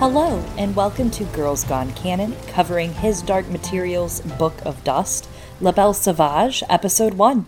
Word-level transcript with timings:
Hello, 0.00 0.42
and 0.56 0.74
welcome 0.74 1.10
to 1.10 1.24
Girls 1.24 1.62
Gone 1.62 1.92
Canon, 1.92 2.34
covering 2.46 2.90
His 2.90 3.20
Dark 3.20 3.46
Materials 3.50 4.22
Book 4.38 4.54
of 4.64 4.82
Dust, 4.82 5.28
La 5.60 5.72
Belle 5.72 5.92
Sauvage, 5.92 6.62
Episode 6.70 7.12
1. 7.12 7.44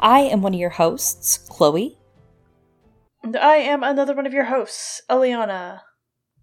I 0.00 0.22
am 0.22 0.42
one 0.42 0.52
of 0.52 0.58
your 0.58 0.70
hosts, 0.70 1.38
Chloe. 1.48 1.96
And 3.22 3.36
I 3.36 3.58
am 3.58 3.84
another 3.84 4.16
one 4.16 4.26
of 4.26 4.32
your 4.32 4.46
hosts, 4.46 5.00
Eliana. 5.08 5.82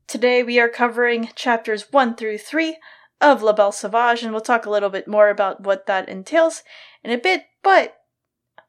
Today 0.08 0.44
we 0.44 0.62
are 0.62 0.70
covering 0.70 1.28
chapters 1.36 1.92
1 1.92 2.16
through 2.16 2.38
3 2.38 2.78
of 3.20 3.44
La 3.44 3.52
Belle 3.52 3.74
Sauvage, 3.74 4.24
and 4.24 4.32
we'll 4.32 4.40
talk 4.40 4.66
a 4.66 4.70
little 4.70 4.90
bit 4.90 5.10
more 5.10 5.28
about 5.28 5.60
what 5.60 5.88
that 5.88 6.08
entails 6.08 6.64
in 7.04 7.12
a 7.12 7.18
bit, 7.18 7.44
but 7.62 7.98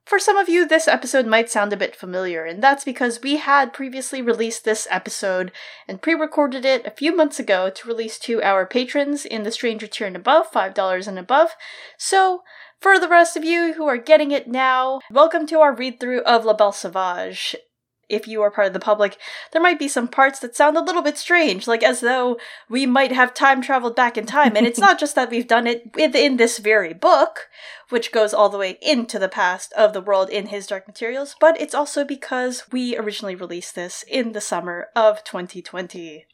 for 0.04 0.18
some 0.18 0.36
of 0.36 0.50
you, 0.50 0.68
this 0.68 0.86
episode 0.86 1.26
might 1.26 1.50
sound 1.50 1.72
a 1.72 1.78
bit 1.78 1.96
familiar, 1.96 2.44
and 2.44 2.62
that's 2.62 2.84
because 2.84 3.22
we 3.22 3.36
had 3.36 3.72
previously 3.72 4.20
released 4.20 4.64
this 4.64 4.86
episode 4.90 5.50
and 5.88 6.02
pre 6.02 6.14
recorded 6.14 6.66
it 6.66 6.84
a 6.84 6.90
few 6.90 7.16
months 7.16 7.40
ago 7.40 7.70
to 7.70 7.88
release 7.88 8.18
to 8.20 8.42
our 8.42 8.66
patrons 8.66 9.24
in 9.24 9.44
the 9.44 9.50
Stranger 9.50 9.86
tier 9.86 10.06
and 10.06 10.16
above, 10.16 10.52
$5 10.52 11.08
and 11.08 11.18
above. 11.18 11.56
So, 11.96 12.42
for 12.80 12.98
the 12.98 13.08
rest 13.08 13.34
of 13.34 13.44
you 13.44 13.72
who 13.74 13.86
are 13.86 13.96
getting 13.96 14.30
it 14.30 14.46
now, 14.46 15.00
welcome 15.10 15.46
to 15.46 15.60
our 15.60 15.74
read 15.74 15.98
through 16.00 16.20
of 16.24 16.44
La 16.44 16.52
Belle 16.52 16.72
Sauvage 16.72 17.56
if 18.08 18.26
you 18.28 18.42
are 18.42 18.50
part 18.50 18.66
of 18.66 18.72
the 18.72 18.80
public, 18.80 19.16
there 19.52 19.62
might 19.62 19.78
be 19.78 19.88
some 19.88 20.08
parts 20.08 20.38
that 20.40 20.56
sound 20.56 20.76
a 20.76 20.82
little 20.82 21.02
bit 21.02 21.18
strange, 21.18 21.66
like 21.66 21.82
as 21.82 22.00
though 22.00 22.38
we 22.68 22.86
might 22.86 23.12
have 23.12 23.34
time 23.34 23.62
traveled 23.62 23.96
back 23.96 24.16
in 24.16 24.26
time. 24.26 24.56
And 24.56 24.66
it's 24.66 24.78
not 24.78 24.98
just 25.00 25.14
that 25.14 25.30
we've 25.30 25.48
done 25.48 25.66
it 25.66 25.94
within 25.94 26.36
this 26.36 26.58
very 26.58 26.94
book, 26.94 27.48
which 27.88 28.12
goes 28.12 28.34
all 28.34 28.48
the 28.48 28.58
way 28.58 28.78
into 28.82 29.18
the 29.18 29.28
past 29.28 29.72
of 29.74 29.92
the 29.92 30.00
world 30.00 30.30
in 30.30 30.46
his 30.46 30.66
Dark 30.66 30.86
Materials, 30.86 31.36
but 31.40 31.60
it's 31.60 31.74
also 31.74 32.04
because 32.04 32.64
we 32.72 32.96
originally 32.96 33.34
released 33.34 33.74
this 33.74 34.04
in 34.08 34.32
the 34.32 34.40
summer 34.40 34.88
of 34.96 35.24
2020. 35.24 36.26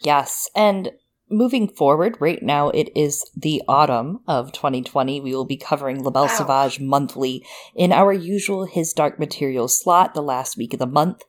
Yes, 0.00 0.50
and 0.54 0.90
moving 1.30 1.68
forward, 1.68 2.16
right 2.20 2.42
now 2.42 2.70
it 2.70 2.90
is 2.94 3.24
the 3.36 3.62
autumn 3.68 4.20
of 4.26 4.52
2020. 4.52 5.20
We 5.20 5.34
will 5.34 5.44
be 5.44 5.56
covering 5.56 6.02
La 6.02 6.10
Belle 6.10 6.24
wow. 6.24 6.28
Sauvage 6.28 6.80
monthly 6.80 7.44
in 7.74 7.92
our 7.92 8.12
usual 8.12 8.64
His 8.66 8.92
Dark 8.92 9.18
Materials 9.18 9.80
slot 9.80 10.14
the 10.14 10.22
last 10.22 10.56
week 10.56 10.72
of 10.72 10.78
the 10.78 10.86
month. 10.86 11.22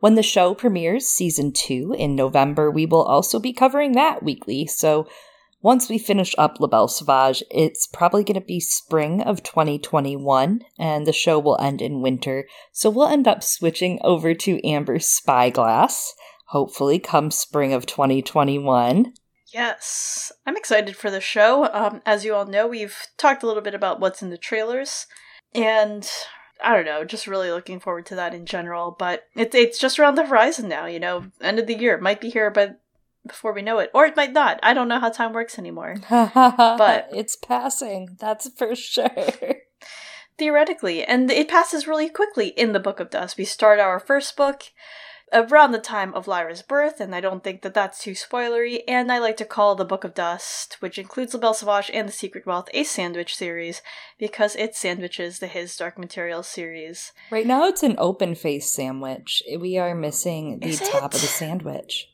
When 0.00 0.14
the 0.14 0.22
show 0.22 0.54
premieres 0.54 1.08
season 1.08 1.52
two 1.52 1.94
in 1.96 2.14
November, 2.14 2.70
we 2.70 2.86
will 2.86 3.02
also 3.02 3.38
be 3.38 3.52
covering 3.52 3.92
that 3.92 4.22
weekly. 4.22 4.66
So 4.66 5.08
once 5.62 5.88
we 5.88 5.98
finish 5.98 6.34
up 6.36 6.60
La 6.60 6.68
Belle 6.68 6.86
Sauvage, 6.86 7.42
it's 7.50 7.86
probably 7.86 8.22
going 8.22 8.38
to 8.38 8.46
be 8.46 8.60
spring 8.60 9.22
of 9.22 9.42
2021, 9.42 10.60
and 10.78 11.06
the 11.06 11.12
show 11.12 11.38
will 11.38 11.58
end 11.60 11.80
in 11.80 12.02
winter. 12.02 12.46
So 12.72 12.90
we'll 12.90 13.08
end 13.08 13.26
up 13.26 13.42
switching 13.42 13.98
over 14.04 14.34
to 14.34 14.64
Amber's 14.64 15.06
Spyglass, 15.06 16.14
hopefully, 16.48 16.98
come 16.98 17.30
spring 17.30 17.72
of 17.72 17.86
2021. 17.86 19.14
Yes, 19.56 20.32
I'm 20.44 20.54
excited 20.54 20.98
for 20.98 21.10
the 21.10 21.18
show. 21.18 21.72
Um, 21.72 22.02
as 22.04 22.26
you 22.26 22.34
all 22.34 22.44
know, 22.44 22.66
we've 22.66 22.94
talked 23.16 23.42
a 23.42 23.46
little 23.46 23.62
bit 23.62 23.74
about 23.74 24.00
what's 24.00 24.20
in 24.20 24.28
the 24.28 24.36
trailers, 24.36 25.06
and 25.54 26.06
I 26.62 26.76
don't 26.76 26.84
know, 26.84 27.04
just 27.04 27.26
really 27.26 27.50
looking 27.50 27.80
forward 27.80 28.04
to 28.06 28.14
that 28.16 28.34
in 28.34 28.44
general. 28.44 28.94
But 28.98 29.22
it's 29.34 29.54
it's 29.54 29.78
just 29.78 29.98
around 29.98 30.16
the 30.16 30.26
horizon 30.26 30.68
now. 30.68 30.84
You 30.84 31.00
know, 31.00 31.28
end 31.40 31.58
of 31.58 31.66
the 31.66 31.78
year 31.78 31.94
it 31.94 32.02
might 32.02 32.20
be 32.20 32.28
here, 32.28 32.50
but 32.50 32.82
before 33.26 33.54
we 33.54 33.62
know 33.62 33.78
it, 33.78 33.90
or 33.94 34.04
it 34.04 34.14
might 34.14 34.34
not. 34.34 34.60
I 34.62 34.74
don't 34.74 34.88
know 34.88 35.00
how 35.00 35.08
time 35.08 35.32
works 35.32 35.58
anymore. 35.58 35.96
but 36.10 37.08
it's 37.14 37.34
passing. 37.34 38.18
That's 38.20 38.50
for 38.50 38.74
sure. 38.76 39.08
Theoretically, 40.38 41.02
and 41.02 41.30
it 41.30 41.48
passes 41.48 41.86
really 41.86 42.10
quickly 42.10 42.48
in 42.48 42.74
the 42.74 42.78
Book 42.78 43.00
of 43.00 43.08
Dust. 43.08 43.38
We 43.38 43.46
start 43.46 43.80
our 43.80 44.00
first 44.00 44.36
book 44.36 44.64
around 45.32 45.72
the 45.72 45.78
time 45.78 46.14
of 46.14 46.28
Lyra's 46.28 46.62
birth, 46.62 47.00
and 47.00 47.14
I 47.14 47.20
don't 47.20 47.42
think 47.42 47.62
that 47.62 47.74
that's 47.74 48.02
too 48.02 48.12
spoilery. 48.12 48.80
And 48.86 49.10
I 49.10 49.18
like 49.18 49.36
to 49.38 49.44
call 49.44 49.74
the 49.74 49.84
Book 49.84 50.04
of 50.04 50.14
Dust, 50.14 50.76
which 50.80 50.98
includes 50.98 51.34
La 51.34 51.40
Belle 51.40 51.54
Sauvage 51.54 51.90
and 51.92 52.08
the 52.08 52.12
Secret 52.12 52.46
Wealth, 52.46 52.68
a 52.72 52.84
sandwich 52.84 53.34
series 53.36 53.82
because 54.18 54.54
it 54.56 54.74
sandwiches 54.74 55.38
the 55.38 55.46
His 55.46 55.76
Dark 55.76 55.98
Materials 55.98 56.48
series. 56.48 57.12
Right 57.30 57.46
now, 57.46 57.66
it's 57.66 57.82
an 57.82 57.96
open 57.98 58.34
face 58.34 58.72
sandwich. 58.72 59.42
We 59.58 59.78
are 59.78 59.94
missing 59.94 60.60
the 60.60 60.76
top 60.76 61.14
of 61.14 61.20
the 61.20 61.26
sandwich. 61.26 62.08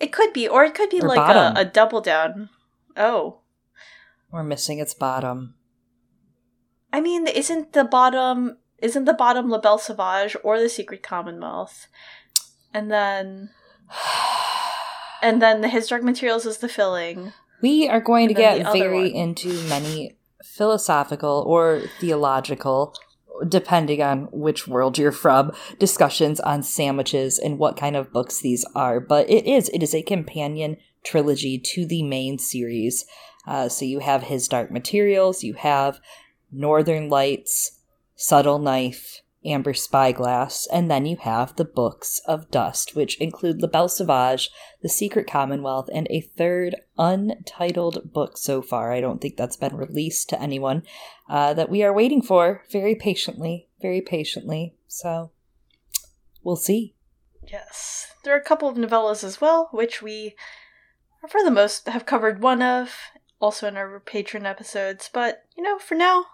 It 0.00 0.12
could 0.12 0.32
be, 0.32 0.48
or 0.48 0.64
it 0.64 0.74
could 0.74 0.90
be 0.90 1.00
or 1.00 1.08
like 1.08 1.34
a, 1.34 1.52
a 1.56 1.64
double 1.64 2.00
down. 2.00 2.50
Oh, 2.96 3.40
we're 4.30 4.42
missing 4.42 4.78
its 4.78 4.94
bottom. 4.94 5.54
I 6.92 7.00
mean, 7.00 7.26
isn't 7.26 7.72
the 7.72 7.84
bottom 7.84 8.58
isn't 8.78 9.04
the 9.04 9.14
bottom 9.14 9.48
La 9.48 9.58
Belle 9.58 9.78
Sauvage 9.78 10.36
or 10.42 10.58
the 10.58 10.68
Secret 10.68 11.02
Commonwealth? 11.02 11.88
And 12.72 12.90
then 12.90 13.50
and 15.22 15.40
then 15.40 15.60
the 15.60 15.68
His 15.68 15.86
Dark 15.86 16.02
Materials 16.02 16.46
is 16.46 16.58
the 16.58 16.68
filling. 16.68 17.32
We 17.62 17.88
are 17.88 18.00
going 18.00 18.28
to 18.28 18.34
get 18.34 18.72
very 18.72 19.14
into 19.14 19.48
many 19.68 20.16
philosophical 20.42 21.44
or 21.46 21.82
theological 22.00 22.94
depending 23.48 24.00
on 24.00 24.28
which 24.30 24.68
world 24.68 24.96
you're 24.96 25.12
from, 25.12 25.52
discussions 25.78 26.38
on 26.40 26.62
sandwiches 26.62 27.38
and 27.38 27.58
what 27.58 27.76
kind 27.76 27.96
of 27.96 28.12
books 28.12 28.40
these 28.40 28.64
are. 28.74 29.00
But 29.00 29.28
it 29.28 29.46
is, 29.46 29.68
it 29.70 29.82
is 29.82 29.94
a 29.94 30.02
companion 30.02 30.76
trilogy 31.02 31.58
to 31.58 31.84
the 31.84 32.02
main 32.02 32.38
series. 32.38 33.04
Uh, 33.46 33.68
so 33.68 33.84
you 33.84 33.98
have 33.98 34.24
His 34.24 34.48
Dark 34.48 34.70
Materials, 34.70 35.42
you 35.42 35.54
have 35.54 36.00
Northern 36.52 37.08
Lights, 37.08 37.80
Subtle 38.16 38.58
Knife, 38.58 39.22
Amber 39.44 39.74
Spyglass, 39.74 40.66
and 40.72 40.90
then 40.90 41.04
you 41.04 41.16
have 41.16 41.56
the 41.56 41.64
Books 41.64 42.20
of 42.26 42.50
Dust, 42.50 42.96
which 42.96 43.20
include 43.20 43.60
La 43.60 43.68
Belle 43.68 43.88
Sauvage, 43.88 44.50
The 44.82 44.88
Secret 44.88 45.26
Commonwealth, 45.26 45.90
and 45.92 46.06
a 46.08 46.22
third 46.22 46.76
untitled 46.96 48.12
book 48.12 48.38
so 48.38 48.62
far. 48.62 48.92
I 48.92 49.00
don't 49.02 49.20
think 49.20 49.36
that's 49.36 49.56
been 49.56 49.76
released 49.76 50.30
to 50.30 50.40
anyone 50.40 50.82
uh, 51.28 51.52
that 51.54 51.68
we 51.68 51.82
are 51.82 51.92
waiting 51.92 52.22
for 52.22 52.62
very 52.70 52.94
patiently, 52.94 53.68
very 53.82 54.00
patiently. 54.00 54.76
So 54.86 55.32
we'll 56.42 56.56
see. 56.56 56.94
Yes. 57.46 58.06
There 58.22 58.34
are 58.34 58.40
a 58.40 58.44
couple 58.44 58.68
of 58.68 58.76
novellas 58.76 59.22
as 59.22 59.42
well, 59.42 59.68
which 59.70 60.00
we, 60.00 60.34
for 61.28 61.42
the 61.42 61.50
most, 61.50 61.86
have 61.88 62.06
covered 62.06 62.40
one 62.40 62.62
of, 62.62 62.96
also 63.40 63.68
in 63.68 63.76
our 63.76 64.00
patron 64.00 64.46
episodes. 64.46 65.10
But, 65.12 65.44
you 65.54 65.62
know, 65.62 65.78
for 65.78 65.94
now, 65.94 66.24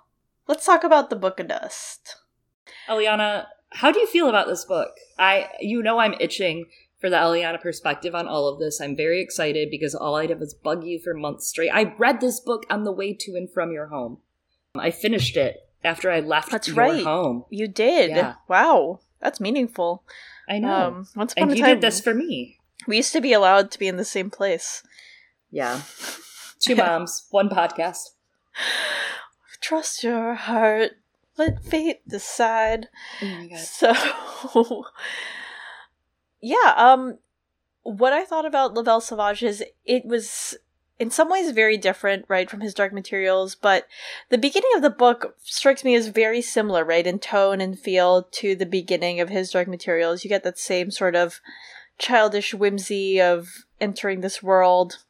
let's 0.50 0.66
talk 0.66 0.82
about 0.82 1.10
the 1.10 1.16
Book 1.16 1.38
of 1.38 1.46
Dust. 1.46 2.16
Eliana, 2.88 3.46
how 3.70 3.92
do 3.92 4.00
you 4.00 4.06
feel 4.08 4.28
about 4.28 4.48
this 4.48 4.64
book? 4.64 4.90
I, 5.16 5.48
you 5.60 5.80
know, 5.80 6.00
I'm 6.00 6.14
itching 6.18 6.66
for 7.00 7.08
the 7.08 7.16
Eliana 7.16 7.60
perspective 7.62 8.16
on 8.16 8.26
all 8.26 8.48
of 8.48 8.58
this. 8.58 8.80
I'm 8.80 8.96
very 8.96 9.22
excited 9.22 9.70
because 9.70 9.94
all 9.94 10.16
I 10.16 10.26
did 10.26 10.40
was 10.40 10.52
bug 10.52 10.82
you 10.84 10.98
for 10.98 11.14
months 11.14 11.46
straight. 11.46 11.70
I 11.70 11.94
read 11.96 12.20
this 12.20 12.40
book 12.40 12.66
on 12.68 12.82
the 12.82 12.90
way 12.90 13.14
to 13.14 13.36
and 13.36 13.48
from 13.48 13.70
your 13.70 13.86
home. 13.86 14.18
I 14.74 14.90
finished 14.90 15.36
it 15.36 15.56
after 15.84 16.10
I 16.10 16.18
left 16.18 16.50
That's 16.50 16.66
your 16.66 16.76
right. 16.76 17.04
home. 17.04 17.44
You 17.48 17.68
did. 17.68 18.10
Yeah. 18.10 18.34
Wow. 18.48 18.98
That's 19.20 19.38
meaningful. 19.38 20.02
I 20.48 20.58
know. 20.58 20.74
Um, 20.74 21.08
once 21.14 21.32
upon 21.32 21.44
and 21.44 21.52
a 21.52 21.56
you 21.56 21.62
time, 21.62 21.74
did 21.76 21.80
this 21.80 22.00
for 22.00 22.12
me. 22.12 22.58
We 22.88 22.96
used 22.96 23.12
to 23.12 23.20
be 23.20 23.32
allowed 23.32 23.70
to 23.70 23.78
be 23.78 23.86
in 23.86 23.98
the 23.98 24.04
same 24.04 24.30
place. 24.30 24.82
Yeah. 25.52 25.82
Two 26.58 26.74
moms, 26.76 27.28
one 27.30 27.48
podcast. 27.48 28.08
trust 29.70 30.02
your 30.02 30.34
heart. 30.34 30.96
Let 31.36 31.64
fate 31.64 32.06
decide. 32.08 32.88
Oh 33.22 33.26
my 33.26 33.46
god. 33.46 33.58
So 33.60 33.94
Yeah, 36.40 36.74
um 36.76 37.18
what 37.82 38.12
I 38.12 38.24
thought 38.24 38.44
about 38.44 38.74
La 38.74 38.82
Belle 38.82 39.00
Sauvage 39.00 39.44
is 39.44 39.62
it 39.84 40.04
was 40.04 40.56
in 40.98 41.10
some 41.10 41.30
ways 41.30 41.52
very 41.52 41.78
different, 41.78 42.24
right, 42.26 42.50
from 42.50 42.60
his 42.60 42.74
Dark 42.74 42.92
Materials, 42.92 43.54
but 43.54 43.86
the 44.28 44.38
beginning 44.38 44.72
of 44.74 44.82
the 44.82 44.90
book 44.90 45.36
strikes 45.44 45.84
me 45.84 45.94
as 45.94 46.08
very 46.08 46.42
similar, 46.42 46.84
right, 46.84 47.06
in 47.06 47.20
tone 47.20 47.60
and 47.60 47.78
feel 47.78 48.24
to 48.32 48.56
the 48.56 48.66
beginning 48.66 49.20
of 49.20 49.28
his 49.28 49.50
Dark 49.50 49.68
Materials. 49.68 50.24
You 50.24 50.28
get 50.28 50.42
that 50.42 50.58
same 50.58 50.90
sort 50.90 51.14
of 51.14 51.40
childish 51.96 52.52
whimsy 52.52 53.20
of 53.20 53.64
entering 53.80 54.20
this 54.20 54.42
world 54.42 55.04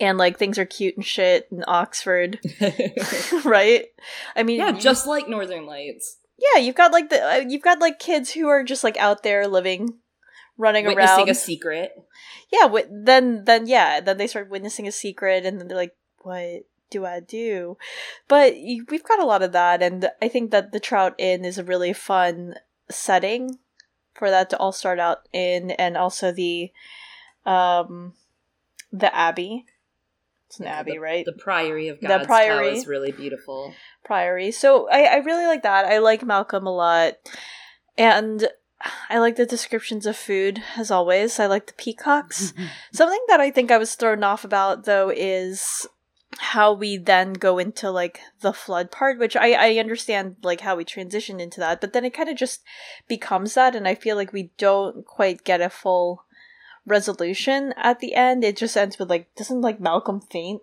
and 0.00 0.18
like 0.18 0.38
things 0.38 0.58
are 0.58 0.64
cute 0.64 0.96
and 0.96 1.04
shit 1.04 1.48
in 1.50 1.64
Oxford, 1.66 2.40
right? 3.44 3.86
I 4.34 4.42
mean, 4.42 4.58
yeah, 4.58 4.72
just 4.72 5.06
like 5.06 5.28
Northern 5.28 5.66
Lights. 5.66 6.18
Yeah, 6.36 6.60
you've 6.60 6.74
got 6.74 6.92
like 6.92 7.10
the 7.10 7.22
uh, 7.22 7.44
you've 7.46 7.62
got 7.62 7.80
like 7.80 7.98
kids 7.98 8.32
who 8.32 8.48
are 8.48 8.64
just 8.64 8.84
like 8.84 8.96
out 8.96 9.22
there 9.22 9.46
living, 9.46 9.98
running 10.58 10.86
witnessing 10.86 11.18
around, 11.24 11.28
a 11.28 11.34
secret. 11.34 11.92
Yeah, 12.52 12.62
w- 12.62 12.88
then 12.90 13.44
then 13.44 13.66
yeah, 13.66 14.00
then 14.00 14.16
they 14.18 14.26
start 14.26 14.50
witnessing 14.50 14.88
a 14.88 14.92
secret, 14.92 15.46
and 15.46 15.60
then 15.60 15.68
they're 15.68 15.76
like, 15.76 15.96
"What 16.22 16.64
do 16.90 17.06
I 17.06 17.20
do?" 17.20 17.78
But 18.26 18.54
we've 18.54 19.04
got 19.04 19.20
a 19.20 19.26
lot 19.26 19.42
of 19.42 19.52
that, 19.52 19.80
and 19.80 20.10
I 20.20 20.28
think 20.28 20.50
that 20.50 20.72
the 20.72 20.80
Trout 20.80 21.14
Inn 21.18 21.44
is 21.44 21.58
a 21.58 21.64
really 21.64 21.92
fun 21.92 22.56
setting 22.90 23.58
for 24.12 24.30
that 24.30 24.50
to 24.50 24.58
all 24.58 24.72
start 24.72 24.98
out 24.98 25.28
in, 25.32 25.70
and 25.72 25.96
also 25.96 26.32
the 26.32 26.72
um 27.46 28.14
the 28.92 29.14
Abbey 29.14 29.66
it's 30.54 30.60
an 30.60 30.66
abbey, 30.66 30.92
the, 30.92 30.98
right? 31.00 31.24
The 31.24 31.32
Priory 31.32 31.88
of 31.88 32.00
God's 32.00 32.22
the 32.22 32.26
Priory 32.26 32.76
is 32.76 32.86
really 32.86 33.10
beautiful. 33.10 33.74
Priory. 34.04 34.52
So 34.52 34.88
I, 34.88 35.04
I 35.04 35.16
really 35.16 35.46
like 35.46 35.62
that. 35.62 35.84
I 35.84 35.98
like 35.98 36.24
Malcolm 36.24 36.66
a 36.66 36.74
lot, 36.74 37.14
and 37.98 38.46
I 39.08 39.18
like 39.18 39.36
the 39.36 39.46
descriptions 39.46 40.06
of 40.06 40.16
food 40.16 40.62
as 40.76 40.90
always. 40.90 41.40
I 41.40 41.46
like 41.46 41.66
the 41.66 41.72
peacocks. 41.72 42.52
Something 42.92 43.20
that 43.28 43.40
I 43.40 43.50
think 43.50 43.70
I 43.70 43.78
was 43.78 43.94
thrown 43.94 44.22
off 44.22 44.44
about 44.44 44.84
though 44.84 45.10
is 45.14 45.86
how 46.38 46.72
we 46.72 46.96
then 46.96 47.32
go 47.32 47.58
into 47.58 47.90
like 47.90 48.20
the 48.40 48.52
flood 48.52 48.92
part, 48.92 49.18
which 49.18 49.36
I, 49.36 49.52
I 49.52 49.78
understand 49.78 50.36
like 50.42 50.60
how 50.60 50.76
we 50.76 50.84
transition 50.84 51.40
into 51.40 51.58
that, 51.60 51.80
but 51.80 51.92
then 51.92 52.04
it 52.04 52.14
kind 52.14 52.28
of 52.28 52.36
just 52.36 52.62
becomes 53.08 53.54
that, 53.54 53.74
and 53.74 53.88
I 53.88 53.94
feel 53.96 54.14
like 54.16 54.32
we 54.32 54.50
don't 54.56 55.04
quite 55.04 55.42
get 55.44 55.60
a 55.60 55.70
full 55.70 56.24
resolution 56.86 57.74
at 57.76 58.00
the 58.00 58.14
end. 58.14 58.44
It 58.44 58.56
just 58.56 58.76
ends 58.76 58.98
with 58.98 59.10
like, 59.10 59.34
doesn't 59.34 59.60
like 59.60 59.80
Malcolm 59.80 60.20
faint 60.20 60.62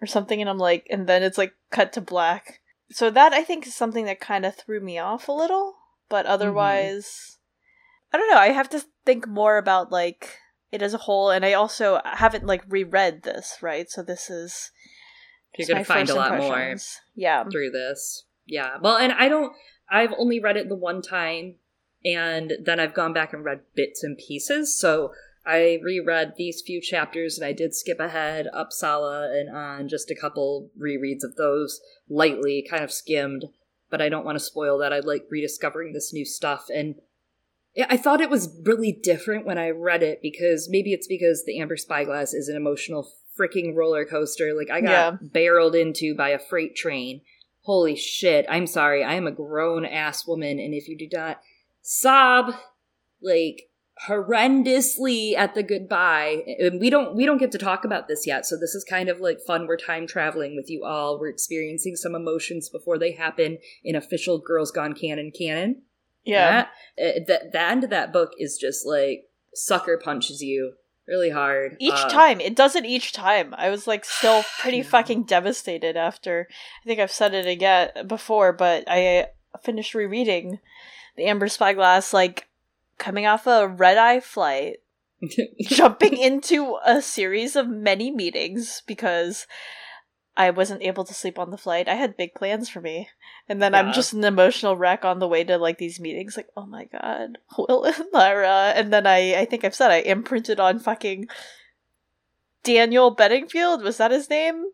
or 0.00 0.06
something? 0.06 0.40
And 0.40 0.48
I'm 0.50 0.58
like, 0.58 0.86
and 0.90 1.06
then 1.06 1.22
it's 1.22 1.38
like 1.38 1.54
cut 1.70 1.92
to 1.94 2.00
black. 2.00 2.60
So 2.90 3.10
that 3.10 3.32
I 3.32 3.42
think 3.42 3.66
is 3.66 3.74
something 3.74 4.04
that 4.04 4.20
kind 4.20 4.46
of 4.46 4.54
threw 4.54 4.80
me 4.80 4.98
off 4.98 5.28
a 5.28 5.32
little, 5.32 5.76
but 6.08 6.24
mm-hmm. 6.24 6.32
otherwise, 6.32 7.04
mm-hmm. 7.06 8.16
I 8.16 8.18
don't 8.18 8.30
know. 8.30 8.38
I 8.38 8.48
have 8.48 8.70
to 8.70 8.84
think 9.04 9.26
more 9.26 9.58
about 9.58 9.90
like 9.90 10.38
it 10.70 10.82
as 10.82 10.94
a 10.94 10.98
whole, 10.98 11.30
and 11.30 11.44
I 11.44 11.52
also 11.52 12.00
haven't 12.04 12.46
like 12.46 12.62
reread 12.68 13.22
this, 13.24 13.58
right? 13.60 13.90
So 13.90 14.02
this 14.02 14.30
is 14.30 14.70
you're 15.58 15.68
going 15.68 15.84
to 15.84 15.84
find 15.84 16.08
a 16.08 16.14
lot 16.14 16.38
more 16.38 16.76
yeah 17.14 17.44
through 17.44 17.70
this 17.70 18.24
yeah 18.46 18.76
well 18.80 18.96
and 18.96 19.12
i 19.12 19.28
don't 19.28 19.52
i've 19.90 20.12
only 20.18 20.40
read 20.40 20.56
it 20.56 20.68
the 20.68 20.76
one 20.76 21.02
time 21.02 21.54
and 22.04 22.52
then 22.64 22.78
i've 22.78 22.94
gone 22.94 23.12
back 23.12 23.32
and 23.32 23.44
read 23.44 23.60
bits 23.74 24.02
and 24.02 24.18
pieces 24.18 24.78
so 24.78 25.12
i 25.46 25.78
reread 25.82 26.34
these 26.36 26.62
few 26.64 26.80
chapters 26.80 27.38
and 27.38 27.46
i 27.46 27.52
did 27.52 27.74
skip 27.74 28.00
ahead 28.00 28.48
uppsala 28.54 29.28
and 29.30 29.54
on 29.54 29.88
just 29.88 30.10
a 30.10 30.14
couple 30.14 30.70
rereads 30.80 31.24
of 31.24 31.36
those 31.36 31.80
lightly 32.08 32.66
kind 32.68 32.84
of 32.84 32.92
skimmed 32.92 33.46
but 33.90 34.02
i 34.02 34.08
don't 34.08 34.24
want 34.24 34.36
to 34.36 34.44
spoil 34.44 34.78
that 34.78 34.92
i 34.92 34.98
like 35.00 35.26
rediscovering 35.30 35.92
this 35.92 36.12
new 36.12 36.24
stuff 36.24 36.66
and 36.74 36.96
I 37.90 37.98
thought 37.98 38.22
it 38.22 38.30
was 38.30 38.58
really 38.64 38.92
different 38.92 39.44
when 39.44 39.58
I 39.58 39.68
read 39.68 40.02
it 40.02 40.20
because 40.22 40.68
maybe 40.70 40.92
it's 40.94 41.06
because 41.06 41.44
the 41.44 41.60
Amber 41.60 41.76
Spyglass 41.76 42.32
is 42.32 42.48
an 42.48 42.56
emotional 42.56 43.06
freaking 43.38 43.74
roller 43.74 44.06
coaster. 44.06 44.54
Like 44.54 44.70
I 44.70 44.80
got 44.80 44.90
yeah. 44.90 45.16
barreled 45.20 45.74
into 45.74 46.14
by 46.14 46.30
a 46.30 46.38
freight 46.38 46.74
train. 46.74 47.20
Holy 47.62 47.96
shit. 47.96 48.46
I'm 48.48 48.66
sorry. 48.66 49.04
I 49.04 49.14
am 49.14 49.26
a 49.26 49.32
grown 49.32 49.84
ass 49.84 50.26
woman 50.26 50.58
and 50.58 50.72
if 50.72 50.88
you 50.88 50.96
do 50.96 51.08
not 51.12 51.40
sob 51.82 52.54
like 53.20 53.68
horrendously 54.06 55.34
at 55.36 55.54
the 55.54 55.62
goodbye. 55.62 56.42
And 56.58 56.80
we 56.80 56.90
don't 56.90 57.16
we 57.16 57.24
don't 57.24 57.38
get 57.38 57.52
to 57.52 57.58
talk 57.58 57.84
about 57.84 58.08
this 58.08 58.26
yet. 58.26 58.46
So 58.46 58.56
this 58.56 58.74
is 58.74 58.84
kind 58.84 59.08
of 59.08 59.20
like 59.20 59.38
fun. 59.46 59.66
We're 59.66 59.76
time 59.76 60.06
traveling 60.06 60.54
with 60.56 60.68
you 60.68 60.84
all. 60.84 61.18
We're 61.18 61.28
experiencing 61.28 61.96
some 61.96 62.14
emotions 62.14 62.68
before 62.68 62.98
they 62.98 63.12
happen 63.12 63.58
in 63.82 63.96
official 63.96 64.38
girls 64.38 64.70
gone 64.70 64.94
canon 64.94 65.32
canon. 65.36 65.82
Yeah. 66.24 66.66
That, 66.98 67.06
uh, 67.06 67.20
the, 67.26 67.50
the 67.52 67.60
end 67.60 67.84
of 67.84 67.90
that 67.90 68.12
book 68.12 68.32
is 68.38 68.58
just 68.58 68.86
like 68.86 69.24
sucker 69.54 69.98
punches 70.02 70.42
you 70.42 70.74
really 71.08 71.30
hard. 71.30 71.76
Each 71.78 71.92
uh, 71.94 72.08
time. 72.08 72.40
It 72.40 72.56
does 72.56 72.74
it 72.76 72.84
each 72.84 73.12
time. 73.12 73.54
I 73.56 73.70
was 73.70 73.86
like 73.86 74.04
still 74.04 74.44
pretty 74.60 74.82
fucking 74.82 75.24
devastated 75.24 75.96
after 75.96 76.48
I 76.50 76.86
think 76.86 77.00
I've 77.00 77.12
said 77.12 77.32
it 77.32 77.46
again 77.46 77.90
before, 78.06 78.52
but 78.52 78.84
I 78.88 79.28
finished 79.62 79.94
rereading 79.94 80.58
the 81.16 81.24
Amber 81.24 81.48
Spyglass 81.48 82.12
like 82.12 82.46
coming 82.98 83.26
off 83.26 83.46
a 83.46 83.68
red 83.68 83.98
eye 83.98 84.20
flight, 84.20 84.78
jumping 85.62 86.16
into 86.16 86.78
a 86.84 87.00
series 87.02 87.56
of 87.56 87.68
many 87.68 88.10
meetings 88.10 88.82
because 88.86 89.46
I 90.36 90.50
wasn't 90.50 90.82
able 90.82 91.04
to 91.04 91.14
sleep 91.14 91.38
on 91.38 91.50
the 91.50 91.56
flight. 91.56 91.88
I 91.88 91.94
had 91.94 92.16
big 92.16 92.34
plans 92.34 92.68
for 92.68 92.80
me. 92.80 93.08
And 93.48 93.62
then 93.62 93.72
yeah. 93.72 93.78
I'm 93.78 93.92
just 93.92 94.12
an 94.12 94.24
emotional 94.24 94.76
wreck 94.76 95.04
on 95.04 95.18
the 95.18 95.28
way 95.28 95.44
to 95.44 95.56
like 95.56 95.78
these 95.78 95.98
meetings, 95.98 96.36
like, 96.36 96.48
oh 96.56 96.66
my 96.66 96.84
god, 96.84 97.38
Will 97.56 97.84
and 97.84 98.04
Lyra. 98.12 98.72
And 98.76 98.92
then 98.92 99.06
I 99.06 99.34
I 99.40 99.44
think 99.46 99.64
I've 99.64 99.74
said 99.74 99.90
I 99.90 99.98
imprinted 99.98 100.60
on 100.60 100.78
fucking 100.78 101.28
Daniel 102.62 103.10
Bedingfield. 103.10 103.82
Was 103.82 103.96
that 103.96 104.10
his 104.10 104.28
name? 104.28 104.66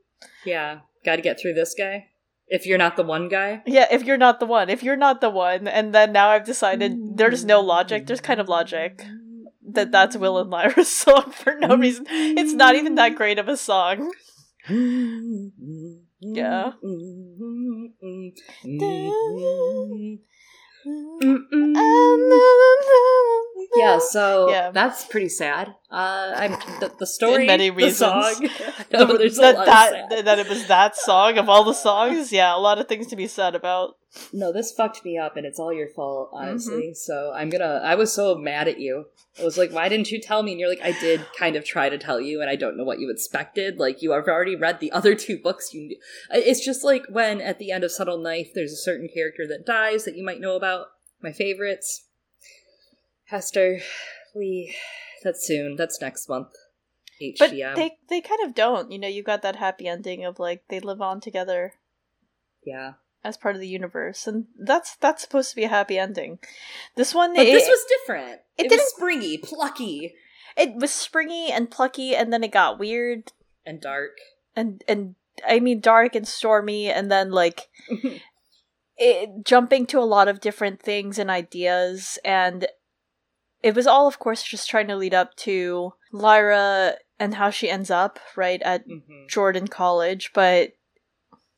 Yeah. 0.45 0.81
Gotta 1.05 1.23
get 1.23 1.41
through 1.41 1.55
this 1.55 1.75
guy. 1.77 2.09
If 2.53 2.67
you're 2.67 2.77
not 2.77 2.97
the 2.97 3.03
one 3.03 3.29
guy? 3.29 3.63
Yeah, 3.65 3.87
if 3.91 4.05
you're 4.05 4.19
not 4.19 4.39
the 4.39 4.47
one. 4.47 4.69
If 4.69 4.83
you're 4.83 4.97
not 4.97 5.23
the 5.23 5.31
one, 5.31 5.67
and 5.67 5.95
then 5.95 6.13
now 6.13 6.29
I've 6.29 6.45
decided 6.45 7.17
there's 7.17 7.47
no 7.47 7.61
logic. 7.61 8.07
There's 8.07 8.21
kind 8.21 8.41
of 8.41 8.49
logic 8.49 9.03
that 9.73 9.91
that's 9.91 10.19
Will 10.19 10.39
and 10.39 10.51
Lyra's 10.51 10.93
song 10.93 11.33
for 11.33 11.57
no 11.59 11.77
reason. 11.77 12.05
It's 12.11 12.53
not 12.53 12.75
even 12.75 12.97
that 12.97 13.17
great 13.17 13.39
of 13.39 13.49
a 13.49 13.57
song 13.57 14.13
yeah. 14.69 16.73
yeah, 23.75 23.99
so 23.99 24.51
yeah. 24.51 24.71
that's 24.71 25.05
pretty 25.05 25.29
sad. 25.29 25.75
Uh, 25.91 26.33
I'm 26.37 26.53
the, 26.81 26.93
the 26.99 27.07
story, 27.07 27.47
many 27.47 27.71
reasons. 27.71 28.01
the 28.41 28.49
song. 28.49 28.49
no, 28.93 29.07
the, 29.07 29.29
that, 29.41 29.67
that, 29.67 30.25
that 30.25 30.39
it 30.39 30.49
was 30.49 30.67
that 30.67 30.97
song 30.97 31.39
of 31.39 31.49
all 31.49 31.65
the 31.65 31.75
songs. 31.75 32.33
Yeah, 32.43 32.57
a 32.57 32.59
lot 32.59 32.79
of 32.79 32.89
things 32.89 33.07
to 33.09 33.17
be 33.17 33.27
said 33.27 33.55
about. 33.55 33.97
No, 34.33 34.53
this 34.53 34.73
fucked 34.73 35.05
me 35.05 35.17
up, 35.17 35.37
and 35.37 35.47
it's 35.47 35.59
all 35.59 35.73
your 35.73 35.89
fault, 35.89 36.31
honestly. 36.33 36.89
Mm-hmm. 36.89 36.95
So 36.95 37.33
I'm 37.35 37.49
gonna. 37.49 37.81
I 37.83 37.95
was 37.95 38.13
so 38.13 38.35
mad 38.35 38.69
at 38.69 38.79
you. 38.79 39.07
I 39.41 39.45
was 39.45 39.57
like, 39.57 39.73
"Why 39.73 39.89
didn't 39.89 40.11
you 40.11 40.21
tell 40.21 40.43
me?" 40.43 40.53
And 40.53 40.61
you're 40.61 40.69
like, 40.69 40.83
"I 40.83 40.93
did 40.93 41.25
kind 41.39 41.57
of 41.57 41.65
try 41.65 41.89
to 41.89 41.97
tell 41.97 42.21
you, 42.21 42.43
and 42.43 42.51
I 42.51 42.57
don't 42.57 42.77
know 42.77 42.85
what 42.85 42.99
you 42.99 43.11
expected. 43.11 43.79
Like, 43.79 44.03
you 44.03 44.13
have 44.13 44.29
already 44.29 44.55
read 44.55 44.81
the 44.81 44.93
other 44.93 45.15
two 45.15 45.39
books. 45.39 45.73
You, 45.73 45.97
it's 46.31 46.65
just 46.65 46.85
like 46.85 47.05
when 47.09 47.41
at 47.41 47.59
the 47.59 47.71
end 47.71 47.85
of 47.85 47.93
Subtle 47.93 48.19
Knife, 48.19 48.51
there's 48.55 48.73
a 48.73 48.77
certain 48.77 49.09
character 49.13 49.47
that 49.49 49.65
dies 49.65 50.05
that 50.05 50.17
you 50.17 50.25
might 50.25 50.41
know 50.41 50.57
about. 50.57 50.89
My 51.23 51.33
favorites, 51.33 52.07
Hester, 53.27 53.81
Lee. 54.35 54.75
That's 55.25 55.47
soon. 55.47 55.77
That's 55.77 56.01
next 56.01 56.29
month. 56.29 56.49
HGM. 57.23 57.39
But 57.39 57.51
they 57.77 57.97
they 58.11 58.21
kind 58.21 58.41
of 58.45 58.55
don't. 58.55 58.91
You 58.91 58.99
know, 58.99 59.09
you 59.09 59.23
got 59.23 59.41
that 59.43 59.57
happy 59.57 59.89
ending 59.89 60.25
of 60.25 60.39
like 60.39 60.65
they 60.69 60.81
live 60.81 61.01
on 61.01 61.21
together. 61.21 61.75
Yeah 62.67 62.95
as 63.25 63.37
part 63.37 63.55
of 63.55 63.61
the 63.61 63.69
universe, 63.69 64.27
and 64.27 64.47
that's 64.59 64.97
that's 64.97 65.23
supposed 65.23 65.51
to 65.51 65.57
be 65.57 65.65
a 65.65 65.69
happy 65.69 65.99
ending. 65.99 66.39
This 66.97 67.15
one, 67.15 67.35
but 67.35 67.47
it, 67.47 67.53
this 67.53 67.69
was 67.69 67.85
different. 67.89 68.41
It, 68.59 68.67
it 68.67 68.69
didn't 68.69 68.89
springy, 68.89 69.39
plucky. 69.39 70.15
It 70.57 70.75
was 70.77 70.91
springy 70.91 71.51
and 71.51 71.71
plucky, 71.71 72.15
and 72.15 72.33
then 72.33 72.45
it 72.45 72.53
got 72.53 72.79
weird 72.79 73.33
and 73.65 73.81
dark, 73.81 74.19
and 74.57 74.83
and 74.89 75.15
I 75.47 75.61
mean 75.61 75.81
dark 75.81 76.15
and 76.15 76.27
stormy, 76.27 76.91
and 76.91 77.11
then 77.11 77.31
like 77.31 77.69
it 78.97 79.45
jumping 79.45 79.87
to 79.87 79.99
a 79.99 80.05
lot 80.05 80.29
of 80.29 80.41
different 80.41 80.81
things 80.81 81.19
and 81.19 81.31
ideas, 81.31 82.19
and 82.25 82.67
it 83.63 83.75
was 83.75 83.87
all, 83.87 84.09
of 84.09 84.19
course, 84.19 84.43
just 84.43 84.69
trying 84.69 84.89
to 84.89 84.97
lead 84.97 85.15
up 85.15 85.37
to 85.37 85.93
Lyra 86.13 86.97
and 87.19 87.35
how 87.35 87.51
she 87.51 87.71
ends 87.71 87.91
up 87.91 88.19
right 88.35 88.61
at 88.63 88.87
mm-hmm. 88.87 89.27
Jordan 89.29 89.69
College, 89.69 90.33
but 90.35 90.73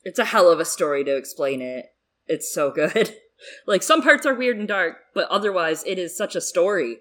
it's 0.05 0.19
a 0.19 0.27
hell 0.27 0.51
of 0.51 0.61
a 0.61 0.65
story 0.65 1.03
to 1.05 1.17
explain 1.17 1.61
it. 1.61 1.87
It's 2.27 2.53
so 2.53 2.71
good. 2.71 3.17
like 3.67 3.83
some 3.83 4.03
parts 4.03 4.27
are 4.27 4.35
weird 4.35 4.59
and 4.59 4.69
dark, 4.69 4.97
but 5.15 5.29
otherwise 5.29 5.83
it 5.87 5.99
is 5.99 6.17
such 6.17 6.37
a 6.37 6.41
story. 6.41 6.99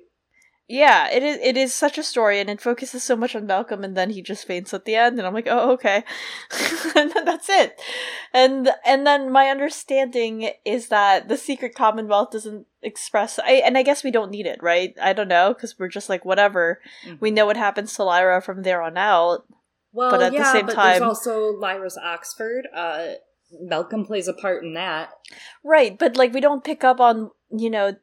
Yeah, 0.69 1.09
it 1.11 1.21
is 1.21 1.37
it 1.43 1.57
is 1.57 1.73
such 1.73 1.97
a 1.97 2.03
story 2.03 2.39
and 2.39 2.49
it 2.49 2.61
focuses 2.61 3.03
so 3.03 3.17
much 3.17 3.35
on 3.35 3.45
Malcolm 3.45 3.83
and 3.83 3.97
then 3.97 4.11
he 4.11 4.21
just 4.21 4.47
faints 4.47 4.73
at 4.73 4.85
the 4.85 4.95
end 4.95 5.17
and 5.17 5.27
I'm 5.27 5.33
like, 5.33 5.47
"Oh, 5.49 5.71
okay." 5.73 6.05
and 6.95 7.11
then 7.11 7.25
that's 7.25 7.49
it. 7.49 7.79
And 8.33 8.69
and 8.85 9.05
then 9.05 9.29
my 9.29 9.49
understanding 9.49 10.51
is 10.63 10.87
that 10.87 11.27
the 11.27 11.35
secret 11.35 11.75
commonwealth 11.75 12.31
doesn't 12.31 12.65
express 12.81 13.39
I 13.39 13.61
and 13.65 13.77
I 13.77 13.83
guess 13.83 14.05
we 14.05 14.11
don't 14.11 14.31
need 14.31 14.45
it, 14.45 14.63
right? 14.63 14.95
I 15.01 15.11
don't 15.11 15.27
know 15.27 15.53
because 15.53 15.77
we're 15.77 15.89
just 15.89 16.07
like 16.07 16.23
whatever. 16.23 16.79
Mm-hmm. 17.05 17.17
We 17.19 17.31
know 17.31 17.45
what 17.45 17.57
happens 17.57 17.93
to 17.95 18.03
Lyra 18.05 18.41
from 18.41 18.63
there 18.63 18.81
on 18.81 18.97
out. 18.97 19.45
Well, 19.93 20.11
but 20.11 20.21
at 20.21 20.33
yeah, 20.33 20.39
the 20.39 20.51
same 20.51 20.65
but 20.65 20.75
time, 20.75 20.99
there's 20.99 21.01
also 21.01 21.51
Lyra's 21.51 21.97
Oxford. 21.97 22.67
Uh, 22.75 23.13
Malcolm 23.61 24.05
plays 24.05 24.27
a 24.27 24.33
part 24.33 24.63
in 24.63 24.73
that, 24.73 25.11
right? 25.63 25.97
But 25.97 26.17
like, 26.17 26.33
we 26.33 26.41
don't 26.41 26.63
pick 26.63 26.83
up 26.83 26.99
on 26.99 27.29
you 27.55 27.69
know, 27.69 27.95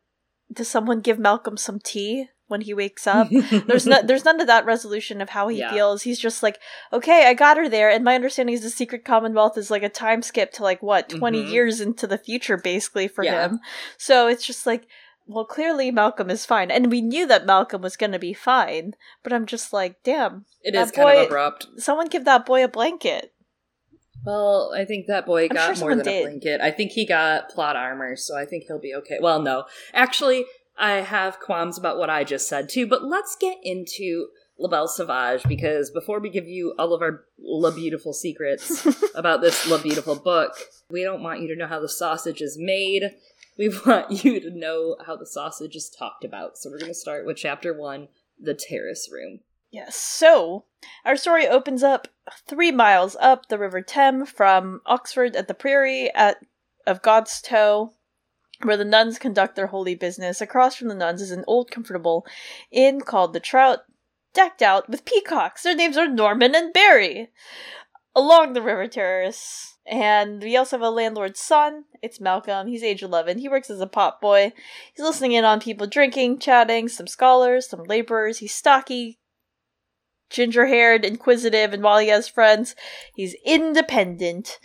does 0.53 0.69
someone 0.69 1.01
give 1.01 1.19
Malcolm 1.19 1.57
some 1.57 1.81
tea 1.81 2.29
when 2.47 2.61
he 2.61 2.75
wakes 2.75 3.07
up? 3.07 3.29
there's 3.67 3.87
no, 3.87 4.03
there's 4.03 4.25
none 4.25 4.41
of 4.41 4.47
that 4.47 4.65
resolution 4.65 5.21
of 5.21 5.31
how 5.31 5.49
he 5.49 5.59
yeah. 5.59 5.73
feels. 5.73 6.03
He's 6.03 6.19
just 6.19 6.43
like, 6.43 6.59
okay, 6.93 7.27
I 7.27 7.35
got 7.35 7.57
her 7.57 7.69
there. 7.69 7.91
And 7.91 8.05
my 8.05 8.15
understanding 8.15 8.55
is 8.55 8.63
the 8.63 8.71
Secret 8.71 9.05
Commonwealth 9.05 9.59
is 9.59 9.71
like 9.71 9.83
a 9.83 9.89
time 9.89 10.23
skip 10.23 10.53
to 10.53 10.63
like 10.63 10.83
what 10.83 11.09
20 11.09 11.43
mm-hmm. 11.43 11.53
years 11.53 11.81
into 11.81 12.07
the 12.07 12.19
future, 12.19 12.57
basically 12.57 13.09
for 13.09 13.25
yeah. 13.25 13.47
him. 13.49 13.61
So 13.99 14.29
it's 14.29 14.47
just 14.47 14.67
like 14.67 14.87
well, 15.31 15.45
clearly 15.45 15.91
Malcolm 15.91 16.29
is 16.29 16.45
fine, 16.45 16.71
and 16.71 16.91
we 16.91 17.01
knew 17.01 17.27
that 17.27 17.47
Malcolm 17.47 17.83
was 17.83 17.97
going 17.97 18.13
to 18.13 18.19
be 18.19 18.33
fine. 18.33 18.95
But 19.23 19.33
I'm 19.33 19.47
just 19.47 19.73
like, 19.73 20.03
damn, 20.03 20.45
it 20.63 20.75
is 20.75 20.91
boy, 20.91 21.03
kind 21.03 21.19
of 21.19 21.27
abrupt. 21.27 21.67
Someone 21.79 22.09
give 22.09 22.25
that 22.25 22.45
boy 22.45 22.65
a 22.65 22.69
blanket. 22.69 23.33
Well, 24.25 24.73
I 24.77 24.85
think 24.85 25.07
that 25.07 25.27
boy 25.27 25.49
got 25.49 25.77
sure 25.77 25.89
more 25.89 25.95
than 25.95 26.05
did. 26.05 26.21
a 26.21 26.25
blanket. 26.25 26.61
I 26.61 26.71
think 26.71 26.93
he 26.93 27.07
got 27.07 27.49
plot 27.51 27.77
armor, 27.77 28.17
so 28.17 28.37
I 28.37 28.45
think 28.45 28.65
he'll 28.67 28.81
be 28.81 28.95
okay. 28.95 29.19
Well, 29.21 29.41
no, 29.41 29.65
actually, 29.95 30.47
I 30.77 30.97
have 30.97 31.41
qualms 31.41 31.79
about 31.79 31.99
what 31.99 32.11
I 32.11 32.25
just 32.25 32.49
said 32.49 32.69
too. 32.69 32.87
But 32.87 33.05
let's 33.05 33.37
get 33.37 33.59
into 33.63 34.29
La 34.59 34.69
Belle 34.69 34.89
Sauvage 34.89 35.43
because 35.49 35.91
before 35.91 36.21
we 36.21 36.29
give 36.29 36.47
you 36.47 36.75
all 36.79 36.93
of 36.93 37.01
our 37.01 37.25
La 37.39 37.71
Beautiful 37.71 38.13
secrets 38.13 38.87
about 39.15 39.41
this 39.41 39.67
La 39.69 39.79
Beautiful 39.79 40.17
book, 40.17 40.53
we 40.91 41.03
don't 41.03 41.23
want 41.23 41.41
you 41.41 41.49
to 41.49 41.57
know 41.57 41.67
how 41.67 41.81
the 41.81 41.89
sausage 41.89 42.43
is 42.43 42.59
made 42.59 43.13
we 43.61 43.69
want 43.87 44.25
you 44.25 44.41
to 44.41 44.51
know 44.51 44.97
how 45.07 45.15
the 45.15 45.27
sausage 45.27 45.77
is 45.77 45.91
talked 45.91 46.25
about. 46.25 46.57
So 46.57 46.71
we're 46.71 46.79
going 46.79 46.91
to 46.91 46.99
start 46.99 47.27
with 47.27 47.37
chapter 47.37 47.79
one 47.79 48.09
the 48.43 48.55
terrace 48.55 49.09
room. 49.13 49.41
Yes, 49.71 49.95
so 49.95 50.65
our 51.05 51.15
story 51.15 51.47
opens 51.47 51.83
up 51.85 52.09
three 52.49 52.73
miles 52.73 53.17
up 53.21 53.49
the 53.49 53.59
River 53.59 53.83
Thames 53.83 54.31
from 54.31 54.81
Oxford 54.87 55.37
at 55.37 55.47
the 55.47 55.55
Priory 55.55 56.13
at 56.15 56.39
of 56.87 57.03
Godstow, 57.03 57.91
where 58.63 58.79
the 58.79 58.85
nuns 58.85 59.19
conduct 59.19 59.55
their 59.55 59.69
holy 59.69 59.95
business. 59.95 60.41
Across 60.41 60.77
from 60.77 60.89
the 60.89 60.95
nuns 60.95 61.21
is 61.21 61.31
an 61.31 61.45
old, 61.47 61.71
comfortable 61.71 62.27
inn 62.73 63.03
called 63.03 63.35
the 63.35 63.41
Trout, 63.41 63.81
decked 64.33 64.63
out 64.63 64.89
with 64.89 65.05
peacocks. 65.05 65.63
Their 65.63 65.77
names 65.77 65.99
are 65.99 66.09
Norman 66.09 66.55
and 66.55 66.73
Barry. 66.73 67.29
Along 68.17 68.55
the 68.55 68.63
river 68.63 68.89
terrace. 68.89 69.70
And 69.87 70.43
we 70.43 70.57
also 70.57 70.77
have 70.77 70.87
a 70.87 70.91
landlord's 70.91 71.41
son. 71.41 71.85
It's 72.03 72.21
Malcolm. 72.21 72.69
He's 72.69 72.83
age 72.83 73.03
11. 73.03 73.39
He 73.39 73.49
works 73.49 73.71
as 73.71 73.81
a 73.81 73.87
pot 73.87 74.21
boy. 74.21 74.53
He's 74.95 75.05
listening 75.05 75.33
in 75.33 75.45
on 75.45 75.61
people 75.61 75.87
drinking, 75.87 76.39
chatting, 76.39 76.89
some 76.89 77.07
scholars, 77.07 77.69
some 77.69 77.85
laborers. 77.85 78.39
He's 78.39 78.55
stocky, 78.55 79.19
ginger 80.31 80.67
haired, 80.67 81.05
inquisitive, 81.05 81.73
and 81.73 81.83
while 81.83 81.99
he 81.99 82.09
has 82.09 82.29
friends, 82.29 82.75
he's 83.15 83.35
independent, 83.45 84.59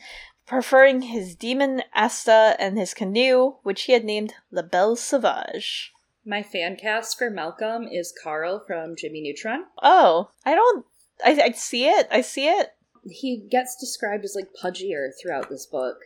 preferring 0.46 1.02
his 1.02 1.36
daemon 1.36 1.82
Asta 1.94 2.56
and 2.60 2.78
his 2.78 2.94
canoe, 2.94 3.56
which 3.64 3.84
he 3.84 3.94
had 3.94 4.06
named 4.06 4.34
La 4.52 4.62
Belle 4.62 4.96
Sauvage. 4.96 5.92
My 6.26 6.42
fan 6.42 6.76
cast 6.76 7.18
for 7.18 7.30
Malcolm 7.30 7.88
is 7.92 8.14
Carl 8.24 8.64
from 8.66 8.96
Jimmy 8.96 9.22
Neutron. 9.22 9.66
Oh, 9.82 10.30
I 10.46 10.56
don't. 10.56 10.86
I, 11.24 11.42
I 11.42 11.52
see 11.52 11.86
it. 11.86 12.08
I 12.12 12.22
see 12.22 12.48
it. 12.48 12.70
He 13.06 13.48
gets 13.50 13.76
described 13.80 14.26
as 14.26 14.36
like 14.36 14.50
pudgier 14.62 15.10
throughout 15.22 15.50
this 15.50 15.66
book. 15.66 15.98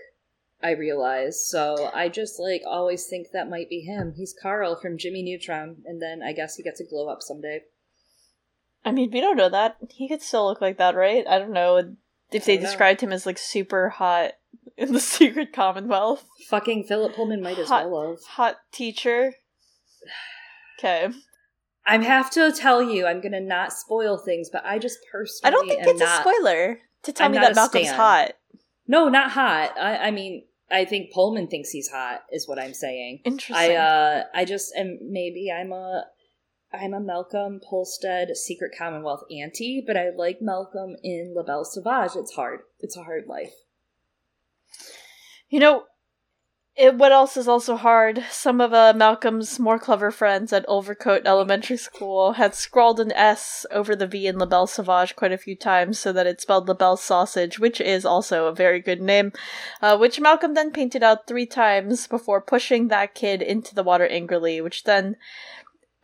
I 0.61 0.71
realize. 0.71 1.47
So 1.47 1.89
I 1.93 2.09
just 2.09 2.39
like 2.39 2.61
always 2.67 3.05
think 3.07 3.27
that 3.31 3.49
might 3.49 3.69
be 3.69 3.79
him. 3.79 4.13
He's 4.15 4.35
Carl 4.39 4.75
from 4.75 4.97
Jimmy 4.97 5.23
Neutron, 5.23 5.77
and 5.85 6.01
then 6.01 6.21
I 6.21 6.33
guess 6.33 6.55
he 6.55 6.63
gets 6.63 6.81
a 6.81 6.85
glow 6.85 7.07
up 7.07 7.21
someday. 7.21 7.61
I 8.83 8.91
mean, 8.91 9.11
we 9.11 9.21
don't 9.21 9.37
know 9.37 9.49
that. 9.49 9.77
He 9.89 10.07
could 10.07 10.21
still 10.21 10.45
look 10.45 10.61
like 10.61 10.77
that, 10.77 10.95
right? 10.95 11.25
I 11.27 11.39
don't 11.39 11.53
know 11.53 11.95
if 12.31 12.45
they 12.45 12.57
described 12.57 13.01
him 13.01 13.11
as 13.11 13.25
like 13.25 13.37
super 13.37 13.89
hot 13.89 14.33
in 14.77 14.93
the 14.93 14.99
Secret 14.99 15.53
Commonwealth. 15.53 16.25
Fucking 16.49 16.83
Philip 16.85 17.15
Pullman 17.15 17.41
might 17.41 17.59
as 17.59 17.67
hot, 17.67 17.89
well 17.89 18.11
have. 18.11 18.23
Hot 18.23 18.55
teacher. 18.71 19.33
Okay. 20.77 21.09
I 21.85 21.97
have 21.97 22.29
to 22.31 22.51
tell 22.51 22.83
you, 22.83 23.05
I'm 23.05 23.21
gonna 23.21 23.39
not 23.39 23.73
spoil 23.73 24.17
things, 24.17 24.49
but 24.51 24.65
I 24.65 24.77
just 24.77 24.99
personally 25.11 25.47
I 25.47 25.49
don't 25.49 25.67
think 25.67 25.81
it's 25.85 26.01
a 26.01 26.21
spoiler 26.21 26.79
to 27.03 27.13
tell 27.13 27.25
I'm 27.25 27.31
me 27.31 27.37
that 27.39 27.55
Malcolm's 27.55 27.87
stan. 27.87 27.97
hot. 27.97 28.31
No, 28.87 29.07
not 29.09 29.31
hot. 29.31 29.75
I, 29.79 30.07
I 30.07 30.11
mean, 30.11 30.45
I 30.71 30.85
think 30.85 31.11
Pullman 31.11 31.47
thinks 31.47 31.69
he's 31.69 31.89
hot, 31.89 32.21
is 32.31 32.47
what 32.47 32.59
I'm 32.59 32.73
saying. 32.73 33.21
Interesting. 33.23 33.55
I 33.55 33.75
uh 33.75 34.23
I 34.33 34.45
just 34.45 34.73
am 34.75 34.99
maybe 35.01 35.51
I'm 35.51 35.71
a 35.71 36.05
I'm 36.71 36.93
a 36.93 36.99
Malcolm 36.99 37.59
Polstead 37.59 38.35
Secret 38.35 38.71
Commonwealth 38.77 39.23
anti, 39.31 39.83
but 39.85 39.97
I 39.97 40.09
like 40.15 40.39
Malcolm 40.41 40.95
in 41.03 41.33
La 41.35 41.43
Belle 41.43 41.65
Sauvage. 41.65 42.15
It's 42.15 42.33
hard. 42.33 42.61
It's 42.79 42.95
a 42.95 43.03
hard 43.03 43.25
life. 43.27 43.53
You 45.49 45.59
know, 45.59 45.83
it, 46.79 46.95
what 46.95 47.11
else 47.11 47.35
is 47.35 47.49
also 47.49 47.75
hard? 47.75 48.23
Some 48.31 48.61
of 48.61 48.73
uh, 48.73 48.93
Malcolm's 48.95 49.59
more 49.59 49.77
clever 49.77 50.11
friends 50.11 50.53
at 50.53 50.65
Wolvercote 50.65 51.23
Elementary 51.25 51.75
School 51.75 52.33
had 52.33 52.55
scrawled 52.55 53.01
an 53.01 53.11
S 53.11 53.65
over 53.69 53.97
the 53.97 54.07
V 54.07 54.27
in 54.27 54.37
La 54.37 54.45
Belle 54.45 54.65
Sauvage 54.65 55.17
quite 55.17 55.33
a 55.33 55.37
few 55.37 55.57
times 55.57 55.99
so 55.99 56.13
that 56.13 56.25
it 56.25 56.39
spelled 56.39 56.69
La 56.69 56.73
Belle 56.73 56.95
Sausage, 56.95 57.59
which 57.59 57.81
is 57.81 58.05
also 58.05 58.45
a 58.45 58.55
very 58.55 58.79
good 58.79 59.01
name, 59.01 59.33
uh, 59.81 59.97
which 59.97 60.21
Malcolm 60.21 60.53
then 60.53 60.71
painted 60.71 61.03
out 61.03 61.27
three 61.27 61.45
times 61.45 62.07
before 62.07 62.39
pushing 62.39 62.87
that 62.87 63.13
kid 63.13 63.41
into 63.41 63.75
the 63.75 63.83
water 63.83 64.07
angrily, 64.07 64.61
which 64.61 64.85
then 64.85 65.17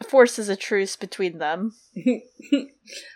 forces 0.05 0.49
a 0.49 0.57
truce 0.57 0.97
between 0.97 1.37
them. 1.37 1.73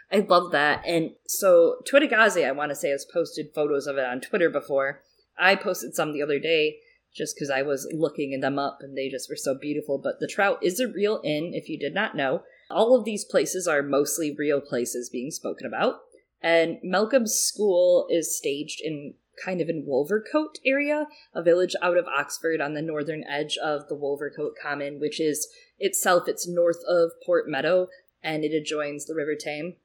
I 0.09 0.19
love 0.29 0.53
that. 0.53 0.81
And 0.85 1.11
so 1.27 1.81
Twitagaze, 1.91 2.47
I 2.47 2.53
want 2.53 2.69
to 2.71 2.75
say, 2.75 2.91
has 2.91 3.05
posted 3.13 3.53
photos 3.53 3.85
of 3.85 3.97
it 3.97 4.05
on 4.05 4.21
Twitter 4.21 4.49
before. 4.49 5.01
I 5.37 5.55
posted 5.55 5.93
some 5.93 6.13
the 6.13 6.23
other 6.23 6.39
day 6.39 6.77
just 7.13 7.35
because 7.35 7.49
I 7.49 7.61
was 7.61 7.87
looking 7.93 8.39
them 8.39 8.59
up 8.59 8.79
and 8.81 8.97
they 8.97 9.09
just 9.09 9.29
were 9.29 9.35
so 9.35 9.55
beautiful. 9.55 9.97
But 9.97 10.19
the 10.19 10.27
Trout 10.27 10.59
is 10.61 10.79
a 10.79 10.87
real 10.87 11.21
inn, 11.23 11.51
if 11.53 11.69
you 11.69 11.77
did 11.77 11.93
not 11.93 12.15
know. 12.15 12.43
All 12.69 12.95
of 12.95 13.05
these 13.05 13.25
places 13.25 13.67
are 13.67 13.81
mostly 13.81 14.35
real 14.35 14.61
places 14.61 15.09
being 15.09 15.31
spoken 15.31 15.65
about. 15.65 16.01
And 16.41 16.77
Malcolm's 16.83 17.33
school 17.33 18.07
is 18.09 18.37
staged 18.37 18.79
in 18.81 19.15
kind 19.43 19.61
of 19.61 19.69
in 19.69 19.85
Wolvercote 19.85 20.59
area, 20.65 21.07
a 21.33 21.41
village 21.41 21.75
out 21.81 21.97
of 21.97 22.05
Oxford 22.07 22.61
on 22.61 22.73
the 22.73 22.81
northern 22.81 23.23
edge 23.23 23.57
of 23.57 23.87
the 23.87 23.95
Wolvercote 23.95 24.55
Common, 24.61 24.99
which 24.99 25.19
is 25.19 25.47
itself 25.79 26.27
it's 26.27 26.47
north 26.47 26.83
of 26.87 27.11
Port 27.25 27.47
Meadow 27.47 27.87
and 28.21 28.43
it 28.43 28.53
adjoins 28.53 29.05
the 29.05 29.15
River 29.15 29.35
Thames. 29.35 29.75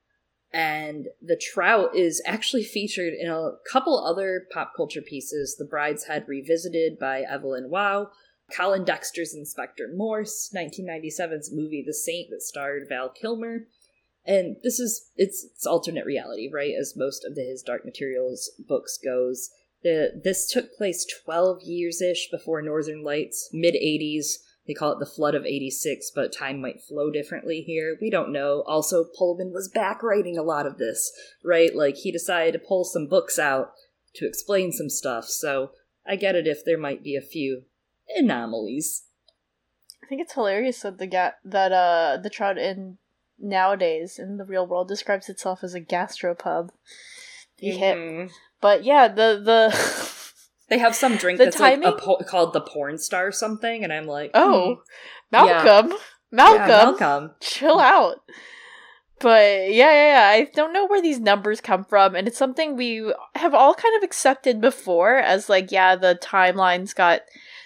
And 0.55 1.09
the 1.21 1.37
trout 1.37 1.97
is 1.97 2.23
actually 2.25 2.63
featured 2.63 3.13
in 3.13 3.29
a 3.29 3.55
couple 3.69 3.99
other 3.99 4.47
pop 4.53 4.73
culture 4.77 5.03
pieces. 5.03 5.57
The 5.57 5.65
Brideshead 5.65 6.29
Revisited 6.29 6.97
by 6.97 7.23
Evelyn 7.23 7.71
Waugh, 7.71 8.07
Colin 8.57 8.85
Dexter's 8.85 9.35
Inspector 9.35 9.85
Morse, 9.97 10.55
1997's 10.55 11.53
movie 11.53 11.83
The 11.85 11.93
Saint 11.93 12.31
that 12.31 12.41
starred 12.41 12.87
Val 12.89 13.09
Kilmer. 13.09 13.67
And 14.25 14.57
this 14.63 14.79
is 14.79 15.11
it's, 15.17 15.45
it's 15.45 15.67
alternate 15.67 16.07
reality, 16.07 16.49
right? 16.53 16.73
As 16.79 16.95
most 16.97 17.25
of 17.25 17.35
the 17.35 17.43
his 17.43 17.63
Dark 17.63 17.85
Materials 17.85 18.53
books 18.69 18.97
goes. 18.97 19.51
The 19.83 20.21
this 20.23 20.49
took 20.49 20.73
place 20.77 21.05
12 21.25 21.63
years 21.63 22.01
ish 22.01 22.31
before 22.31 22.63
Northern 22.63 23.03
Lights, 23.03 23.51
mid 23.53 23.75
80s. 23.75 24.37
They 24.67 24.75
call 24.75 24.93
it 24.93 24.99
the 24.99 25.07
flood 25.07 25.35
of 25.35 25.45
86, 25.45 26.11
but 26.15 26.33
time 26.33 26.61
might 26.61 26.81
flow 26.83 27.11
differently 27.11 27.61
here. 27.61 27.99
We 28.01 28.09
don't 28.09 28.33
know. 28.33 28.63
Also, 28.67 29.05
Pullman 29.05 29.53
was 29.53 29.69
back 29.69 30.03
writing 30.03 30.39
a 30.39 30.43
lot 30.43 30.67
of 30.67 30.79
this, 30.79 31.13
right? 31.45 31.75
Like, 31.75 31.97
he 31.97 32.11
decided 32.11 32.53
to 32.53 32.67
pull 32.67 32.85
some 32.85 33.07
books 33.07 33.39
out 33.39 33.73
to 34.15 34.27
explain 34.27 34.73
some 34.73 34.89
stuff, 34.89 35.27
so 35.27 35.73
I 36.07 36.17
get 36.17 36.35
it 36.35 36.47
if 36.47 36.65
there 36.65 36.79
might 36.79 37.03
be 37.03 37.17
a 37.17 37.21
few 37.21 37.65
anomalies. 38.17 39.05
I 40.03 40.07
think 40.07 40.21
it's 40.21 40.35
hilarious 40.35 40.81
that 40.83 40.99
the 40.99 41.07
ga- 41.07 41.33
that 41.45 41.73
uh 41.73 42.19
the 42.23 42.31
Trout 42.31 42.59
Inn 42.59 42.99
nowadays 43.39 44.19
in 44.19 44.37
the 44.37 44.45
real 44.45 44.67
world 44.67 44.87
describes 44.87 45.29
itself 45.29 45.65
as 45.65 45.75
a 45.75 45.81
gastropub. 45.81 46.71
Mhm. 47.63 48.31
But 48.61 48.85
yeah, 48.85 49.09
the 49.09 49.41
the 49.43 49.71
They 50.69 50.79
have 50.79 50.95
some 50.95 51.17
drink 51.17 51.39
The 51.39 51.47
that's 51.47 51.61
like 51.61 51.83
a 51.83 51.93
po- 51.93 52.23
called 52.27 52.53
the 52.53 52.61
porn 52.61 52.99
star 52.99 53.31
something, 53.33 53.85
and 53.85 53.93
I'm 53.93 54.07
like, 54.07 54.31
oh, 54.35 54.75
hmm, 54.77 54.81
Malcolm, 55.31 55.91
yeah, 55.91 55.97
Malcolm, 56.33 56.69
Malcolm. 56.99 57.31
chill 57.41 57.79
out. 57.79 58.17
But 59.21 59.73
yeah, 59.73 59.91
yeah, 59.93 60.13
yeah, 60.13 60.29
I 60.29 60.51
don't 60.55 60.73
know 60.73 60.87
where 60.87 61.01
these 61.01 61.21
numbers 61.21 61.61
come 61.61 61.85
from, 61.85 62.15
and 62.15 62.27
it's 62.27 62.39
something 62.39 62.77
we 62.77 63.13
have 63.35 63.55
all 63.55 63.75
kind 63.75 63.97
of 63.97 64.03
accepted 64.03 64.61
before 64.61 65.17
as 65.17 65.49
like, 65.49 65.71
yeah, 65.71 65.97
the 65.97 66.19
timelines 66.23 66.95
got 66.95 67.21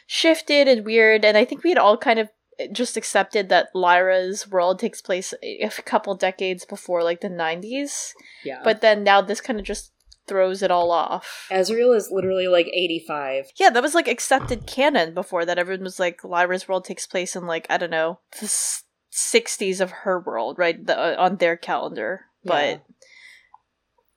shifted 0.07 0.69
and 0.69 0.85
weird, 0.85 1.25
and 1.25 1.37
I 1.37 1.45
think 1.45 1.65
we 1.65 1.71
had 1.71 1.79
all 1.79 1.97
kind 1.97 2.19
of 2.19 2.29
just 2.73 2.97
accepted 2.97 3.49
that 3.49 3.69
Lyra's 3.75 4.49
world 4.49 4.79
takes 4.81 5.01
place 5.01 5.33
a 5.43 5.69
couple 5.83 6.15
decades 6.17 6.65
before 6.65 7.03
like 7.05 7.21
the 7.21 7.29
90s, 7.29 8.13
Yeah, 8.45 8.61
but 8.65 8.81
then 8.81 9.05
now 9.05 9.21
this 9.21 9.41
kind 9.41 9.59
of 9.59 9.65
just 9.65 9.93
throws 10.29 10.63
it 10.63 10.71
all 10.71 10.91
off. 10.91 11.49
Ezreal 11.51 11.97
is 11.97 12.11
literally 12.13 12.47
like 12.47 12.69
85. 12.69 13.47
Yeah, 13.57 13.71
that 13.71 13.83
was 13.83 13.95
like 13.95 14.07
accepted 14.09 14.67
canon 14.67 15.15
before 15.15 15.45
that. 15.45 15.59
Everyone 15.59 15.85
was 15.85 15.99
like, 15.99 16.23
Lyra's 16.23 16.69
world 16.69 16.85
takes 16.85 17.07
place 17.07 17.35
in 17.35 17.47
like 17.47 17.67
I 17.71 17.77
don't 17.79 17.91
know 17.91 18.21
the 18.39 18.45
s- 18.47 18.85
'60s 19.13 19.81
of 19.81 19.91
her 19.91 20.21
world, 20.21 20.59
right? 20.59 20.85
The, 20.87 20.97
uh, 20.99 21.17
on 21.19 21.37
their 21.37 21.57
calendar, 21.57 22.27
but 22.45 22.83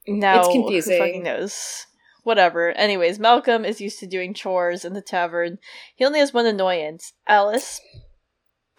now 0.07 0.39
It's 0.39 0.47
who 0.47 0.53
confusing. 0.53 0.97
fucking 0.99 1.23
knows? 1.23 1.85
Whatever. 2.23 2.71
Anyways, 2.73 3.17
Malcolm 3.17 3.65
is 3.65 3.81
used 3.81 3.99
to 3.99 4.05
doing 4.07 4.33
chores 4.35 4.85
in 4.85 4.93
the 4.93 5.01
tavern. 5.01 5.57
He 5.95 6.05
only 6.05 6.19
has 6.19 6.33
one 6.33 6.45
annoyance: 6.45 7.13
Alice 7.27 7.81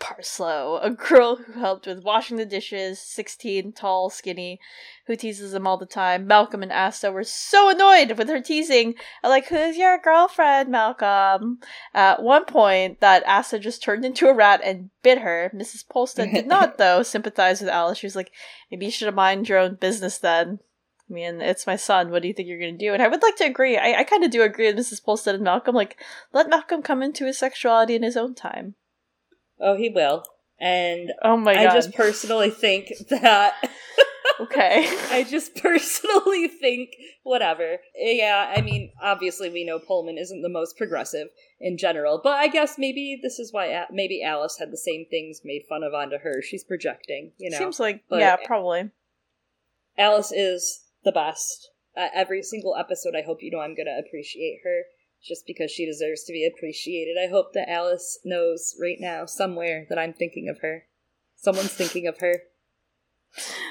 Parslow, 0.02 0.80
a 0.82 0.90
girl 0.90 1.36
who 1.36 1.52
helped 1.52 1.86
with 1.86 2.02
washing 2.02 2.36
the 2.36 2.44
dishes, 2.44 2.98
16, 2.98 3.72
tall, 3.72 4.10
skinny, 4.10 4.58
who 5.06 5.14
teases 5.14 5.54
him 5.54 5.64
all 5.64 5.76
the 5.76 5.86
time. 5.86 6.26
Malcolm 6.26 6.60
and 6.60 6.72
Asta 6.72 7.12
were 7.12 7.22
so 7.22 7.68
annoyed 7.68 8.18
with 8.18 8.28
her 8.28 8.40
teasing. 8.40 8.96
Like, 9.22 9.46
who's 9.46 9.76
your 9.76 9.98
girlfriend, 9.98 10.70
Malcolm? 10.70 11.60
At 11.94 12.20
one 12.20 12.46
point, 12.46 12.98
that 12.98 13.24
Asta 13.28 13.60
just 13.60 13.80
turned 13.80 14.04
into 14.04 14.26
a 14.26 14.34
rat 14.34 14.60
and 14.64 14.90
bit 15.04 15.18
her. 15.18 15.52
Mrs. 15.54 15.86
Polstead 15.86 16.34
did 16.34 16.48
not, 16.48 16.78
though, 16.78 17.04
sympathize 17.04 17.60
with 17.60 17.70
Alice. 17.70 17.98
She 17.98 18.06
was 18.06 18.16
like, 18.16 18.32
maybe 18.72 18.86
you 18.86 18.90
should 18.90 19.06
have 19.06 19.14
mind 19.14 19.48
your 19.48 19.58
own 19.58 19.76
business 19.76 20.18
then. 20.18 20.58
I 21.08 21.12
mean, 21.12 21.40
it's 21.40 21.66
my 21.66 21.76
son. 21.76 22.10
What 22.10 22.22
do 22.22 22.28
you 22.28 22.34
think 22.34 22.48
you're 22.48 22.58
going 22.58 22.76
to 22.76 22.84
do? 22.84 22.92
And 22.92 23.02
I 23.02 23.08
would 23.08 23.22
like 23.22 23.36
to 23.36 23.46
agree. 23.46 23.78
I, 23.78 24.00
I 24.00 24.04
kind 24.04 24.24
of 24.24 24.32
do 24.32 24.42
agree 24.42 24.66
with 24.66 24.84
Mrs. 24.84 25.00
Polstead 25.00 25.34
and 25.34 25.44
Malcolm. 25.44 25.76
Like, 25.76 25.96
let 26.32 26.50
Malcolm 26.50 26.82
come 26.82 27.04
into 27.04 27.26
his 27.26 27.38
sexuality 27.38 27.94
in 27.94 28.02
his 28.02 28.16
own 28.16 28.34
time. 28.34 28.74
Oh, 29.62 29.76
he 29.76 29.88
will. 29.88 30.24
And 30.60 31.12
Oh 31.22 31.36
my 31.36 31.54
I 31.54 31.72
just 31.72 31.94
personally 31.94 32.50
think 32.50 32.92
that 33.10 33.54
okay. 34.40 34.86
I 35.10 35.24
just 35.28 35.54
personally 35.56 36.48
think 36.48 36.90
whatever. 37.22 37.78
Yeah, 37.96 38.52
I 38.56 38.60
mean, 38.60 38.92
obviously 39.00 39.48
we 39.48 39.64
know 39.64 39.78
Pullman 39.78 40.18
isn't 40.18 40.42
the 40.42 40.48
most 40.48 40.76
progressive 40.76 41.28
in 41.60 41.78
general, 41.78 42.20
but 42.22 42.34
I 42.34 42.48
guess 42.48 42.78
maybe 42.78 43.18
this 43.22 43.38
is 43.38 43.52
why 43.52 43.66
A- 43.66 43.86
maybe 43.90 44.22
Alice 44.22 44.56
had 44.58 44.70
the 44.70 44.76
same 44.76 45.06
things 45.10 45.40
made 45.44 45.62
fun 45.68 45.82
of 45.82 45.94
onto 45.94 46.18
her. 46.18 46.42
She's 46.42 46.64
projecting, 46.64 47.32
you 47.38 47.50
know. 47.50 47.58
Seems 47.58 47.80
like 47.80 48.04
But- 48.08 48.20
yeah, 48.20 48.36
probably. 48.44 48.90
Alice 49.98 50.32
is 50.32 50.84
the 51.04 51.12
best. 51.12 51.70
Uh, 51.96 52.08
every 52.14 52.42
single 52.42 52.74
episode, 52.76 53.14
I 53.16 53.22
hope 53.22 53.38
you 53.42 53.50
know 53.50 53.60
I'm 53.60 53.74
going 53.74 53.86
to 53.86 53.98
appreciate 54.06 54.60
her 54.64 54.82
just 55.22 55.46
because 55.46 55.70
she 55.70 55.86
deserves 55.86 56.24
to 56.24 56.32
be 56.32 56.46
appreciated. 56.46 57.16
I 57.22 57.30
hope 57.30 57.52
that 57.54 57.70
Alice 57.70 58.18
knows 58.24 58.74
right 58.80 58.98
now, 58.98 59.26
somewhere, 59.26 59.86
that 59.88 59.98
I'm 59.98 60.12
thinking 60.12 60.48
of 60.48 60.60
her. 60.60 60.84
Someone's 61.36 61.72
thinking 61.72 62.06
of 62.06 62.18
her. 62.18 62.42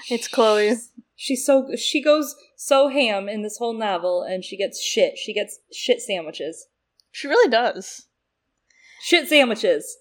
It's 0.09 0.27
Chloe. 0.27 0.75
She's 1.15 1.45
so 1.45 1.69
she 1.77 2.01
goes 2.01 2.35
so 2.55 2.87
ham 2.87 3.29
in 3.29 3.43
this 3.43 3.57
whole 3.57 3.77
novel, 3.77 4.23
and 4.23 4.43
she 4.43 4.57
gets 4.57 4.81
shit. 4.81 5.17
She 5.17 5.33
gets 5.33 5.59
shit 5.71 6.01
sandwiches. 6.01 6.67
She 7.11 7.27
really 7.27 7.49
does. 7.49 8.07
Shit 9.03 9.27
sandwiches. 9.27 9.97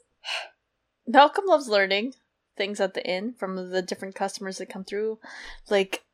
Malcolm 1.06 1.44
loves 1.46 1.68
learning 1.68 2.14
things 2.56 2.80
at 2.80 2.94
the 2.94 3.06
inn 3.06 3.34
from 3.38 3.70
the 3.70 3.82
different 3.82 4.14
customers 4.14 4.58
that 4.58 4.68
come 4.68 4.84
through, 4.84 5.18
like 5.68 6.04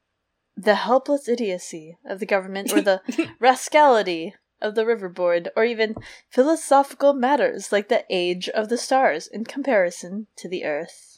the 0.57 0.75
helpless 0.75 1.29
idiocy 1.29 1.99
of 2.05 2.19
the 2.19 2.27
government 2.27 2.73
or 2.73 2.81
the 2.81 3.01
rascality 3.41 4.35
of 4.61 4.75
the 4.75 4.85
riverboard, 4.85 5.49
or 5.57 5.65
even 5.65 5.95
philosophical 6.31 7.13
matters 7.13 7.73
like 7.73 7.89
the 7.89 8.05
age 8.11 8.49
of 8.49 8.69
the 8.69 8.79
stars 8.79 9.27
in 9.27 9.45
comparison 9.45 10.27
to 10.37 10.49
the 10.49 10.65
earth. 10.65 11.17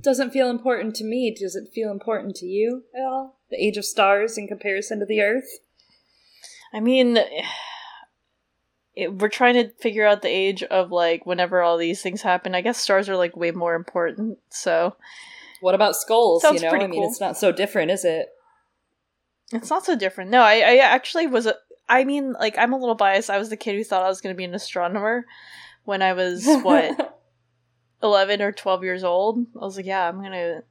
Doesn't 0.00 0.32
feel 0.32 0.50
important 0.50 0.94
to 0.96 1.04
me. 1.04 1.34
Does 1.36 1.54
it 1.54 1.72
feel 1.72 1.90
important 1.90 2.34
to 2.36 2.46
you 2.46 2.84
at 2.94 3.04
all? 3.04 3.38
The 3.50 3.64
age 3.64 3.76
of 3.76 3.84
stars 3.84 4.36
in 4.36 4.48
comparison 4.48 4.98
to 4.98 5.06
the 5.06 5.20
Earth. 5.20 5.60
I 6.74 6.80
mean, 6.80 7.18
it, 8.94 9.14
we're 9.14 9.28
trying 9.28 9.54
to 9.54 9.70
figure 9.80 10.06
out 10.06 10.22
the 10.22 10.28
age 10.28 10.62
of 10.64 10.90
like 10.90 11.24
whenever 11.24 11.62
all 11.62 11.76
these 11.76 12.02
things 12.02 12.22
happen. 12.22 12.54
I 12.54 12.62
guess 12.62 12.78
stars 12.78 13.08
are 13.08 13.16
like 13.16 13.36
way 13.36 13.52
more 13.52 13.74
important. 13.74 14.38
So 14.50 14.96
What 15.60 15.74
about 15.76 15.96
skulls? 15.96 16.42
Sounds 16.42 16.60
you 16.60 16.66
know, 16.66 16.70
pretty 16.70 16.86
I 16.86 16.88
mean, 16.88 17.00
cool. 17.00 17.10
it's 17.10 17.20
not 17.20 17.38
so 17.38 17.52
different, 17.52 17.90
is 17.90 18.04
it? 18.04 18.28
it's 19.52 19.70
not 19.70 19.86
so 19.86 19.96
different. 19.96 20.30
No, 20.30 20.42
I, 20.42 20.54
I 20.56 20.76
actually 20.78 21.28
was 21.28 21.46
a. 21.46 21.54
I 21.88 22.04
mean, 22.04 22.32
like 22.32 22.56
I'm 22.58 22.72
a 22.72 22.78
little 22.78 22.94
biased. 22.94 23.30
I 23.30 23.38
was 23.38 23.48
the 23.50 23.56
kid 23.56 23.76
who 23.76 23.84
thought 23.84 24.02
I 24.04 24.08
was 24.08 24.20
going 24.20 24.34
to 24.34 24.36
be 24.36 24.44
an 24.44 24.54
astronomer 24.54 25.26
when 25.84 26.02
I 26.02 26.12
was 26.12 26.44
what 26.62 27.18
11 28.02 28.42
or 28.42 28.52
12 28.52 28.82
years 28.84 29.04
old. 29.04 29.38
I 29.54 29.64
was 29.64 29.76
like, 29.76 29.86
yeah, 29.86 30.08
I'm 30.08 30.18
going 30.18 30.32
to 30.32 30.62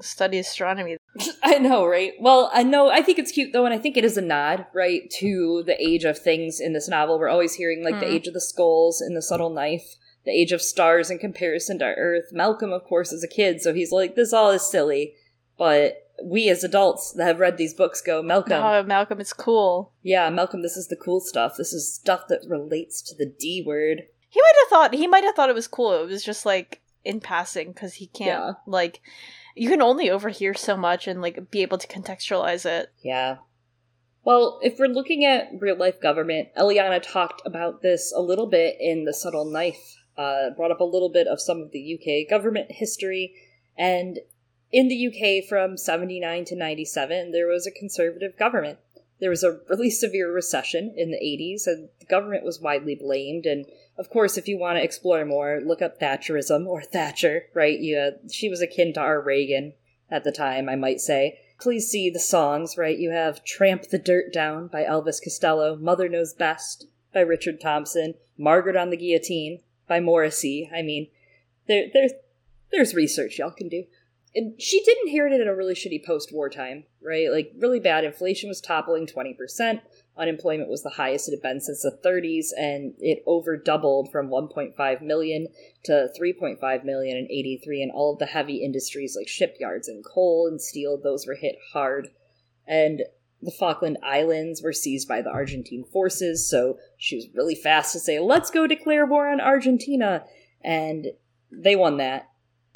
study 0.00 0.38
astronomy. 0.38 0.96
I 1.42 1.58
know, 1.58 1.84
right? 1.84 2.12
Well, 2.20 2.50
I 2.52 2.62
know. 2.62 2.88
I 2.90 3.02
think 3.02 3.18
it's 3.18 3.32
cute 3.32 3.52
though, 3.52 3.64
and 3.64 3.74
I 3.74 3.78
think 3.78 3.96
it 3.96 4.04
is 4.04 4.16
a 4.16 4.22
nod, 4.22 4.66
right, 4.72 5.10
to 5.18 5.64
the 5.66 5.80
age 5.84 6.04
of 6.04 6.18
things 6.18 6.60
in 6.60 6.72
this 6.72 6.88
novel. 6.88 7.18
We're 7.18 7.28
always 7.28 7.54
hearing 7.54 7.82
like 7.84 7.98
the 7.98 8.06
Mm. 8.06 8.12
age 8.14 8.26
of 8.28 8.34
the 8.34 8.40
skulls 8.40 9.00
and 9.00 9.16
the 9.16 9.22
subtle 9.22 9.50
knife, 9.50 9.96
the 10.24 10.30
age 10.30 10.52
of 10.52 10.62
stars 10.62 11.10
in 11.10 11.18
comparison 11.18 11.80
to 11.80 11.84
Earth. 11.84 12.26
Malcolm, 12.32 12.72
of 12.72 12.84
course, 12.84 13.12
is 13.12 13.24
a 13.24 13.28
kid, 13.28 13.60
so 13.60 13.74
he's 13.74 13.90
like, 13.90 14.14
"This 14.14 14.32
all 14.32 14.50
is 14.52 14.62
silly," 14.70 15.14
but 15.56 16.07
we 16.24 16.48
as 16.48 16.64
adults 16.64 17.12
that 17.12 17.26
have 17.26 17.38
read 17.40 17.56
these 17.56 17.74
books 17.74 18.00
go, 18.00 18.22
"Malcolm, 18.22 18.62
Oh, 18.62 18.82
Malcolm, 18.82 19.20
it's 19.20 19.32
cool. 19.32 19.92
yeah, 20.02 20.28
Malcolm, 20.30 20.62
this 20.62 20.76
is 20.76 20.88
the 20.88 20.96
cool 20.96 21.20
stuff. 21.20 21.54
This 21.56 21.72
is 21.72 21.94
stuff 21.94 22.24
that 22.28 22.44
relates 22.48 23.00
to 23.02 23.14
the 23.14 23.26
D 23.26 23.62
word." 23.64 24.02
He 24.30 24.40
might 24.40 24.54
have 24.62 24.68
thought 24.68 24.94
he 24.94 25.06
might 25.06 25.24
have 25.24 25.34
thought 25.34 25.48
it 25.48 25.54
was 25.54 25.68
cool. 25.68 25.92
It 26.02 26.06
was 26.06 26.24
just 26.24 26.44
like 26.44 26.80
in 27.04 27.20
passing 27.20 27.72
because 27.72 27.94
he 27.94 28.06
can't 28.08 28.28
Yeah. 28.28 28.52
like 28.66 29.00
you 29.54 29.68
can 29.68 29.80
only 29.82 30.10
overhear 30.10 30.54
so 30.54 30.76
much 30.76 31.06
and 31.08 31.22
like 31.22 31.50
be 31.50 31.62
able 31.62 31.78
to 31.78 31.86
contextualize 31.86 32.66
it. 32.66 32.90
Yeah. 33.02 33.38
Well, 34.24 34.60
if 34.62 34.78
we're 34.78 34.86
looking 34.88 35.24
at 35.24 35.48
real 35.58 35.76
life 35.76 36.00
government, 36.00 36.48
Eliana 36.56 37.00
talked 37.02 37.40
about 37.46 37.80
this 37.82 38.12
a 38.14 38.20
little 38.20 38.46
bit 38.46 38.76
in 38.78 39.04
The 39.04 39.14
Subtle 39.14 39.46
Knife, 39.46 39.96
uh, 40.18 40.50
brought 40.50 40.70
up 40.70 40.80
a 40.80 40.84
little 40.84 41.08
bit 41.08 41.26
of 41.26 41.40
some 41.40 41.60
of 41.62 41.70
the 41.70 41.80
UK 41.98 42.28
government 42.28 42.70
history. 42.72 43.34
And 43.76 44.18
in 44.70 44.88
the 44.88 45.06
UK 45.08 45.48
from 45.48 45.76
79 45.76 46.44
to 46.46 46.56
97, 46.56 47.32
there 47.32 47.46
was 47.46 47.66
a 47.66 47.70
conservative 47.70 48.36
government. 48.36 48.78
There 49.20 49.30
was 49.30 49.42
a 49.42 49.60
really 49.68 49.90
severe 49.90 50.32
recession 50.32 50.94
in 50.96 51.10
the 51.10 51.16
80s, 51.16 51.66
and 51.66 51.88
the 52.00 52.06
government 52.06 52.44
was 52.44 52.60
widely 52.60 52.94
blamed. 52.94 53.46
And 53.46 53.66
of 53.96 54.10
course, 54.10 54.36
if 54.36 54.46
you 54.46 54.58
want 54.58 54.76
to 54.76 54.84
explore 54.84 55.24
more, 55.24 55.60
look 55.64 55.82
up 55.82 55.98
Thatcherism 55.98 56.66
or 56.66 56.82
Thatcher, 56.92 57.46
right? 57.54 57.78
You, 57.78 57.98
uh, 57.98 58.10
she 58.30 58.48
was 58.48 58.60
akin 58.60 58.92
to 58.94 59.00
our 59.00 59.20
Reagan 59.20 59.72
at 60.10 60.24
the 60.24 60.32
time, 60.32 60.68
I 60.68 60.76
might 60.76 61.00
say. 61.00 61.40
Please 61.60 61.90
see 61.90 62.08
the 62.08 62.20
songs, 62.20 62.76
right? 62.76 62.96
You 62.96 63.10
have 63.10 63.44
Tramp 63.44 63.88
the 63.88 63.98
Dirt 63.98 64.32
Down 64.32 64.68
by 64.68 64.84
Elvis 64.84 65.22
Costello, 65.22 65.76
Mother 65.76 66.08
Knows 66.08 66.32
Best 66.32 66.86
by 67.12 67.20
Richard 67.20 67.60
Thompson, 67.60 68.14
Margaret 68.36 68.76
on 68.76 68.90
the 68.90 68.96
Guillotine 68.96 69.60
by 69.88 69.98
Morrissey. 69.98 70.70
I 70.72 70.82
mean, 70.82 71.08
there, 71.66 71.86
there's, 71.92 72.12
there's 72.70 72.94
research 72.94 73.38
y'all 73.38 73.50
can 73.50 73.68
do. 73.68 73.84
And 74.38 74.62
she 74.62 74.80
did 74.84 74.96
inherit 75.04 75.32
it 75.32 75.40
in 75.40 75.48
a 75.48 75.56
really 75.56 75.74
shitty 75.74 76.04
post 76.04 76.32
war 76.32 76.48
time, 76.48 76.84
right? 77.02 77.28
Like, 77.28 77.50
really 77.58 77.80
bad. 77.80 78.04
Inflation 78.04 78.48
was 78.48 78.60
toppling 78.60 79.04
20%. 79.04 79.80
Unemployment 80.16 80.70
was 80.70 80.84
the 80.84 80.90
highest 80.90 81.26
it 81.26 81.32
had 81.32 81.42
been 81.42 81.60
since 81.60 81.82
the 81.82 81.98
30s, 82.04 82.50
and 82.56 82.94
it 83.00 83.24
over 83.26 83.56
doubled 83.56 84.12
from 84.12 84.28
1.5 84.28 85.02
million 85.02 85.48
to 85.82 86.08
3.5 86.16 86.84
million 86.84 87.16
in 87.16 87.26
83. 87.28 87.82
And 87.82 87.90
all 87.90 88.12
of 88.12 88.20
the 88.20 88.26
heavy 88.26 88.58
industries 88.58 89.16
like 89.16 89.26
shipyards 89.26 89.88
and 89.88 90.04
coal 90.04 90.46
and 90.46 90.62
steel, 90.62 90.96
those 91.02 91.26
were 91.26 91.34
hit 91.34 91.56
hard. 91.72 92.08
And 92.64 93.02
the 93.42 93.50
Falkland 93.50 93.98
Islands 94.04 94.62
were 94.62 94.72
seized 94.72 95.08
by 95.08 95.20
the 95.20 95.30
Argentine 95.30 95.82
forces, 95.82 96.48
so 96.48 96.78
she 96.96 97.16
was 97.16 97.26
really 97.34 97.56
fast 97.56 97.92
to 97.92 97.98
say, 97.98 98.20
let's 98.20 98.52
go 98.52 98.68
declare 98.68 99.04
war 99.04 99.28
on 99.28 99.40
Argentina. 99.40 100.22
And 100.62 101.08
they 101.50 101.74
won 101.74 101.96
that. 101.96 102.27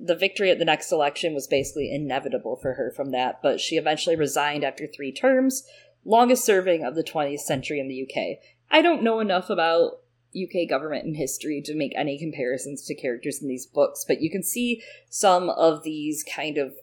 The 0.04 0.16
victory 0.16 0.50
at 0.50 0.58
the 0.58 0.64
next 0.64 0.90
election 0.90 1.32
was 1.32 1.46
basically 1.46 1.94
inevitable 1.94 2.56
for 2.56 2.74
her 2.74 2.92
from 2.94 3.12
that, 3.12 3.40
but 3.40 3.60
she 3.60 3.76
eventually 3.76 4.16
resigned 4.16 4.64
after 4.64 4.86
three 4.86 5.12
terms, 5.12 5.64
longest 6.04 6.44
serving 6.44 6.84
of 6.84 6.96
the 6.96 7.04
20th 7.04 7.40
century 7.40 7.78
in 7.78 7.86
the 7.86 8.02
UK. 8.02 8.38
I 8.70 8.82
don't 8.82 9.02
know 9.02 9.20
enough 9.20 9.48
about 9.48 10.00
UK 10.34 10.68
government 10.68 11.04
and 11.04 11.16
history 11.16 11.62
to 11.64 11.76
make 11.76 11.92
any 11.94 12.18
comparisons 12.18 12.82
to 12.86 12.94
characters 12.94 13.40
in 13.40 13.48
these 13.48 13.66
books, 13.66 14.04
but 14.06 14.20
you 14.20 14.30
can 14.30 14.42
see 14.42 14.82
some 15.08 15.50
of 15.50 15.84
these 15.84 16.24
kind 16.24 16.58
of 16.58 16.74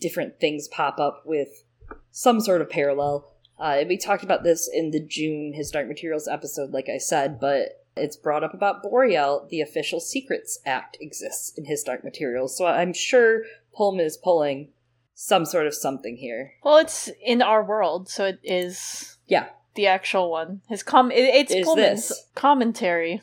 different 0.00 0.40
things 0.40 0.68
pop 0.68 0.98
up 0.98 1.24
with 1.26 1.64
some 2.10 2.40
sort 2.40 2.60
of 2.60 2.70
parallel. 2.70 3.32
Uh, 3.58 3.82
we 3.86 3.96
talked 3.96 4.24
about 4.24 4.44
this 4.44 4.70
in 4.72 4.92
the 4.92 5.00
June 5.00 5.52
His 5.54 5.70
Dark 5.70 5.88
Materials 5.88 6.28
episode, 6.28 6.70
like 6.70 6.88
I 6.88 6.98
said, 6.98 7.38
but 7.38 7.81
it's 7.96 8.16
brought 8.16 8.44
up 8.44 8.54
about 8.54 8.82
Boreal. 8.82 9.46
The 9.50 9.60
Official 9.60 10.00
Secrets 10.00 10.58
Act 10.64 10.96
exists 11.00 11.52
in 11.56 11.64
His 11.66 11.82
Dark 11.82 12.04
Materials, 12.04 12.56
so 12.56 12.66
I'm 12.66 12.92
sure 12.92 13.42
Pullman 13.74 14.04
is 14.04 14.16
pulling 14.16 14.68
some 15.14 15.44
sort 15.44 15.66
of 15.66 15.74
something 15.74 16.16
here. 16.16 16.54
Well, 16.64 16.78
it's 16.78 17.10
in 17.24 17.42
our 17.42 17.62
world, 17.62 18.08
so 18.08 18.24
it 18.24 18.38
is 18.42 19.18
Yeah. 19.26 19.48
the 19.74 19.86
actual 19.86 20.30
one. 20.30 20.62
His 20.68 20.82
com 20.82 21.10
it, 21.12 21.20
it's 21.20 21.52
Is 21.54 21.64
Pullman's 21.64 22.08
this. 22.08 22.26
commentary. 22.34 23.20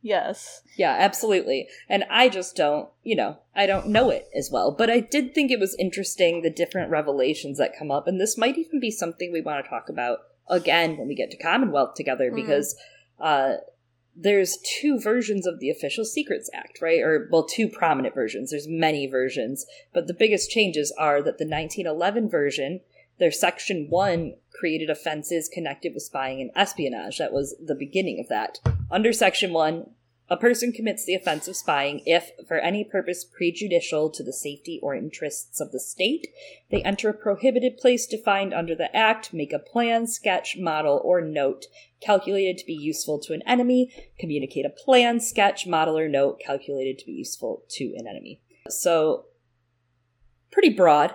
Yes. 0.00 0.60
Yeah, 0.76 0.94
absolutely. 0.98 1.66
And 1.88 2.04
I 2.10 2.28
just 2.28 2.56
don't, 2.56 2.90
you 3.02 3.16
know, 3.16 3.38
I 3.56 3.64
don't 3.66 3.88
know 3.88 4.10
it 4.10 4.28
as 4.36 4.50
well. 4.50 4.70
But 4.70 4.90
I 4.90 5.00
did 5.00 5.34
think 5.34 5.50
it 5.50 5.58
was 5.58 5.74
interesting 5.78 6.42
the 6.42 6.50
different 6.50 6.90
revelations 6.90 7.56
that 7.56 7.76
come 7.78 7.90
up. 7.90 8.06
And 8.06 8.20
this 8.20 8.36
might 8.36 8.58
even 8.58 8.80
be 8.80 8.90
something 8.90 9.32
we 9.32 9.40
want 9.40 9.64
to 9.64 9.68
talk 9.70 9.88
about 9.88 10.18
again 10.48 10.98
when 10.98 11.08
we 11.08 11.14
get 11.14 11.30
to 11.30 11.38
Commonwealth 11.38 11.94
together 11.94 12.30
Mhm. 12.30 12.34
because 12.36 12.76
uh, 13.18 13.54
there's 14.16 14.58
two 14.62 15.00
versions 15.00 15.46
of 15.46 15.58
the 15.58 15.70
Official 15.70 16.04
Secrets 16.04 16.48
Act, 16.54 16.80
right? 16.80 17.00
Or, 17.00 17.28
well, 17.30 17.44
two 17.44 17.68
prominent 17.68 18.14
versions. 18.14 18.50
There's 18.50 18.68
many 18.68 19.06
versions. 19.06 19.66
But 19.92 20.06
the 20.06 20.14
biggest 20.14 20.50
changes 20.50 20.92
are 20.98 21.18
that 21.22 21.38
the 21.38 21.46
1911 21.46 22.28
version, 22.28 22.80
their 23.18 23.32
Section 23.32 23.86
1 23.88 24.34
created 24.52 24.88
offenses 24.88 25.48
connected 25.52 25.94
with 25.94 26.04
spying 26.04 26.40
and 26.40 26.50
espionage. 26.54 27.18
That 27.18 27.32
was 27.32 27.56
the 27.64 27.74
beginning 27.74 28.20
of 28.20 28.28
that. 28.28 28.60
Under 28.90 29.12
Section 29.12 29.52
1, 29.52 29.90
a 30.30 30.36
person 30.38 30.72
commits 30.72 31.04
the 31.04 31.14
offense 31.14 31.48
of 31.48 31.56
spying 31.56 32.00
if, 32.06 32.30
for 32.48 32.58
any 32.58 32.82
purpose 32.82 33.24
prejudicial 33.24 34.08
to 34.08 34.22
the 34.22 34.32
safety 34.32 34.80
or 34.82 34.94
interests 34.94 35.60
of 35.60 35.70
the 35.70 35.80
state, 35.80 36.28
they 36.70 36.82
enter 36.82 37.10
a 37.10 37.14
prohibited 37.14 37.76
place 37.76 38.06
defined 38.06 38.54
under 38.54 38.74
the 38.74 38.94
Act, 38.96 39.34
make 39.34 39.52
a 39.52 39.58
plan, 39.58 40.06
sketch, 40.06 40.56
model, 40.56 41.00
or 41.04 41.20
note 41.20 41.66
calculated 42.00 42.56
to 42.58 42.66
be 42.66 42.74
useful 42.74 43.18
to 43.18 43.34
an 43.34 43.42
enemy, 43.46 43.92
communicate 44.18 44.64
a 44.64 44.70
plan, 44.70 45.20
sketch, 45.20 45.66
model, 45.66 45.98
or 45.98 46.08
note 46.08 46.40
calculated 46.40 46.98
to 46.98 47.06
be 47.06 47.12
useful 47.12 47.62
to 47.68 47.94
an 47.96 48.06
enemy. 48.06 48.40
So, 48.70 49.26
pretty 50.50 50.70
broad, 50.70 51.14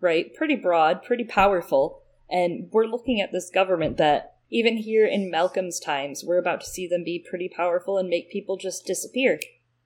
right? 0.00 0.32
Pretty 0.34 0.56
broad, 0.56 1.02
pretty 1.02 1.24
powerful. 1.24 2.02
And 2.30 2.68
we're 2.70 2.86
looking 2.86 3.20
at 3.20 3.32
this 3.32 3.50
government 3.50 3.96
that 3.96 4.33
even 4.50 4.76
here 4.76 5.06
in 5.06 5.30
Malcolm's 5.30 5.80
times, 5.80 6.24
we're 6.24 6.38
about 6.38 6.60
to 6.60 6.66
see 6.66 6.86
them 6.86 7.04
be 7.04 7.24
pretty 7.28 7.48
powerful 7.48 7.98
and 7.98 8.08
make 8.08 8.30
people 8.30 8.56
just 8.56 8.86
disappear 8.86 9.40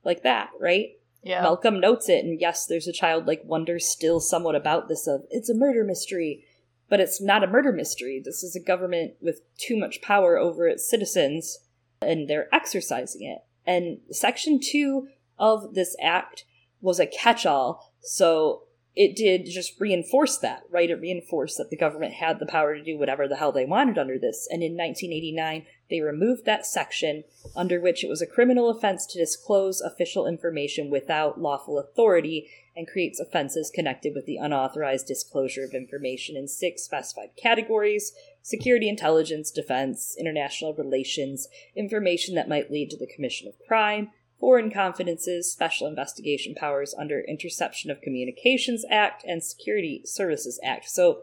like 0.05 0.23
that, 0.23 0.51
right? 0.61 0.91
Yeah. 1.23 1.43
Malcolm 1.43 1.81
notes 1.81 2.09
it, 2.09 2.25
and 2.25 2.41
yes, 2.41 2.67
there's 2.67 2.87
a 2.87 2.93
childlike 2.93 3.43
wonder 3.45 3.79
still 3.79 4.21
somewhat 4.21 4.55
about 4.55 4.89
this 4.89 5.07
of 5.07 5.23
it's 5.31 5.49
a 5.49 5.55
murder 5.55 5.85
mystery, 5.85 6.45
but 6.89 7.01
it's 7.01 7.21
not 7.21 7.43
a 7.43 7.49
murder 7.49 7.73
mystery. 7.73 8.23
This 8.25 8.43
is 8.43 8.55
a 8.55 8.61
government 8.61 9.15
with 9.21 9.41
too 9.59 9.77
much 9.77 10.01
power 10.01 10.39
over 10.39 10.69
its 10.69 10.89
citizens, 10.89 11.59
and 12.01 12.29
they're 12.29 12.53
exercising 12.55 13.23
it. 13.23 13.41
And 13.67 13.99
Section 14.11 14.61
2 14.61 15.09
of 15.39 15.75
this 15.75 15.97
act 16.03 16.45
was 16.81 17.01
a 17.01 17.07
catch 17.07 17.45
all, 17.45 17.93
so 18.01 18.63
it 18.99 19.15
did 19.15 19.47
just 19.47 19.79
reinforce 19.79 20.39
that, 20.39 20.65
right? 20.73 20.91
It 20.91 21.01
reinforced 21.01 21.57
that 21.59 21.71
the 21.71 21.77
government 21.77 22.15
had 22.15 22.41
the 22.41 22.47
power 22.47 22.75
to 22.75 22.83
do 22.83 22.99
whatever 22.99 23.29
the 23.29 23.37
hell 23.37 23.53
they 23.53 23.65
wanted 23.65 23.97
under 23.97 24.19
this. 24.19 24.49
And 24.51 24.61
in 24.61 24.73
1989, 24.73 25.67
they 25.89 26.01
removed 26.01 26.45
that 26.47 26.67
section 26.67 27.23
under 27.55 27.81
which 27.81 28.03
it 28.03 28.09
was 28.09 28.21
a 28.21 28.27
criminal 28.27 28.69
offense 28.69 29.07
to 29.07 29.19
disclose 29.19 29.81
official 29.81 30.27
information 30.27 30.91
without 30.91 31.41
lawful 31.41 31.79
authority 31.79 32.51
and 32.75 32.89
creates 32.89 33.21
offenses 33.21 33.71
connected 33.73 34.17
with 34.17 34.27
the 34.27 34.37
unauthorized 34.37 35.07
disclosure 35.07 35.63
of 35.63 35.75
information 35.75 36.37
in 36.37 36.49
six 36.49 36.83
specified 36.83 37.31
categories 37.37 38.13
security, 38.43 38.89
intelligence, 38.89 39.51
defense, 39.51 40.17
international 40.19 40.75
relations, 40.75 41.49
information 41.77 42.35
that 42.35 42.49
might 42.49 42.71
lead 42.71 42.89
to 42.91 42.97
the 42.97 43.07
commission 43.07 43.47
of 43.47 43.55
crime, 43.69 44.11
foreign 44.41 44.71
confidences, 44.71 45.51
special 45.51 45.87
investigation 45.87 46.55
powers 46.55 46.95
under 46.99 47.21
Interception 47.21 47.91
of 47.91 48.01
Communications 48.01 48.85
Act 48.91 49.25
and 49.25 49.43
Security 49.43 50.03
Services 50.05 50.61
Act. 50.63 50.89
So, 50.89 51.23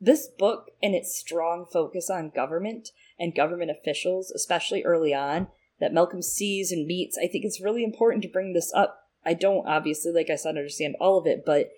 this 0.00 0.26
book 0.26 0.70
and 0.82 0.94
its 0.94 1.16
strong 1.16 1.64
focus 1.72 2.10
on 2.10 2.32
government 2.34 2.88
and 3.18 3.34
government 3.34 3.70
officials, 3.70 4.32
especially 4.32 4.82
early 4.82 5.14
on, 5.14 5.46
that 5.78 5.92
Malcolm 5.92 6.22
sees 6.22 6.72
and 6.72 6.86
meets, 6.86 7.16
I 7.16 7.28
think 7.28 7.44
it's 7.44 7.60
really 7.60 7.84
important 7.84 8.22
to 8.22 8.28
bring 8.28 8.52
this 8.52 8.72
up. 8.74 8.98
I 9.24 9.34
don't 9.34 9.66
obviously, 9.66 10.12
like 10.12 10.28
I 10.28 10.36
said, 10.36 10.56
understand 10.56 10.96
all 11.00 11.18
of 11.18 11.26
it, 11.26 11.44
but 11.46 11.70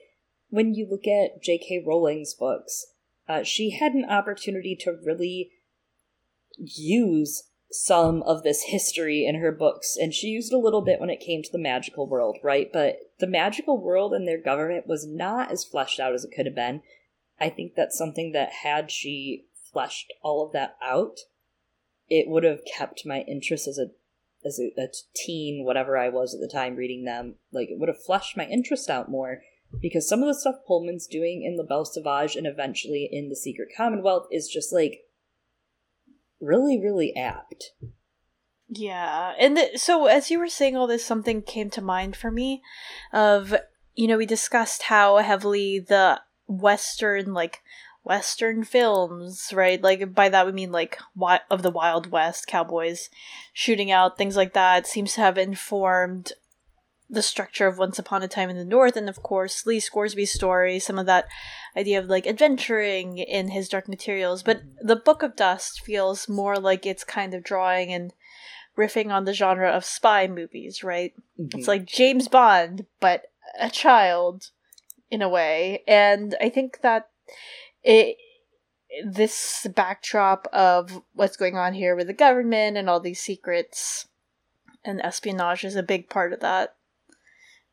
when 0.49 0.75
you 0.75 0.87
look 0.89 1.07
at 1.07 1.43
J.K. 1.43 1.85
Rowling's 1.87 2.33
books, 2.33 2.87
uh, 3.29 3.43
she 3.43 3.71
had 3.71 3.93
an 3.93 4.05
opportunity 4.09 4.77
to 4.81 4.97
really 5.05 5.51
use 6.57 7.45
some 7.75 8.23
of 8.23 8.43
this 8.43 8.65
history 8.69 9.27
in 9.27 9.37
her 9.37 9.53
books, 9.53 9.97
and 10.01 10.15
she 10.15 10.29
used 10.29 10.53
a 10.53 10.59
little 10.59 10.83
bit 10.83 11.01
when 11.01 11.11
it 11.11 11.21
came 11.21 11.43
to 11.43 11.53
the 11.53 11.59
magical 11.59 12.07
world, 12.07 12.39
right? 12.43 12.71
But 12.73 12.99
the 13.19 13.27
magical 13.27 13.81
world 13.81 14.13
and 14.13 14.27
their 14.27 14.41
government 14.41 14.87
was 14.87 15.07
not 15.07 15.51
as 15.51 15.65
fleshed 15.65 15.99
out 15.99 16.15
as 16.15 16.25
it 16.25 16.33
could 16.35 16.47
have 16.47 16.55
been. 16.55 16.83
I 17.41 17.49
think 17.49 17.75
that's 17.75 17.99
something 17.99 18.33
that 18.33 18.51
had 18.63 18.91
she 18.91 19.47
fleshed 19.75 20.13
all 20.23 20.47
of 20.47 20.53
that 20.53 20.77
out, 20.83 21.19
it 22.09 22.29
would 22.29 22.45
have 22.45 22.61
kept 22.65 23.05
my 23.05 23.21
interest 23.23 23.69
as 23.69 23.79
a 23.79 23.89
as 24.47 24.61
a, 24.61 24.71
a 24.81 24.89
teen, 25.17 25.65
whatever 25.65 25.97
I 25.97 26.11
was 26.11 26.35
at 26.35 26.41
the 26.41 26.49
time 26.49 26.77
reading 26.77 27.05
them. 27.05 27.37
Like 27.53 27.69
it 27.71 27.79
would 27.79 27.89
have 27.89 28.03
fleshed 28.03 28.37
my 28.37 28.47
interest 28.47 28.89
out 28.89 29.11
more 29.11 29.43
because 29.81 30.09
some 30.09 30.23
of 30.23 30.29
the 30.29 30.35
stuff 30.35 30.57
Pullman's 30.67 31.07
doing 31.07 31.43
in 31.43 31.57
La 31.57 31.65
Belle 31.65 31.85
Sauvage 31.85 32.37
and 32.37 32.47
eventually 32.47 33.09
in 33.11 33.29
The 33.29 33.37
Secret 33.37 33.69
Commonwealth 33.77 34.29
is 34.31 34.49
just 34.49 34.73
like 34.73 35.01
really, 36.41 36.81
really 36.81 37.15
apt. 37.17 37.73
Yeah, 38.69 39.35
and 39.39 39.57
the, 39.57 39.71
so 39.77 40.07
as 40.07 40.31
you 40.31 40.39
were 40.39 40.49
saying 40.49 40.77
all 40.77 40.87
this, 40.87 41.05
something 41.05 41.43
came 41.43 41.71
to 41.71 41.83
mind 41.83 42.17
for 42.17 42.31
me. 42.31 42.63
Of 43.13 43.55
you 43.95 44.09
know, 44.09 44.19
we 44.19 44.27
discussed 44.27 44.85
how 44.85 45.19
heavily 45.19 45.79
the 45.79 46.21
Western 46.47 47.35
like 47.35 47.63
Western 48.03 48.65
films, 48.65 49.53
right? 49.53 49.83
Like 49.83 50.15
by 50.15 50.29
that 50.29 50.47
we 50.47 50.53
mean 50.53 50.73
like 50.73 50.99
wi- 51.15 51.41
of 51.51 51.63
the 51.63 51.71
Wild 51.71 52.11
West, 52.11 52.47
cowboys 52.47 53.11
shooting 53.53 53.91
out, 53.91 54.19
things 54.19 54.37
like 54.37 54.53
that, 54.53 54.87
seems 54.87 55.15
to 55.15 55.21
have 55.21 55.39
informed 55.39 56.33
the 57.15 57.23
structure 57.23 57.67
of 57.67 57.79
Once 57.79 57.99
Upon 57.99 58.23
a 58.23 58.29
Time 58.29 58.51
in 58.51 58.57
the 58.57 58.65
North, 58.65 58.97
and 58.97 59.09
of 59.09 59.23
course 59.23 59.67
Lee 59.67 59.81
Scoresby's 59.81 60.33
story, 60.33 60.79
some 60.79 60.99
of 60.99 61.07
that 61.07 61.27
idea 61.77 61.99
of 61.99 62.07
like 62.07 62.27
adventuring 62.27 63.19
in 63.19 63.49
his 63.49 63.69
Dark 63.69 63.89
Materials. 63.89 64.43
But 64.43 64.63
the 64.81 64.97
Book 64.97 65.23
of 65.23 65.37
Dust 65.37 65.81
feels 65.81 66.29
more 66.29 66.59
like 66.59 66.87
it's 66.87 67.05
kind 67.05 67.35
of 67.35 67.43
drawing 67.43 67.93
and 67.93 68.13
riffing 68.77 69.13
on 69.13 69.25
the 69.25 69.33
genre 69.33 69.71
of 69.71 69.85
spy 69.85 70.27
movies, 70.27 70.83
right? 70.83 71.15
Mm-hmm. 71.41 71.59
It's 71.59 71.69
like 71.69 71.87
James 71.87 72.29
Bond, 72.29 72.87
but 73.01 73.31
a 73.59 73.71
child 73.71 74.51
in 75.11 75.23
a 75.23 75.29
way. 75.29 75.83
And 75.87 76.37
I 76.41 76.49
think 76.49 76.81
that 76.83 77.09
it 77.83 78.17
this 79.05 79.67
backdrop 79.75 80.47
of 80.53 81.03
what's 81.15 81.37
going 81.37 81.57
on 81.57 81.75
here 81.75 81.97
with 81.97 82.07
the 82.07 82.13
government 82.13 82.77
and 82.77 82.89
all 82.89 83.01
these 83.01 83.21
secrets 83.21 84.07
and 84.85 85.01
espionage 85.03 85.65
is 85.65 85.75
a 85.75 85.83
big 85.83 86.09
part 86.09 86.33
of 86.33 86.41
that. 86.41 86.77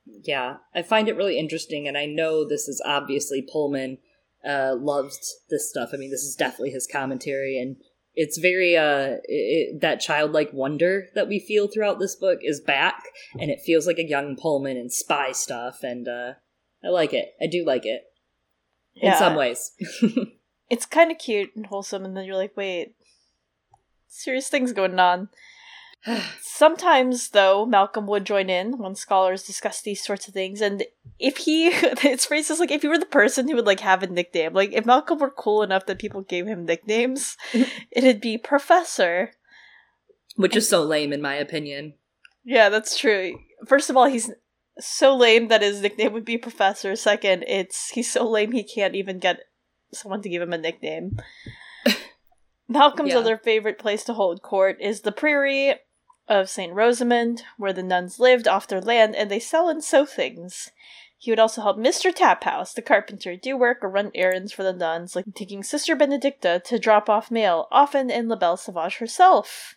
Yeah, 0.05 0.57
I 0.73 0.81
find 0.81 1.07
it 1.07 1.15
really 1.15 1.37
interesting, 1.37 1.87
and 1.87 1.97
I 1.97 2.05
know 2.05 2.47
this 2.47 2.67
is 2.67 2.81
obviously 2.85 3.41
Pullman 3.41 3.99
uh, 4.47 4.75
loves 4.77 5.35
this 5.49 5.69
stuff. 5.69 5.91
I 5.93 5.97
mean, 5.97 6.11
this 6.11 6.23
is 6.23 6.35
definitely 6.35 6.71
his 6.71 6.87
commentary, 6.91 7.59
and 7.59 7.77
it's 8.13 8.37
very 8.37 8.75
uh 8.75 9.17
it, 9.23 9.79
that 9.79 10.01
childlike 10.01 10.51
wonder 10.51 11.07
that 11.15 11.29
we 11.29 11.39
feel 11.39 11.67
throughout 11.67 11.99
this 11.99 12.15
book 12.15 12.39
is 12.41 12.59
back, 12.59 13.03
and 13.39 13.49
it 13.49 13.61
feels 13.61 13.87
like 13.87 13.99
a 13.99 14.07
young 14.07 14.35
Pullman 14.35 14.77
and 14.77 14.91
spy 14.91 15.31
stuff, 15.31 15.83
and 15.83 16.07
uh, 16.07 16.33
I 16.83 16.89
like 16.89 17.13
it. 17.13 17.33
I 17.41 17.47
do 17.47 17.63
like 17.65 17.85
it 17.85 18.03
yeah. 18.93 19.13
in 19.13 19.17
some 19.17 19.35
ways. 19.35 19.71
it's 20.69 20.85
kind 20.85 21.11
of 21.11 21.17
cute 21.17 21.51
and 21.55 21.67
wholesome, 21.67 22.05
and 22.05 22.17
then 22.17 22.25
you're 22.25 22.35
like, 22.35 22.57
wait, 22.57 22.95
serious 24.07 24.49
things 24.49 24.73
going 24.73 24.99
on. 24.99 25.29
Sometimes, 26.41 27.29
though, 27.29 27.65
Malcolm 27.65 28.07
would 28.07 28.25
join 28.25 28.49
in 28.49 28.79
when 28.79 28.95
scholars 28.95 29.43
discuss 29.43 29.81
these 29.81 30.03
sorts 30.03 30.27
of 30.27 30.33
things, 30.33 30.59
and 30.59 30.83
if 31.19 31.37
he, 31.37 31.67
it's 31.71 32.25
phrases 32.25 32.59
like 32.59 32.71
if 32.71 32.83
you 32.83 32.89
were 32.89 32.97
the 32.97 33.05
person 33.05 33.47
who 33.47 33.55
would 33.55 33.67
like 33.67 33.81
have 33.81 34.01
a 34.01 34.07
nickname, 34.07 34.53
like 34.53 34.73
if 34.73 34.85
Malcolm 34.85 35.19
were 35.19 35.29
cool 35.29 35.61
enough 35.61 35.85
that 35.85 35.99
people 35.99 36.21
gave 36.21 36.47
him 36.47 36.65
nicknames, 36.65 37.37
it'd 37.91 38.19
be 38.19 38.37
Professor, 38.37 39.31
which 40.35 40.55
is 40.55 40.67
so 40.67 40.83
lame 40.83 41.13
in 41.13 41.21
my 41.21 41.35
opinion. 41.35 41.93
Yeah, 42.43 42.69
that's 42.69 42.97
true. 42.97 43.37
First 43.67 43.91
of 43.91 43.97
all, 43.97 44.05
he's 44.05 44.31
so 44.79 45.15
lame 45.15 45.49
that 45.49 45.61
his 45.61 45.81
nickname 45.81 46.13
would 46.13 46.25
be 46.25 46.37
Professor. 46.37 46.95
Second, 46.95 47.43
it's 47.47 47.91
he's 47.91 48.11
so 48.11 48.27
lame 48.27 48.53
he 48.53 48.63
can't 48.63 48.95
even 48.95 49.19
get 49.19 49.41
someone 49.93 50.23
to 50.23 50.29
give 50.29 50.41
him 50.41 50.53
a 50.53 50.57
nickname. 50.57 51.17
Malcolm's 52.67 53.11
yeah. 53.11 53.19
other 53.19 53.37
favorite 53.37 53.77
place 53.77 54.03
to 54.05 54.13
hold 54.13 54.41
court 54.41 54.77
is 54.79 55.01
the 55.01 55.11
priory 55.11 55.75
of 56.31 56.49
St. 56.49 56.73
Rosamond, 56.73 57.43
where 57.57 57.73
the 57.73 57.83
nuns 57.83 58.19
lived 58.19 58.47
off 58.47 58.65
their 58.65 58.79
land 58.79 59.15
and 59.15 59.29
they 59.29 59.39
sell 59.39 59.67
and 59.67 59.83
sew 59.83 60.05
things. 60.05 60.71
He 61.17 61.29
would 61.29 61.39
also 61.39 61.61
help 61.61 61.77
Mr. 61.77 62.11
Taphouse, 62.11 62.73
the 62.73 62.81
carpenter, 62.81 63.35
do 63.35 63.57
work 63.57 63.79
or 63.81 63.89
run 63.89 64.11
errands 64.15 64.53
for 64.53 64.63
the 64.63 64.73
nuns, 64.73 65.15
like 65.15 65.25
taking 65.35 65.61
Sister 65.61 65.95
Benedicta 65.95 66.61
to 66.65 66.79
drop 66.79 67.09
off 67.09 67.29
mail, 67.29 67.67
often 67.69 68.09
in 68.09 68.29
La 68.29 68.37
Belle 68.37 68.57
Sauvage 68.57 68.97
herself. 68.97 69.75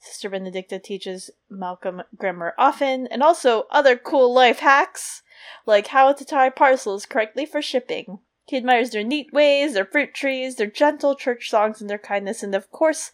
Sister 0.00 0.28
Benedicta 0.28 0.78
teaches 0.78 1.30
Malcolm 1.48 2.02
grammar 2.16 2.54
often, 2.58 3.06
and 3.06 3.22
also 3.22 3.66
other 3.70 3.96
cool 3.96 4.34
life 4.34 4.58
hacks, 4.58 5.22
like 5.64 5.86
how 5.86 6.12
to 6.12 6.24
tie 6.24 6.50
parcels 6.50 7.06
correctly 7.06 7.46
for 7.46 7.62
shipping. 7.62 8.18
He 8.46 8.56
admires 8.58 8.90
their 8.90 9.04
neat 9.04 9.32
ways, 9.32 9.72
their 9.72 9.86
fruit 9.86 10.12
trees, 10.12 10.56
their 10.56 10.66
gentle 10.66 11.14
church 11.14 11.48
songs, 11.48 11.80
and 11.80 11.88
their 11.88 11.98
kindness, 11.98 12.42
and 12.42 12.54
of 12.54 12.70
course, 12.70 13.10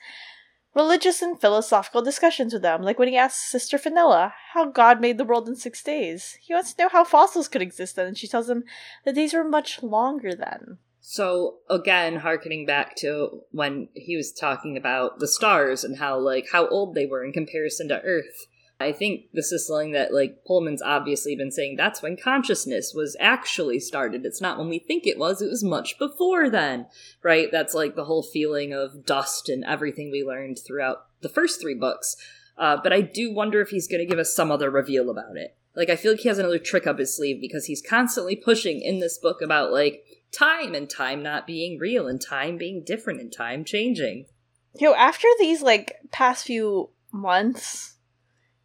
religious 0.74 1.22
and 1.22 1.40
philosophical 1.40 2.02
discussions 2.02 2.52
with 2.52 2.62
them, 2.62 2.82
like 2.82 2.98
when 2.98 3.08
he 3.08 3.16
asks 3.16 3.50
Sister 3.50 3.78
Fenella 3.78 4.34
how 4.52 4.66
God 4.66 5.00
made 5.00 5.18
the 5.18 5.24
world 5.24 5.48
in 5.48 5.56
six 5.56 5.82
days. 5.82 6.38
He 6.40 6.54
wants 6.54 6.72
to 6.74 6.82
know 6.82 6.88
how 6.88 7.04
fossils 7.04 7.48
could 7.48 7.62
exist 7.62 7.96
then, 7.96 8.06
and 8.06 8.18
she 8.18 8.28
tells 8.28 8.48
him 8.48 8.64
the 9.04 9.12
days 9.12 9.34
were 9.34 9.44
much 9.44 9.82
longer 9.82 10.34
then. 10.34 10.78
So 11.00 11.58
again, 11.68 12.16
harkening 12.16 12.66
back 12.66 12.94
to 12.96 13.42
when 13.50 13.88
he 13.94 14.16
was 14.16 14.32
talking 14.32 14.76
about 14.76 15.18
the 15.18 15.26
stars 15.26 15.82
and 15.82 15.98
how 15.98 16.18
like 16.18 16.46
how 16.52 16.68
old 16.68 16.94
they 16.94 17.06
were 17.06 17.24
in 17.24 17.32
comparison 17.32 17.88
to 17.88 18.00
Earth. 18.02 18.46
I 18.80 18.92
think 18.92 19.26
this 19.32 19.52
is 19.52 19.66
something 19.66 19.92
that 19.92 20.14
like 20.14 20.44
Pullman's 20.46 20.82
obviously 20.82 21.36
been 21.36 21.50
saying 21.50 21.76
that's 21.76 22.02
when 22.02 22.16
consciousness 22.16 22.92
was 22.94 23.16
actually 23.20 23.78
started. 23.78 24.24
It's 24.24 24.40
not 24.40 24.58
when 24.58 24.68
we 24.68 24.78
think 24.78 25.06
it 25.06 25.18
was, 25.18 25.42
it 25.42 25.50
was 25.50 25.62
much 25.62 25.98
before 25.98 26.48
then. 26.48 26.86
Right? 27.22 27.48
That's 27.52 27.74
like 27.74 27.94
the 27.94 28.06
whole 28.06 28.22
feeling 28.22 28.72
of 28.72 29.04
dust 29.04 29.48
and 29.48 29.64
everything 29.64 30.10
we 30.10 30.24
learned 30.24 30.58
throughout 30.66 31.06
the 31.20 31.28
first 31.28 31.60
three 31.60 31.74
books. 31.74 32.16
Uh, 32.56 32.78
but 32.82 32.92
I 32.92 33.00
do 33.00 33.32
wonder 33.32 33.60
if 33.60 33.70
he's 33.70 33.88
going 33.88 34.00
to 34.00 34.06
give 34.06 34.18
us 34.18 34.34
some 34.34 34.50
other 34.50 34.70
reveal 34.70 35.08
about 35.08 35.36
it. 35.36 35.56
Like, 35.74 35.88
I 35.88 35.96
feel 35.96 36.12
like 36.12 36.20
he 36.20 36.28
has 36.28 36.38
another 36.38 36.58
trick 36.58 36.86
up 36.86 36.98
his 36.98 37.16
sleeve 37.16 37.40
because 37.40 37.66
he's 37.66 37.80
constantly 37.80 38.36
pushing 38.36 38.80
in 38.80 38.98
this 38.98 39.18
book 39.18 39.40
about, 39.40 39.72
like, 39.72 40.04
time 40.30 40.74
and 40.74 40.90
time 40.90 41.22
not 41.22 41.46
being 41.46 41.78
real 41.78 42.06
and 42.06 42.20
time 42.20 42.58
being 42.58 42.82
different 42.84 43.20
and 43.20 43.32
time 43.32 43.64
changing. 43.64 44.26
Yo, 44.74 44.92
after 44.94 45.28
these, 45.38 45.62
like, 45.62 45.96
past 46.10 46.44
few 46.44 46.90
months, 47.12 47.94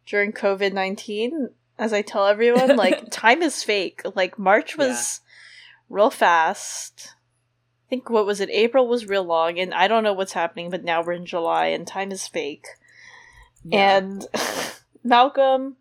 during 0.06 0.32
COVID 0.32 0.72
19, 0.72 1.50
as 1.78 1.92
I 1.92 2.02
tell 2.02 2.26
everyone, 2.26 2.76
like, 2.76 3.10
time 3.10 3.42
is 3.42 3.62
fake. 3.62 4.02
Like, 4.14 4.38
March 4.38 4.76
was 4.76 5.20
yeah. 5.22 5.96
real 5.96 6.10
fast. 6.10 7.14
I 7.86 7.90
think, 7.90 8.08
what 8.10 8.26
was 8.26 8.40
it? 8.40 8.50
April 8.50 8.88
was 8.88 9.06
real 9.06 9.24
long, 9.24 9.58
and 9.58 9.74
I 9.74 9.88
don't 9.88 10.04
know 10.04 10.12
what's 10.12 10.32
happening, 10.32 10.70
but 10.70 10.84
now 10.84 11.02
we're 11.02 11.12
in 11.12 11.26
July, 11.26 11.66
and 11.66 11.86
time 11.86 12.10
is 12.10 12.26
fake. 12.26 12.66
Yeah. 13.64 13.98
And 13.98 14.26
Malcolm 15.04 15.76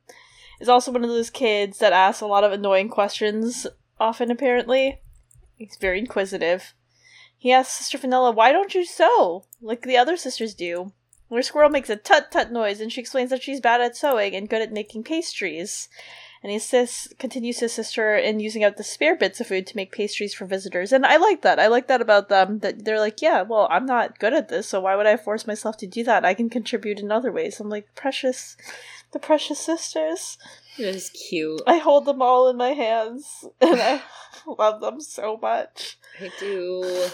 is 0.59 0.69
also 0.69 0.91
one 0.91 1.03
of 1.03 1.09
those 1.09 1.29
kids 1.29 1.79
that 1.79 1.93
asks 1.93 2.21
a 2.21 2.27
lot 2.27 2.43
of 2.43 2.51
annoying 2.51 2.89
questions 2.89 3.67
often, 3.99 4.31
apparently. 4.31 4.99
He's 5.55 5.77
very 5.79 5.99
inquisitive. 5.99 6.73
He 7.38 7.51
asks 7.51 7.75
Sister 7.75 7.97
Fenella, 7.97 8.31
Why 8.31 8.51
don't 8.51 8.73
you 8.73 8.85
sew? 8.85 9.45
Like 9.61 9.83
the 9.83 9.97
other 9.97 10.17
sisters 10.17 10.53
do. 10.53 10.91
Where 11.27 11.41
Squirrel 11.41 11.69
makes 11.69 11.89
a 11.89 11.95
tut 11.95 12.31
tut 12.31 12.51
noise 12.51 12.79
and 12.79 12.91
she 12.91 13.01
explains 13.01 13.31
that 13.31 13.43
she's 13.43 13.59
bad 13.59 13.81
at 13.81 13.97
sewing 13.97 14.35
and 14.35 14.49
good 14.49 14.61
at 14.61 14.71
making 14.71 15.03
pastries. 15.03 15.89
And 16.45 16.51
he 16.51 16.59
says, 16.59 17.11
continues 17.17 17.57
to 17.57 17.65
assist 17.65 17.95
her 17.95 18.15
in 18.15 18.39
using 18.39 18.63
up 18.63 18.77
the 18.77 18.83
spare 18.83 19.15
bits 19.15 19.41
of 19.41 19.47
food 19.47 19.65
to 19.65 19.75
make 19.75 19.91
pastries 19.91 20.35
for 20.35 20.45
visitors. 20.45 20.91
And 20.91 21.03
I 21.03 21.17
like 21.17 21.41
that. 21.41 21.59
I 21.59 21.65
like 21.65 21.88
that 21.88 22.01
about 22.01 22.29
them. 22.29 22.59
That 22.59 22.85
they're 22.85 22.99
like, 22.99 23.19
yeah, 23.19 23.41
well, 23.41 23.67
I'm 23.71 23.88
not 23.88 24.19
good 24.19 24.31
at 24.31 24.49
this, 24.49 24.67
so 24.67 24.81
why 24.81 24.95
would 24.95 25.07
I 25.07 25.17
force 25.17 25.47
myself 25.47 25.75
to 25.77 25.88
do 25.88 26.03
that? 26.03 26.23
I 26.23 26.35
can 26.35 26.51
contribute 26.51 26.99
in 26.99 27.11
other 27.11 27.31
ways. 27.31 27.59
I'm 27.59 27.67
like, 27.67 27.95
precious, 27.95 28.57
the 29.11 29.17
precious 29.17 29.59
sisters. 29.59 30.38
It 30.77 30.95
is 30.95 31.09
cute. 31.09 31.63
I 31.65 31.77
hold 31.77 32.05
them 32.05 32.21
all 32.21 32.47
in 32.47 32.57
my 32.57 32.73
hands, 32.73 33.45
and 33.59 33.81
I 33.81 34.03
love 34.45 34.81
them 34.81 35.01
so 35.01 35.39
much. 35.41 35.97
I 36.21 36.31
do. 36.39 37.09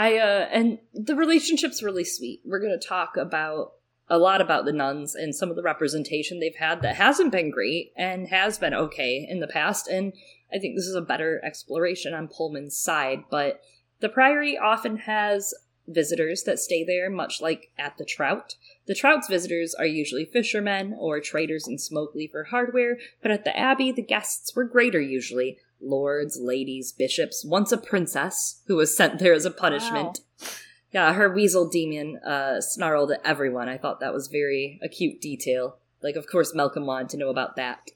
I 0.00 0.16
uh 0.16 0.48
and 0.50 0.78
the 0.94 1.14
relationship's 1.14 1.82
really 1.82 2.04
sweet. 2.04 2.40
We're 2.46 2.58
gonna 2.58 2.78
talk 2.78 3.18
about 3.18 3.72
a 4.08 4.18
lot 4.18 4.40
about 4.40 4.64
the 4.64 4.72
nuns 4.72 5.14
and 5.14 5.34
some 5.34 5.50
of 5.50 5.56
the 5.56 5.62
representation 5.62 6.40
they've 6.40 6.56
had 6.56 6.80
that 6.82 6.96
hasn't 6.96 7.32
been 7.32 7.50
great 7.50 7.92
and 7.96 8.26
has 8.28 8.58
been 8.58 8.72
okay 8.72 9.26
in 9.28 9.40
the 9.40 9.46
past. 9.46 9.86
And 9.88 10.14
I 10.52 10.58
think 10.58 10.74
this 10.74 10.86
is 10.86 10.96
a 10.96 11.02
better 11.02 11.40
exploration 11.44 12.14
on 12.14 12.28
Pullman's 12.28 12.76
side. 12.76 13.24
But 13.30 13.60
the 14.00 14.08
Priory 14.08 14.56
often 14.58 14.96
has 14.96 15.54
visitors 15.86 16.44
that 16.44 16.58
stay 16.58 16.82
there, 16.82 17.10
much 17.10 17.42
like 17.42 17.70
at 17.78 17.98
the 17.98 18.04
Trout. 18.04 18.56
The 18.86 18.94
Trout's 18.94 19.28
visitors 19.28 19.74
are 19.74 19.86
usually 19.86 20.24
fishermen 20.24 20.96
or 20.98 21.20
traders 21.20 21.68
in 21.68 21.78
smoke 21.78 22.14
for 22.30 22.44
hardware, 22.44 22.96
but 23.22 23.30
at 23.30 23.44
the 23.44 23.56
Abbey, 23.56 23.92
the 23.92 24.02
guests 24.02 24.56
were 24.56 24.64
greater 24.64 25.00
usually 25.00 25.58
lords, 25.82 26.38
ladies, 26.40 26.92
bishops, 26.92 27.44
once 27.44 27.72
a 27.72 27.78
princess 27.78 28.62
who 28.66 28.76
was 28.76 28.96
sent 28.96 29.18
there 29.18 29.32
as 29.32 29.44
a 29.44 29.50
punishment. 29.50 30.20
Wow. 30.40 30.48
Yeah, 30.92 31.12
her 31.12 31.32
weasel 31.32 31.68
daemon 31.68 32.16
uh, 32.18 32.60
snarled 32.60 33.12
at 33.12 33.24
everyone. 33.24 33.68
I 33.68 33.78
thought 33.78 34.00
that 34.00 34.12
was 34.12 34.26
very 34.26 34.80
a 34.82 34.88
cute 34.88 35.20
detail. 35.20 35.76
Like, 36.02 36.16
of 36.16 36.26
course, 36.26 36.54
Malcolm 36.54 36.86
wanted 36.86 37.10
to 37.10 37.16
know 37.16 37.28
about 37.28 37.56
that. 37.56 37.90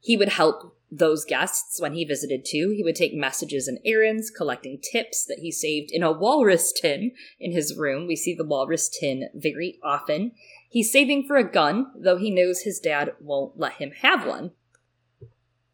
He 0.00 0.16
would 0.16 0.30
help 0.30 0.76
those 0.90 1.24
guests 1.24 1.80
when 1.80 1.94
he 1.94 2.04
visited 2.04 2.44
too. 2.44 2.72
He 2.76 2.82
would 2.82 2.96
take 2.96 3.14
messages 3.14 3.66
and 3.66 3.78
errands, 3.84 4.30
collecting 4.30 4.78
tips 4.78 5.24
that 5.24 5.38
he 5.40 5.50
saved 5.50 5.90
in 5.90 6.02
a 6.02 6.12
walrus 6.12 6.72
tin 6.72 7.12
in 7.40 7.52
his 7.52 7.76
room. 7.76 8.06
We 8.06 8.16
see 8.16 8.34
the 8.34 8.44
walrus 8.44 8.88
tin 8.88 9.28
very 9.34 9.78
often. 9.82 10.32
He's 10.68 10.92
saving 10.92 11.26
for 11.26 11.36
a 11.36 11.50
gun, 11.50 11.92
though 11.94 12.16
he 12.16 12.30
knows 12.30 12.62
his 12.62 12.78
dad 12.78 13.12
won't 13.20 13.58
let 13.58 13.74
him 13.74 13.92
have 14.02 14.26
one. 14.26 14.52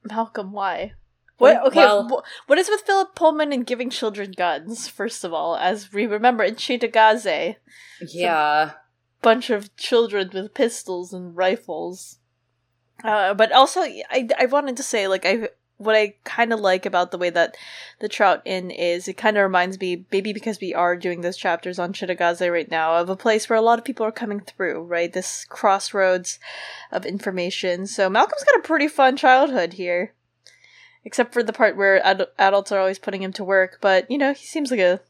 Malcolm, 0.04 0.52
why? 0.52 0.92
What? 1.38 1.66
Okay, 1.68 1.78
well, 1.78 2.24
what 2.46 2.58
is 2.58 2.68
with 2.68 2.80
Philip 2.82 3.14
Pullman 3.14 3.52
and 3.52 3.64
giving 3.64 3.90
children 3.90 4.32
guns? 4.32 4.88
First 4.88 5.22
of 5.24 5.32
all, 5.32 5.56
as 5.56 5.92
we 5.92 6.06
remember 6.06 6.42
in 6.42 6.56
Cittàgazze, 6.56 7.56
yeah, 8.12 8.72
bunch 9.22 9.48
of 9.48 9.74
children 9.76 10.30
with 10.32 10.54
pistols 10.54 11.12
and 11.12 11.36
rifles. 11.36 12.18
Uh, 13.04 13.34
but 13.34 13.52
also, 13.52 13.82
I 13.82 14.28
I 14.36 14.46
wanted 14.46 14.76
to 14.78 14.82
say 14.82 15.06
like 15.06 15.24
I 15.24 15.50
what 15.76 15.94
I 15.94 16.14
kind 16.24 16.52
of 16.52 16.58
like 16.58 16.84
about 16.84 17.12
the 17.12 17.18
way 17.18 17.30
that 17.30 17.56
the 18.00 18.08
Trout 18.08 18.42
Inn 18.44 18.72
is, 18.72 19.06
it 19.06 19.12
kind 19.12 19.36
of 19.36 19.44
reminds 19.44 19.78
me, 19.78 20.06
maybe 20.10 20.32
because 20.32 20.58
we 20.60 20.74
are 20.74 20.96
doing 20.96 21.20
those 21.20 21.36
chapters 21.36 21.78
on 21.78 21.92
Cittàgazze 21.92 22.52
right 22.52 22.68
now, 22.68 22.96
of 22.96 23.08
a 23.08 23.14
place 23.14 23.48
where 23.48 23.56
a 23.56 23.62
lot 23.62 23.78
of 23.78 23.84
people 23.84 24.04
are 24.04 24.10
coming 24.10 24.40
through, 24.40 24.82
right? 24.82 25.12
This 25.12 25.44
crossroads 25.48 26.40
of 26.90 27.06
information. 27.06 27.86
So 27.86 28.10
Malcolm's 28.10 28.42
got 28.42 28.58
a 28.58 28.66
pretty 28.66 28.88
fun 28.88 29.16
childhood 29.16 29.74
here 29.74 30.14
except 31.04 31.32
for 31.32 31.42
the 31.42 31.52
part 31.52 31.76
where 31.76 32.04
ad- 32.04 32.28
adults 32.38 32.72
are 32.72 32.80
always 32.80 32.98
putting 32.98 33.22
him 33.22 33.32
to 33.34 33.44
work. 33.44 33.78
But 33.80 34.10
you 34.10 34.18
know, 34.18 34.32
he 34.32 34.46
seems 34.46 34.70
like 34.70 34.80
a 34.80 35.00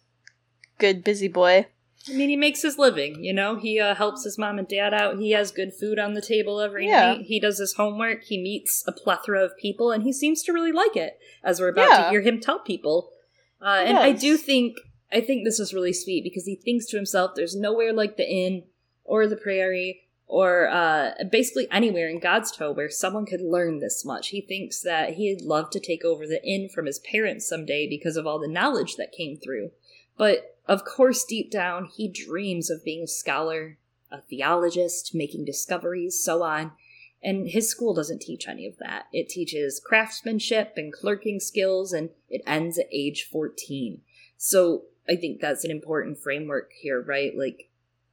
good 0.79 1.05
busy 1.05 1.29
boy. 1.29 1.67
I 2.09 2.13
mean, 2.13 2.29
he 2.29 2.37
makes 2.37 2.63
his 2.63 2.79
living. 2.79 3.23
You 3.23 3.33
know, 3.33 3.57
he 3.57 3.81
uh, 3.81 3.95
helps 3.95 4.25
his 4.25 4.39
mom 4.39 4.59
and 4.59 4.69
dad 4.69 4.95
out. 4.95 5.19
He 5.19 5.33
has 5.33 5.51
good 5.51 5.75
food 5.75 5.99
on 5.99 6.15
the 6.15 6.23
table 6.23 6.61
every 6.61 6.87
yeah. 6.87 7.15
night. 7.15 7.23
He 7.23 7.41
does 7.41 7.59
his 7.59 7.75
homework. 7.75 8.25
He 8.25 8.41
meets 8.41 8.85
a 8.87 8.93
plethora 8.93 9.45
of 9.45 9.57
people, 9.59 9.91
and 9.91 10.05
he 10.05 10.13
seems 10.13 10.43
to 10.45 10.53
really 10.53 10.73
like 10.73 10.97
it. 10.97 11.19
As 11.43 11.61
we're 11.61 11.69
about 11.69 11.91
yeah. 11.91 12.05
to 12.05 12.11
hear 12.11 12.23
him 12.23 12.41
tell 12.41 12.61
people, 12.61 13.11
uh, 13.61 13.83
and 13.85 13.99
I 13.99 14.13
do 14.13 14.37
think 14.37 14.77
I 15.13 15.21
think 15.21 15.45
this 15.45 15.59
is 15.59 15.75
really 15.75 15.93
sweet 15.93 16.23
because 16.23 16.45
he 16.45 16.57
thinks 16.57 16.87
to 16.87 16.97
himself, 16.97 17.33
"There's 17.35 17.57
nowhere 17.57 17.93
like 17.93 18.17
the 18.17 18.29
inn 18.29 18.65
or 19.05 19.27
the 19.27 19.37
priory 19.37 20.03
or 20.29 20.69
uh, 20.69 21.13
basically 21.31 21.67
anywhere 21.71 22.09
in 22.09 22.21
Godstow 22.21 22.77
where 22.77 22.91
someone 22.91 23.25
could 23.25 23.41
learn 23.41 23.79
this 23.79 24.05
much. 24.05 24.29
He 24.29 24.43
thinks 24.43 24.81
that 24.83 25.15
he'd 25.15 25.41
love 25.41 25.71
to 25.71 25.81
take 25.81 26.05
over 26.05 26.27
the 26.27 26.45
inn 26.45 26.69
from 26.69 26.85
his 26.85 26.99
parents 26.99 27.49
someday 27.49 27.89
because 27.89 28.17
of 28.17 28.27
all 28.27 28.39
the 28.39 28.47
knowledge 28.47 28.97
that 28.97 29.11
came 29.11 29.39
through. 29.39 29.71
But 30.19 30.59
of 30.67 30.85
course, 30.85 31.25
deep 31.25 31.51
down, 31.51 31.87
he 31.87 32.09
dreams 32.09 32.69
of 32.69 32.85
being 32.85 33.05
a 33.05 33.09
scholar, 33.09 33.79
a 34.11 34.21
theologist, 34.21 35.15
making 35.15 35.47
discoveries, 35.47 36.23
so 36.23 36.43
on. 36.43 36.73
And 37.23 37.49
his 37.49 37.69
school 37.69 37.95
doesn't 37.95 38.21
teach 38.21 38.47
any 38.47 38.67
of 38.67 38.77
that. 38.79 39.07
It 39.13 39.31
teaches 39.31 39.81
craftsmanship 39.85 40.75
and 40.77 40.93
clerking 40.93 41.41
skills, 41.41 41.93
and 41.93 42.11
it 42.29 42.43
ends 42.47 42.79
at 42.79 42.87
age 42.93 43.29
14. 43.33 44.03
So 44.37 44.85
I 45.09 45.17
think 45.17 45.41
that's 45.41 45.65
an 45.65 45.71
important 45.71 46.19
framework 46.19 46.71
here, 46.79 47.01
right? 47.01 47.37
Like, 47.37 47.71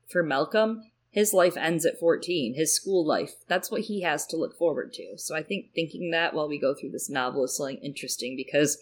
for 0.08 0.23
Malcolm, 0.23 0.84
his 1.15 1.34
life 1.34 1.56
ends 1.56 1.86
at 1.86 1.97
14 1.97 2.56
his 2.56 2.75
school 2.75 3.06
life 3.06 3.36
that's 3.47 3.71
what 3.71 3.82
he 3.82 4.01
has 4.01 4.28
to 4.28 4.38
look 4.38 4.56
forward 4.58 4.93
to. 4.93 5.17
So 5.17 5.34
i 5.36 5.41
think 5.41 5.73
thinking 5.73 6.12
that 6.12 6.34
while 6.34 6.49
we 6.49 6.60
go 6.60 6.75
through 6.75 6.91
this 6.91 7.10
novel 7.10 7.45
is 7.45 7.56
something 7.56 7.78
interesting 7.78 8.36
because 8.36 8.78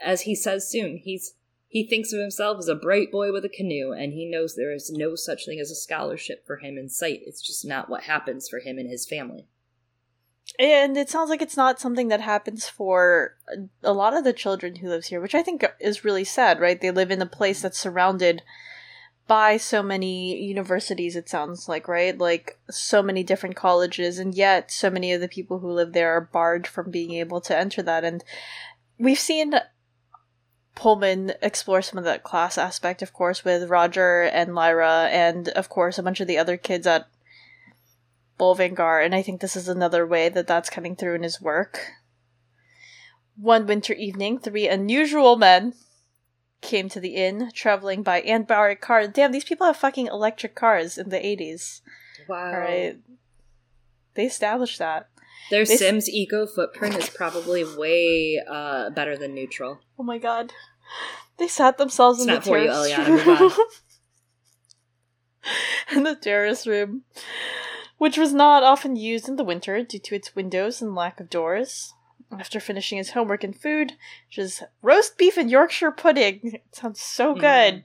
as 0.00 0.20
he 0.22 0.34
says 0.34 0.70
soon 0.70 0.98
he's 0.98 1.34
he 1.66 1.86
thinks 1.86 2.12
of 2.12 2.20
himself 2.20 2.58
as 2.58 2.68
a 2.68 2.74
bright 2.74 3.10
boy 3.12 3.32
with 3.32 3.44
a 3.44 3.50
canoe 3.50 3.92
and 3.92 4.12
he 4.12 4.24
knows 4.24 4.54
there 4.54 4.72
is 4.72 4.90
no 4.90 5.14
such 5.14 5.44
thing 5.44 5.60
as 5.60 5.70
a 5.70 5.74
scholarship 5.74 6.46
for 6.46 6.56
him 6.56 6.78
in 6.78 6.88
sight. 6.88 7.20
It's 7.26 7.42
just 7.42 7.64
not 7.64 7.90
what 7.90 8.04
happens 8.04 8.48
for 8.48 8.60
him 8.60 8.78
and 8.78 8.88
his 8.88 9.06
family. 9.06 9.46
And 10.58 10.96
it 10.96 11.10
sounds 11.10 11.28
like 11.28 11.42
it's 11.42 11.58
not 11.58 11.78
something 11.78 12.08
that 12.08 12.22
happens 12.22 12.66
for 12.66 13.36
a 13.82 13.92
lot 13.92 14.16
of 14.16 14.24
the 14.24 14.32
children 14.32 14.76
who 14.76 14.88
lives 14.88 15.08
here 15.08 15.20
which 15.20 15.34
i 15.34 15.42
think 15.42 15.62
is 15.78 16.04
really 16.04 16.24
sad 16.24 16.58
right? 16.58 16.80
They 16.80 16.90
live 16.90 17.10
in 17.10 17.20
a 17.20 17.26
place 17.26 17.60
that's 17.60 17.78
surrounded 17.78 18.42
by 19.28 19.58
so 19.58 19.82
many 19.82 20.42
universities 20.42 21.14
it 21.14 21.28
sounds 21.28 21.68
like 21.68 21.86
right? 21.86 22.16
Like 22.16 22.58
so 22.70 23.02
many 23.02 23.22
different 23.22 23.54
colleges 23.54 24.18
and 24.18 24.34
yet 24.34 24.72
so 24.72 24.90
many 24.90 25.12
of 25.12 25.20
the 25.20 25.28
people 25.28 25.60
who 25.60 25.70
live 25.70 25.92
there 25.92 26.10
are 26.16 26.22
barred 26.22 26.66
from 26.66 26.90
being 26.90 27.12
able 27.12 27.40
to 27.42 27.56
enter 27.56 27.82
that. 27.82 28.04
And 28.04 28.24
we've 28.98 29.18
seen 29.18 29.54
Pullman 30.74 31.34
explore 31.42 31.82
some 31.82 31.98
of 31.98 32.04
that 32.04 32.24
class 32.24 32.56
aspect 32.56 33.02
of 33.02 33.12
course 33.12 33.44
with 33.44 33.68
Roger 33.68 34.22
and 34.22 34.54
Lyra 34.54 35.08
and 35.12 35.48
of 35.50 35.68
course 35.68 35.98
a 35.98 36.02
bunch 36.02 36.20
of 36.20 36.26
the 36.26 36.38
other 36.38 36.56
kids 36.56 36.86
at 36.86 37.08
Bolvangar 38.40 39.04
and 39.04 39.14
I 39.14 39.20
think 39.20 39.40
this 39.40 39.56
is 39.56 39.68
another 39.68 40.06
way 40.06 40.30
that 40.30 40.46
that's 40.46 40.70
coming 40.70 40.96
through 40.96 41.16
in 41.16 41.22
his 41.22 41.40
work. 41.40 41.90
One 43.36 43.66
winter 43.66 43.92
evening 43.92 44.38
three 44.38 44.68
unusual 44.68 45.36
men 45.36 45.74
came 46.60 46.88
to 46.88 47.00
the 47.00 47.14
inn, 47.14 47.50
traveling 47.54 48.02
by 48.02 48.20
anbaric 48.22 48.80
car. 48.80 49.06
Damn, 49.06 49.32
these 49.32 49.44
people 49.44 49.66
have 49.66 49.76
fucking 49.76 50.06
electric 50.06 50.54
cars 50.54 50.98
in 50.98 51.08
the 51.08 51.18
80s. 51.18 51.80
Wow. 52.28 52.52
All 52.52 52.60
right. 52.60 52.96
They 54.14 54.26
established 54.26 54.78
that. 54.78 55.08
Their 55.50 55.64
they 55.64 55.76
Sims 55.76 56.04
s- 56.04 56.10
eco 56.10 56.46
footprint 56.46 56.96
is 56.96 57.08
probably 57.08 57.64
way 57.64 58.42
uh, 58.48 58.90
better 58.90 59.16
than 59.16 59.34
neutral. 59.34 59.80
Oh 59.98 60.02
my 60.02 60.18
god. 60.18 60.52
They 61.38 61.48
sat 61.48 61.78
themselves 61.78 62.18
it's 62.20 62.28
in 62.28 62.34
the 62.34 62.40
terrace 62.40 62.98
you, 62.98 63.04
room. 63.04 63.52
in 65.96 66.02
the 66.02 66.16
terrace 66.16 66.66
room, 66.66 67.04
which 67.98 68.18
was 68.18 68.34
not 68.34 68.62
often 68.62 68.96
used 68.96 69.28
in 69.28 69.36
the 69.36 69.44
winter 69.44 69.82
due 69.84 70.00
to 70.00 70.14
its 70.16 70.34
windows 70.34 70.82
and 70.82 70.94
lack 70.94 71.20
of 71.20 71.30
doors 71.30 71.94
after 72.30 72.60
finishing 72.60 72.98
his 72.98 73.10
homework 73.10 73.44
and 73.44 73.56
food, 73.56 73.92
which 74.28 74.38
is 74.38 74.62
roast 74.82 75.16
beef 75.16 75.36
and 75.36 75.50
Yorkshire 75.50 75.92
pudding. 75.92 76.40
It 76.54 76.74
sounds 76.74 77.00
so 77.00 77.34
mm. 77.34 77.40
good. 77.40 77.74
Mm. 77.74 77.84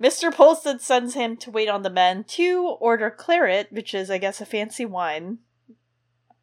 Mr. 0.00 0.32
Polstead 0.32 0.80
sends 0.80 1.14
him 1.14 1.36
to 1.36 1.50
wait 1.50 1.68
on 1.68 1.82
the 1.82 1.90
men 1.90 2.22
to 2.22 2.76
order 2.80 3.10
claret, 3.10 3.72
which 3.72 3.94
is, 3.94 4.10
I 4.10 4.18
guess, 4.18 4.40
a 4.40 4.46
fancy 4.46 4.84
wine. 4.84 5.38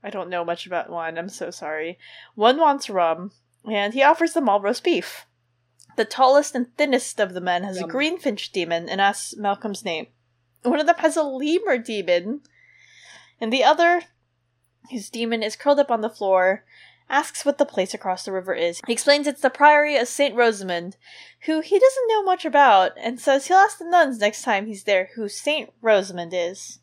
I 0.04 0.10
don't 0.10 0.30
know 0.30 0.44
much 0.44 0.68
about 0.68 0.90
wine, 0.90 1.18
I'm 1.18 1.30
so 1.30 1.52
sorry. 1.52 1.98
One 2.36 2.58
wants 2.58 2.90
rum, 2.90 3.32
and 3.70 3.94
he 3.94 4.04
offers 4.04 4.34
them 4.34 4.50
all 4.50 4.60
roast 4.60 4.84
beef. 4.84 5.26
The 5.96 6.06
tallest 6.06 6.54
and 6.54 6.76
thinnest 6.76 7.20
of 7.22 7.34
the 7.34 7.42
men 7.42 7.64
has 7.64 7.80
Yum. 7.80 7.90
a 7.90 7.94
greenfinch 7.94 8.52
daemon 8.52 8.90
and 8.90 9.00
asks 9.00 9.36
Malcolm's 9.38 9.86
name. 9.86 10.08
One 10.64 10.80
of 10.80 10.86
them 10.86 10.98
has 10.98 11.16
a 11.16 11.24
lemur 11.24 11.78
daemon, 11.78 12.42
and 13.40 13.54
the 13.54 13.64
other, 13.64 14.04
whose 14.92 15.10
daemon 15.10 15.44
is 15.44 15.56
curled 15.56 15.80
up 15.80 15.90
on 15.90 16.02
the 16.02 16.10
floor, 16.10 16.66
asks 17.10 17.46
what 17.46 17.58
the 17.58 17.66
place 17.66 17.94
across 17.94 18.26
the 18.26 18.32
river 18.32 18.54
is. 18.54 18.82
He 18.88 18.94
explains 18.94 19.28
it's 19.28 19.42
the 19.42 19.50
Priory 19.50 19.96
of 19.98 20.08
St. 20.08 20.36
Rosamond, 20.36 20.98
who 21.42 21.62
he 21.62 21.80
doesn't 21.80 22.08
know 22.10 22.24
much 22.24 22.46
about, 22.46 22.92
and 22.98 23.20
says 23.20 23.48
he'll 23.48 23.58
ask 23.58 23.78
the 23.78 23.86
nuns 23.86 24.20
next 24.20 24.42
time 24.42 24.66
he's 24.66 24.84
there 24.84 25.10
who 25.16 25.30
St. 25.30 25.72
Rosamond 25.82 26.34
is. 26.34 26.80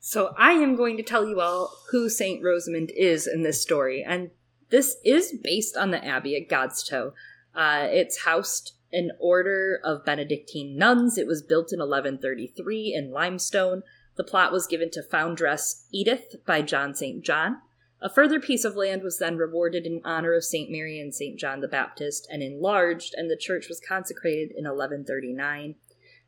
So 0.00 0.34
I 0.36 0.52
am 0.52 0.76
going 0.76 0.98
to 0.98 1.02
tell 1.02 1.26
you 1.26 1.40
all 1.40 1.72
who 1.90 2.10
Saint 2.10 2.44
Rosamond 2.44 2.90
is 2.94 3.26
in 3.26 3.42
this 3.42 3.62
story, 3.62 4.04
and 4.06 4.30
this 4.68 4.96
is 5.02 5.32
based 5.42 5.76
on 5.76 5.92
the 5.92 6.04
abbey 6.04 6.36
at 6.36 6.48
Godstow. 6.48 7.12
Uh, 7.54 7.86
it's 7.90 8.24
housed 8.24 8.72
an 8.92 9.12
order 9.18 9.80
of 9.82 10.04
Benedictine 10.04 10.76
nuns. 10.76 11.18
It 11.18 11.26
was 11.26 11.42
built 11.42 11.72
in 11.72 11.80
1133 11.80 12.94
in 12.94 13.12
limestone. 13.12 13.82
The 14.16 14.24
plot 14.24 14.52
was 14.52 14.66
given 14.66 14.90
to 14.92 15.02
foundress 15.02 15.86
Edith 15.90 16.36
by 16.46 16.62
John 16.62 16.94
St. 16.94 17.24
John. 17.24 17.60
A 18.00 18.12
further 18.12 18.38
piece 18.38 18.64
of 18.64 18.76
land 18.76 19.02
was 19.02 19.18
then 19.18 19.36
rewarded 19.36 19.86
in 19.86 20.00
honor 20.04 20.34
of 20.34 20.44
St. 20.44 20.70
Mary 20.70 21.00
and 21.00 21.14
St. 21.14 21.38
John 21.38 21.60
the 21.60 21.68
Baptist 21.68 22.26
and 22.30 22.42
enlarged, 22.42 23.14
and 23.16 23.30
the 23.30 23.36
church 23.36 23.68
was 23.68 23.80
consecrated 23.80 24.50
in 24.50 24.64
1139. 24.64 25.76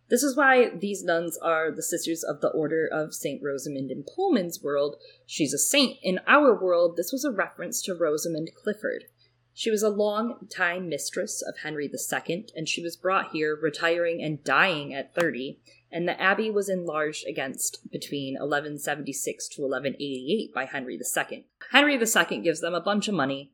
This 0.09 0.23
is 0.23 0.37
why 0.37 0.71
these 0.71 1.03
nuns 1.03 1.37
are 1.39 1.73
the 1.73 1.83
sisters 1.83 2.23
of 2.23 2.41
the 2.41 2.51
Order 2.51 2.87
of 2.87 3.13
St. 3.13 3.43
Rosamund 3.43 3.91
in 3.91 4.05
Pullman's 4.05 4.63
world. 4.63 4.97
She's 5.27 5.53
a 5.53 5.59
saint. 5.59 5.99
In 6.03 6.21
our 6.29 6.55
world, 6.55 6.97
this 6.97 7.11
was 7.11 7.25
a 7.25 7.33
reference 7.33 7.83
to 7.83 7.95
Rosamund 7.95 8.51
Clifford. 8.55 9.05
She 9.53 9.71
was 9.71 9.83
a 9.83 9.89
long 9.89 10.47
time 10.55 10.89
mistress 10.89 11.43
of 11.43 11.59
Henry 11.63 11.91
II, 11.91 12.47
and 12.55 12.69
she 12.69 12.83
was 12.83 12.97
brought 12.97 13.33
here, 13.33 13.57
retiring 13.57 14.23
and 14.23 14.45
dying 14.45 14.95
at 14.95 15.15
30, 15.15 15.59
and 15.91 16.09
the 16.09 16.21
abbey 16.21 16.51
was 16.51 16.69
enlarged 16.69 17.27
against 17.27 17.91
between 17.91 18.35
1176 18.35 19.49
to 19.49 19.63
1188 19.63 20.53
by 20.53 20.65
Henry 20.65 20.99
II. 20.99 21.47
Henry 21.71 21.95
II 21.95 22.39
gives 22.41 22.61
them 22.61 22.75
a 22.75 22.81
bunch 22.81 23.09
of 23.09 23.15
money, 23.15 23.53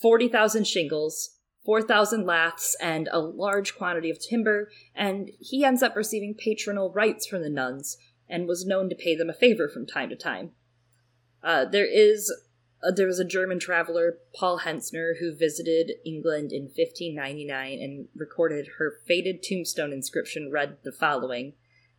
40,000 0.00 0.66
shingles, 0.66 1.36
4,000 1.64 2.24
laths, 2.26 2.76
and 2.80 3.08
a 3.12 3.18
large 3.18 3.76
quantity 3.76 4.10
of 4.10 4.18
timber, 4.20 4.70
and 4.94 5.30
he 5.38 5.64
ends 5.64 5.82
up 5.82 5.94
receiving 5.96 6.34
patronal 6.34 6.94
rights 6.94 7.26
from 7.26 7.42
the 7.42 7.50
nuns 7.50 7.96
and 8.28 8.48
was 8.48 8.66
known 8.66 8.88
to 8.88 8.96
pay 8.96 9.14
them 9.14 9.30
a 9.30 9.34
favor 9.34 9.68
from 9.68 9.86
time 9.86 10.08
to 10.08 10.16
time. 10.16 10.52
Uh, 11.42 11.64
there 11.64 11.86
is 11.86 12.32
there 12.96 13.06
was 13.06 13.20
a 13.20 13.24
German 13.24 13.60
traveler, 13.60 14.18
Paul 14.34 14.60
Hentzner, 14.60 15.20
who 15.20 15.36
visited 15.36 15.92
England 16.04 16.50
in 16.50 16.64
1599 16.64 17.80
and 17.80 18.08
recorded 18.16 18.70
her 18.78 18.98
faded 19.06 19.40
tombstone 19.40 19.92
inscription 19.92 20.50
read 20.50 20.78
the 20.82 20.90
following, 20.90 21.52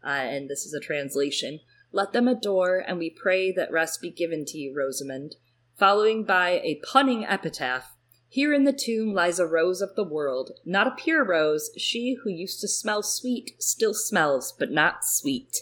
uh, 0.04 0.10
and 0.10 0.50
this 0.50 0.66
is 0.66 0.74
a 0.74 0.80
translation 0.80 1.60
Let 1.92 2.12
them 2.14 2.28
adore, 2.28 2.80
and 2.80 2.98
we 2.98 3.10
pray 3.10 3.52
that 3.52 3.72
rest 3.72 4.02
be 4.02 4.12
given 4.12 4.46
to 4.46 4.58
you, 4.58 4.76
Rosamund. 4.76 5.36
Following 5.78 6.24
by 6.24 6.62
a 6.64 6.82
punning 6.92 7.26
epitaph 7.26 7.96
Here 8.30 8.54
in 8.54 8.64
the 8.64 8.74
tomb 8.74 9.14
lies 9.14 9.40
a 9.40 9.48
rose 9.48 9.82
of 9.82 9.96
the 9.96 10.04
world, 10.04 10.52
not 10.66 10.88
a 10.88 10.92
pure 10.92 11.24
rose, 11.24 11.72
she 11.78 12.18
who 12.24 12.30
used 12.30 12.62
to 12.62 12.68
smell 12.68 13.04
sweet 13.04 13.52
still 13.60 13.94
smells, 13.94 14.54
but 14.58 14.72
not 14.72 15.06
sweet. 15.06 15.58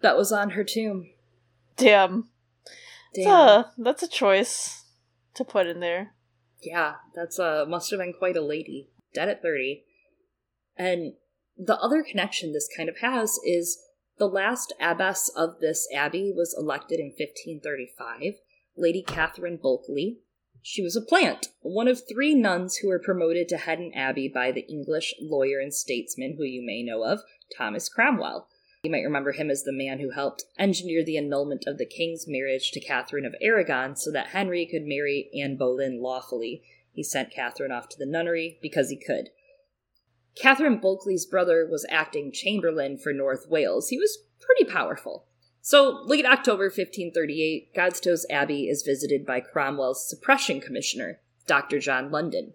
That 0.00 0.16
was 0.16 0.32
on 0.32 0.50
her 0.50 0.64
tomb. 0.64 1.10
Damn. 1.76 2.28
Damn. 3.14 3.30
A, 3.30 3.72
that's 3.78 4.02
a 4.02 4.08
choice 4.08 4.84
to 5.34 5.44
put 5.44 5.66
in 5.66 5.80
there. 5.80 6.12
Yeah, 6.62 6.94
that's 7.14 7.38
uh 7.38 7.64
must 7.66 7.90
have 7.90 8.00
been 8.00 8.12
quite 8.12 8.36
a 8.36 8.42
lady. 8.42 8.88
Dead 9.14 9.28
at 9.28 9.42
30. 9.42 9.84
And 10.76 11.14
the 11.56 11.78
other 11.78 12.02
connection 12.02 12.52
this 12.52 12.68
kind 12.74 12.88
of 12.88 12.98
has 12.98 13.38
is 13.44 13.78
the 14.18 14.28
last 14.28 14.72
abbess 14.80 15.28
of 15.36 15.60
this 15.60 15.88
abbey 15.94 16.32
was 16.34 16.54
elected 16.58 16.98
in 16.98 17.06
1535, 17.06 18.34
Lady 18.76 19.02
Catherine 19.02 19.58
Bulkeley. 19.60 20.18
She 20.62 20.82
was 20.82 20.96
a 20.96 21.02
plant, 21.02 21.48
one 21.60 21.86
of 21.86 22.02
three 22.08 22.34
nuns 22.34 22.76
who 22.76 22.88
were 22.88 22.98
promoted 22.98 23.48
to 23.48 23.58
head 23.58 23.78
an 23.78 23.92
abbey 23.94 24.28
by 24.28 24.52
the 24.52 24.66
English 24.68 25.14
lawyer 25.20 25.60
and 25.60 25.72
statesman 25.72 26.36
who 26.36 26.44
you 26.44 26.64
may 26.64 26.82
know 26.82 27.04
of, 27.04 27.20
Thomas 27.56 27.88
Cromwell. 27.88 28.48
You 28.82 28.90
might 28.90 29.02
remember 29.02 29.32
him 29.32 29.50
as 29.50 29.64
the 29.64 29.72
man 29.72 30.00
who 30.00 30.10
helped 30.10 30.44
engineer 30.58 31.04
the 31.04 31.18
annulment 31.18 31.64
of 31.66 31.78
the 31.78 31.86
king's 31.86 32.26
marriage 32.26 32.70
to 32.72 32.80
Catherine 32.80 33.24
of 33.24 33.34
Aragon 33.40 33.96
so 33.96 34.10
that 34.12 34.28
Henry 34.28 34.66
could 34.66 34.84
marry 34.84 35.30
Anne 35.40 35.56
Boleyn 35.56 36.00
lawfully. 36.00 36.62
He 36.92 37.02
sent 37.02 37.32
Catherine 37.32 37.72
off 37.72 37.88
to 37.90 37.98
the 37.98 38.06
nunnery 38.06 38.58
because 38.62 38.90
he 38.90 38.96
could. 38.96 39.30
Catherine 40.36 40.78
Bulkeley's 40.78 41.24
brother 41.24 41.66
was 41.66 41.86
acting 41.88 42.30
chamberlain 42.30 42.98
for 42.98 43.12
North 43.12 43.48
Wales. 43.48 43.88
He 43.88 43.98
was 43.98 44.18
pretty 44.40 44.70
powerful. 44.70 45.24
So, 45.62 46.02
late 46.04 46.26
October 46.26 46.64
1538, 46.64 47.74
Godstow's 47.74 48.26
Abbey 48.30 48.68
is 48.68 48.84
visited 48.84 49.26
by 49.26 49.40
Cromwell's 49.40 50.08
suppression 50.08 50.60
commissioner, 50.60 51.20
Dr. 51.46 51.80
John 51.80 52.10
London. 52.10 52.52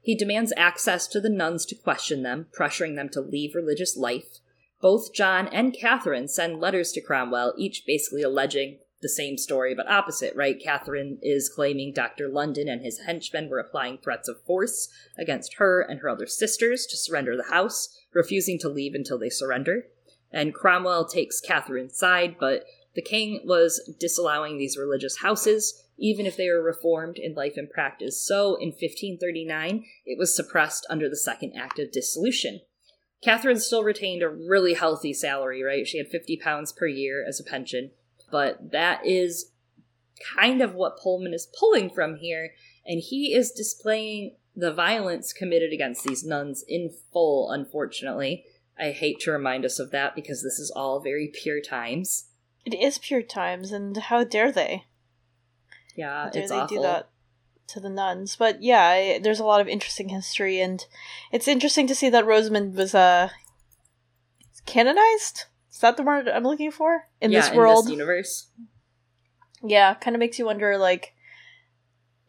He 0.00 0.14
demands 0.14 0.52
access 0.56 1.06
to 1.08 1.20
the 1.20 1.28
nuns 1.28 1.66
to 1.66 1.74
question 1.74 2.22
them, 2.22 2.46
pressuring 2.56 2.94
them 2.94 3.08
to 3.10 3.20
leave 3.20 3.54
religious 3.54 3.96
life. 3.96 4.38
Both 4.80 5.12
John 5.12 5.48
and 5.48 5.74
Catherine 5.74 6.28
send 6.28 6.60
letters 6.60 6.92
to 6.92 7.00
Cromwell, 7.00 7.54
each 7.58 7.84
basically 7.86 8.22
alleging 8.22 8.78
the 9.04 9.08
same 9.10 9.36
story 9.36 9.74
but 9.74 9.86
opposite, 9.86 10.34
right? 10.34 10.58
Catherine 10.58 11.18
is 11.22 11.50
claiming 11.50 11.92
Dr. 11.92 12.26
London 12.26 12.68
and 12.68 12.80
his 12.80 13.00
henchmen 13.00 13.50
were 13.50 13.58
applying 13.58 13.98
threats 13.98 14.28
of 14.28 14.42
force 14.44 14.88
against 15.18 15.56
her 15.58 15.82
and 15.82 16.00
her 16.00 16.08
other 16.08 16.26
sisters 16.26 16.86
to 16.86 16.96
surrender 16.96 17.36
the 17.36 17.52
house, 17.54 17.94
refusing 18.14 18.58
to 18.60 18.68
leave 18.70 18.94
until 18.94 19.18
they 19.18 19.28
surrender. 19.28 19.84
And 20.32 20.54
Cromwell 20.54 21.06
takes 21.06 21.42
Catherine's 21.42 21.98
side, 21.98 22.36
but 22.40 22.64
the 22.94 23.02
king 23.02 23.42
was 23.44 23.94
disallowing 24.00 24.56
these 24.56 24.78
religious 24.78 25.18
houses, 25.18 25.84
even 25.98 26.24
if 26.24 26.36
they 26.36 26.48
were 26.48 26.62
reformed 26.62 27.18
in 27.18 27.34
life 27.34 27.58
and 27.58 27.68
practice. 27.68 28.24
So 28.24 28.54
in 28.56 28.68
1539, 28.68 29.84
it 30.06 30.18
was 30.18 30.34
suppressed 30.34 30.86
under 30.88 31.10
the 31.10 31.16
Second 31.16 31.52
Act 31.54 31.78
of 31.78 31.92
Dissolution. 31.92 32.60
Catherine 33.22 33.58
still 33.58 33.84
retained 33.84 34.22
a 34.22 34.28
really 34.28 34.74
healthy 34.74 35.12
salary, 35.12 35.62
right? 35.62 35.86
She 35.86 35.98
had 35.98 36.08
50 36.08 36.36
pounds 36.38 36.72
per 36.72 36.86
year 36.86 37.24
as 37.26 37.38
a 37.38 37.44
pension. 37.44 37.90
But 38.34 38.72
that 38.72 39.06
is 39.06 39.52
kind 40.36 40.60
of 40.60 40.74
what 40.74 40.98
Pullman 40.98 41.32
is 41.32 41.46
pulling 41.56 41.88
from 41.88 42.16
here. 42.16 42.50
And 42.84 43.00
he 43.00 43.32
is 43.32 43.52
displaying 43.52 44.34
the 44.56 44.74
violence 44.74 45.32
committed 45.32 45.72
against 45.72 46.02
these 46.02 46.24
nuns 46.24 46.64
in 46.66 46.90
full, 47.12 47.52
unfortunately. 47.52 48.44
I 48.76 48.90
hate 48.90 49.20
to 49.20 49.30
remind 49.30 49.64
us 49.64 49.78
of 49.78 49.92
that 49.92 50.16
because 50.16 50.42
this 50.42 50.58
is 50.58 50.72
all 50.74 50.98
very 50.98 51.30
pure 51.32 51.60
times. 51.60 52.24
It 52.66 52.74
is 52.74 52.98
pure 52.98 53.22
times, 53.22 53.70
and 53.70 53.96
how 53.96 54.24
dare 54.24 54.50
they? 54.50 54.86
Yeah, 55.94 56.24
how 56.24 56.30
dare 56.30 56.48
they 56.48 56.56
awful. 56.56 56.76
do 56.76 56.82
that? 56.82 57.10
to 57.68 57.78
the 57.78 57.88
nuns. 57.88 58.34
But 58.34 58.64
yeah, 58.64 59.18
there's 59.20 59.38
a 59.38 59.44
lot 59.44 59.60
of 59.60 59.68
interesting 59.68 60.08
history, 60.08 60.60
and 60.60 60.84
it's 61.30 61.46
interesting 61.46 61.86
to 61.86 61.94
see 61.94 62.10
that 62.10 62.26
Rosamund 62.26 62.74
was 62.74 62.96
uh 62.96 63.28
canonized. 64.66 65.44
Is 65.74 65.80
that 65.80 65.96
the 65.96 66.04
word 66.04 66.28
I'm 66.28 66.44
looking 66.44 66.70
for 66.70 67.08
in 67.20 67.32
yeah, 67.32 67.40
this 67.40 67.56
world, 67.56 67.86
in 67.86 67.90
this 67.90 67.98
universe? 67.98 68.46
Yeah, 69.60 69.94
kind 69.94 70.14
of 70.14 70.20
makes 70.20 70.38
you 70.38 70.46
wonder, 70.46 70.78
like, 70.78 71.14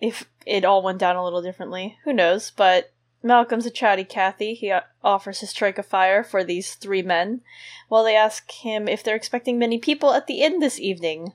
if 0.01 0.25
it 0.47 0.65
all 0.65 0.81
went 0.81 0.97
down 0.97 1.15
a 1.15 1.23
little 1.23 1.43
differently. 1.43 1.97
Who 2.05 2.11
knows? 2.11 2.49
But 2.49 2.91
Malcolm's 3.21 3.67
a 3.67 3.69
chatty 3.69 4.03
Cathy. 4.03 4.55
He 4.55 4.71
uh, 4.71 4.81
offers 5.03 5.39
to 5.39 5.47
strike 5.47 5.77
a 5.77 5.83
fire 5.83 6.23
for 6.23 6.43
these 6.43 6.73
three 6.73 7.03
men, 7.03 7.41
while 7.87 8.03
they 8.03 8.15
ask 8.15 8.49
him 8.51 8.87
if 8.87 9.03
they're 9.03 9.15
expecting 9.15 9.59
many 9.59 9.77
people 9.77 10.11
at 10.13 10.25
the 10.25 10.41
inn 10.41 10.59
this 10.59 10.79
evening. 10.79 11.33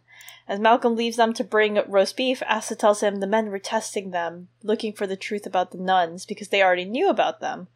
As 0.49 0.59
Malcolm 0.59 0.97
leaves 0.97 1.17
them 1.17 1.33
to 1.35 1.45
bring 1.45 1.79
roast 1.87 2.17
beef, 2.17 2.43
Asta 2.49 2.75
tells 2.75 3.03
him 3.03 3.17
the 3.17 3.27
men 3.29 3.51
were 3.51 3.61
testing 3.61 4.11
them, 4.11 4.49
looking 4.65 4.93
for 4.93 5.07
the 5.07 5.17
truth 5.17 5.47
about 5.47 5.71
the 5.71 5.79
nuns, 5.79 6.27
because 6.27 6.49
they 6.49 6.61
already 6.61 6.85
knew 6.85 7.09
about 7.09 7.41
them. 7.41 7.69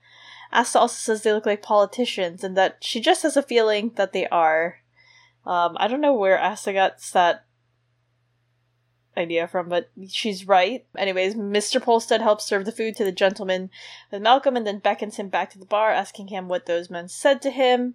Asta 0.54 0.78
also 0.78 0.94
says 0.94 1.22
they 1.22 1.32
look 1.32 1.46
like 1.46 1.62
politicians, 1.62 2.44
and 2.44 2.56
that 2.56 2.78
she 2.80 3.00
just 3.00 3.22
has 3.24 3.36
a 3.36 3.42
feeling 3.42 3.92
that 3.96 4.12
they 4.12 4.26
are. 4.28 4.78
Um, 5.44 5.76
I 5.78 5.88
don't 5.88 6.00
know 6.00 6.14
where 6.14 6.40
Asta 6.40 6.72
got 6.72 7.00
that 7.12 7.44
idea 9.16 9.46
from, 9.46 9.68
but 9.68 9.90
she's 10.08 10.46
right. 10.46 10.86
Anyways, 10.96 11.34
Mr. 11.34 11.82
Polstead 11.82 12.20
helps 12.20 12.44
serve 12.44 12.64
the 12.64 12.72
food 12.72 12.96
to 12.96 13.04
the 13.04 13.12
gentleman 13.12 13.70
with 14.10 14.22
Malcolm 14.22 14.56
and 14.56 14.66
then 14.66 14.78
beckons 14.78 15.16
him 15.16 15.28
back 15.28 15.50
to 15.50 15.58
the 15.58 15.66
bar, 15.66 15.90
asking 15.90 16.28
him 16.28 16.48
what 16.48 16.66
those 16.66 16.90
men 16.90 17.08
said 17.08 17.42
to 17.42 17.50
him. 17.50 17.94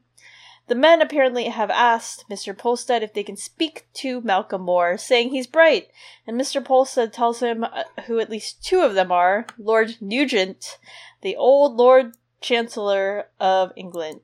The 0.67 0.75
men 0.75 1.01
apparently 1.01 1.45
have 1.45 1.71
asked 1.71 2.25
Mr. 2.29 2.55
Polstead 2.55 3.01
if 3.01 3.13
they 3.13 3.23
can 3.23 3.35
speak 3.35 3.87
to 3.95 4.21
Malcolm 4.21 4.61
Moore, 4.61 4.97
saying 4.97 5.29
he's 5.29 5.47
bright, 5.47 5.87
and 6.27 6.39
Mr. 6.39 6.63
Polstead 6.63 7.11
tells 7.11 7.39
him 7.39 7.63
uh, 7.63 7.83
who 8.05 8.19
at 8.19 8.29
least 8.29 8.63
two 8.63 8.81
of 8.81 8.93
them 8.93 9.11
are 9.11 9.47
Lord 9.57 9.97
Nugent, 9.99 10.77
the 11.21 11.35
old 11.35 11.75
Lord 11.75 12.13
Chancellor 12.41 13.25
of 13.39 13.71
England. 13.75 14.21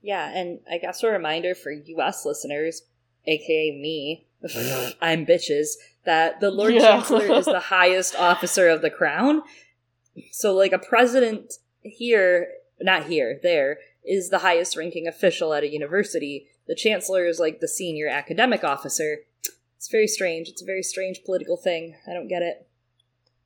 Yeah, 0.00 0.28
and 0.28 0.60
I 0.70 0.78
guess 0.78 1.02
a 1.02 1.08
reminder 1.08 1.54
for 1.54 1.70
US 1.70 2.24
listeners, 2.26 2.82
aka 3.26 3.70
me, 3.70 4.26
I'm 5.00 5.24
bitches, 5.24 5.74
that 6.04 6.40
the 6.40 6.50
Lord 6.50 6.74
yeah. 6.74 6.80
Chancellor 6.80 7.32
is 7.32 7.46
the 7.46 7.60
highest 7.76 8.16
officer 8.16 8.68
of 8.68 8.82
the 8.82 8.90
crown. 8.90 9.42
So, 10.32 10.54
like, 10.54 10.72
a 10.72 10.78
president 10.78 11.54
here, 11.82 12.48
not 12.80 13.06
here, 13.06 13.38
there, 13.42 13.78
is 14.04 14.30
the 14.30 14.40
highest 14.40 14.76
ranking 14.76 15.06
official 15.06 15.54
at 15.54 15.62
a 15.62 15.72
university. 15.72 16.48
The 16.66 16.74
chancellor 16.74 17.26
is 17.26 17.38
like 17.38 17.60
the 17.60 17.68
senior 17.68 18.08
academic 18.08 18.64
officer. 18.64 19.20
It's 19.76 19.90
very 19.90 20.06
strange. 20.06 20.48
It's 20.48 20.62
a 20.62 20.66
very 20.66 20.82
strange 20.82 21.22
political 21.24 21.56
thing. 21.56 21.96
I 22.08 22.12
don't 22.12 22.28
get 22.28 22.42
it. 22.42 22.66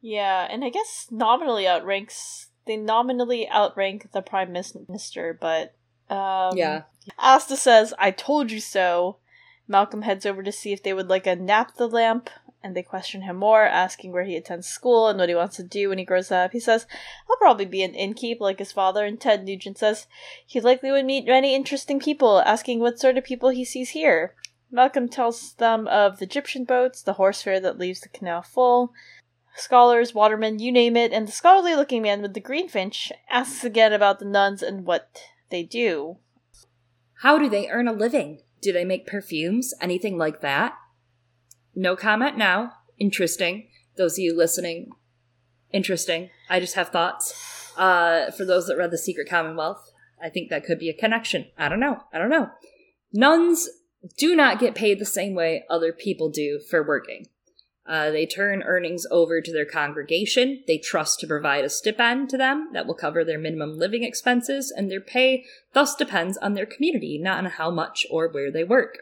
Yeah, 0.00 0.46
and 0.50 0.64
I 0.64 0.70
guess 0.70 1.08
nominally 1.10 1.66
outranks 1.66 2.45
they 2.66 2.76
nominally 2.76 3.48
outrank 3.50 4.12
the 4.12 4.22
prime 4.22 4.52
minister, 4.52 5.36
but 5.38 5.74
um, 6.08 6.56
yeah, 6.56 6.82
Asta 7.18 7.56
says, 7.56 7.94
I 7.98 8.10
told 8.10 8.50
you 8.50 8.60
so. 8.60 9.18
Malcolm 9.68 10.02
heads 10.02 10.24
over 10.24 10.42
to 10.42 10.52
see 10.52 10.72
if 10.72 10.82
they 10.82 10.92
would 10.92 11.08
like 11.08 11.26
a 11.26 11.34
naphtha 11.34 11.86
lamp, 11.86 12.30
and 12.62 12.76
they 12.76 12.82
question 12.82 13.22
him 13.22 13.36
more, 13.36 13.64
asking 13.64 14.12
where 14.12 14.24
he 14.24 14.36
attends 14.36 14.68
school 14.68 15.08
and 15.08 15.18
what 15.18 15.28
he 15.28 15.34
wants 15.34 15.56
to 15.56 15.62
do 15.62 15.88
when 15.88 15.98
he 15.98 16.04
grows 16.04 16.30
up. 16.30 16.52
He 16.52 16.60
says, 16.60 16.86
I'll 17.28 17.36
probably 17.36 17.66
be 17.66 17.82
an 17.82 17.92
innkeep 17.92 18.38
like 18.40 18.58
his 18.58 18.72
father, 18.72 19.04
and 19.04 19.20
Ted 19.20 19.44
Nugent 19.44 19.78
says 19.78 20.06
he 20.44 20.60
likely 20.60 20.90
would 20.90 21.04
meet 21.04 21.26
many 21.26 21.54
interesting 21.54 21.98
people, 21.98 22.40
asking 22.40 22.80
what 22.80 23.00
sort 23.00 23.18
of 23.18 23.24
people 23.24 23.50
he 23.50 23.64
sees 23.64 23.90
here. 23.90 24.34
Malcolm 24.70 25.08
tells 25.08 25.54
them 25.54 25.86
of 25.88 26.18
the 26.18 26.26
gyptian 26.26 26.66
boats, 26.66 27.02
the 27.02 27.14
horse 27.14 27.42
fair 27.42 27.60
that 27.60 27.78
leaves 27.78 28.00
the 28.00 28.08
canal 28.08 28.42
full, 28.42 28.92
scholars, 29.56 30.14
watermen, 30.14 30.58
you 30.58 30.70
name 30.70 30.96
it, 30.96 31.12
and 31.12 31.26
the 31.26 31.32
scholarly 31.32 31.74
looking 31.74 32.02
man 32.02 32.22
with 32.22 32.34
the 32.34 32.40
greenfinch 32.40 33.10
asks 33.30 33.64
again 33.64 33.92
about 33.92 34.18
the 34.18 34.24
nuns 34.24 34.62
and 34.62 34.84
what 34.84 35.20
they 35.50 35.62
do. 35.62 36.18
How 37.22 37.38
do 37.38 37.48
they 37.48 37.68
earn 37.68 37.88
a 37.88 37.92
living? 37.92 38.42
Do 38.60 38.72
they 38.72 38.84
make 38.84 39.06
perfumes? 39.06 39.72
Anything 39.80 40.18
like 40.18 40.40
that? 40.40 40.74
No 41.74 41.96
comment 41.96 42.36
now. 42.36 42.72
Interesting. 42.98 43.68
Those 43.96 44.14
of 44.14 44.20
you 44.20 44.36
listening, 44.36 44.90
interesting. 45.72 46.30
I 46.50 46.60
just 46.60 46.74
have 46.74 46.88
thoughts. 46.88 47.72
Uh, 47.76 48.30
for 48.30 48.44
those 48.44 48.66
that 48.66 48.76
read 48.76 48.90
The 48.90 48.98
Secret 48.98 49.28
Commonwealth, 49.28 49.90
I 50.22 50.30
think 50.30 50.48
that 50.50 50.64
could 50.64 50.78
be 50.78 50.88
a 50.88 50.94
connection. 50.94 51.46
I 51.58 51.68
don't 51.68 51.80
know. 51.80 52.02
I 52.12 52.18
don't 52.18 52.30
know. 52.30 52.50
Nuns 53.12 53.68
do 54.16 54.34
not 54.34 54.58
get 54.58 54.74
paid 54.74 54.98
the 54.98 55.04
same 55.06 55.34
way 55.34 55.64
other 55.68 55.92
people 55.92 56.30
do 56.30 56.60
for 56.70 56.86
working. 56.86 57.26
Uh, 57.88 58.10
they 58.10 58.26
turn 58.26 58.62
earnings 58.64 59.06
over 59.10 59.40
to 59.40 59.52
their 59.52 59.64
congregation. 59.64 60.62
They 60.66 60.78
trust 60.78 61.20
to 61.20 61.26
provide 61.26 61.64
a 61.64 61.70
stipend 61.70 62.30
to 62.30 62.36
them 62.36 62.70
that 62.72 62.86
will 62.86 62.94
cover 62.94 63.24
their 63.24 63.38
minimum 63.38 63.78
living 63.78 64.02
expenses, 64.02 64.72
and 64.76 64.90
their 64.90 65.00
pay 65.00 65.44
thus 65.72 65.94
depends 65.94 66.36
on 66.38 66.54
their 66.54 66.66
community, 66.66 67.18
not 67.18 67.38
on 67.38 67.50
how 67.50 67.70
much 67.70 68.06
or 68.10 68.28
where 68.28 68.50
they 68.50 68.64
work. 68.64 68.98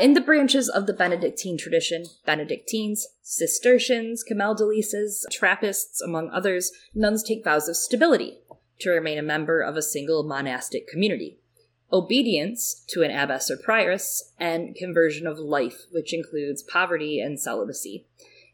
In 0.00 0.12
the 0.12 0.20
branches 0.20 0.68
of 0.68 0.86
the 0.86 0.92
Benedictine 0.92 1.56
tradition, 1.56 2.04
Benedictines, 2.26 3.06
Cistercians, 3.22 4.22
Camaldolese, 4.30 5.22
Trappists, 5.30 6.02
among 6.02 6.30
others, 6.30 6.70
nuns 6.94 7.22
take 7.22 7.44
vows 7.44 7.68
of 7.68 7.76
stability 7.76 8.38
to 8.80 8.90
remain 8.90 9.18
a 9.18 9.22
member 9.22 9.60
of 9.60 9.76
a 9.76 9.82
single 9.82 10.22
monastic 10.22 10.86
community 10.86 11.38
obedience 11.92 12.84
to 12.88 13.02
an 13.02 13.10
abbess 13.10 13.50
or 13.50 13.56
prioress, 13.56 14.32
and 14.38 14.74
conversion 14.74 15.26
of 15.26 15.38
life, 15.38 15.82
which 15.90 16.12
includes 16.12 16.62
poverty 16.62 17.20
and 17.20 17.38
celibacy. 17.38 18.04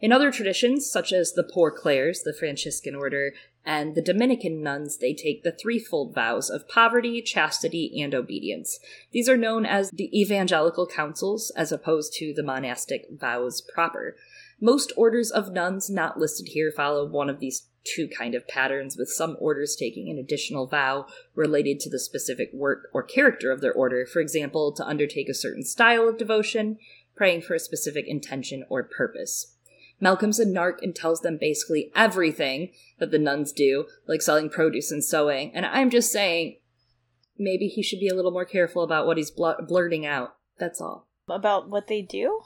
In 0.01 0.13
other 0.13 0.33
traditions, 0.33 0.91
such 0.91 1.13
as 1.13 1.33
the 1.33 1.45
Poor 1.45 1.71
Clares, 1.71 2.23
the 2.23 2.35
Franciscan 2.35 2.95
order, 2.95 3.35
and 3.65 3.95
the 3.95 4.03
Dominican 4.03 4.61
nuns, 4.61 4.99
they 4.99 5.15
take 5.15 5.45
the 5.45 5.53
threefold 5.53 6.13
vows 6.13 6.51
of 6.51 6.69
poverty, 6.69 7.23
chastity, 7.23 8.03
and 8.03 8.13
obedience. 8.13 8.81
These 9.13 9.29
are 9.29 9.37
known 9.37 9.65
as 9.65 9.91
the 9.91 10.11
evangelical 10.21 10.89
counsels, 10.89 11.53
as 11.55 11.71
opposed 11.71 12.15
to 12.15 12.35
the 12.35 12.43
monastic 12.43 13.07
vows 13.11 13.61
proper. 13.61 14.17
Most 14.65 14.93
orders 14.97 15.33
of 15.33 15.53
nuns 15.53 15.91
not 15.91 16.21
listed 16.21 16.51
here 16.51 16.71
follow 16.71 17.05
one 17.05 17.29
of 17.29 17.41
these 17.41 17.67
two 17.83 18.07
kind 18.07 18.37
of 18.37 18.47
patterns, 18.47 18.97
with 18.97 19.09
some 19.09 19.37
orders 19.41 19.75
taking 19.75 20.09
an 20.09 20.19
additional 20.19 20.69
vow 20.69 21.07
related 21.35 21.81
to 21.81 21.91
the 21.91 21.99
specific 21.99 22.51
work 22.55 22.89
or 22.95 23.03
character 23.03 23.51
of 23.51 23.61
their 23.61 23.73
order. 23.73 24.07
For 24.07 24.21
example, 24.21 24.71
to 24.75 24.87
undertake 24.87 25.29
a 25.29 25.35
certain 25.35 25.65
style 25.65 26.09
of 26.09 26.17
devotion, 26.17 26.79
praying 27.17 27.43
for 27.43 27.55
a 27.55 27.59
specific 27.59 28.07
intention 28.07 28.65
or 28.69 28.85
purpose. 28.85 29.57
Malcolm's 30.01 30.39
a 30.39 30.47
narc 30.47 30.81
and 30.81 30.95
tells 30.95 31.23
them 31.23 31.39
basically 31.39 31.91
everything 31.97 32.71
that 33.01 33.11
the 33.11 33.19
nuns 33.19 33.51
do, 33.51 33.87
like 34.07 34.23
selling 34.23 34.49
produce 34.49 34.93
and 34.93 35.03
sewing. 35.03 35.51
And 35.57 35.67
I'm 35.67 35.91
just 35.91 36.13
saying, 36.13 36.59
maybe 37.37 37.67
he 37.67 37.83
should 37.83 37.99
be 37.99 38.09
a 38.09 38.15
little 38.15 38.31
more 38.31 38.45
careful 38.45 38.85
about 38.85 39.09
what 39.09 39.17
he's 39.17 39.33
bl- 39.33 39.61
blurting 39.67 40.07
out. 40.07 40.37
That's 40.57 40.81
all. 40.81 41.09
About 41.29 41.69
what 41.69 41.89
they 41.89 42.01
do? 42.01 42.43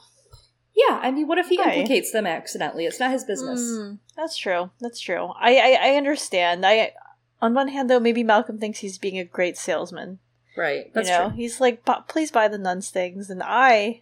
Yeah, 0.77 0.99
I 1.01 1.09
mean, 1.09 1.27
what 1.27 1.39
if 1.39 1.47
he 1.47 1.57
right. 1.57 1.79
implicates 1.79 2.11
them 2.11 2.27
accidentally? 2.27 2.85
It's 2.85 2.99
not 2.99 3.11
his 3.11 3.23
business. 3.23 3.59
Mm, 3.59 3.97
that's 4.15 4.37
true. 4.37 4.69
That's 4.79 4.99
true. 4.99 5.33
I, 5.39 5.57
I 5.57 5.79
I 5.81 5.95
understand. 5.95 6.65
I 6.65 6.93
on 7.41 7.55
one 7.55 7.69
hand 7.69 7.89
though, 7.89 7.99
maybe 7.99 8.23
Malcolm 8.23 8.59
thinks 8.59 8.79
he's 8.79 8.99
being 8.99 9.17
a 9.17 9.25
great 9.25 9.57
salesman. 9.57 10.19
Right. 10.55 10.93
That's 10.93 11.09
you 11.09 11.15
know, 11.15 11.29
true. 11.29 11.37
he's 11.37 11.59
like, 11.59 11.83
please 12.07 12.31
buy 12.31 12.47
the 12.47 12.57
nuns 12.57 12.89
things, 12.89 13.29
and 13.29 13.41
I, 13.43 14.01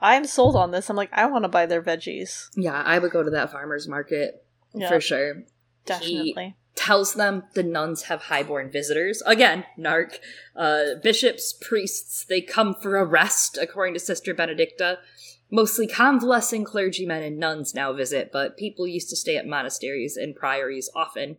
I'm 0.00 0.24
sold 0.24 0.56
on 0.56 0.70
this. 0.70 0.90
I'm 0.90 0.96
like, 0.96 1.12
I 1.12 1.26
want 1.26 1.44
to 1.44 1.48
buy 1.48 1.66
their 1.66 1.82
veggies. 1.82 2.48
Yeah, 2.56 2.82
I 2.84 2.98
would 2.98 3.12
go 3.12 3.22
to 3.22 3.30
that 3.30 3.50
farmer's 3.50 3.88
market 3.88 4.44
yeah, 4.74 4.88
for 4.88 5.00
sure. 5.00 5.44
Definitely. 5.84 6.32
He 6.36 6.54
tells 6.74 7.14
them 7.14 7.44
the 7.54 7.62
nuns 7.62 8.04
have 8.04 8.22
highborn 8.22 8.70
visitors. 8.70 9.22
Again, 9.26 9.64
narc. 9.78 10.18
Uh, 10.54 10.94
bishops, 11.02 11.52
priests, 11.52 12.24
they 12.24 12.40
come 12.40 12.74
for 12.74 12.96
a 12.96 13.04
rest, 13.04 13.58
according 13.60 13.94
to 13.94 14.00
Sister 14.00 14.34
Benedicta. 14.34 14.98
Mostly 15.54 15.86
convalescing 15.86 16.64
clergymen 16.64 17.22
and 17.22 17.36
nuns 17.36 17.74
now 17.74 17.92
visit, 17.92 18.30
but 18.32 18.56
people 18.56 18.86
used 18.86 19.10
to 19.10 19.16
stay 19.16 19.36
at 19.36 19.46
monasteries 19.46 20.16
and 20.16 20.34
priories 20.34 20.88
often. 20.96 21.36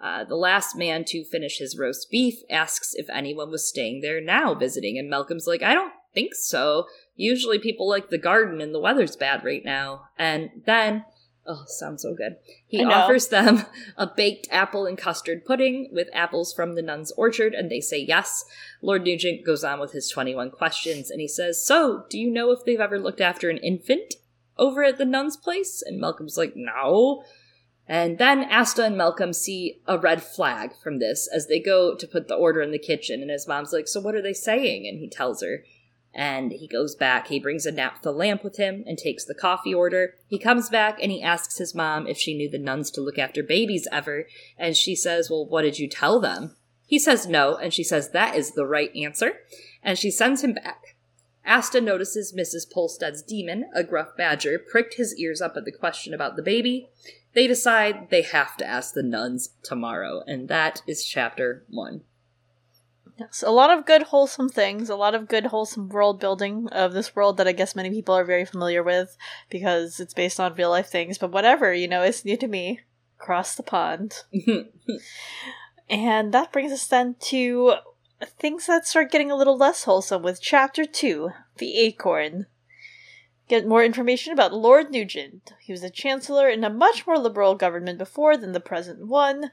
Uh, 0.00 0.24
the 0.24 0.34
last 0.34 0.74
man 0.74 1.04
to 1.04 1.24
finish 1.24 1.58
his 1.58 1.76
roast 1.76 2.10
beef 2.10 2.36
asks 2.48 2.94
if 2.94 3.10
anyone 3.10 3.50
was 3.50 3.68
staying 3.68 4.00
there 4.00 4.18
now 4.18 4.54
visiting, 4.54 4.98
and 4.98 5.10
Malcolm's 5.10 5.46
like, 5.46 5.62
I 5.62 5.74
don't 5.74 5.92
think 6.14 6.34
so. 6.34 6.86
Usually 7.16 7.58
people 7.58 7.86
like 7.86 8.08
the 8.08 8.16
garden 8.16 8.62
and 8.62 8.74
the 8.74 8.80
weather's 8.80 9.14
bad 9.14 9.44
right 9.44 9.62
now. 9.62 10.04
And 10.18 10.48
then 10.64 11.04
Oh, 11.46 11.64
sounds 11.66 12.02
so 12.02 12.14
good. 12.14 12.36
He 12.66 12.84
offers 12.84 13.28
them 13.28 13.64
a 13.96 14.06
baked 14.06 14.46
apple 14.50 14.86
and 14.86 14.98
custard 14.98 15.44
pudding 15.44 15.88
with 15.90 16.08
apples 16.12 16.52
from 16.52 16.74
the 16.74 16.82
nun's 16.82 17.12
orchard, 17.12 17.54
and 17.54 17.70
they 17.70 17.80
say 17.80 17.98
yes. 17.98 18.44
Lord 18.82 19.04
Nugent 19.04 19.44
goes 19.44 19.64
on 19.64 19.80
with 19.80 19.92
his 19.92 20.10
21 20.10 20.50
questions, 20.50 21.10
and 21.10 21.20
he 21.20 21.26
says, 21.26 21.64
So, 21.64 22.04
do 22.10 22.18
you 22.18 22.30
know 22.30 22.50
if 22.52 22.64
they've 22.64 22.78
ever 22.78 22.98
looked 22.98 23.22
after 23.22 23.48
an 23.48 23.56
infant 23.58 24.14
over 24.58 24.84
at 24.84 24.98
the 24.98 25.06
nun's 25.06 25.36
place? 25.36 25.82
And 25.84 25.98
Malcolm's 25.98 26.36
like, 26.36 26.52
No. 26.54 27.24
And 27.88 28.18
then 28.18 28.44
Asta 28.44 28.84
and 28.84 28.96
Malcolm 28.96 29.32
see 29.32 29.80
a 29.86 29.98
red 29.98 30.22
flag 30.22 30.76
from 30.80 30.98
this 30.98 31.28
as 31.34 31.48
they 31.48 31.58
go 31.58 31.96
to 31.96 32.06
put 32.06 32.28
the 32.28 32.36
order 32.36 32.60
in 32.60 32.70
the 32.70 32.78
kitchen, 32.78 33.22
and 33.22 33.30
his 33.30 33.48
mom's 33.48 33.72
like, 33.72 33.88
So, 33.88 34.00
what 34.00 34.14
are 34.14 34.22
they 34.22 34.34
saying? 34.34 34.86
And 34.86 34.98
he 34.98 35.08
tells 35.08 35.42
her. 35.42 35.64
And 36.12 36.52
he 36.52 36.66
goes 36.66 36.94
back. 36.96 37.28
He 37.28 37.38
brings 37.38 37.66
a 37.66 37.72
naphtha 37.72 38.10
lamp 38.10 38.42
with 38.42 38.56
him 38.56 38.82
and 38.86 38.98
takes 38.98 39.24
the 39.24 39.34
coffee 39.34 39.72
order. 39.72 40.14
He 40.26 40.38
comes 40.38 40.68
back 40.68 40.98
and 41.00 41.12
he 41.12 41.22
asks 41.22 41.58
his 41.58 41.74
mom 41.74 42.06
if 42.06 42.18
she 42.18 42.36
knew 42.36 42.50
the 42.50 42.58
nuns 42.58 42.90
to 42.92 43.00
look 43.00 43.18
after 43.18 43.42
babies 43.42 43.86
ever. 43.92 44.26
And 44.58 44.76
she 44.76 44.96
says, 44.96 45.30
Well, 45.30 45.46
what 45.46 45.62
did 45.62 45.78
you 45.78 45.88
tell 45.88 46.20
them? 46.20 46.56
He 46.86 46.98
says 46.98 47.28
no, 47.28 47.56
and 47.56 47.72
she 47.72 47.84
says 47.84 48.10
that 48.10 48.34
is 48.34 48.52
the 48.52 48.66
right 48.66 48.94
answer. 48.96 49.34
And 49.80 49.96
she 49.96 50.10
sends 50.10 50.42
him 50.42 50.54
back. 50.54 50.96
Asta 51.46 51.80
notices 51.80 52.34
Mrs. 52.36 52.70
Polstead's 52.70 53.22
daemon, 53.22 53.70
a 53.72 53.84
gruff 53.84 54.16
badger, 54.16 54.58
pricked 54.58 54.94
his 54.94 55.16
ears 55.16 55.40
up 55.40 55.56
at 55.56 55.64
the 55.64 55.72
question 55.72 56.12
about 56.12 56.34
the 56.34 56.42
baby. 56.42 56.90
They 57.32 57.46
decide 57.46 58.10
they 58.10 58.22
have 58.22 58.56
to 58.56 58.66
ask 58.66 58.92
the 58.92 59.04
nuns 59.04 59.50
tomorrow, 59.62 60.24
and 60.26 60.48
that 60.48 60.82
is 60.88 61.04
chapter 61.04 61.64
one. 61.68 62.02
Yes, 63.20 63.44
a 63.46 63.50
lot 63.50 63.68
of 63.68 63.84
good, 63.84 64.04
wholesome 64.04 64.48
things, 64.48 64.88
a 64.88 64.96
lot 64.96 65.14
of 65.14 65.28
good, 65.28 65.44
wholesome 65.44 65.90
world 65.90 66.18
building 66.18 66.68
of 66.72 66.94
this 66.94 67.14
world 67.14 67.36
that 67.36 67.46
I 67.46 67.52
guess 67.52 67.76
many 67.76 67.90
people 67.90 68.14
are 68.14 68.24
very 68.24 68.46
familiar 68.46 68.82
with 68.82 69.14
because 69.50 70.00
it's 70.00 70.14
based 70.14 70.40
on 70.40 70.54
real 70.54 70.70
life 70.70 70.86
things, 70.86 71.18
but 71.18 71.30
whatever, 71.30 71.74
you 71.74 71.86
know, 71.86 72.02
it's 72.02 72.24
new 72.24 72.38
to 72.38 72.48
me. 72.48 72.80
Across 73.20 73.56
the 73.56 73.62
pond. 73.62 74.14
and 75.90 76.32
that 76.32 76.50
brings 76.50 76.72
us 76.72 76.86
then 76.86 77.16
to 77.24 77.74
things 78.38 78.66
that 78.66 78.86
start 78.86 79.12
getting 79.12 79.30
a 79.30 79.36
little 79.36 79.58
less 79.58 79.84
wholesome 79.84 80.22
with 80.22 80.40
Chapter 80.40 80.86
2 80.86 81.28
The 81.58 81.76
Acorn. 81.76 82.46
Get 83.48 83.66
more 83.66 83.84
information 83.84 84.32
about 84.32 84.54
Lord 84.54 84.90
Nugent. 84.90 85.52
He 85.60 85.72
was 85.72 85.82
a 85.82 85.90
chancellor 85.90 86.48
in 86.48 86.64
a 86.64 86.70
much 86.70 87.06
more 87.06 87.18
liberal 87.18 87.54
government 87.54 87.98
before 87.98 88.38
than 88.38 88.52
the 88.52 88.60
present 88.60 89.06
one. 89.06 89.50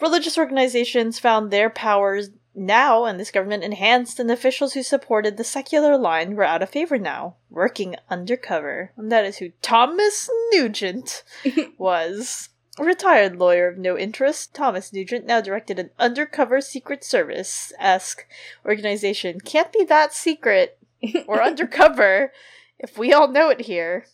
Religious 0.00 0.38
organizations 0.38 1.18
found 1.18 1.50
their 1.50 1.68
powers 1.68 2.30
now, 2.54 3.04
and 3.04 3.18
this 3.18 3.30
government 3.30 3.64
enhanced, 3.64 4.18
and 4.18 4.30
officials 4.30 4.74
who 4.74 4.82
supported 4.82 5.36
the 5.36 5.44
secular 5.44 5.96
line 5.96 6.34
were 6.34 6.44
out 6.44 6.62
of 6.62 6.70
favor 6.70 6.98
now, 6.98 7.36
working 7.50 7.96
undercover. 8.10 8.92
And 8.96 9.10
that 9.10 9.24
is 9.24 9.38
who 9.38 9.50
Thomas 9.62 10.28
Nugent 10.52 11.22
was. 11.78 12.50
A 12.78 12.84
retired 12.84 13.36
lawyer 13.36 13.66
of 13.66 13.78
no 13.78 13.98
interest, 13.98 14.54
Thomas 14.54 14.92
Nugent 14.92 15.26
now 15.26 15.40
directed 15.40 15.80
an 15.80 15.90
undercover 15.98 16.60
Secret 16.60 17.02
Service 17.02 17.72
esque 17.78 18.24
organization. 18.64 19.40
Can't 19.40 19.72
be 19.72 19.84
that 19.84 20.12
secret 20.12 20.78
or 21.26 21.42
undercover 21.42 22.32
if 22.78 22.96
we 22.96 23.12
all 23.12 23.26
know 23.26 23.48
it 23.48 23.62
here. 23.62 24.06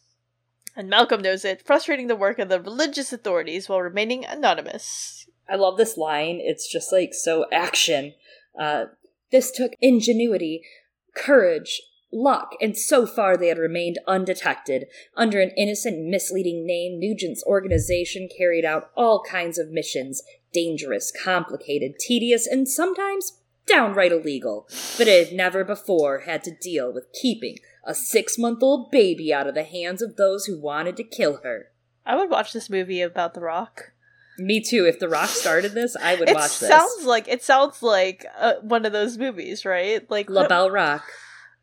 And 0.77 0.89
Malcolm 0.89 1.21
knows 1.21 1.45
it, 1.45 1.63
frustrating 1.63 2.07
the 2.07 2.17
work 2.17 2.39
of 2.39 2.49
the 2.49 2.61
religious 2.61 3.13
authorities 3.13 3.69
while 3.69 3.83
remaining 3.83 4.25
anonymous. 4.25 5.24
I 5.49 5.57
love 5.57 5.77
this 5.77 5.97
line. 5.97 6.39
It's 6.41 6.71
just 6.71 6.93
like 6.93 7.15
so 7.15 7.47
action. 7.53 8.15
Uh, 8.59 8.87
this 9.31 9.51
took 9.51 9.73
ingenuity, 9.81 10.63
courage, 11.15 11.83
luck, 12.13 12.55
and 12.61 12.77
so 12.77 13.07
far 13.07 13.37
they 13.37 13.49
had 13.49 13.59
remained 13.59 13.99
undetected. 14.07 14.87
Under 15.17 15.41
an 15.41 15.51
innocent, 15.57 16.09
misleading 16.09 16.67
name, 16.67 17.01
Nugent's 17.01 17.45
organization 17.45 18.29
carried 18.35 18.65
out 18.65 18.91
all 18.97 19.23
kinds 19.23 19.59
of 19.59 19.71
missions 19.71 20.23
dangerous, 20.53 21.11
complicated, 21.11 21.99
tedious, 21.99 22.47
and 22.47 22.69
sometimes 22.69 23.41
downright 23.67 24.13
illegal, 24.13 24.69
but 24.97 25.09
it 25.09 25.29
had 25.29 25.37
never 25.37 25.65
before 25.65 26.21
had 26.21 26.45
to 26.45 26.55
deal 26.55 26.93
with 26.93 27.13
keeping 27.13 27.59
a 27.85 27.95
six 27.95 28.39
month 28.39 28.63
old 28.63 28.91
baby 28.91 29.35
out 29.35 29.49
of 29.49 29.55
the 29.55 29.65
hands 29.65 30.01
of 30.01 30.17
those 30.17 30.47
who 30.47 30.61
wanted 30.61 30.97
to 30.97 31.03
kill 31.03 31.39
her. 31.43 31.73
I 32.07 32.17
would 32.17 32.31
watch 32.31 32.53
this 32.53 32.71
movie 32.71 33.01
about 33.01 33.35
The 33.35 33.41
Rock. 33.41 33.94
Me 34.39 34.61
too. 34.61 34.87
If 34.87 34.99
The 34.99 35.09
Rock 35.09 35.29
started 35.29 35.73
this, 35.73 35.97
I 35.97 36.17
would 36.17 36.29
it 36.29 36.35
watch 36.35 36.59
this. 36.59 36.69
sounds 36.69 37.05
like 37.05 37.29
it 37.29 37.43
sounds 37.43 37.83
like 37.83 38.27
uh, 38.39 38.55
one 38.63 38.85
of 38.85 38.93
those 38.93 39.17
movies, 39.19 39.65
right? 39.65 40.09
Like 40.11 40.29
La 40.29 40.49
Belle 40.49 40.71
Rock. 40.71 41.05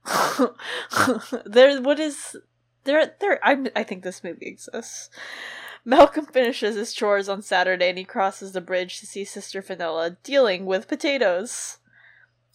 there, 1.45 1.81
what 1.81 1.99
is 1.99 2.35
there? 2.85 3.13
There, 3.19 3.39
I 3.43 3.65
I 3.75 3.83
think 3.83 4.03
this 4.03 4.23
movie 4.23 4.47
exists. 4.47 5.09
Malcolm 5.83 6.25
finishes 6.25 6.75
his 6.75 6.93
chores 6.93 7.27
on 7.27 7.41
Saturday 7.41 7.89
and 7.89 7.97
he 7.97 8.03
crosses 8.03 8.51
the 8.51 8.61
bridge 8.61 8.99
to 8.99 9.07
see 9.07 9.25
Sister 9.25 9.61
Fenella 9.61 10.17
dealing 10.23 10.65
with 10.65 10.87
potatoes. 10.87 11.79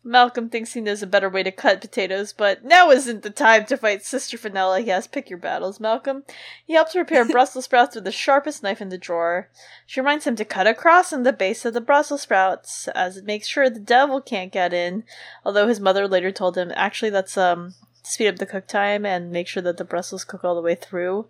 Malcolm 0.06 0.48
thinks 0.48 0.72
he 0.72 0.80
knows 0.80 1.02
a 1.02 1.06
better 1.06 1.28
way 1.28 1.42
to 1.42 1.50
cut 1.50 1.80
potatoes, 1.80 2.32
but 2.32 2.64
now 2.64 2.90
isn't 2.90 3.22
the 3.22 3.30
time 3.30 3.66
to 3.66 3.76
fight 3.76 4.04
Sister 4.04 4.38
Fenella. 4.38 4.80
He 4.80 4.90
has 4.90 5.08
pick 5.08 5.28
your 5.28 5.38
battles, 5.38 5.80
Malcolm. 5.80 6.22
He 6.64 6.74
helps 6.74 6.92
prepare 6.92 7.24
Brussels 7.28 7.64
sprouts 7.64 7.96
with 7.96 8.04
the 8.04 8.12
sharpest 8.12 8.62
knife 8.62 8.80
in 8.80 8.88
the 8.88 8.98
drawer. 8.98 9.50
She 9.84 9.98
reminds 9.98 10.24
him 10.24 10.36
to 10.36 10.44
cut 10.44 10.68
a 10.68 10.74
cross 10.74 11.12
in 11.12 11.24
the 11.24 11.32
base 11.32 11.64
of 11.64 11.74
the 11.74 11.80
Brussels 11.80 12.22
sprouts, 12.22 12.86
as 12.88 13.16
it 13.16 13.24
makes 13.24 13.48
sure 13.48 13.68
the 13.68 13.80
devil 13.80 14.20
can't 14.20 14.52
get 14.52 14.72
in. 14.72 15.02
Although 15.44 15.66
his 15.66 15.80
mother 15.80 16.06
later 16.06 16.30
told 16.30 16.56
him, 16.56 16.70
actually, 16.76 17.10
that's 17.10 17.36
um 17.36 17.74
speed 18.04 18.28
up 18.28 18.36
the 18.36 18.46
cook 18.46 18.68
time 18.68 19.04
and 19.04 19.32
make 19.32 19.48
sure 19.48 19.62
that 19.64 19.76
the 19.76 19.84
Brussels 19.84 20.24
cook 20.24 20.44
all 20.44 20.54
the 20.54 20.62
way 20.62 20.76
through. 20.76 21.26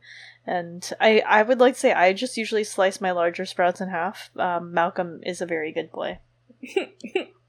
And 0.47 0.93
I, 1.01 1.22
I 1.27 1.43
would 1.43 1.61
like 1.61 1.74
to 1.74 1.81
say 1.81 1.93
I 1.95 2.12
just 2.12 2.37
usually 2.37 2.62
slice 2.62 3.01
my 3.01 3.11
larger 3.11 3.47
sprouts 3.47 3.81
in 3.81 3.89
half. 3.89 4.31
Um, 4.37 4.74
Malcolm 4.74 5.20
is 5.24 5.41
a 5.41 5.47
very 5.47 5.72
good 5.72 5.91
boy. 5.91 6.18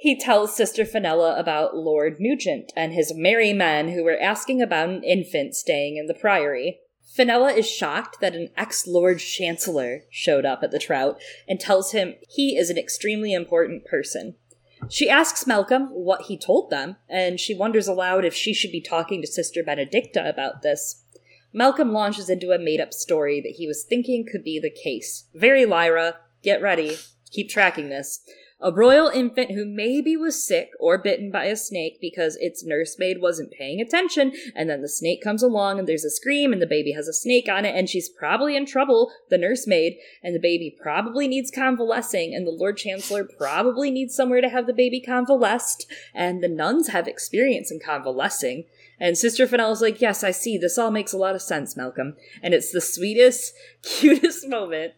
he 0.00 0.18
tells 0.18 0.56
Sister 0.56 0.86
Fenella 0.86 1.38
about 1.38 1.76
Lord 1.76 2.16
Nugent 2.18 2.72
and 2.74 2.94
his 2.94 3.12
merry 3.14 3.52
men 3.52 3.90
who 3.90 4.02
were 4.02 4.18
asking 4.18 4.62
about 4.62 4.88
an 4.88 5.04
infant 5.04 5.54
staying 5.54 5.98
in 5.98 6.06
the 6.06 6.14
priory. 6.14 6.80
Fenella 7.14 7.52
is 7.52 7.70
shocked 7.70 8.18
that 8.22 8.34
an 8.34 8.48
ex 8.56 8.86
Lord 8.86 9.18
Chancellor 9.18 10.04
showed 10.08 10.46
up 10.46 10.62
at 10.62 10.70
the 10.70 10.78
trout 10.78 11.20
and 11.46 11.60
tells 11.60 11.92
him 11.92 12.14
he 12.26 12.56
is 12.56 12.70
an 12.70 12.78
extremely 12.78 13.34
important 13.34 13.84
person. 13.84 14.36
She 14.88 15.10
asks 15.10 15.46
Malcolm 15.46 15.88
what 15.88 16.22
he 16.22 16.38
told 16.38 16.70
them, 16.70 16.96
and 17.06 17.38
she 17.38 17.54
wonders 17.54 17.86
aloud 17.86 18.24
if 18.24 18.32
she 18.32 18.54
should 18.54 18.72
be 18.72 18.80
talking 18.80 19.20
to 19.20 19.28
Sister 19.28 19.62
Benedicta 19.62 20.26
about 20.26 20.62
this. 20.62 21.04
Malcolm 21.52 21.92
launches 21.92 22.30
into 22.30 22.52
a 22.52 22.58
made 22.58 22.80
up 22.80 22.94
story 22.94 23.38
that 23.42 23.56
he 23.58 23.66
was 23.66 23.84
thinking 23.84 24.24
could 24.24 24.44
be 24.44 24.58
the 24.58 24.70
case. 24.70 25.26
Very 25.34 25.66
Lyra, 25.66 26.16
get 26.42 26.62
ready, 26.62 26.96
keep 27.30 27.50
tracking 27.50 27.90
this. 27.90 28.20
A 28.62 28.70
royal 28.72 29.08
infant 29.08 29.52
who 29.52 29.64
maybe 29.64 30.16
was 30.16 30.46
sick 30.46 30.70
or 30.78 30.98
bitten 30.98 31.30
by 31.30 31.44
a 31.44 31.56
snake 31.56 31.98
because 31.98 32.36
its 32.36 32.62
nursemaid 32.62 33.20
wasn't 33.20 33.52
paying 33.52 33.80
attention, 33.80 34.32
and 34.54 34.68
then 34.68 34.82
the 34.82 34.88
snake 34.88 35.22
comes 35.22 35.42
along 35.42 35.78
and 35.78 35.88
there's 35.88 36.04
a 36.04 36.10
scream 36.10 36.52
and 36.52 36.60
the 36.60 36.66
baby 36.66 36.92
has 36.92 37.08
a 37.08 37.12
snake 37.12 37.48
on 37.48 37.64
it 37.64 37.74
and 37.74 37.88
she's 37.88 38.10
probably 38.10 38.54
in 38.56 38.66
trouble, 38.66 39.10
the 39.30 39.38
nursemaid, 39.38 39.96
and 40.22 40.34
the 40.34 40.40
baby 40.40 40.76
probably 40.78 41.26
needs 41.26 41.50
convalescing, 41.50 42.34
and 42.34 42.46
the 42.46 42.50
Lord 42.50 42.76
Chancellor 42.76 43.24
probably 43.24 43.90
needs 43.90 44.14
somewhere 44.14 44.42
to 44.42 44.48
have 44.50 44.66
the 44.66 44.74
baby 44.74 45.00
convalesced, 45.00 45.86
and 46.14 46.42
the 46.42 46.48
nuns 46.48 46.88
have 46.88 47.08
experience 47.08 47.70
in 47.70 47.80
convalescing. 47.80 48.64
And 49.00 49.16
Sister 49.16 49.46
Fenella's 49.46 49.80
like, 49.80 50.02
Yes, 50.02 50.22
I 50.22 50.30
see. 50.30 50.58
This 50.58 50.76
all 50.76 50.90
makes 50.90 51.14
a 51.14 51.18
lot 51.18 51.34
of 51.34 51.40
sense, 51.40 51.74
Malcolm. 51.74 52.16
And 52.42 52.52
it's 52.52 52.70
the 52.70 52.82
sweetest, 52.82 53.54
cutest 53.82 54.46
moment. 54.46 54.92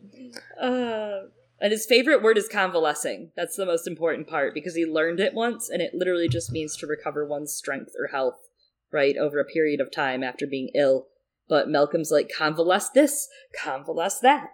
Uh, 0.60 1.28
and 1.62 1.70
his 1.70 1.86
favorite 1.86 2.22
word 2.22 2.36
is 2.36 2.48
convalescing. 2.48 3.30
That's 3.36 3.54
the 3.54 3.64
most 3.64 3.86
important 3.86 4.26
part 4.26 4.52
because 4.52 4.74
he 4.74 4.84
learned 4.84 5.20
it 5.20 5.32
once 5.32 5.70
and 5.70 5.80
it 5.80 5.94
literally 5.94 6.28
just 6.28 6.50
means 6.50 6.76
to 6.76 6.88
recover 6.88 7.24
one's 7.24 7.52
strength 7.52 7.92
or 7.96 8.08
health, 8.08 8.48
right, 8.90 9.16
over 9.16 9.38
a 9.38 9.44
period 9.44 9.80
of 9.80 9.92
time 9.92 10.24
after 10.24 10.44
being 10.44 10.70
ill. 10.74 11.06
But 11.48 11.68
Malcolm's 11.68 12.10
like, 12.10 12.32
convalesce 12.36 12.88
this, 12.88 13.28
convalesce 13.56 14.18
that. 14.18 14.50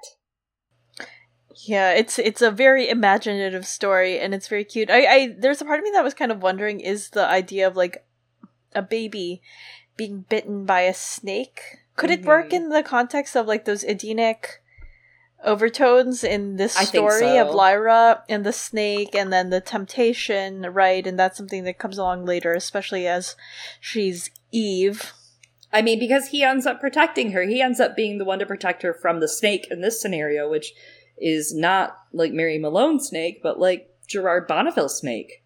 Yeah, 1.67 1.93
it's 1.93 2.19
it's 2.19 2.43
a 2.43 2.51
very 2.51 2.89
imaginative 2.89 3.67
story 3.67 4.21
and 4.21 4.35
it's 4.35 4.47
very 4.47 4.65
cute. 4.65 4.91
I, 4.91 5.07
I 5.07 5.37
there's 5.39 5.63
a 5.63 5.65
part 5.65 5.81
of 5.81 5.85
me 5.85 5.91
that 5.93 6.05
was 6.05 6.15
kind 6.15 6.31
of 6.31 6.43
wondering 6.43 6.79
is 6.79 7.11
the 7.11 7.27
idea 7.27 7.67
of 7.67 7.75
like 7.75 8.05
a 8.75 8.83
baby 8.83 9.41
being 9.97 10.27
bitten 10.29 10.67
by 10.67 10.83
a 10.83 10.95
snake 10.95 11.63
could 11.97 12.11
mm-hmm. 12.11 12.23
it 12.23 12.27
work 12.27 12.47
mm-hmm. 12.49 12.57
in 12.57 12.69
the 12.69 12.83
context 12.83 13.35
of 13.35 13.47
like 13.47 13.65
those 13.65 13.83
Edenic 13.83 14.63
overtones 15.45 16.25
in 16.25 16.57
this 16.57 16.75
story 16.75 17.21
so. 17.21 17.49
of 17.49 17.55
Lyra 17.55 18.25
and 18.29 18.45
the 18.45 18.53
snake 18.53 19.15
and 19.15 19.33
then 19.33 19.51
the 19.51 19.61
temptation, 19.61 20.63
right? 20.63 21.07
And 21.07 21.19
that's 21.19 21.37
something 21.37 21.65
that 21.65 21.79
comes 21.79 21.99
along 21.99 22.25
later, 22.25 22.53
especially 22.53 23.07
as 23.07 23.37
she's 23.81 24.31
Eve. 24.51 25.13
I 25.73 25.83
mean, 25.83 25.99
because 25.99 26.29
he 26.29 26.43
ends 26.43 26.67
up 26.67 26.81
protecting 26.81 27.33
her. 27.33 27.43
He 27.43 27.61
ends 27.61 27.79
up 27.79 27.95
being 27.95 28.19
the 28.19 28.25
one 28.25 28.39
to 28.39 28.47
protect 28.47 28.83
her 28.83 28.95
from 28.95 29.21
the 29.21 29.29
snake 29.29 29.69
in 29.71 29.81
this 29.81 30.01
scenario, 30.01 30.49
which 30.49 30.73
is 31.19 31.55
not 31.55 31.97
like 32.13 32.33
Mary 32.33 32.59
Malone 32.59 33.01
snake, 33.01 33.41
but 33.43 33.59
like 33.59 33.91
Gerard 34.07 34.47
Bonneville 34.47 34.89
snake. 34.89 35.45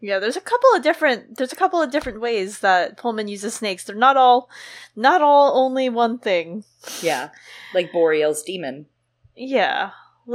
Yeah, 0.00 0.20
there's 0.20 0.36
a 0.36 0.40
couple 0.40 0.70
of 0.74 0.82
different 0.82 1.36
there's 1.36 1.52
a 1.52 1.56
couple 1.56 1.82
of 1.82 1.90
different 1.90 2.20
ways 2.20 2.60
that 2.60 2.96
Pullman 2.96 3.26
uses 3.28 3.54
snakes. 3.54 3.84
They're 3.84 3.96
not 3.96 4.16
all 4.16 4.48
not 4.94 5.22
all 5.22 5.58
only 5.58 5.88
one 5.88 6.18
thing. 6.18 6.64
Yeah. 7.02 7.30
Like 7.74 7.92
Boreal's 7.92 8.42
daemon. 8.42 8.86
Yeah. 9.38 9.92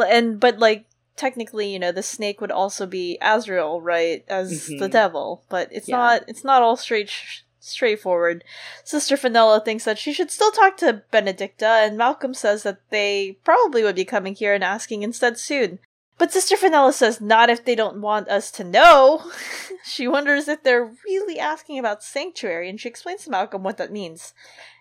And 0.09 0.39
but 0.39 0.59
like 0.59 0.85
technically, 1.15 1.71
you 1.71 1.79
know, 1.79 1.91
the 1.91 2.03
snake 2.03 2.41
would 2.41 2.51
also 2.51 2.85
be 2.85 3.17
Azrael, 3.21 3.81
right, 3.81 4.23
as 4.27 4.69
mm-hmm. 4.69 4.79
the 4.79 4.89
devil, 4.89 5.43
but 5.49 5.69
it's 5.71 5.87
yeah. 5.87 5.97
not 5.97 6.23
it's 6.27 6.43
not 6.43 6.61
all 6.61 6.77
straight 6.77 7.11
straightforward. 7.59 8.43
Sister 8.83 9.15
Fenella 9.15 9.61
thinks 9.61 9.85
that 9.85 9.97
she 9.97 10.11
should 10.13 10.31
still 10.31 10.51
talk 10.51 10.77
to 10.77 11.03
Benedicta, 11.11 11.65
and 11.65 11.97
Malcolm 11.97 12.33
says 12.33 12.63
that 12.63 12.81
they 12.89 13.37
probably 13.43 13.83
would 13.83 13.95
be 13.95 14.05
coming 14.05 14.35
here 14.35 14.53
and 14.53 14.63
asking 14.63 15.03
instead 15.03 15.37
soon. 15.37 15.79
But 16.17 16.31
Sister 16.31 16.55
Fenella 16.55 16.93
says 16.93 17.19
not 17.19 17.49
if 17.49 17.65
they 17.65 17.75
don't 17.75 18.01
want 18.01 18.29
us 18.29 18.51
to 18.51 18.63
know. 18.63 19.31
she 19.85 20.07
wonders 20.07 20.47
if 20.47 20.63
they're 20.63 20.93
really 21.05 21.39
asking 21.39 21.79
about 21.79 22.03
sanctuary, 22.03 22.69
and 22.69 22.79
she 22.79 22.89
explains 22.89 23.23
to 23.23 23.31
Malcolm 23.31 23.63
what 23.63 23.77
that 23.77 23.91
means. 23.91 24.33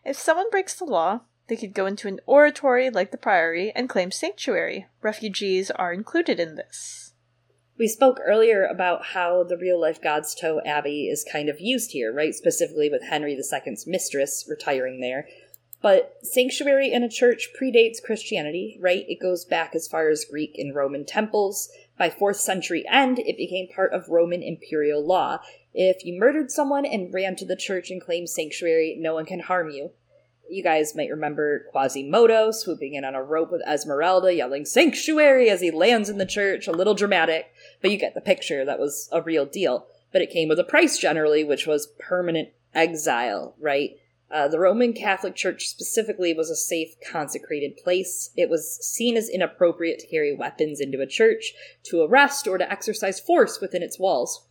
If 0.05 0.19
someone 0.19 0.51
breaks 0.51 0.75
the 0.75 0.85
law, 0.85 1.21
they 1.53 1.57
could 1.57 1.75
go 1.75 1.85
into 1.85 2.09
an 2.09 2.19
oratory 2.25 2.89
like 2.89 3.11
the 3.11 3.19
Priory 3.19 3.73
and 3.77 3.87
claim 3.87 4.11
sanctuary. 4.11 4.87
Refugees 5.03 5.71
are 5.71 5.93
included 5.93 6.41
in 6.41 6.55
this. 6.55 7.13
We 7.77 7.89
spoke 7.89 8.19
earlier 8.27 8.65
about 8.65 9.05
how 9.13 9.45
the 9.45 9.59
real 9.59 9.79
life 9.79 10.01
Godstow 10.01 10.65
Abbey 10.65 11.09
is 11.09 11.27
kind 11.31 11.51
of 11.51 11.61
used 11.61 11.91
here, 11.91 12.11
right? 12.11 12.35
Specifically 12.35 12.89
with 12.89 13.03
Henry 13.03 13.35
II's 13.35 13.87
mistress 13.87 14.47
retiring 14.49 15.03
there. 15.03 15.29
But 15.83 16.17
sanctuary 16.23 16.91
in 16.91 17.03
a 17.03 17.11
church 17.11 17.51
predates 17.61 18.03
Christianity, 18.03 18.79
right? 18.81 19.05
It 19.07 19.21
goes 19.21 19.45
back 19.45 19.75
as 19.75 19.87
far 19.87 20.09
as 20.09 20.25
Greek 20.25 20.55
and 20.57 20.75
Roman 20.75 21.05
temples. 21.05 21.69
By 21.99 22.09
4th 22.09 22.37
century 22.37 22.83
end, 22.91 23.19
it 23.19 23.37
became 23.37 23.69
part 23.69 23.93
of 23.93 24.09
Roman 24.09 24.43
imperial 24.43 25.07
law. 25.07 25.41
If 25.75 26.03
you 26.07 26.19
murdered 26.19 26.51
someone 26.51 26.87
and 26.87 27.13
ran 27.13 27.37
to 27.37 27.45
the 27.45 27.57
church 27.57 27.91
and 27.91 28.01
claimed 28.01 28.31
sanctuary, 28.31 28.97
no 28.99 29.13
one 29.13 29.27
can 29.27 29.41
harm 29.41 29.69
you. 29.69 29.91
You 30.53 30.63
guys 30.63 30.95
might 30.95 31.11
remember 31.11 31.67
Quasimodo 31.73 32.51
swooping 32.51 32.93
in 32.93 33.07
on 33.07 33.15
a 33.15 33.23
rope 33.23 33.51
with 33.51 33.67
Esmeralda, 33.67 34.35
yelling 34.35 34.67
"Sanctuary" 34.67 35.49
as 35.49 35.63
he 35.63 35.71
lands 35.71 36.11
in 36.11 36.19
the 36.19 36.27
church. 36.27 36.69
A 36.69 36.73
little 36.73 36.93
dramatic, 36.93 37.47
but 37.81 37.91
you 37.91 37.97
get 37.97 38.15
the 38.15 38.21
picture. 38.21 38.63
That 38.63 38.79
was 38.79 39.09
a 39.13 39.23
real 39.23 39.47
deal. 39.47 39.87
But 40.13 40.21
it 40.21 40.31
came 40.31 40.51
with 40.51 40.59
a 40.59 40.65
price 40.65 40.99
generally, 40.99 41.43
which 41.43 41.67
was 41.67 41.95
permanent 41.99 42.51
exile. 42.75 43.55
Right? 43.59 43.93
Uh, 44.31 44.47
the 44.47 44.59
Roman 44.59 44.93
Catholic 44.93 45.35
Church 45.35 45.69
specifically 45.69 46.35
was 46.35 46.51
a 46.51 46.57
safe, 46.57 46.97
consecrated 47.11 47.79
place. 47.79 48.29
It 48.37 48.51
was 48.51 48.77
seen 48.85 49.17
as 49.17 49.31
inappropriate 49.31 50.01
to 50.01 50.07
carry 50.07 50.35
weapons 50.35 50.81
into 50.81 51.01
a 51.01 51.07
church, 51.07 51.55
to 51.85 52.03
arrest, 52.03 52.47
or 52.47 52.59
to 52.59 52.71
exercise 52.71 53.19
force 53.19 53.59
within 53.59 53.83
its 53.83 53.99
walls. 53.99 54.47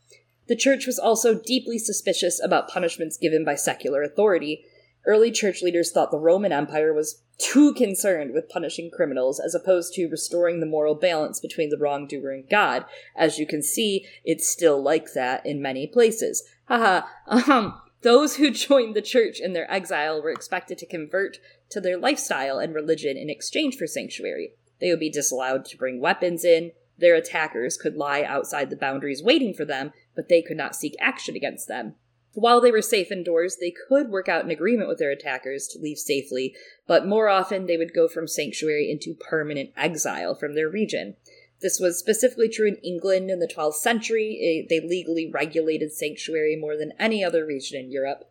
The 0.48 0.56
church 0.56 0.88
was 0.88 0.98
also 1.00 1.36
deeply 1.36 1.78
suspicious 1.78 2.44
about 2.44 2.70
punishments 2.70 3.18
given 3.18 3.46
by 3.46 3.56
secular 3.56 4.02
authority, 4.02 4.66
Early 5.06 5.32
church 5.32 5.62
leaders 5.62 5.92
thought 5.92 6.12
the 6.12 6.20
Roman 6.20 6.52
Empire 6.52 6.94
was 6.94 7.24
too 7.38 7.74
concerned 7.74 8.34
with 8.34 8.50
punishing 8.50 8.92
criminals 8.92 9.40
as 9.40 9.56
opposed 9.56 9.94
to 9.94 10.08
restoring 10.08 10.60
the 10.60 10.66
moral 10.66 10.94
balance 10.94 11.40
between 11.40 11.70
the 11.70 11.78
wrongdoer 11.78 12.32
and 12.32 12.50
God. 12.50 12.86
As 13.16 13.40
you 13.40 13.48
can 13.48 13.64
see, 13.64 14.06
it's 14.24 14.48
still 14.48 14.82
like 14.82 15.14
that 15.14 15.46
in 15.46 15.62
many 15.62 15.88
places. 15.88 16.44
Haha. 16.66 17.08
um, 17.52 17.82
those 18.02 18.36
who 18.36 18.52
joined 18.52 18.96
the 18.96 19.02
church 19.02 19.40
in 19.40 19.54
their 19.54 19.72
exile 19.72 20.22
were 20.22 20.32
expected 20.32 20.78
to 20.80 20.86
convert 20.86 21.38
to 21.70 21.80
their 21.80 21.98
lifestyle 21.98 22.60
and 22.60 22.74
religion 22.74 23.18
in 23.18 23.30
exchange 23.30 23.78
for 23.78 23.88
sanctuary. 23.88 24.54
They 24.80 24.90
would 24.90 25.00
be 25.00 25.10
disallowed 25.10 25.66
to 25.66 25.78
bring 25.78 26.02
weapons 26.02 26.44
in. 26.44 26.72
Their 26.98 27.16
attackers 27.16 27.78
could 27.78 27.96
lie 27.96 28.24
outside 28.24 28.70
the 28.70 28.76
boundaries 28.76 29.24
waiting 29.24 29.54
for 29.54 29.66
them, 29.66 29.94
but 30.16 30.30
they 30.30 30.42
could 30.42 30.58
not 30.58 30.76
seek 30.76 30.96
action 31.00 31.36
against 31.36 31.68
them. 31.68 31.96
While 32.34 32.62
they 32.62 32.72
were 32.72 32.82
safe 32.82 33.12
indoors, 33.12 33.58
they 33.58 33.72
could 33.72 34.10
work 34.10 34.30
out 34.30 34.46
an 34.46 34.52
agreement 34.52 34.88
with 34.88 35.00
their 35.00 35.12
attackers 35.12 35.68
to 35.70 35.80
leave 35.80 35.98
safely, 35.98 36.56
but 36.88 37.06
more 37.06 37.28
often 37.28 37.66
they 37.66 37.78
would 37.78 37.94
go 37.94 38.08
from 38.08 38.28
sanctuary 38.28 38.90
into 38.90 39.14
permanent 39.14 39.72
exile 39.76 40.34
from 40.34 40.56
their 40.56 40.70
region. 40.70 41.18
This 41.62 41.80
was 41.80 42.00
specifically 42.00 42.50
true 42.50 42.68
in 42.68 42.78
England 42.78 43.30
in 43.30 43.40
the 43.40 43.48
12th 43.48 43.76
century. 43.76 44.40
Eh, 44.42 44.68
they 44.68 44.80
legally 44.80 45.30
regulated 45.30 45.92
sanctuary 45.92 46.56
more 46.56 46.76
than 46.76 46.94
any 46.98 47.24
other 47.24 47.46
region 47.46 47.80
in 47.80 47.92
Europe. 47.92 48.30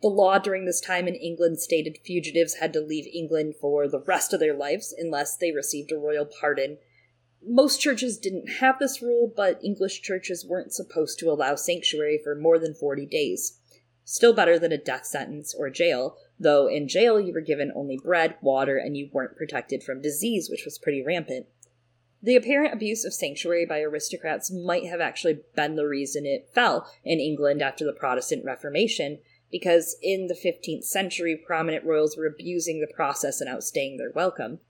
The 0.00 0.08
law 0.08 0.38
during 0.38 0.64
this 0.64 0.80
time 0.80 1.06
in 1.06 1.14
England 1.14 1.60
stated 1.60 1.98
fugitives 2.02 2.54
had 2.54 2.72
to 2.72 2.80
leave 2.80 3.06
England 3.06 3.54
for 3.60 3.86
the 3.86 4.00
rest 4.00 4.32
of 4.32 4.40
their 4.40 4.54
lives 4.54 4.92
unless 4.96 5.36
they 5.36 5.52
received 5.52 5.92
a 5.92 5.96
royal 5.96 6.26
pardon. 6.26 6.78
Most 7.44 7.80
churches 7.80 8.18
didn't 8.18 8.48
have 8.60 8.78
this 8.78 9.02
rule, 9.02 9.32
but 9.34 9.62
English 9.64 10.02
churches 10.02 10.46
weren't 10.46 10.72
supposed 10.72 11.18
to 11.18 11.30
allow 11.30 11.56
sanctuary 11.56 12.20
for 12.22 12.34
more 12.34 12.58
than 12.58 12.74
40 12.74 13.06
days. 13.06 13.58
Still 14.04 14.32
better 14.32 14.58
than 14.58 14.72
a 14.72 14.78
death 14.78 15.06
sentence 15.06 15.54
or 15.54 15.70
jail, 15.70 16.16
though 16.38 16.66
in 16.66 16.88
jail 16.88 17.20
you 17.20 17.32
were 17.32 17.40
given 17.40 17.72
only 17.74 17.96
bread, 17.96 18.36
water, 18.42 18.76
and 18.76 18.96
you 18.96 19.08
weren't 19.12 19.36
protected 19.36 19.82
from 19.82 20.02
disease, 20.02 20.48
which 20.50 20.64
was 20.64 20.78
pretty 20.78 21.02
rampant. 21.02 21.46
The 22.22 22.36
apparent 22.36 22.72
abuse 22.72 23.04
of 23.04 23.14
sanctuary 23.14 23.66
by 23.66 23.80
aristocrats 23.80 24.50
might 24.50 24.86
have 24.86 25.00
actually 25.00 25.40
been 25.56 25.74
the 25.74 25.88
reason 25.88 26.24
it 26.24 26.48
fell 26.54 26.88
in 27.04 27.18
England 27.18 27.62
after 27.62 27.84
the 27.84 27.92
Protestant 27.92 28.44
Reformation, 28.44 29.18
because 29.50 29.96
in 30.00 30.28
the 30.28 30.34
15th 30.34 30.84
century, 30.84 31.36
prominent 31.36 31.84
royals 31.84 32.16
were 32.16 32.26
abusing 32.26 32.80
the 32.80 32.92
process 32.94 33.40
and 33.40 33.50
outstaying 33.50 33.98
their 33.98 34.12
welcome. 34.14 34.60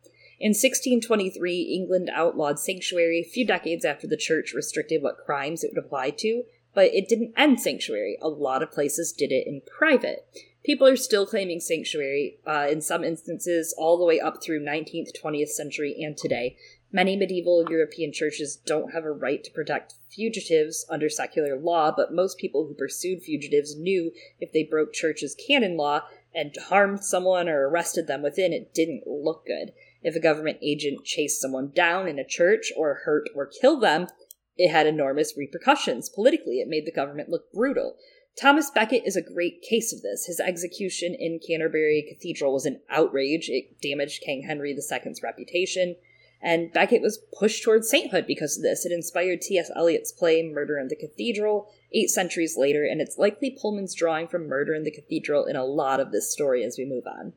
In 0.43 0.49
1623, 0.49 1.73
England 1.73 2.11
outlawed 2.13 2.59
sanctuary 2.59 3.21
a 3.21 3.31
few 3.31 3.47
decades 3.47 3.85
after 3.85 4.09
the 4.09 4.17
church 4.17 4.53
restricted 4.53 5.01
what 5.01 5.25
crimes 5.25 5.63
it 5.63 5.71
would 5.73 5.85
apply 5.85 6.11
to, 6.19 6.43
but 6.75 6.87
it 6.87 7.09
didn't 7.09 7.35
end 7.37 7.61
sanctuary. 7.61 8.19
A 8.21 8.29
lot 8.29 8.61
of 8.61 8.73
places 8.73 9.13
did 9.13 9.31
it 9.31 9.47
in 9.47 9.61
private. 9.61 10.27
People 10.65 10.89
are 10.89 10.97
still 10.97 11.27
claiming 11.27 11.61
sanctuary, 11.61 12.41
uh, 12.45 12.67
in 12.69 12.81
some 12.81 13.05
instances, 13.05 13.73
all 13.79 13.97
the 13.97 14.05
way 14.05 14.19
up 14.19 14.43
through 14.43 14.65
19th, 14.65 15.11
20th 15.17 15.51
century, 15.51 15.95
and 16.03 16.17
today. 16.17 16.57
Many 16.91 17.15
medieval 17.15 17.65
European 17.71 18.13
churches 18.13 18.57
don't 18.57 18.93
have 18.93 19.05
a 19.05 19.13
right 19.13 19.45
to 19.45 19.51
protect 19.53 19.95
fugitives 20.11 20.85
under 20.91 21.09
secular 21.09 21.57
law, 21.57 21.95
but 21.97 22.13
most 22.13 22.37
people 22.37 22.67
who 22.67 22.75
pursued 22.75 23.23
fugitives 23.23 23.77
knew 23.77 24.11
if 24.41 24.51
they 24.51 24.65
broke 24.65 24.93
church's 24.93 25.37
canon 25.37 25.77
law 25.77 26.03
and 26.35 26.53
harmed 26.69 27.05
someone 27.05 27.49
or 27.49 27.69
arrested 27.69 28.09
them 28.09 28.23
within, 28.23 28.53
it 28.53 28.75
didn't 28.75 29.07
look 29.07 29.47
good. 29.47 29.73
If 30.03 30.17
a 30.17 30.21
government 30.21 30.59
agent 30.63 31.05
chased 31.05 31.41
someone 31.41 31.71
down 31.75 32.09
in 32.09 32.19
a 32.19 32.27
church 32.27 32.73
or 32.77 33.03
hurt 33.05 33.29
or 33.35 33.47
killed 33.47 33.83
them, 33.83 34.09
it 34.57 34.71
had 34.71 34.87
enormous 34.87 35.37
repercussions. 35.37 36.09
Politically, 36.09 36.61
it 36.61 36.69
made 36.69 36.87
the 36.87 36.93
government 36.93 37.29
look 37.29 37.53
brutal. 37.53 37.97
Thomas 38.41 38.71
Becket 38.71 39.03
is 39.05 39.17
a 39.17 39.23
great 39.23 39.63
case 39.63 39.93
of 39.93 40.03
this. 40.03 40.27
His 40.27 40.41
execution 40.41 41.15
in 41.15 41.41
Canterbury 41.47 42.05
Cathedral 42.09 42.53
was 42.53 42.67
an 42.67 42.81
outrage. 42.89 43.49
It 43.49 43.81
damaged 43.81 44.23
King 44.23 44.43
Henry 44.43 44.73
II's 44.73 45.23
reputation. 45.23 45.97
And 46.43 46.73
Becket 46.73 47.03
was 47.03 47.23
pushed 47.39 47.63
towards 47.63 47.89
sainthood 47.89 48.27
because 48.27 48.57
of 48.57 48.63
this. 48.63 48.85
It 48.85 48.91
inspired 48.91 49.43
T.S. 49.43 49.71
Eliot's 49.77 50.11
play 50.11 50.43
Murder 50.43 50.79
in 50.79 50.89
the 50.89 50.97
Cathedral 50.97 51.69
eight 51.93 52.11
centuries 52.11 52.57
later, 52.57 52.85
and 52.85 53.01
it's 53.01 53.19
likely 53.19 53.57
Pullman's 53.61 53.95
drawing 53.95 54.27
from 54.27 54.49
Murder 54.49 54.75
in 54.75 54.83
the 54.83 54.91
Cathedral 54.91 55.45
in 55.45 55.55
a 55.55 55.65
lot 55.65 56.01
of 56.01 56.11
this 56.11 56.33
story 56.33 56.65
as 56.65 56.77
we 56.77 56.85
move 56.85 57.05
on. 57.07 57.33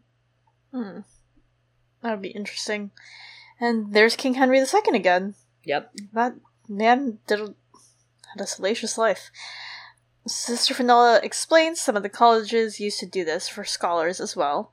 Hmm. 0.74 1.00
That 2.06 2.12
would 2.12 2.22
be 2.22 2.30
interesting. 2.30 2.92
And 3.60 3.92
there's 3.92 4.16
King 4.16 4.36
Henry 4.36 4.60
II 4.60 4.66
again. 4.94 5.34
Yep. 5.64 5.92
That 6.14 6.36
man 6.70 7.18
did 7.26 7.40
a, 7.40 7.56
had 8.32 8.42
a 8.42 8.46
salacious 8.46 8.96
life. 8.96 9.32
Sister 10.28 10.76
Fenella 10.76 11.20
explains 11.24 11.82
some 11.82 11.98
of 11.98 12.04
the 12.04 12.10
colleges 12.10 12.80
used 12.80 13.00
to 13.00 13.08
do 13.08 13.26
this 13.26 13.50
for 13.50 13.64
scholars 13.64 14.20
as 14.22 14.36
well. 14.36 14.72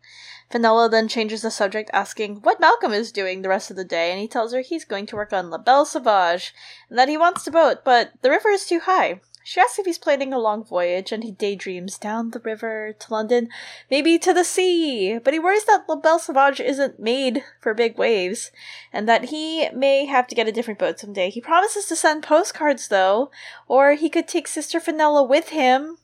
Fenella 0.51 0.91
then 0.91 1.09
changes 1.09 1.41
the 1.41 1.51
subject, 1.51 1.89
asking 1.95 2.43
what 2.43 2.61
Malcolm 2.61 2.93
is 2.93 3.11
doing 3.11 3.41
the 3.41 3.49
rest 3.49 3.71
of 3.71 3.77
the 3.79 3.85
day, 3.85 4.11
and 4.11 4.21
he 4.21 4.29
tells 4.29 4.53
her 4.53 4.61
he's 4.61 4.85
going 4.85 5.07
to 5.07 5.17
work 5.17 5.33
on 5.33 5.49
La 5.49 5.57
Belle 5.57 5.87
Sauvage, 5.87 6.53
and 6.91 6.99
that 6.99 7.09
he 7.09 7.17
wants 7.17 7.45
to 7.45 7.51
boat, 7.51 7.79
but 7.83 8.13
the 8.21 8.29
river 8.29 8.51
is 8.51 8.67
too 8.67 8.81
high. 8.81 9.23
She 9.45 9.61
asks 9.61 9.79
if 9.79 9.87
he's 9.87 9.99
planning 9.99 10.33
a 10.33 10.39
long 10.39 10.65
voyage, 10.65 11.13
and 11.13 11.25
he 11.25 11.33
daydreams 11.33 11.99
down 11.99 12.31
the 12.31 12.41
river 12.41 12.95
to 12.99 13.13
London, 13.13 13.49
maybe 13.91 14.19
to 14.19 14.33
the 14.33 14.45
sea. 14.45 15.19
But 15.19 15.33
he 15.33 15.39
worries 15.39 15.65
that 15.65 15.85
La 15.89 15.97
Belle 15.97 16.19
Sauvage 16.19 16.61
isn't 16.61 17.01
made 17.01 17.43
for 17.61 17.75
big 17.75 17.99
waves, 17.99 18.51
and 18.93 19.09
that 19.09 19.27
he 19.27 19.69
may 19.71 20.07
have 20.07 20.27
to 20.29 20.35
get 20.35 20.49
a 20.49 20.53
different 20.53 20.79
boat 20.79 20.99
someday. 20.99 21.31
He 21.31 21.41
promises 21.41 21.87
to 21.87 21.97
send 21.97 22.23
postcards, 22.23 22.89
though, 22.89 23.31
or 23.69 23.95
he 23.95 24.09
could 24.09 24.29
take 24.29 24.49
Sister 24.49 24.81
Fenella 24.81 25.23
with 25.23 25.49
him 25.49 25.99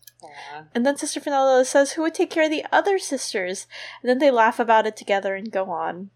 and 0.74 0.84
then 0.84 0.96
Sister 0.96 1.20
Fenella 1.20 1.64
says, 1.64 1.92
Who 1.92 2.02
would 2.02 2.14
take 2.14 2.30
care 2.30 2.44
of 2.44 2.50
the 2.50 2.64
other 2.72 2.98
sisters? 2.98 3.66
And 4.02 4.08
then 4.08 4.18
they 4.18 4.30
laugh 4.30 4.58
about 4.58 4.86
it 4.86 4.96
together 4.96 5.34
and 5.34 5.50
go 5.50 5.70
on. 5.70 6.10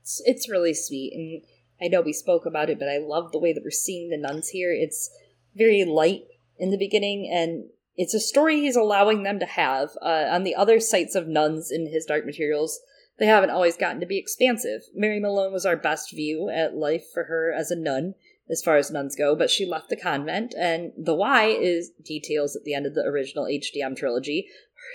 It's, 0.00 0.22
it's 0.24 0.48
really 0.48 0.74
sweet. 0.74 1.12
And 1.12 1.42
I 1.80 1.88
know 1.88 2.00
we 2.00 2.12
spoke 2.12 2.46
about 2.46 2.70
it, 2.70 2.78
but 2.78 2.88
I 2.88 2.98
love 2.98 3.32
the 3.32 3.38
way 3.38 3.52
that 3.52 3.62
we're 3.62 3.70
seeing 3.70 4.08
the 4.08 4.16
nuns 4.16 4.48
here. 4.48 4.72
It's 4.72 5.10
very 5.54 5.84
light 5.84 6.24
in 6.58 6.70
the 6.70 6.78
beginning, 6.78 7.30
and 7.32 7.70
it's 7.96 8.14
a 8.14 8.20
story 8.20 8.60
he's 8.60 8.76
allowing 8.76 9.22
them 9.22 9.38
to 9.38 9.46
have. 9.46 9.90
Uh, 10.02 10.26
on 10.28 10.44
the 10.44 10.54
other 10.54 10.80
sites 10.80 11.14
of 11.14 11.28
nuns 11.28 11.70
in 11.70 11.90
his 11.90 12.04
Dark 12.04 12.26
Materials, 12.26 12.80
they 13.18 13.26
haven't 13.26 13.50
always 13.50 13.76
gotten 13.76 14.00
to 14.00 14.06
be 14.06 14.18
expansive. 14.18 14.82
Mary 14.94 15.20
Malone 15.20 15.52
was 15.52 15.64
our 15.64 15.76
best 15.76 16.12
view 16.12 16.50
at 16.50 16.76
life 16.76 17.04
for 17.12 17.24
her 17.24 17.52
as 17.52 17.70
a 17.70 17.76
nun 17.76 18.14
as 18.48 18.62
far 18.62 18.76
as 18.76 18.90
nuns 18.90 19.16
go, 19.16 19.34
but 19.34 19.50
she 19.50 19.66
left 19.66 19.88
the 19.88 19.96
convent, 19.96 20.54
and 20.56 20.92
the 20.96 21.14
why 21.14 21.46
is 21.46 21.90
details 22.04 22.54
at 22.54 22.62
the 22.64 22.74
end 22.74 22.86
of 22.86 22.94
the 22.94 23.02
original 23.02 23.46
HDM 23.46 23.96
trilogy. 23.96 24.46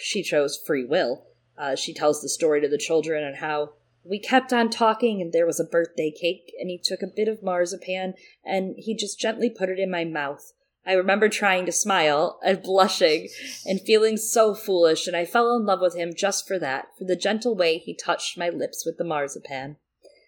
She 0.02 0.24
chose 0.24 0.58
free 0.58 0.86
will. 0.86 1.26
Uh, 1.58 1.76
she 1.76 1.94
tells 1.94 2.22
the 2.22 2.30
story 2.30 2.62
to 2.62 2.70
the 2.70 2.78
children 2.78 3.24
and 3.24 3.38
how 3.38 3.74
we 4.04 4.20
kept 4.20 4.54
on 4.54 4.70
talking, 4.70 5.22
and 5.22 5.34
there 5.34 5.46
was 5.46 5.60
a 5.60 5.66
birthday 5.66 6.12
cake, 6.12 6.54
and 6.60 6.70
he 6.70 6.80
took 6.82 7.02
a 7.02 7.14
bit 7.14 7.28
of 7.28 7.44
marzipan, 7.44 8.14
and 8.46 8.76
he 8.78 8.96
just 8.96 9.20
gently 9.20 9.50
put 9.50 9.70
it 9.70 9.80
in 9.80 9.92
my 9.92 10.06
mouth. 10.06 10.54
I 10.86 10.94
remember 10.94 11.30
trying 11.30 11.66
to 11.68 11.72
smile 11.72 12.40
and 12.44 12.64
blushing 12.64 13.30
and 13.66 13.80
feeling 13.80 14.18
so 14.18 14.56
foolish, 14.56 15.06
and 15.08 15.16
I 15.16 15.26
fell 15.26 15.56
in 15.56 15.66
love 15.66 15.80
with 15.82 15.96
him 15.96 16.14
just 16.16 16.48
for 16.48 16.58
that, 16.60 16.88
for 16.98 17.04
the 17.04 17.16
gentle 17.16 17.56
way 17.56 17.78
he 17.78 17.94
touched 17.94 18.38
my 18.38 18.50
lips 18.50 18.84
with 18.86 18.98
the 18.98 19.04
marzipan. 19.04 19.78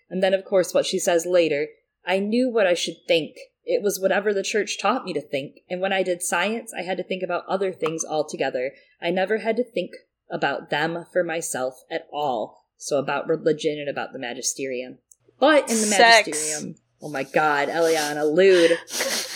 And 0.10 0.22
then, 0.22 0.34
of 0.34 0.46
course, 0.46 0.74
what 0.74 0.86
she 0.86 1.00
says 1.00 1.26
later 1.26 1.68
I 2.06 2.20
knew 2.20 2.50
what 2.50 2.68
I 2.68 2.74
should 2.74 2.98
think. 3.08 3.38
It 3.66 3.82
was 3.82 4.00
whatever 4.00 4.34
the 4.34 4.44
church 4.44 4.78
taught 4.78 5.06
me 5.06 5.14
to 5.14 5.22
think, 5.22 5.62
and 5.70 5.80
when 5.80 5.94
I 5.94 6.04
did 6.04 6.22
science, 6.22 6.74
I 6.78 6.82
had 6.82 6.98
to 6.98 7.04
think 7.04 7.24
about 7.24 7.46
other 7.48 7.72
things 7.72 8.04
altogether. 8.04 8.74
I 9.02 9.10
never 9.10 9.38
had 9.38 9.56
to 9.56 9.64
think 9.64 9.92
about 10.30 10.70
them 10.70 11.06
for 11.14 11.24
myself 11.24 11.84
at 11.90 12.08
all. 12.12 12.66
So 12.78 13.00
about 13.00 13.30
religion 13.30 13.80
and 13.80 13.88
about 13.88 14.12
the 14.12 14.20
magisterium. 14.20 14.98
But 15.40 15.70
in 15.70 15.78
the 15.78 15.86
Sex. 15.86 16.28
magisterium, 16.28 16.76
oh 17.02 17.10
my 17.10 17.24
god, 17.24 17.70
Eliana, 17.70 18.30
lewd. 18.30 18.78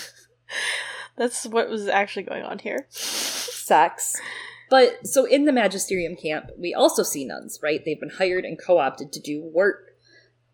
That's 1.18 1.46
what 1.46 1.70
was 1.70 1.88
actually 1.88 2.24
going 2.24 2.44
on 2.44 2.60
here. 2.60 2.86
Sex. 2.90 4.16
But 4.70 5.08
so 5.08 5.26
in 5.26 5.46
the 5.46 5.52
magisterium 5.52 6.16
camp, 6.16 6.52
we 6.58 6.74
also 6.74 7.04
see 7.04 7.26
nuns, 7.26 7.60
right? 7.64 7.84
They've 7.84 8.00
been 8.00 8.10
hired 8.10 8.46
and 8.46 8.60
co 8.60 8.78
opted 8.78 9.12
to 9.14 9.20
do 9.20 9.42
work 9.44 9.88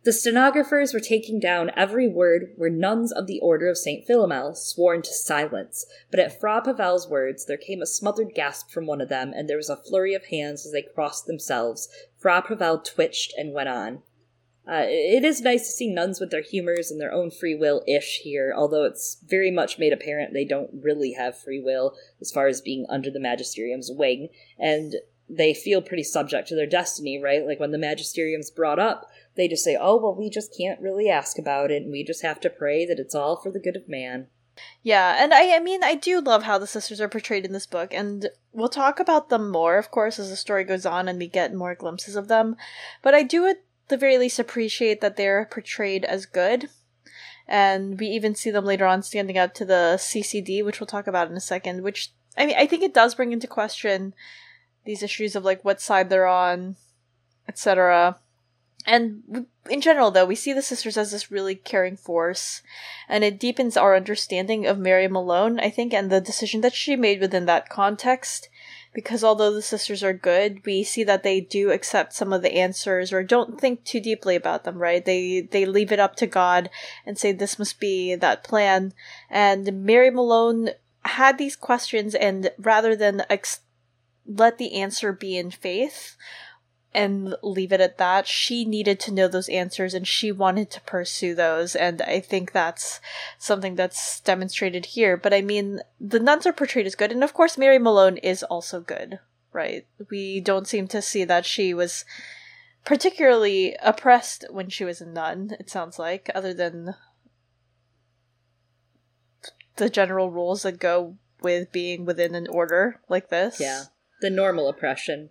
the 0.03 0.11
stenographers 0.11 0.93
were 0.93 0.99
taking 0.99 1.39
down 1.39 1.71
every 1.77 2.09
word 2.09 2.51
where 2.57 2.69
nuns 2.69 3.13
of 3.13 3.25
the 3.25 3.39
Order 3.39 3.69
of 3.69 3.77
St. 3.77 4.05
Philomel 4.05 4.53
sworn 4.53 5.01
to 5.01 5.13
silence, 5.13 5.85
but 6.11 6.19
at 6.19 6.37
Fra 6.37 6.61
Pavel's 6.61 7.07
words 7.07 7.45
there 7.45 7.55
came 7.55 7.81
a 7.81 7.85
smothered 7.85 8.33
gasp 8.35 8.69
from 8.69 8.85
one 8.85 8.99
of 8.99 9.07
them, 9.07 9.31
and 9.33 9.49
there 9.49 9.55
was 9.55 9.69
a 9.69 9.77
flurry 9.77 10.13
of 10.13 10.25
hands 10.25 10.65
as 10.65 10.73
they 10.73 10.81
crossed 10.81 11.25
themselves. 11.25 11.87
Fra 12.17 12.41
Pavel 12.41 12.79
twitched 12.79 13.33
and 13.37 13.53
went 13.53 13.69
on. 13.69 14.01
Uh, 14.65 14.85
it 14.87 15.25
is 15.25 15.41
nice 15.41 15.65
to 15.65 15.73
see 15.73 15.87
nuns 15.87 16.19
with 16.19 16.31
their 16.31 16.41
humors 16.41 16.89
and 16.89 16.99
their 16.99 17.11
own 17.11 17.29
free 17.29 17.53
will 17.53 17.83
ish 17.85 18.21
here, 18.23 18.53
although 18.55 18.85
it's 18.85 19.17
very 19.25 19.51
much 19.51 19.77
made 19.77 19.91
apparent 19.91 20.33
they 20.33 20.45
don't 20.45 20.69
really 20.81 21.13
have 21.13 21.37
free 21.37 21.59
will 21.59 21.95
as 22.21 22.31
far 22.31 22.47
as 22.47 22.61
being 22.61 22.85
under 22.87 23.11
the 23.11 23.19
magisterium's 23.19 23.91
wing, 23.91 24.29
and 24.57 24.95
they 25.29 25.53
feel 25.53 25.81
pretty 25.81 26.03
subject 26.03 26.47
to 26.47 26.55
their 26.55 26.67
destiny, 26.67 27.21
right? 27.21 27.45
Like 27.45 27.59
when 27.59 27.71
the 27.71 27.77
magisterium's 27.77 28.51
brought 28.51 28.79
up, 28.79 29.09
they 29.35 29.47
just 29.47 29.63
say, 29.63 29.77
oh, 29.79 29.97
well, 29.97 30.15
we 30.15 30.29
just 30.29 30.55
can't 30.57 30.79
really 30.79 31.09
ask 31.09 31.37
about 31.37 31.69
it, 31.69 31.83
and 31.83 31.91
we 31.91 32.03
just 32.03 32.23
have 32.23 32.39
to 32.41 32.49
pray 32.49 32.85
that 32.85 32.99
it's 32.99 33.15
all 33.15 33.35
for 33.35 33.51
the 33.51 33.59
good 33.59 33.75
of 33.75 33.89
man. 33.89 34.27
Yeah, 34.81 35.21
and 35.21 35.33
I, 35.33 35.55
I 35.55 35.59
mean, 35.59 35.83
I 35.83 35.95
do 35.95 36.21
love 36.21 36.43
how 36.43 36.57
the 36.57 36.67
sisters 36.67 37.01
are 37.01 37.09
portrayed 37.09 37.43
in 37.43 37.53
this 37.53 37.65
book, 37.65 37.93
and 37.93 38.29
we'll 38.51 38.69
talk 38.69 38.99
about 38.99 39.29
them 39.29 39.49
more, 39.49 39.77
of 39.77 39.91
course, 39.91 40.19
as 40.19 40.29
the 40.29 40.35
story 40.35 40.63
goes 40.63 40.85
on 40.85 41.07
and 41.07 41.17
we 41.17 41.27
get 41.27 41.53
more 41.53 41.73
glimpses 41.73 42.15
of 42.15 42.27
them. 42.27 42.55
But 43.01 43.15
I 43.15 43.23
do, 43.23 43.55
the 43.87 43.97
very 43.97 44.17
least, 44.17 44.39
appreciate 44.39 45.01
that 45.01 45.17
they're 45.17 45.45
portrayed 45.45 46.05
as 46.05 46.25
good. 46.25 46.69
And 47.47 47.99
we 47.99 48.07
even 48.07 48.35
see 48.35 48.51
them 48.51 48.65
later 48.65 48.85
on 48.85 49.03
standing 49.03 49.37
up 49.37 49.53
to 49.55 49.65
the 49.65 49.95
CCD, 49.97 50.63
which 50.63 50.79
we'll 50.79 50.87
talk 50.87 51.07
about 51.07 51.29
in 51.29 51.35
a 51.35 51.41
second, 51.41 51.83
which, 51.83 52.11
I 52.37 52.45
mean, 52.45 52.55
I 52.57 52.65
think 52.65 52.83
it 52.83 52.93
does 52.93 53.15
bring 53.15 53.31
into 53.31 53.47
question 53.47 54.13
these 54.85 55.03
issues 55.03 55.35
of, 55.35 55.43
like, 55.43 55.63
what 55.63 55.81
side 55.81 56.09
they're 56.09 56.27
on, 56.27 56.77
etc. 57.47 58.17
And 58.85 59.45
in 59.69 59.81
general, 59.81 60.11
though, 60.11 60.25
we 60.25 60.35
see 60.35 60.53
the 60.53 60.61
sisters 60.61 60.97
as 60.97 61.11
this 61.11 61.31
really 61.31 61.55
caring 61.55 61.95
force, 61.95 62.61
and 63.07 63.23
it 63.23 63.39
deepens 63.39 63.77
our 63.77 63.95
understanding 63.95 64.65
of 64.65 64.77
Mary 64.77 65.07
Malone, 65.07 65.59
I 65.59 65.69
think, 65.69 65.93
and 65.93 66.09
the 66.09 66.19
decision 66.19 66.61
that 66.61 66.73
she 66.73 66.95
made 66.95 67.21
within 67.21 67.45
that 67.45 67.69
context 67.69 68.49
because 68.93 69.23
although 69.23 69.51
the 69.51 69.61
sisters 69.61 70.03
are 70.03 70.13
good, 70.13 70.65
we 70.65 70.83
see 70.83 71.03
that 71.03 71.23
they 71.23 71.41
do 71.41 71.71
accept 71.71 72.13
some 72.13 72.31
of 72.31 72.41
the 72.41 72.53
answers 72.53 73.11
or 73.11 73.23
don't 73.23 73.59
think 73.59 73.83
too 73.83 73.99
deeply 73.99 74.35
about 74.35 74.63
them, 74.63 74.77
right? 74.77 75.03
They 75.03 75.41
they 75.41 75.65
leave 75.65 75.91
it 75.91 75.99
up 75.99 76.15
to 76.17 76.27
God 76.27 76.69
and 77.05 77.17
say 77.17 77.31
this 77.31 77.57
must 77.57 77.79
be 77.79 78.15
that 78.15 78.43
plan. 78.43 78.93
And 79.29 79.83
Mary 79.83 80.11
Malone 80.11 80.69
had 81.05 81.37
these 81.37 81.55
questions 81.55 82.15
and 82.15 82.51
rather 82.57 82.95
than 82.95 83.23
ex- 83.29 83.61
let 84.25 84.57
the 84.57 84.75
answer 84.75 85.11
be 85.11 85.37
in 85.37 85.51
faith, 85.51 86.15
and 86.93 87.35
leave 87.41 87.71
it 87.71 87.81
at 87.81 87.97
that. 87.97 88.27
She 88.27 88.65
needed 88.65 88.99
to 89.01 89.13
know 89.13 89.27
those 89.27 89.49
answers 89.49 89.93
and 89.93 90.07
she 90.07 90.31
wanted 90.31 90.69
to 90.71 90.81
pursue 90.81 91.35
those. 91.35 91.75
And 91.75 92.01
I 92.01 92.19
think 92.19 92.51
that's 92.51 92.99
something 93.37 93.75
that's 93.75 94.19
demonstrated 94.19 94.87
here. 94.87 95.17
But 95.17 95.33
I 95.33 95.41
mean, 95.41 95.81
the 95.99 96.19
nuns 96.19 96.45
are 96.45 96.53
portrayed 96.53 96.85
as 96.85 96.95
good. 96.95 97.11
And 97.11 97.23
of 97.23 97.33
course, 97.33 97.57
Mary 97.57 97.79
Malone 97.79 98.17
is 98.17 98.43
also 98.43 98.79
good, 98.79 99.19
right? 99.51 99.85
We 100.09 100.39
don't 100.39 100.67
seem 100.67 100.87
to 100.89 101.01
see 101.01 101.23
that 101.23 101.45
she 101.45 101.73
was 101.73 102.05
particularly 102.85 103.75
oppressed 103.81 104.45
when 104.49 104.69
she 104.69 104.83
was 104.83 105.01
a 105.01 105.05
nun, 105.05 105.55
it 105.59 105.69
sounds 105.69 105.97
like, 105.97 106.29
other 106.35 106.53
than 106.53 106.95
the 109.77 109.89
general 109.89 110.29
rules 110.29 110.63
that 110.63 110.79
go 110.79 111.17
with 111.41 111.71
being 111.71 112.05
within 112.05 112.35
an 112.35 112.47
order 112.47 113.01
like 113.09 113.29
this. 113.29 113.59
Yeah. 113.59 113.83
The 114.21 114.29
normal 114.29 114.69
oppression. 114.69 115.29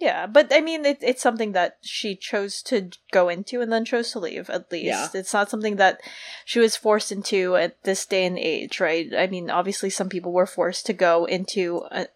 Yeah, 0.00 0.26
but 0.26 0.52
I 0.52 0.60
mean, 0.60 0.84
it, 0.84 0.98
it's 1.00 1.22
something 1.22 1.52
that 1.52 1.78
she 1.80 2.16
chose 2.16 2.62
to 2.64 2.90
go 3.12 3.28
into 3.28 3.60
and 3.60 3.72
then 3.72 3.84
chose 3.84 4.10
to 4.12 4.18
leave, 4.18 4.50
at 4.50 4.70
least. 4.72 4.86
Yeah. 4.86 5.08
It's 5.14 5.32
not 5.32 5.50
something 5.50 5.76
that 5.76 6.00
she 6.44 6.58
was 6.58 6.76
forced 6.76 7.12
into 7.12 7.56
at 7.56 7.82
this 7.84 8.04
day 8.04 8.26
and 8.26 8.38
age, 8.38 8.80
right? 8.80 9.08
I 9.16 9.28
mean, 9.28 9.50
obviously, 9.50 9.90
some 9.90 10.08
people 10.08 10.32
were 10.32 10.46
forced 10.46 10.84
to 10.86 10.92
go 10.92 11.26
into 11.26 11.86
a, 11.92 12.08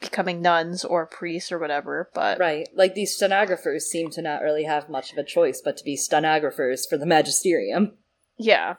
becoming 0.00 0.42
nuns 0.42 0.84
or 0.84 1.06
priests 1.06 1.50
or 1.50 1.58
whatever, 1.58 2.10
but. 2.14 2.38
Right. 2.38 2.68
Like 2.74 2.94
these 2.94 3.14
stenographers 3.14 3.86
seem 3.86 4.10
to 4.10 4.22
not 4.22 4.42
really 4.42 4.64
have 4.64 4.88
much 4.88 5.12
of 5.12 5.18
a 5.18 5.24
choice 5.24 5.62
but 5.64 5.76
to 5.78 5.84
be 5.84 5.96
stenographers 5.96 6.86
for 6.86 6.98
the 6.98 7.06
magisterium. 7.06 7.92
Yeah. 8.36 8.74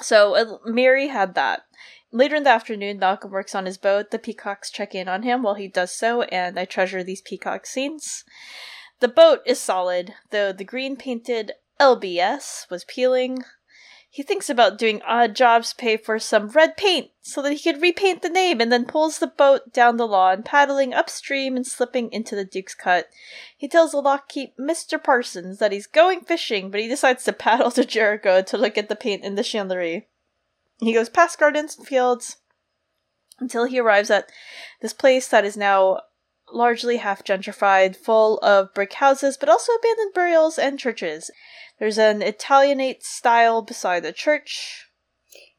So 0.00 0.34
uh, 0.34 0.58
Mary 0.64 1.08
had 1.08 1.34
that. 1.34 1.64
Later 2.10 2.36
in 2.36 2.44
the 2.44 2.50
afternoon, 2.50 2.98
Malcolm 2.98 3.30
works 3.30 3.54
on 3.54 3.66
his 3.66 3.76
boat. 3.76 4.10
The 4.10 4.18
peacocks 4.18 4.70
check 4.70 4.94
in 4.94 5.08
on 5.08 5.24
him 5.24 5.42
while 5.42 5.54
he 5.54 5.68
does 5.68 5.92
so, 5.92 6.22
and 6.22 6.58
I 6.58 6.64
treasure 6.64 7.04
these 7.04 7.20
peacock 7.20 7.66
scenes. 7.66 8.24
The 9.00 9.08
boat 9.08 9.42
is 9.44 9.60
solid, 9.60 10.14
though 10.30 10.52
the 10.52 10.64
green 10.64 10.96
painted 10.96 11.52
LBS 11.78 12.68
was 12.70 12.84
peeling. 12.84 13.44
He 14.10 14.22
thinks 14.22 14.48
about 14.48 14.78
doing 14.78 15.02
odd 15.02 15.36
jobs 15.36 15.70
to 15.70 15.76
pay 15.76 15.98
for 15.98 16.18
some 16.18 16.48
red 16.48 16.78
paint 16.78 17.10
so 17.20 17.42
that 17.42 17.52
he 17.52 17.58
could 17.58 17.82
repaint 17.82 18.22
the 18.22 18.30
name 18.30 18.60
and 18.60 18.72
then 18.72 18.86
pulls 18.86 19.18
the 19.18 19.26
boat 19.26 19.72
down 19.72 19.98
the 19.98 20.08
lawn, 20.08 20.42
paddling 20.42 20.94
upstream 20.94 21.56
and 21.56 21.66
slipping 21.66 22.10
into 22.10 22.34
the 22.34 22.44
Duke's 22.44 22.74
Cut. 22.74 23.10
He 23.56 23.68
tells 23.68 23.92
the 23.92 24.02
lockkeep, 24.02 24.52
Mr. 24.58 25.02
Parsons, 25.02 25.58
that 25.58 25.72
he's 25.72 25.86
going 25.86 26.22
fishing, 26.22 26.70
but 26.70 26.80
he 26.80 26.88
decides 26.88 27.22
to 27.24 27.32
paddle 27.34 27.70
to 27.72 27.84
Jericho 27.84 28.40
to 28.40 28.56
look 28.56 28.78
at 28.78 28.88
the 28.88 28.96
paint 28.96 29.24
in 29.24 29.34
the 29.34 29.42
chandlery. 29.42 30.06
He 30.78 30.92
goes 30.92 31.08
past 31.08 31.38
gardens 31.38 31.76
and 31.76 31.86
fields 31.86 32.36
until 33.40 33.64
he 33.64 33.78
arrives 33.78 34.10
at 34.10 34.30
this 34.80 34.92
place 34.92 35.28
that 35.28 35.44
is 35.44 35.56
now 35.56 36.00
largely 36.52 36.96
half 36.96 37.24
gentrified, 37.24 37.96
full 37.96 38.38
of 38.38 38.72
brick 38.74 38.94
houses, 38.94 39.36
but 39.36 39.48
also 39.48 39.72
abandoned 39.72 40.14
burials 40.14 40.58
and 40.58 40.78
churches. 40.78 41.30
There's 41.78 41.98
an 41.98 42.22
Italianate 42.22 43.04
style 43.04 43.62
beside 43.62 44.02
the 44.02 44.12
church. 44.12 44.86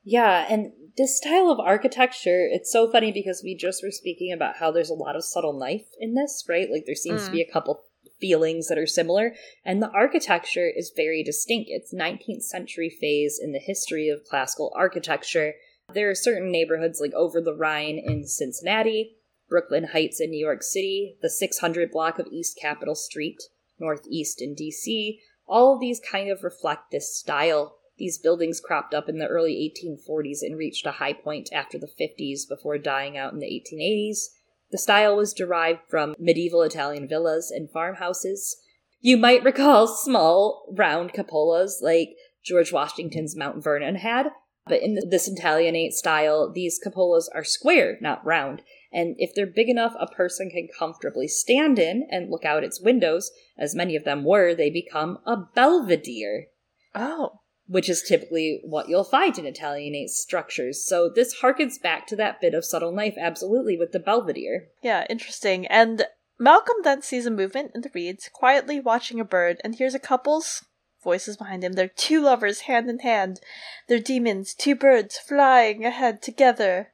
Yeah, 0.03 0.45
and 0.49 0.71
this 0.97 1.17
style 1.17 1.51
of 1.51 1.59
architecture, 1.59 2.47
it's 2.51 2.71
so 2.71 2.91
funny 2.91 3.11
because 3.11 3.41
we 3.43 3.55
just 3.55 3.83
were 3.83 3.91
speaking 3.91 4.33
about 4.33 4.57
how 4.57 4.71
there's 4.71 4.89
a 4.89 4.95
lot 4.95 5.15
of 5.15 5.23
subtle 5.23 5.57
knife 5.57 5.85
in 5.99 6.15
this, 6.15 6.45
right? 6.49 6.69
Like 6.69 6.83
there 6.85 6.95
seems 6.95 7.21
mm. 7.21 7.25
to 7.25 7.31
be 7.31 7.41
a 7.41 7.51
couple 7.51 7.81
feelings 8.19 8.67
that 8.67 8.77
are 8.77 8.87
similar, 8.87 9.33
and 9.65 9.81
the 9.81 9.91
architecture 9.91 10.69
is 10.69 10.91
very 10.95 11.23
distinct. 11.23 11.69
It's 11.71 11.93
19th 11.93 12.43
century 12.43 12.89
phase 12.89 13.39
in 13.41 13.51
the 13.51 13.59
history 13.59 14.09
of 14.09 14.23
classical 14.23 14.73
architecture. 14.75 15.53
There 15.93 16.09
are 16.09 16.15
certain 16.15 16.51
neighborhoods 16.51 16.99
like 17.01 17.13
over 17.13 17.41
the 17.41 17.55
Rhine 17.55 17.97
in 17.97 18.27
Cincinnati, 18.27 19.17
Brooklyn 19.49 19.85
Heights 19.85 20.19
in 20.19 20.29
New 20.29 20.43
York 20.43 20.61
City, 20.61 21.17
the 21.21 21.29
600 21.29 21.91
block 21.91 22.19
of 22.19 22.27
East 22.27 22.57
Capitol 22.61 22.95
Street, 22.95 23.41
Northeast 23.79 24.41
in 24.41 24.55
DC. 24.55 25.19
All 25.47 25.73
of 25.73 25.79
these 25.79 25.99
kind 25.99 26.29
of 26.29 26.43
reflect 26.43 26.91
this 26.91 27.17
style. 27.17 27.77
These 27.97 28.19
buildings 28.19 28.61
cropped 28.61 28.93
up 28.93 29.09
in 29.09 29.17
the 29.17 29.27
early 29.27 29.73
1840s 29.75 30.41
and 30.41 30.57
reached 30.57 30.85
a 30.85 30.91
high 30.91 31.13
point 31.13 31.49
after 31.51 31.79
the 31.79 31.91
50s 31.99 32.47
before 32.47 32.77
dying 32.77 33.17
out 33.17 33.33
in 33.33 33.39
the 33.39 33.47
1880s. 33.47 34.38
The 34.71 34.77
style 34.77 35.15
was 35.15 35.33
derived 35.33 35.81
from 35.89 36.15
medieval 36.19 36.61
Italian 36.61 37.07
villas 37.07 37.51
and 37.51 37.69
farmhouses. 37.71 38.57
You 39.01 39.17
might 39.17 39.43
recall 39.43 39.87
small, 40.03 40.73
round 40.77 41.13
cupolas 41.13 41.81
like 41.81 42.09
George 42.43 42.71
Washington's 42.71 43.35
Mount 43.35 43.63
Vernon 43.63 43.95
had, 43.95 44.27
but 44.67 44.81
in 44.81 44.99
this 45.09 45.27
Italianate 45.27 45.93
style, 45.93 46.51
these 46.51 46.79
cupolas 46.79 47.27
are 47.33 47.43
square, 47.43 47.97
not 48.01 48.23
round, 48.25 48.61
and 48.93 49.15
if 49.17 49.33
they're 49.33 49.47
big 49.47 49.69
enough 49.69 49.95
a 49.99 50.07
person 50.07 50.49
can 50.49 50.67
comfortably 50.77 51.27
stand 51.27 51.79
in 51.79 52.07
and 52.09 52.29
look 52.29 52.45
out 52.45 52.63
its 52.63 52.81
windows, 52.81 53.31
as 53.57 53.75
many 53.75 53.95
of 53.95 54.03
them 54.03 54.23
were, 54.23 54.53
they 54.53 54.69
become 54.69 55.19
a 55.25 55.37
belvedere. 55.55 56.47
Oh 56.93 57.39
which 57.69 57.87
is 57.87 58.01
typically 58.01 58.61
what 58.63 58.89
you'll 58.89 59.03
find 59.03 59.37
in 59.37 59.45
Italianate 59.45 60.09
structures. 60.09 60.83
So 60.83 61.07
this 61.07 61.39
harkens 61.41 61.79
back 61.79 62.07
to 62.07 62.15
that 62.15 62.41
bit 62.41 62.55
of 62.55 62.65
subtle 62.65 62.91
knife, 62.91 63.13
absolutely, 63.17 63.77
with 63.77 63.91
the 63.91 63.99
Belvedere. 63.99 64.69
Yeah, 64.81 65.05
interesting. 65.07 65.67
And 65.67 66.05
Malcolm 66.39 66.77
then 66.83 67.03
sees 67.03 67.27
a 67.27 67.31
movement 67.31 67.71
in 67.75 67.81
the 67.81 67.91
reeds, 67.93 68.27
quietly 68.33 68.79
watching 68.79 69.19
a 69.19 69.23
bird, 69.23 69.61
and 69.63 69.75
hears 69.75 69.93
a 69.93 69.99
couple's 69.99 70.65
voices 71.03 71.37
behind 71.37 71.63
him. 71.63 71.73
They're 71.73 71.87
two 71.87 72.21
lovers 72.21 72.61
hand 72.61 72.89
in 72.89 72.99
hand. 72.99 73.39
Their 73.87 73.99
daemons, 73.99 74.55
two 74.55 74.73
birds 74.73 75.19
flying 75.19 75.85
ahead 75.85 76.23
together. 76.23 76.93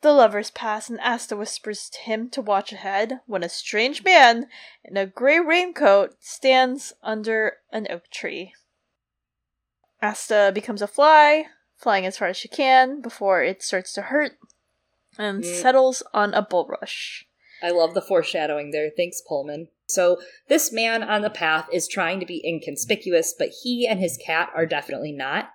The 0.00 0.12
lovers 0.12 0.50
pass, 0.50 0.88
and 0.88 0.98
Asta 1.00 1.36
whispers 1.36 1.90
to 1.90 1.98
him 1.98 2.30
to 2.30 2.40
watch 2.40 2.72
ahead 2.72 3.20
when 3.26 3.44
a 3.44 3.50
strange 3.50 4.02
man 4.02 4.46
in 4.82 4.96
a 4.96 5.06
gray 5.06 5.40
raincoat 5.40 6.14
stands 6.20 6.94
under 7.02 7.58
an 7.70 7.86
oak 7.90 8.10
tree. 8.10 8.54
Asta 10.04 10.52
becomes 10.54 10.82
a 10.82 10.86
fly, 10.86 11.46
flying 11.76 12.04
as 12.04 12.18
far 12.18 12.28
as 12.28 12.36
she 12.36 12.46
can 12.46 13.00
before 13.00 13.42
it 13.42 13.62
starts 13.62 13.92
to 13.94 14.02
hurt, 14.02 14.32
and 15.16 15.42
mm. 15.42 15.46
settles 15.46 16.02
on 16.12 16.34
a 16.34 16.42
bulrush. 16.42 17.24
I 17.62 17.70
love 17.70 17.94
the 17.94 18.02
foreshadowing 18.02 18.70
there. 18.70 18.90
Thanks, 18.94 19.22
Pullman. 19.26 19.68
So, 19.86 20.20
this 20.48 20.70
man 20.70 21.02
on 21.02 21.22
the 21.22 21.30
path 21.30 21.68
is 21.72 21.88
trying 21.88 22.20
to 22.20 22.26
be 22.26 22.46
inconspicuous, 22.46 23.34
but 23.36 23.48
he 23.62 23.86
and 23.86 23.98
his 23.98 24.18
cat 24.18 24.50
are 24.54 24.66
definitely 24.66 25.12
not. 25.12 25.50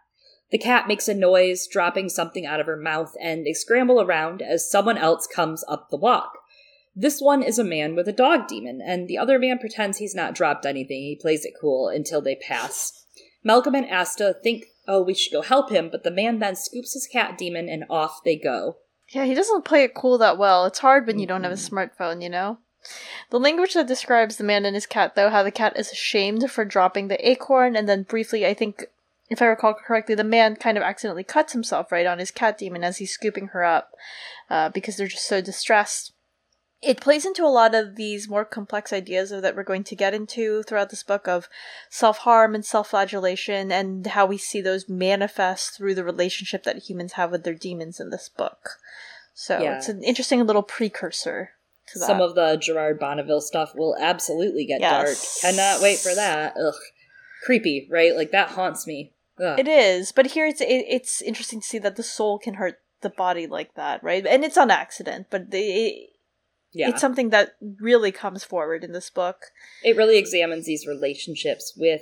The 0.50 0.58
cat 0.58 0.88
makes 0.88 1.08
a 1.08 1.14
noise, 1.14 1.68
dropping 1.68 2.10
something 2.10 2.48
out 2.48 2.60
of 2.60 2.66
her 2.66 2.78
mouth, 2.78 3.14
and 3.22 3.46
they 3.46 3.54
scramble 3.54 4.02
around 4.02 4.42
as 4.42 4.70
someone 4.70 4.98
else 4.98 5.28
comes 5.28 5.64
up 5.68 5.90
the 5.90 5.98
walk. 5.98 6.40
This 6.96 7.22
one 7.22 7.44
is 7.44 7.60
a 7.60 7.64
man 7.64 7.96
with 7.96 8.08
a 8.08 8.14
dog 8.14 8.48
daemon, 8.48 8.82
and 8.82 9.08
the 9.08 9.20
other 9.20 9.38
man 9.38 9.60
pretends 9.60 10.00
he's 10.00 10.16
not 10.16 10.34
dropped 10.34 10.66
anything. 10.66 11.04
He 11.04 11.16
plays 11.16 11.46
it 11.46 11.54
cool 11.60 11.88
until 11.88 12.22
they 12.22 12.36
pass. 12.36 12.99
Malcolm 13.44 13.76
and 13.76 13.90
Asta 13.90 14.36
think, 14.44 14.68
oh, 14.88 15.02
we 15.02 15.14
should 15.14 15.32
go 15.32 15.42
help 15.42 15.70
him, 15.70 15.90
but 15.90 16.04
the 16.04 16.12
man 16.12 16.40
then 16.40 16.56
scoops 16.56 16.94
his 16.94 17.08
cat 17.08 17.38
daemon 17.38 17.70
and 17.70 17.86
off 17.90 18.24
they 18.24 18.36
go. 18.36 18.78
Yeah, 19.10 19.26
he 19.26 19.34
doesn't 19.34 19.66
play 19.66 19.84
it 19.84 19.96
cool 19.96 20.18
that 20.20 20.38
well. 20.38 20.66
It's 20.66 20.80
hard 20.80 21.08
when 21.08 21.20
you 21.20 21.26
don't 21.26 21.44
have 21.44 21.52
a 21.52 21.56
smartphone, 21.56 22.22
you 22.22 22.30
know? 22.30 22.60
The 23.30 23.40
language 23.40 23.74
that 23.74 23.88
describes 23.88 24.38
the 24.38 24.44
man 24.44 24.66
and 24.66 24.76
his 24.76 24.86
cat, 24.86 25.16
though, 25.16 25.30
how 25.30 25.44
the 25.44 25.52
cat 25.52 25.78
is 25.78 25.92
ashamed 25.92 26.50
for 26.50 26.64
dropping 26.66 27.08
the 27.08 27.30
acorn, 27.30 27.76
and 27.76 27.90
then 27.90 28.04
briefly, 28.04 28.46
I 28.46 28.54
think, 28.54 28.86
if 29.30 29.42
I 29.42 29.46
recall 29.46 29.74
correctly, 29.74 30.16
the 30.16 30.24
man 30.24 30.56
kind 30.56 30.78
of 30.78 30.84
accidentally 30.84 31.24
cuts 31.24 31.54
himself 31.54 31.92
right 31.92 32.06
on 32.06 32.20
his 32.20 32.32
cat 32.32 32.58
daemon 32.58 32.84
as 32.84 32.98
he's 32.98 33.12
scooping 33.12 33.48
her 33.48 33.64
up 33.64 33.92
uh, 34.50 34.70
because 34.70 34.98
they're 34.98 35.08
just 35.08 35.28
so 35.28 35.42
distressed 35.42 36.14
it 36.82 37.02
plays 37.02 37.26
into 37.26 37.44
a 37.44 37.48
lot 37.48 37.76
of 37.76 37.96
these 37.96 38.30
more 38.30 38.46
complex 38.46 38.94
ideas 38.94 39.32
that 39.32 39.56
we're 39.56 39.64
going 39.64 39.84
to 39.84 39.96
get 39.96 40.14
into 40.14 40.64
throughout 40.64 40.90
this 40.90 41.04
book 41.04 41.28
of 41.28 41.50
self 41.90 42.20
harm 42.20 42.56
and 42.56 42.64
self 42.64 42.90
flagellation 42.90 43.72
and 43.72 44.08
how 44.08 44.26
we 44.26 44.38
see 44.38 44.62
those 44.62 44.88
manifest 44.88 45.76
through 45.76 45.96
the 45.96 46.04
relationship 46.04 46.64
that 46.64 46.90
humans 46.90 47.14
have 47.14 47.32
with 47.32 47.44
their 47.44 47.54
daemons 47.54 48.00
in 48.00 48.10
this 48.10 48.30
book. 48.30 48.78
So 49.34 49.62
yeah. 49.62 49.78
it's 49.78 49.90
an 49.90 50.04
interesting 50.04 50.46
little 50.46 50.64
precursor 50.64 51.52
to 51.88 52.00
that. 52.00 52.06
Some 52.06 52.22
of 52.22 52.36
the 52.36 52.56
Gerard 52.56 53.00
Bonneville 53.00 53.42
stuff 53.42 53.74
will 53.76 53.96
absolutely 54.00 54.66
get 54.66 54.80
yes. 54.80 55.42
dark. 55.42 55.56
Cannot 55.56 55.82
wait 55.82 56.00
for 56.00 56.16
that. 56.16 56.56
Ugh. 56.58 56.74
Creepy, 57.44 57.88
right? 57.90 58.16
Like 58.16 58.32
that 58.32 58.50
haunts 58.50 58.88
me. 58.88 59.14
Ugh. 59.38 59.60
It 59.60 59.68
is, 59.68 60.12
but 60.14 60.28
here 60.28 60.46
it's 60.46 60.62
it, 60.62 60.86
it's 60.88 61.22
interesting 61.22 61.62
to 61.62 61.68
see 61.68 61.80
that 61.80 61.98
the 61.98 62.04
soul 62.04 62.40
can 62.40 62.56
hurt 62.56 62.80
the 63.02 63.10
body 63.10 63.48
like 63.48 63.76
that, 63.76 64.04
right? 64.04 64.26
And 64.26 64.44
it's 64.44 64.58
on 64.58 64.72
accident, 64.72 65.28
but 65.30 65.48
it, 65.52 66.10
yeah. 66.72 66.90
It's 66.90 67.02
something 67.02 67.30
that 67.30 67.56
really 67.80 68.12
comes 68.12 68.44
forward 68.44 68.84
in 68.84 68.92
this 68.92 69.10
book. 69.10 69.38
It 69.84 69.98
really 69.98 70.18
examines 70.18 70.66
these 70.66 70.86
relationships 70.86 71.74
with 71.76 72.02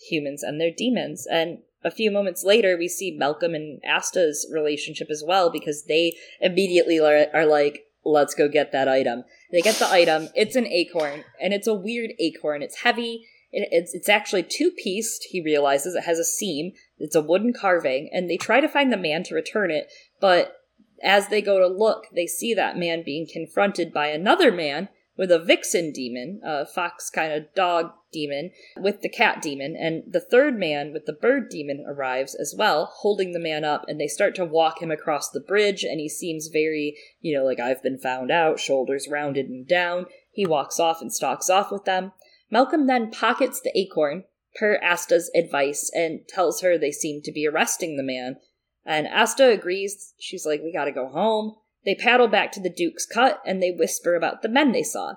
humans 0.00 0.42
and 0.42 0.60
their 0.60 0.70
daemons. 0.74 1.26
And 1.30 1.58
a 1.84 1.90
few 1.90 2.10
moments 2.10 2.42
later, 2.42 2.76
we 2.76 2.88
see 2.88 3.16
Malcolm 3.16 3.54
and 3.54 3.80
Asta's 3.84 4.48
relationship 4.52 5.08
as 5.10 5.22
well 5.26 5.50
because 5.50 5.84
they 5.84 6.16
immediately 6.40 6.98
are, 6.98 7.26
are 7.34 7.46
like, 7.46 7.84
let's 8.04 8.34
go 8.34 8.48
get 8.48 8.72
that 8.72 8.88
item. 8.88 9.24
They 9.52 9.60
get 9.60 9.76
the 9.76 9.90
item. 9.90 10.28
It's 10.34 10.56
an 10.56 10.66
acorn, 10.66 11.24
and 11.40 11.52
it's 11.52 11.66
a 11.66 11.74
weird 11.74 12.12
acorn. 12.18 12.62
It's 12.62 12.82
heavy. 12.82 13.26
It, 13.52 13.68
it's 13.70 13.94
it's 13.94 14.08
actually 14.08 14.42
two 14.42 14.70
pieced. 14.70 15.26
He 15.30 15.42
realizes 15.42 15.94
it 15.94 16.04
has 16.04 16.18
a 16.18 16.24
seam. 16.24 16.72
It's 16.98 17.14
a 17.14 17.22
wooden 17.22 17.52
carving, 17.52 18.10
and 18.12 18.28
they 18.28 18.36
try 18.36 18.60
to 18.60 18.68
find 18.68 18.92
the 18.92 18.96
man 18.96 19.22
to 19.24 19.34
return 19.34 19.70
it. 19.70 19.92
But 20.20 20.56
as 21.02 21.28
they 21.28 21.42
go 21.42 21.58
to 21.58 21.66
look, 21.66 22.06
they 22.14 22.26
see 22.26 22.54
that 22.54 22.76
man 22.76 23.02
being 23.04 23.26
confronted 23.30 23.92
by 23.92 24.08
another 24.08 24.50
man 24.50 24.88
with 25.16 25.30
a 25.30 25.38
vixen 25.38 25.92
daemon, 25.92 26.40
a 26.44 26.66
fox 26.66 27.08
kind 27.08 27.32
of 27.32 27.52
dog 27.54 27.90
daemon, 28.12 28.50
with 28.76 29.00
the 29.00 29.08
cat 29.08 29.40
daemon, 29.40 29.74
and 29.74 30.02
the 30.06 30.20
third 30.20 30.58
man 30.58 30.92
with 30.92 31.06
the 31.06 31.12
bird 31.12 31.48
daemon 31.48 31.84
arrives 31.88 32.34
as 32.34 32.54
well, 32.56 32.92
holding 32.98 33.32
the 33.32 33.40
man 33.40 33.64
up, 33.64 33.84
and 33.88 34.00
they 34.00 34.06
start 34.06 34.34
to 34.34 34.44
walk 34.44 34.82
him 34.82 34.90
across 34.90 35.30
the 35.30 35.40
bridge, 35.40 35.84
and 35.84 36.00
he 36.00 36.08
seems 36.08 36.48
very, 36.48 36.96
you 37.20 37.36
know, 37.36 37.44
like 37.44 37.60
I've 37.60 37.82
been 37.82 37.98
found 37.98 38.30
out, 38.30 38.60
shoulders 38.60 39.08
rounded 39.10 39.46
and 39.46 39.66
down. 39.66 40.06
He 40.32 40.46
walks 40.46 40.78
off 40.78 41.00
and 41.00 41.12
stalks 41.12 41.48
off 41.48 41.72
with 41.72 41.84
them. 41.84 42.12
Malcolm 42.50 42.86
then 42.86 43.10
pockets 43.10 43.60
the 43.60 43.76
acorn, 43.76 44.24
per 44.58 44.78
Asta's 44.82 45.30
advice, 45.34 45.90
and 45.94 46.20
tells 46.28 46.60
her 46.60 46.76
they 46.76 46.92
seem 46.92 47.22
to 47.22 47.32
be 47.32 47.46
arresting 47.46 47.96
the 47.96 48.02
man. 48.02 48.36
And 48.86 49.08
Asta 49.08 49.50
agrees. 49.50 50.14
She's 50.18 50.46
like, 50.46 50.62
We 50.62 50.72
gotta 50.72 50.92
go 50.92 51.08
home. 51.08 51.56
They 51.84 51.94
paddle 51.94 52.28
back 52.28 52.52
to 52.52 52.60
the 52.60 52.70
Duke's 52.70 53.04
Cut 53.04 53.42
and 53.44 53.62
they 53.62 53.70
whisper 53.70 54.14
about 54.14 54.42
the 54.42 54.48
men 54.48 54.72
they 54.72 54.82
saw. 54.82 55.16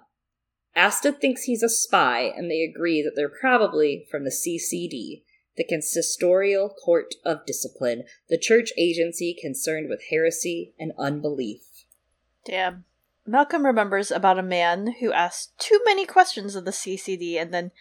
Asta 0.76 1.12
thinks 1.12 1.44
he's 1.44 1.64
a 1.64 1.70
spy, 1.70 2.22
and 2.22 2.50
they 2.50 2.62
agree 2.62 3.02
that 3.02 3.14
they're 3.16 3.28
probably 3.28 4.08
from 4.10 4.24
the 4.24 4.30
CCD, 4.30 5.24
the 5.58 5.66
Consistorial 5.66 6.70
Court 6.84 7.16
of 7.26 7.46
Discipline, 7.46 8.04
the 8.30 8.38
church 8.38 8.72
agency 8.78 9.36
concerned 9.40 9.90
with 9.90 10.04
heresy 10.10 10.74
and 10.80 10.94
unbelief. 10.98 11.62
Damn. 12.46 12.86
Malcolm 13.26 13.66
remembers 13.66 14.10
about 14.10 14.40
a 14.40 14.44
man 14.44 14.96
who 15.00 15.12
asked 15.12 15.58
too 15.60 15.80
many 15.86 16.06
questions 16.06 16.56
of 16.56 16.66
the 16.66 16.72
CCD 16.72 17.40
and 17.40 17.54
then 17.54 17.72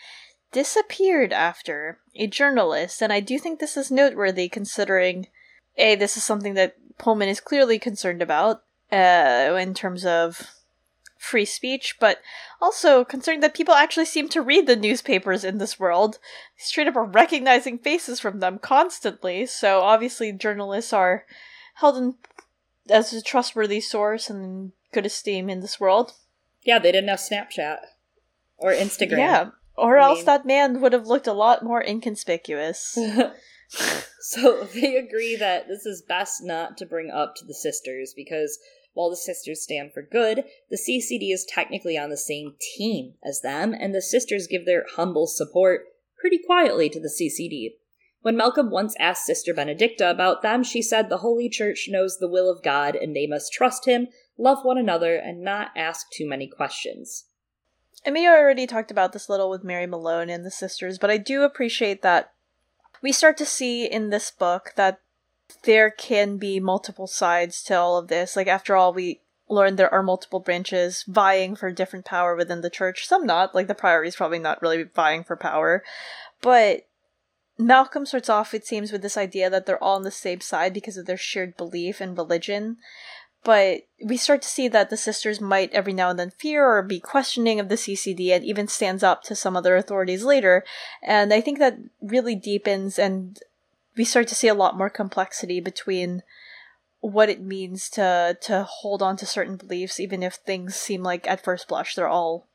disappeared 0.50 1.32
after, 1.32 2.00
a 2.16 2.26
journalist, 2.26 3.02
and 3.02 3.12
I 3.12 3.20
do 3.20 3.38
think 3.38 3.60
this 3.60 3.76
is 3.76 3.90
noteworthy 3.90 4.48
considering 4.48 5.26
A, 5.78 5.94
this 5.94 6.16
is 6.16 6.24
something 6.24 6.54
that 6.54 6.76
Pullman 6.98 7.28
is 7.28 7.40
clearly 7.40 7.78
concerned 7.78 8.20
about, 8.20 8.62
uh, 8.92 9.56
in 9.58 9.74
terms 9.74 10.04
of 10.04 10.54
free 11.16 11.44
speech, 11.44 11.96
but 11.98 12.20
also 12.60 13.04
concerned 13.04 13.42
that 13.42 13.54
people 13.54 13.74
actually 13.74 14.04
seem 14.04 14.28
to 14.28 14.42
read 14.42 14.66
the 14.66 14.76
newspapers 14.76 15.44
in 15.44 15.58
this 15.58 15.78
world. 15.78 16.18
Straight 16.56 16.88
up 16.88 16.96
are 16.96 17.04
recognizing 17.04 17.78
faces 17.78 18.20
from 18.20 18.40
them 18.40 18.58
constantly, 18.58 19.46
so 19.46 19.80
obviously 19.80 20.32
journalists 20.32 20.92
are 20.92 21.24
held 21.74 21.96
in 21.96 22.14
as 22.90 23.12
a 23.12 23.22
trustworthy 23.22 23.80
source 23.80 24.30
and 24.30 24.72
good 24.92 25.04
esteem 25.06 25.50
in 25.50 25.60
this 25.60 25.78
world. 25.78 26.14
Yeah, 26.62 26.78
they 26.78 26.92
didn't 26.92 27.10
have 27.10 27.18
Snapchat 27.18 27.78
or 28.56 28.72
Instagram. 28.72 29.18
Yeah, 29.18 29.50
or 29.76 29.98
I 29.98 30.04
else 30.04 30.18
mean... 30.18 30.26
that 30.26 30.46
man 30.46 30.80
would 30.80 30.92
have 30.92 31.06
looked 31.06 31.26
a 31.26 31.32
lot 31.32 31.62
more 31.62 31.82
inconspicuous. 31.82 32.98
so 34.20 34.64
they 34.74 34.96
agree 34.96 35.36
that 35.36 35.68
this 35.68 35.84
is 35.86 36.02
best 36.02 36.42
not 36.42 36.76
to 36.78 36.86
bring 36.86 37.10
up 37.10 37.34
to 37.36 37.44
the 37.44 37.54
sisters 37.54 38.12
because 38.16 38.58
while 38.94 39.10
the 39.10 39.16
sisters 39.16 39.62
stand 39.62 39.92
for 39.92 40.02
good, 40.02 40.44
the 40.70 40.76
CCD 40.76 41.32
is 41.32 41.44
technically 41.44 41.96
on 41.96 42.10
the 42.10 42.16
same 42.16 42.54
team 42.76 43.14
as 43.24 43.42
them, 43.42 43.72
and 43.72 43.94
the 43.94 44.02
sisters 44.02 44.48
give 44.48 44.66
their 44.66 44.86
humble 44.96 45.28
support 45.28 45.82
pretty 46.18 46.38
quietly 46.44 46.88
to 46.88 46.98
the 46.98 47.08
CCD. 47.08 47.74
When 48.22 48.36
Malcolm 48.36 48.70
once 48.70 48.96
asked 48.98 49.24
Sister 49.24 49.54
Benedicta 49.54 50.10
about 50.10 50.42
them, 50.42 50.64
she 50.64 50.82
said 50.82 51.08
the 51.08 51.18
Holy 51.18 51.48
Church 51.48 51.86
knows 51.88 52.18
the 52.18 52.28
will 52.28 52.50
of 52.50 52.64
God 52.64 52.96
and 52.96 53.14
they 53.14 53.28
must 53.28 53.52
trust 53.52 53.86
Him, 53.86 54.08
love 54.36 54.64
one 54.64 54.78
another, 54.78 55.14
and 55.14 55.42
not 55.42 55.68
ask 55.76 56.10
too 56.10 56.28
many 56.28 56.48
questions. 56.48 57.26
May 58.04 58.26
already 58.26 58.66
talked 58.66 58.90
about 58.90 59.12
this 59.12 59.28
little 59.28 59.50
with 59.50 59.62
Mary 59.62 59.86
Malone 59.86 60.30
and 60.30 60.44
the 60.44 60.50
sisters, 60.50 60.98
but 60.98 61.10
I 61.10 61.18
do 61.18 61.42
appreciate 61.42 62.02
that 62.02 62.32
we 63.02 63.12
start 63.12 63.36
to 63.38 63.46
see 63.46 63.84
in 63.84 64.10
this 64.10 64.30
book 64.30 64.72
that 64.76 65.00
there 65.64 65.90
can 65.90 66.36
be 66.36 66.60
multiple 66.60 67.06
sides 67.06 67.62
to 67.64 67.74
all 67.74 67.96
of 67.96 68.08
this. 68.08 68.36
Like, 68.36 68.46
after 68.46 68.76
all, 68.76 68.92
we 68.92 69.20
learned 69.48 69.78
there 69.78 69.92
are 69.92 70.02
multiple 70.02 70.40
branches 70.40 71.04
vying 71.08 71.56
for 71.56 71.70
different 71.70 72.04
power 72.04 72.36
within 72.36 72.60
the 72.60 72.70
church. 72.70 73.06
Some 73.06 73.26
not, 73.26 73.54
like 73.54 73.66
the 73.66 73.74
Priory 73.74 74.08
is 74.08 74.16
probably 74.16 74.38
not 74.38 74.60
really 74.60 74.82
vying 74.82 75.24
for 75.24 75.36
power. 75.36 75.82
But 76.42 76.86
Malcolm 77.58 78.06
starts 78.06 78.28
off, 78.28 78.54
it 78.54 78.66
seems, 78.66 78.92
with 78.92 79.02
this 79.02 79.16
idea 79.16 79.50
that 79.50 79.66
they're 79.66 79.82
all 79.82 79.96
on 79.96 80.02
the 80.02 80.10
same 80.10 80.40
side 80.40 80.72
because 80.72 80.96
of 80.96 81.06
their 81.06 81.16
shared 81.16 81.56
belief 81.56 82.00
in 82.00 82.14
religion. 82.14 82.76
But 83.44 83.82
we 84.04 84.16
start 84.16 84.42
to 84.42 84.48
see 84.48 84.68
that 84.68 84.90
the 84.90 84.96
sisters 84.96 85.40
might 85.40 85.72
every 85.72 85.92
now 85.92 86.10
and 86.10 86.18
then 86.18 86.30
fear 86.30 86.66
or 86.66 86.82
be 86.82 87.00
questioning 87.00 87.60
of 87.60 87.68
the 87.68 87.76
CCD 87.76 88.30
and 88.30 88.44
even 88.44 88.68
stands 88.68 89.02
up 89.02 89.22
to 89.24 89.34
some 89.34 89.56
other 89.56 89.76
authorities 89.76 90.24
later. 90.24 90.64
And 91.02 91.32
I 91.32 91.40
think 91.40 91.58
that 91.58 91.78
really 92.02 92.34
deepens 92.34 92.98
and 92.98 93.38
we 93.96 94.04
start 94.04 94.28
to 94.28 94.34
see 94.34 94.48
a 94.48 94.54
lot 94.54 94.76
more 94.76 94.90
complexity 94.90 95.60
between 95.60 96.22
what 97.00 97.28
it 97.28 97.40
means 97.40 97.88
to 97.90 98.36
to 98.40 98.64
hold 98.64 99.02
on 99.02 99.16
to 99.16 99.24
certain 99.24 99.56
beliefs 99.56 100.00
even 100.00 100.20
if 100.20 100.34
things 100.34 100.74
seem 100.74 101.00
like 101.02 101.28
at 101.28 101.42
first 101.42 101.68
blush 101.68 101.94
they're 101.94 102.08
all 102.08 102.48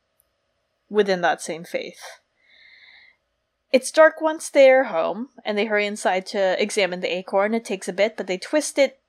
within 0.89 1.21
that 1.21 1.41
same 1.41 1.63
faith. 1.63 2.19
It's 3.71 3.91
dark 3.91 4.21
once 4.21 4.49
they're 4.49 4.85
home, 4.85 5.29
and 5.43 5.57
they 5.57 5.65
hurry 5.65 5.87
inside 5.87 6.27
to 6.27 6.61
examine 6.61 6.99
the 6.99 7.11
acorn. 7.11 7.55
It 7.55 7.65
takes 7.65 7.89
a 7.89 7.93
bit, 7.93 8.15
but 8.15 8.27
they 8.27 8.37
twist 8.37 8.77
it 8.77 8.99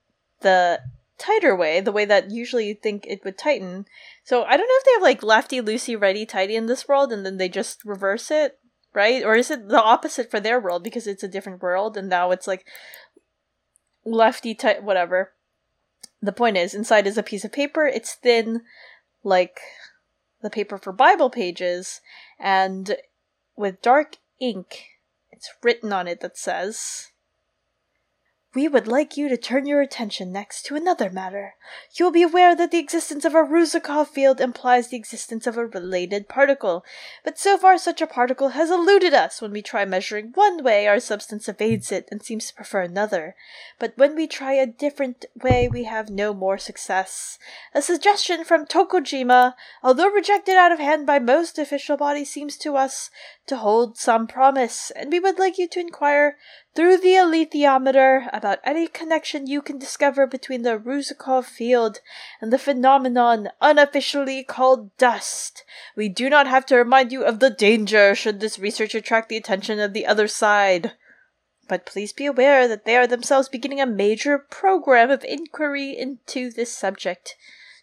the 0.41 0.81
tighter 1.19 1.55
way, 1.55 1.81
the 1.81 1.93
way 1.93 2.05
that 2.05 2.31
usually 2.31 2.69
you'd 2.69 2.83
think 2.83 3.07
it 3.07 3.25
would 3.25 3.39
tighten. 3.39 3.87
So 4.25 4.45
I 4.45 4.57
don't 4.57 4.67
know 4.67 4.79
if 4.79 4.85
they 4.85 4.93
have 4.93 5.03
like 5.03 5.23
lefty, 5.23 5.61
loosey, 5.61 6.01
righty, 6.01 6.27
tighty 6.27 6.57
in 6.57 6.67
this 6.67 6.89
world, 6.89 7.12
and 7.12 7.25
then 7.25 7.37
they 7.37 7.49
just 7.49 7.85
reverse 7.85 8.31
it 8.31 8.59
right? 8.95 9.25
Or 9.25 9.35
is 9.35 9.51
it 9.51 9.67
the 9.67 9.83
opposite 9.83 10.31
for 10.31 10.39
their 10.39 10.61
world 10.61 10.85
because 10.85 11.09
it's 11.09 11.25
a 11.25 11.29
different 11.29 11.61
world 11.61 11.97
and 11.97 12.09
now 12.09 12.31
it's 12.31 12.47
like 12.47 12.65
lefty 14.05 14.55
type 14.55 14.83
whatever. 14.83 15.33
The 16.23 16.33
point 16.33 16.57
is, 16.57 16.75
inside 16.75 17.07
is 17.07 17.19
a 17.19 17.23
piece 17.23 17.45
of 17.45 17.53
paper. 17.53 17.87
It's 17.87 18.15
thin, 18.15 18.62
like 19.23 19.61
the 20.43 20.51
paper 20.51 20.79
for 20.79 20.93
Bible 20.93 21.29
pages, 21.29 22.01
and 22.39 22.97
with 23.57 23.83
dark 23.83 24.17
ink, 24.41 24.87
it's 25.31 25.51
written 25.62 25.93
on 25.93 26.09
it 26.09 26.21
that 26.21 26.39
says, 26.39 27.11
we 28.55 28.68
would 28.68 28.86
like 28.86 29.16
you 29.16 29.28
to 29.28 29.36
turn 29.36 29.66
your 29.66 29.80
attention 29.80 30.30
next 30.30 30.64
to 30.66 30.76
another 30.76 31.11
matter. 31.11 31.55
You 31.94 32.05
will 32.05 32.12
be 32.12 32.22
aware 32.22 32.55
that 32.55 32.70
the 32.70 32.78
existence 32.78 33.24
of 33.24 33.34
a 33.34 33.42
Rusakov 33.42 34.07
field 34.07 34.40
implies 34.40 34.88
the 34.88 34.96
existence 34.96 35.46
of 35.46 35.57
a 35.57 35.66
related 35.66 36.28
particle, 36.28 36.84
but 37.24 37.38
so 37.38 37.59
far 37.59 37.76
such 37.78 38.00
a 38.00 38.07
particle 38.07 38.50
has 38.50 38.70
eluded 38.70 39.12
us. 39.12 39.42
When 39.42 39.50
we 39.50 39.61
try 39.61 39.84
measuring 39.84 40.30
one 40.34 40.62
way, 40.62 40.86
our 40.86 41.00
substance 41.00 41.48
evades 41.48 41.90
it 41.90 42.09
and 42.12 42.22
seems 42.22 42.46
to 42.46 42.55
prefer 42.55 42.82
another. 42.82 43.34
But 43.78 43.94
when 43.96 44.14
we 44.14 44.26
try 44.26 44.52
a 44.52 44.66
different 44.66 45.24
way, 45.42 45.68
we 45.68 45.84
have 45.84 46.09
no 46.09 46.32
more 46.32 46.59
success. 46.59 47.38
A 47.74 47.82
suggestion 47.82 48.44
from 48.44 48.66
Tokojima, 48.66 49.55
although 49.82 50.11
rejected 50.11 50.55
out 50.55 50.72
of 50.72 50.78
hand 50.78 51.07
by 51.07 51.18
most 51.18 51.59
official 51.59 51.96
bodies, 51.96 52.30
seems 52.30 52.57
to 52.59 52.76
us 52.76 53.11
to 53.46 53.57
hold 53.57 53.98
some 53.98 54.26
promise, 54.26 54.90
and 54.92 55.11
we 55.11 55.20
would 55.20 55.38
like 55.38 55.59
you 55.59 55.68
to 55.68 55.80
inquire 55.80 56.36
through 56.75 56.99
the 56.99 57.14
alethiometer 57.14 58.29
about 58.33 58.59
any 58.64 58.89
connection 58.89 59.47
you 59.47 59.62
can 59.62 59.79
discover 59.79 60.27
between 60.27 60.62
the 60.62 60.79
Rusakov 60.79 61.45
field 61.45 62.01
and 62.41 62.53
the 62.53 62.59
phenomenon 62.59 63.49
unofficially 63.61 64.43
called 64.43 64.97
dust. 64.97 65.64
We 65.97 66.09
do 66.09 66.29
not 66.29 66.47
have 66.47 66.66
to 66.66 66.77
remind 66.77 67.12
you 67.12 67.25
of 67.25 67.39
the 67.39 67.51
danger 67.51 68.14
should 68.14 68.41
this 68.41 68.59
research 68.59 68.95
attract 68.95 69.29
the 69.29 69.37
attention 69.37 69.79
of 69.79 69.93
the 69.93 70.07
other 70.07 70.27
side. 70.27 70.93
But 71.68 71.87
please 71.87 72.12
be 72.12 72.27
aware 72.27 72.68
that 72.68 72.85
they 72.85 72.97
are 72.97 73.07
themselves 73.07 73.49
beginning 73.49 73.81
a 73.81 73.87
major 73.87 74.39
program 74.39 75.11
of 75.11 75.25
inquiry 75.25 75.97
into 75.97 76.51
this 76.51 76.77
subject. 76.77 77.37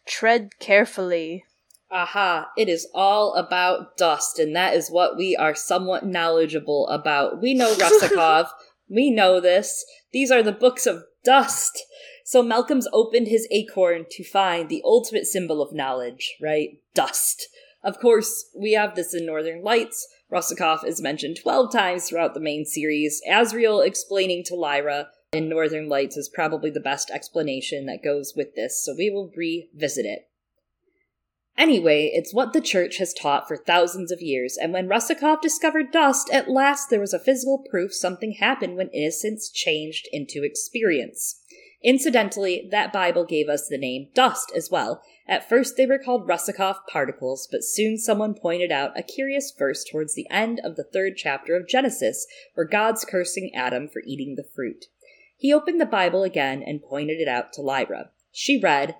Tread 0.06 0.60
carefully. 0.60 1.46
Aha, 1.90 2.50
it 2.58 2.70
is 2.70 2.88
all 2.94 3.34
about 3.34 3.98
dust, 3.98 4.40
and 4.40 4.56
that 4.56 4.76
is 4.76 4.90
what 4.90 5.18
we 5.18 5.36
are 5.36 5.54
somewhat 5.54 6.06
knowledgeable 6.06 6.88
about. 6.88 7.42
We 7.42 7.54
know 7.54 7.74
Rusakov. 7.76 8.48
We 8.92 9.10
know 9.10 9.40
this. 9.40 9.86
These 10.12 10.32
are 10.32 10.44
the 10.44 10.52
books 10.52 10.86
of 10.86 11.06
dust. 11.24 11.82
So 12.26 12.44
Malcolm's 12.44 12.88
opened 12.92 13.28
his 13.28 13.48
acorn 13.50 14.06
to 14.12 14.24
find 14.24 14.68
the 14.68 14.82
ultimate 14.84 15.26
symbol 15.26 15.62
of 15.62 15.74
knowledge, 15.74 16.36
right? 16.42 16.80
Dust. 16.94 17.48
Of 17.84 18.00
course, 18.00 18.50
we 18.56 18.74
have 18.74 18.96
this 18.96 19.14
in 19.14 19.26
Northern 19.26 19.64
Lights. 19.64 20.08
Rusakov 20.32 20.86
is 20.86 21.02
mentioned 21.02 21.38
12 21.42 21.72
times 21.72 22.10
throughout 22.10 22.34
the 22.34 22.40
main 22.40 22.66
series. 22.66 23.22
Asriel 23.30 23.86
explaining 23.86 24.44
to 24.46 24.56
Lyra 24.56 25.08
in 25.34 25.48
Northern 25.48 25.88
Lights 25.88 26.18
is 26.18 26.30
probably 26.30 26.70
the 26.70 26.80
best 26.80 27.10
explanation 27.10 27.86
that 27.86 28.04
goes 28.04 28.34
with 28.36 28.56
this, 28.56 28.84
so 28.84 28.94
we 28.98 29.10
will 29.10 29.32
revisit 29.36 30.06
it. 30.06 30.28
Anyway, 31.62 32.10
it's 32.12 32.34
what 32.34 32.54
the 32.54 32.60
church 32.60 32.98
has 32.98 33.14
taught 33.14 33.48
for 33.48 33.56
thousands 33.56 34.12
of 34.12 34.20
years, 34.20 34.58
and 34.58 34.74
when 34.74 34.88
Rusakov 34.88 35.42
discovered 35.42 35.92
dust, 35.92 36.28
at 36.34 36.50
last 36.50 36.90
there 36.90 37.00
was 37.00 37.14
a 37.14 37.20
physical 37.20 37.64
proof 37.70 37.94
something 37.94 38.32
happened 38.32 38.78
when 38.78 38.90
innocence 38.90 39.48
changed 39.48 40.10
into 40.12 40.44
experience. 40.44 41.44
Incidentally, 41.84 42.68
that 42.72 42.92
Bible 42.92 43.26
gave 43.26 43.48
us 43.48 43.68
the 43.68 43.78
name 43.78 44.08
dust 44.16 44.52
as 44.56 44.72
well. 44.72 45.04
At 45.28 45.48
first, 45.48 45.78
they 45.78 45.86
were 45.86 46.00
called 46.00 46.28
Rusakov 46.28 46.78
particles, 46.92 47.48
but 47.52 47.64
soon 47.64 48.00
someone 48.00 48.34
pointed 48.34 48.72
out 48.72 48.98
a 48.98 49.04
curious 49.04 49.54
verse 49.56 49.84
towards 49.84 50.16
the 50.16 50.26
end 50.32 50.60
of 50.64 50.76
the 50.78 50.84
third 50.84 51.14
chapter 51.16 51.56
of 51.56 51.68
Genesis, 51.68 52.26
where 52.56 52.66
God's 52.66 53.06
cursing 53.06 53.52
Adam 53.54 53.88
for 53.88 54.02
eating 54.04 54.34
the 54.36 54.50
fruit. 54.56 54.86
He 55.38 55.54
opened 55.54 55.80
the 55.80 55.86
Bible 55.86 56.24
again 56.24 56.64
and 56.66 56.82
pointed 56.82 57.20
it 57.20 57.28
out 57.28 57.54
to 57.54 57.62
Lyra. 57.62 58.10
She 58.32 58.60
read, 58.60 58.96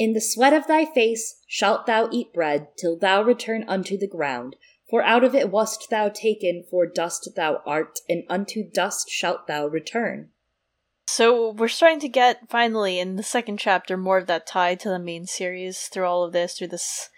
In 0.00 0.14
the 0.14 0.20
sweat 0.22 0.54
of 0.54 0.66
thy 0.66 0.86
face 0.86 1.42
shalt 1.46 1.84
thou 1.84 2.08
eat 2.10 2.32
bread 2.32 2.68
till 2.74 2.96
thou 2.96 3.20
return 3.20 3.66
unto 3.68 3.98
the 3.98 4.06
ground, 4.06 4.56
for 4.88 5.02
out 5.02 5.22
of 5.22 5.34
it 5.34 5.50
wast 5.50 5.90
thou 5.90 6.08
taken, 6.08 6.64
for 6.70 6.86
dust 6.86 7.28
thou 7.36 7.60
art, 7.66 7.98
and 8.08 8.24
unto 8.30 8.64
dust 8.64 9.10
shalt 9.10 9.46
thou 9.46 9.66
return. 9.66 10.30
So 11.06 11.50
we're 11.50 11.68
starting 11.68 12.00
to 12.00 12.08
get 12.08 12.48
finally 12.48 12.98
in 12.98 13.16
the 13.16 13.22
second 13.22 13.58
chapter 13.58 13.98
more 13.98 14.16
of 14.16 14.26
that 14.26 14.46
tie 14.46 14.74
to 14.76 14.88
the 14.88 14.98
main 14.98 15.26
series 15.26 15.88
through 15.88 16.06
all 16.06 16.24
of 16.24 16.32
this, 16.32 16.56
through 16.56 16.68
this 16.68 17.10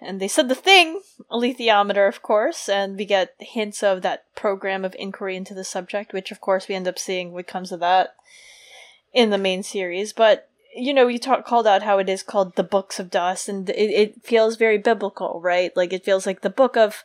and 0.00 0.20
they 0.20 0.26
said 0.26 0.48
the 0.48 0.56
thing, 0.56 1.02
alethiometer, 1.30 2.08
of 2.08 2.20
course, 2.20 2.68
and 2.68 2.96
we 2.96 3.04
get 3.04 3.36
hints 3.38 3.80
of 3.84 4.02
that 4.02 4.24
program 4.34 4.84
of 4.84 4.96
inquiry 4.98 5.36
into 5.36 5.54
the 5.54 5.62
subject, 5.62 6.12
which 6.12 6.32
of 6.32 6.40
course 6.40 6.66
we 6.66 6.74
end 6.74 6.88
up 6.88 6.98
seeing 6.98 7.30
what 7.30 7.46
comes 7.46 7.70
of 7.70 7.78
that 7.78 8.16
in 9.12 9.30
the 9.30 9.38
main 9.38 9.62
series. 9.62 10.12
But 10.12 10.48
you 10.74 10.92
know, 10.94 11.08
you 11.08 11.18
talk, 11.18 11.44
called 11.44 11.66
out 11.66 11.82
how 11.82 11.98
it 11.98 12.08
is 12.08 12.22
called 12.22 12.56
the 12.56 12.62
Books 12.62 12.98
of 12.98 13.10
Dust, 13.10 13.48
and 13.48 13.68
it, 13.70 13.74
it 13.74 14.24
feels 14.24 14.56
very 14.56 14.78
biblical, 14.78 15.40
right? 15.42 15.74
Like 15.76 15.92
it 15.92 16.04
feels 16.04 16.26
like 16.26 16.40
the 16.40 16.50
book 16.50 16.76
of 16.76 17.04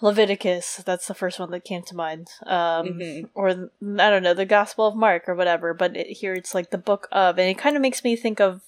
Leviticus, 0.00 0.82
that's 0.84 1.06
the 1.06 1.14
first 1.14 1.38
one 1.38 1.50
that 1.50 1.64
came 1.64 1.82
to 1.82 1.96
mind. 1.96 2.28
Um, 2.44 2.86
mm-hmm. 2.86 3.26
Or, 3.34 3.50
I 3.50 4.10
don't 4.10 4.22
know, 4.22 4.34
the 4.34 4.46
Gospel 4.46 4.86
of 4.86 4.96
Mark 4.96 5.28
or 5.28 5.34
whatever, 5.34 5.74
but 5.74 5.96
it, 5.96 6.08
here 6.18 6.34
it's 6.34 6.54
like 6.54 6.70
the 6.70 6.78
book 6.78 7.08
of, 7.12 7.38
and 7.38 7.48
it 7.48 7.58
kind 7.58 7.76
of 7.76 7.82
makes 7.82 8.02
me 8.02 8.16
think 8.16 8.40
of, 8.40 8.62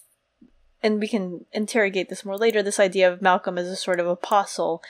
and 0.82 1.00
we 1.00 1.08
can 1.08 1.44
interrogate 1.52 2.08
this 2.08 2.24
more 2.24 2.36
later, 2.36 2.62
this 2.62 2.80
idea 2.80 3.10
of 3.10 3.22
Malcolm 3.22 3.58
as 3.58 3.68
a 3.68 3.76
sort 3.76 4.00
of 4.00 4.06
apostle 4.06 4.82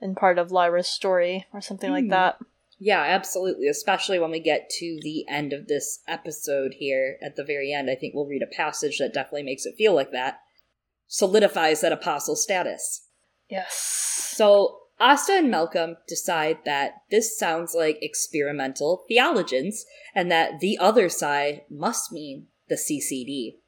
and 0.00 0.16
part 0.16 0.38
of 0.38 0.50
Lyra's 0.50 0.88
story 0.88 1.46
or 1.52 1.60
something 1.60 1.90
mm. 1.90 1.94
like 1.94 2.08
that. 2.08 2.38
Yeah, 2.78 3.00
absolutely. 3.00 3.68
Especially 3.68 4.18
when 4.18 4.30
we 4.30 4.40
get 4.40 4.68
to 4.78 4.98
the 5.02 5.24
end 5.28 5.52
of 5.52 5.66
this 5.66 6.00
episode 6.06 6.74
here 6.78 7.18
at 7.22 7.36
the 7.36 7.44
very 7.44 7.72
end. 7.72 7.90
I 7.90 7.94
think 7.94 8.14
we'll 8.14 8.26
read 8.26 8.42
a 8.42 8.54
passage 8.54 8.98
that 8.98 9.14
definitely 9.14 9.44
makes 9.44 9.64
it 9.64 9.76
feel 9.76 9.94
like 9.94 10.12
that. 10.12 10.40
Solidifies 11.06 11.80
that 11.80 11.92
apostle 11.92 12.36
status. 12.36 13.08
Yes. 13.48 14.32
So 14.36 14.80
Asta 14.98 15.32
and 15.32 15.50
Malcolm 15.50 15.96
decide 16.08 16.58
that 16.64 17.02
this 17.10 17.38
sounds 17.38 17.74
like 17.74 17.98
experimental 18.02 19.04
theologians 19.08 19.84
and 20.14 20.30
that 20.30 20.60
the 20.60 20.78
other 20.78 21.08
side 21.08 21.62
must 21.70 22.12
mean 22.12 22.48
the 22.68 22.76
CCD. 22.76 23.58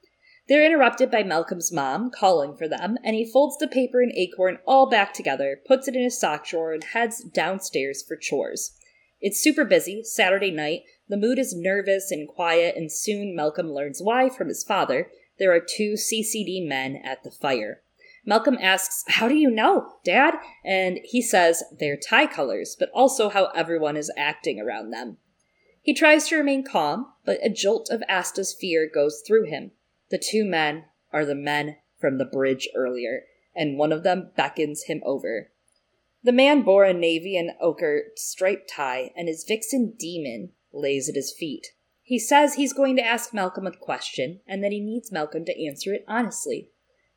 They're 0.48 0.64
interrupted 0.64 1.10
by 1.10 1.22
Malcolm's 1.24 1.70
mom 1.70 2.10
calling 2.10 2.56
for 2.56 2.66
them, 2.66 2.96
and 3.04 3.14
he 3.14 3.30
folds 3.30 3.58
the 3.58 3.68
paper 3.68 4.00
and 4.00 4.12
acorn 4.12 4.58
all 4.66 4.88
back 4.88 5.12
together, 5.12 5.60
puts 5.66 5.86
it 5.86 5.94
in 5.94 6.02
his 6.02 6.18
sock 6.18 6.46
drawer, 6.46 6.72
and 6.72 6.82
heads 6.82 7.22
downstairs 7.22 8.02
for 8.06 8.16
chores. 8.16 8.74
It's 9.20 9.42
super 9.42 9.64
busy, 9.64 10.02
Saturday 10.04 10.50
night. 10.50 10.82
The 11.08 11.16
mood 11.16 11.38
is 11.38 11.54
nervous 11.56 12.10
and 12.10 12.28
quiet, 12.28 12.76
and 12.76 12.90
soon 12.92 13.34
Malcolm 13.34 13.72
learns 13.72 14.00
why 14.00 14.28
from 14.28 14.48
his 14.48 14.62
father. 14.62 15.10
There 15.38 15.52
are 15.52 15.60
two 15.60 15.94
CCD 15.94 16.66
men 16.66 17.00
at 17.04 17.24
the 17.24 17.30
fire. 17.30 17.82
Malcolm 18.24 18.58
asks, 18.60 19.04
How 19.08 19.26
do 19.26 19.34
you 19.34 19.50
know, 19.50 19.94
Dad? 20.04 20.34
And 20.64 21.00
he 21.02 21.22
says 21.22 21.64
they're 21.78 21.96
tie 21.96 22.26
colors, 22.26 22.76
but 22.78 22.90
also 22.92 23.28
how 23.28 23.46
everyone 23.46 23.96
is 23.96 24.12
acting 24.16 24.60
around 24.60 24.90
them. 24.90 25.16
He 25.82 25.94
tries 25.94 26.28
to 26.28 26.36
remain 26.36 26.64
calm, 26.64 27.06
but 27.24 27.38
a 27.42 27.48
jolt 27.48 27.88
of 27.90 28.02
Asta's 28.08 28.54
fear 28.54 28.88
goes 28.92 29.22
through 29.26 29.46
him. 29.46 29.70
The 30.10 30.18
two 30.18 30.44
men 30.44 30.84
are 31.12 31.24
the 31.24 31.34
men 31.34 31.76
from 31.98 32.18
the 32.18 32.24
bridge 32.24 32.68
earlier, 32.76 33.22
and 33.56 33.78
one 33.78 33.92
of 33.92 34.02
them 34.02 34.30
beckons 34.36 34.84
him 34.84 35.02
over. 35.04 35.50
The 36.22 36.32
man 36.32 36.62
bore 36.62 36.84
a 36.84 36.92
navy 36.92 37.36
and 37.36 37.52
ochre 37.60 38.12
striped 38.16 38.70
tie, 38.70 39.12
and 39.16 39.28
his 39.28 39.44
vixen 39.46 39.94
daemon 39.98 40.50
lays 40.72 41.08
at 41.08 41.14
his 41.14 41.32
feet. 41.32 41.68
He 42.02 42.18
says 42.18 42.54
he's 42.54 42.72
going 42.72 42.96
to 42.96 43.04
ask 43.04 43.32
Malcolm 43.32 43.66
a 43.66 43.72
question, 43.72 44.40
and 44.46 44.62
that 44.64 44.72
he 44.72 44.80
needs 44.80 45.12
Malcolm 45.12 45.44
to 45.44 45.66
answer 45.66 45.92
it 45.94 46.04
honestly. 46.08 46.70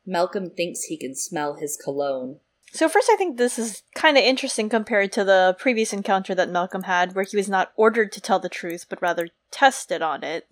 Malcolm 0.04 0.50
thinks 0.50 0.84
he 0.84 0.96
can 0.96 1.14
smell 1.14 1.54
his 1.54 1.76
cologne. 1.82 2.40
So, 2.72 2.88
first, 2.88 3.08
I 3.12 3.16
think 3.16 3.36
this 3.36 3.58
is 3.58 3.82
kind 3.94 4.16
of 4.16 4.24
interesting 4.24 4.68
compared 4.68 5.12
to 5.12 5.24
the 5.24 5.54
previous 5.58 5.92
encounter 5.92 6.34
that 6.34 6.48
Malcolm 6.48 6.84
had, 6.84 7.14
where 7.14 7.24
he 7.24 7.36
was 7.36 7.48
not 7.48 7.72
ordered 7.76 8.12
to 8.12 8.20
tell 8.20 8.38
the 8.38 8.48
truth, 8.48 8.86
but 8.88 9.02
rather 9.02 9.28
tested 9.50 10.00
on 10.00 10.24
it. 10.24 10.48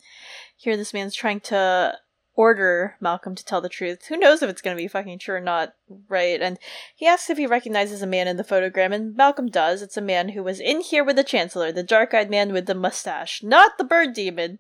Here, 0.57 0.77
this 0.77 0.93
man's 0.93 1.15
trying 1.15 1.41
to 1.41 1.97
order 2.35 2.97
Malcolm 3.01 3.35
to 3.35 3.45
tell 3.45 3.61
the 3.61 3.69
truth. 3.69 4.07
Who 4.07 4.17
knows 4.17 4.43
if 4.43 4.51
it's 4.51 4.63
going 4.63 4.77
to 4.77 4.83
be 4.83 4.89
fucking 4.89 5.19
true 5.19 5.37
or 5.37 5.41
not, 5.41 5.75
right? 6.09 6.41
And 6.41 6.59
he 6.95 7.07
asks 7.07 7.31
if 7.31 7.39
he 7.39 7.47
recognizes 7.47 8.03
a 8.03 8.07
man 8.07 8.29
in 8.29 8.37
the 8.37 8.45
photogram, 8.45 8.95
and 8.95 9.17
Malcolm 9.17 9.49
does. 9.49 9.83
It's 9.83 9.97
a 9.97 10.03
man 10.03 10.31
who 10.31 10.43
was 10.43 10.61
in 10.61 10.81
here 10.81 11.05
with 11.05 11.17
the 11.17 11.25
Chancellor, 11.25 11.73
the 11.73 11.83
dark 11.83 12.15
eyed 12.15 12.31
man 12.31 12.53
with 12.53 12.67
the 12.67 12.75
mustache, 12.75 13.43
not 13.43 13.79
the 13.79 13.85
bird 13.85 14.15
daemon. 14.15 14.59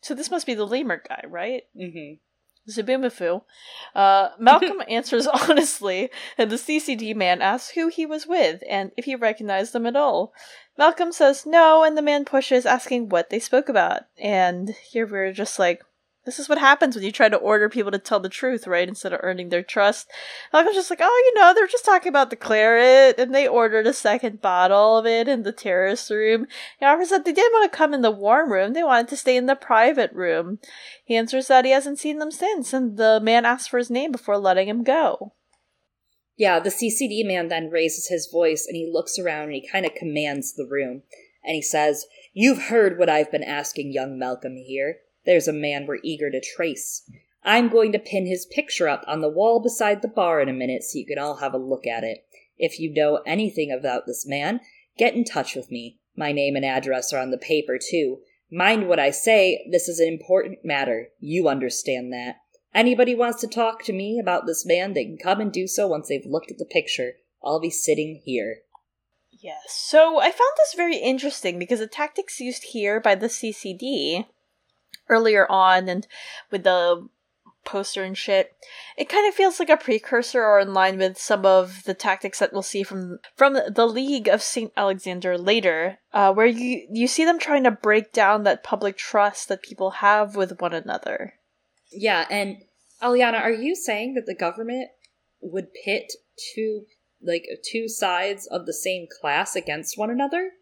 So, 0.00 0.14
this 0.14 0.30
must 0.30 0.46
be 0.46 0.54
the 0.54 0.66
lemur 0.66 1.02
guy, 1.08 1.22
right? 1.26 1.62
Mm 1.76 1.92
hmm. 1.92 2.14
Zubumafu. 2.68 3.42
Uh, 3.94 4.30
Malcolm 4.38 4.82
answers 4.88 5.26
honestly, 5.48 6.10
and 6.36 6.50
the 6.50 6.56
CCD 6.56 7.14
man 7.14 7.40
asks 7.40 7.70
who 7.70 7.88
he 7.88 8.04
was 8.06 8.26
with 8.26 8.62
and 8.68 8.92
if 8.96 9.04
he 9.04 9.14
recognized 9.14 9.72
them 9.72 9.86
at 9.86 9.96
all. 9.96 10.32
Malcolm 10.78 11.12
says 11.12 11.46
no, 11.46 11.84
and 11.84 11.96
the 11.96 12.02
man 12.02 12.24
pushes, 12.24 12.66
asking 12.66 13.08
what 13.08 13.30
they 13.30 13.38
spoke 13.38 13.68
about. 13.68 14.02
And 14.18 14.70
here 14.90 15.06
we're 15.06 15.32
just 15.32 15.58
like, 15.58 15.82
this 16.26 16.40
is 16.40 16.48
what 16.48 16.58
happens 16.58 16.94
when 16.94 17.04
you 17.04 17.12
try 17.12 17.28
to 17.28 17.36
order 17.36 17.68
people 17.68 17.92
to 17.92 17.98
tell 17.98 18.18
the 18.18 18.28
truth, 18.28 18.66
right? 18.66 18.88
Instead 18.88 19.12
of 19.12 19.20
earning 19.22 19.48
their 19.48 19.62
trust. 19.62 20.10
Malcolm's 20.52 20.74
just 20.74 20.90
like, 20.90 20.98
oh, 21.00 21.32
you 21.32 21.40
know, 21.40 21.54
they're 21.54 21.68
just 21.68 21.84
talking 21.84 22.10
about 22.10 22.30
the 22.30 22.36
claret, 22.36 23.18
and 23.18 23.34
they 23.34 23.46
ordered 23.46 23.86
a 23.86 23.92
second 23.92 24.42
bottle 24.42 24.98
of 24.98 25.06
it 25.06 25.28
in 25.28 25.44
the 25.44 25.52
terrace 25.52 26.10
room. 26.10 26.46
He 26.78 26.84
offers 26.84 27.10
that 27.10 27.24
they 27.24 27.32
didn't 27.32 27.52
want 27.52 27.70
to 27.70 27.76
come 27.76 27.94
in 27.94 28.02
the 28.02 28.10
warm 28.10 28.52
room, 28.52 28.72
they 28.72 28.82
wanted 28.82 29.08
to 29.08 29.16
stay 29.16 29.36
in 29.36 29.46
the 29.46 29.54
private 29.54 30.12
room. 30.12 30.58
He 31.04 31.16
answers 31.16 31.46
that 31.46 31.64
he 31.64 31.70
hasn't 31.70 32.00
seen 32.00 32.18
them 32.18 32.32
since, 32.32 32.72
and 32.72 32.96
the 32.96 33.20
man 33.22 33.44
asks 33.44 33.68
for 33.68 33.78
his 33.78 33.90
name 33.90 34.10
before 34.10 34.36
letting 34.36 34.68
him 34.68 34.82
go. 34.82 35.32
Yeah, 36.36 36.60
the 36.60 36.70
CCD 36.70 37.26
man 37.26 37.48
then 37.48 37.70
raises 37.70 38.08
his 38.08 38.28
voice 38.30 38.66
and 38.66 38.76
he 38.76 38.90
looks 38.92 39.18
around 39.18 39.44
and 39.44 39.54
he 39.54 39.66
kind 39.66 39.86
of 39.86 39.94
commands 39.94 40.52
the 40.52 40.66
room. 40.66 41.02
And 41.42 41.54
he 41.54 41.62
says, 41.62 42.06
You've 42.34 42.64
heard 42.64 42.98
what 42.98 43.08
I've 43.08 43.32
been 43.32 43.42
asking 43.42 43.92
young 43.92 44.18
Malcolm 44.18 44.56
here. 44.56 44.98
There's 45.26 45.48
a 45.48 45.52
man 45.52 45.86
we're 45.86 45.98
eager 46.02 46.30
to 46.30 46.40
trace. 46.40 47.02
I'm 47.42 47.68
going 47.68 47.92
to 47.92 47.98
pin 47.98 48.26
his 48.26 48.46
picture 48.46 48.88
up 48.88 49.04
on 49.06 49.20
the 49.20 49.28
wall 49.28 49.60
beside 49.60 50.00
the 50.02 50.08
bar 50.08 50.40
in 50.40 50.48
a 50.48 50.52
minute 50.52 50.82
so 50.82 50.98
you 50.98 51.06
can 51.06 51.18
all 51.18 51.36
have 51.36 51.54
a 51.54 51.58
look 51.58 51.86
at 51.86 52.04
it. 52.04 52.24
If 52.56 52.80
you 52.80 52.92
know 52.92 53.20
anything 53.26 53.70
about 53.70 54.06
this 54.06 54.26
man, 54.26 54.60
get 54.96 55.14
in 55.14 55.24
touch 55.24 55.54
with 55.54 55.70
me. 55.70 55.98
My 56.16 56.32
name 56.32 56.56
and 56.56 56.64
address 56.64 57.12
are 57.12 57.20
on 57.20 57.30
the 57.30 57.38
paper, 57.38 57.78
too. 57.78 58.18
Mind 58.50 58.88
what 58.88 58.98
I 58.98 59.10
say, 59.10 59.66
this 59.70 59.88
is 59.88 60.00
an 60.00 60.08
important 60.08 60.64
matter. 60.64 61.08
You 61.18 61.48
understand 61.48 62.12
that. 62.12 62.36
Anybody 62.74 63.14
wants 63.14 63.40
to 63.40 63.48
talk 63.48 63.82
to 63.84 63.92
me 63.92 64.18
about 64.18 64.46
this 64.46 64.64
man, 64.64 64.92
they 64.92 65.04
can 65.04 65.18
come 65.18 65.40
and 65.40 65.52
do 65.52 65.66
so 65.66 65.88
once 65.88 66.08
they've 66.08 66.26
looked 66.26 66.50
at 66.50 66.58
the 66.58 66.64
picture. 66.64 67.14
I'll 67.42 67.60
be 67.60 67.70
sitting 67.70 68.22
here. 68.24 68.58
Yes. 69.30 69.58
So 69.68 70.18
I 70.18 70.24
found 70.24 70.52
this 70.56 70.74
very 70.74 70.96
interesting 70.96 71.58
because 71.58 71.78
the 71.78 71.86
tactics 71.86 72.40
used 72.40 72.64
here 72.64 73.00
by 73.00 73.14
the 73.14 73.28
CCD 73.28 74.26
earlier 75.08 75.50
on 75.50 75.88
and 75.88 76.06
with 76.50 76.64
the 76.64 77.08
poster 77.66 78.04
and 78.04 78.16
shit 78.16 78.54
it 78.96 79.08
kind 79.08 79.28
of 79.28 79.34
feels 79.34 79.58
like 79.58 79.68
a 79.68 79.76
precursor 79.76 80.42
or 80.42 80.60
in 80.60 80.72
line 80.72 80.96
with 80.96 81.18
some 81.18 81.44
of 81.44 81.82
the 81.84 81.94
tactics 81.94 82.38
that 82.38 82.52
we'll 82.52 82.62
see 82.62 82.82
from 82.82 83.18
from 83.34 83.58
the 83.68 83.86
league 83.86 84.28
of 84.28 84.40
saint 84.40 84.72
alexander 84.76 85.36
later 85.36 85.98
uh, 86.12 86.32
where 86.32 86.46
you 86.46 86.86
you 86.90 87.06
see 87.08 87.24
them 87.24 87.38
trying 87.38 87.64
to 87.64 87.70
break 87.70 88.12
down 88.12 88.44
that 88.44 88.62
public 88.62 88.96
trust 88.96 89.48
that 89.48 89.62
people 89.62 89.90
have 89.90 90.36
with 90.36 90.60
one 90.60 90.72
another. 90.72 91.34
Yeah 91.90 92.24
and 92.30 92.58
aliana 93.02 93.40
are 93.40 93.52
you 93.52 93.74
saying 93.74 94.14
that 94.14 94.26
the 94.26 94.34
government 94.34 94.88
would 95.40 95.74
pit 95.84 96.12
two 96.54 96.84
like 97.22 97.46
two 97.64 97.88
sides 97.88 98.46
of 98.46 98.66
the 98.66 98.72
same 98.72 99.06
class 99.20 99.56
against 99.56 99.98
one 99.98 100.10
another? 100.10 100.52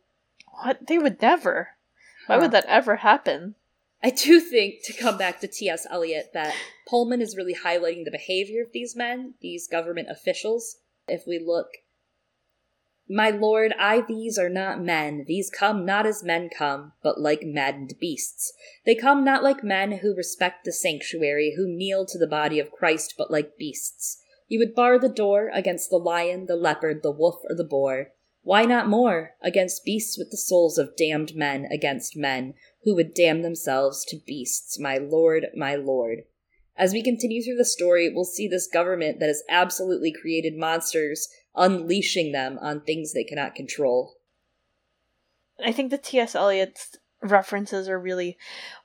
What? 0.62 0.86
They 0.86 0.98
would 0.98 1.20
never. 1.20 1.70
Why 2.26 2.36
huh. 2.36 2.42
would 2.42 2.52
that 2.52 2.64
ever 2.66 2.96
happen 2.96 3.56
I 4.04 4.10
do 4.10 4.38
think, 4.38 4.84
to 4.84 4.92
come 4.92 5.16
back 5.16 5.40
to 5.40 5.48
T.S. 5.48 5.86
Eliot, 5.90 6.32
that 6.34 6.54
Pullman 6.86 7.22
is 7.22 7.38
really 7.38 7.54
highlighting 7.54 8.04
the 8.04 8.10
behavior 8.10 8.62
of 8.62 8.72
these 8.72 8.94
men, 8.94 9.32
these 9.40 9.66
government 9.66 10.10
officials. 10.10 10.76
If 11.08 11.22
we 11.26 11.38
look, 11.38 11.68
my 13.08 13.30
lord, 13.30 13.72
I 13.78 14.02
these 14.02 14.38
are 14.38 14.50
not 14.50 14.82
men. 14.82 15.24
These 15.26 15.48
come 15.48 15.86
not 15.86 16.04
as 16.04 16.22
men 16.22 16.50
come, 16.50 16.92
but 17.02 17.18
like 17.18 17.44
maddened 17.44 17.94
beasts. 17.98 18.52
They 18.84 18.94
come 18.94 19.24
not 19.24 19.42
like 19.42 19.64
men 19.64 20.00
who 20.02 20.14
respect 20.14 20.66
the 20.66 20.72
sanctuary, 20.72 21.54
who 21.56 21.66
kneel 21.66 22.04
to 22.04 22.18
the 22.18 22.26
body 22.26 22.58
of 22.58 22.72
Christ, 22.72 23.14
but 23.16 23.30
like 23.30 23.56
beasts. 23.56 24.18
You 24.48 24.58
would 24.58 24.74
bar 24.74 24.98
the 24.98 25.08
door 25.08 25.50
against 25.54 25.88
the 25.88 25.96
lion, 25.96 26.44
the 26.44 26.56
leopard, 26.56 27.02
the 27.02 27.10
wolf, 27.10 27.36
or 27.48 27.54
the 27.54 27.64
boar. 27.64 28.08
Why 28.42 28.66
not 28.66 28.86
more? 28.86 29.36
Against 29.42 29.86
beasts 29.86 30.18
with 30.18 30.30
the 30.30 30.36
souls 30.36 30.76
of 30.76 30.96
damned 30.96 31.34
men, 31.34 31.64
against 31.70 32.14
men 32.14 32.52
who 32.84 32.94
would 32.94 33.14
damn 33.14 33.42
themselves 33.42 34.04
to 34.06 34.20
beasts, 34.26 34.78
my 34.78 34.98
lord, 34.98 35.46
my 35.56 35.74
lord. 35.74 36.24
As 36.76 36.92
we 36.92 37.02
continue 37.02 37.42
through 37.42 37.56
the 37.56 37.64
story, 37.64 38.12
we'll 38.12 38.24
see 38.24 38.48
this 38.48 38.66
government 38.66 39.20
that 39.20 39.28
has 39.28 39.42
absolutely 39.48 40.12
created 40.12 40.56
monsters, 40.56 41.28
unleashing 41.54 42.32
them 42.32 42.58
on 42.60 42.80
things 42.80 43.12
they 43.12 43.24
cannot 43.24 43.54
control. 43.54 44.16
I 45.64 45.72
think 45.72 45.90
the 45.90 45.98
T.S. 45.98 46.34
Eliot's 46.34 46.96
references 47.24 47.88
are 47.88 47.98
really 47.98 48.36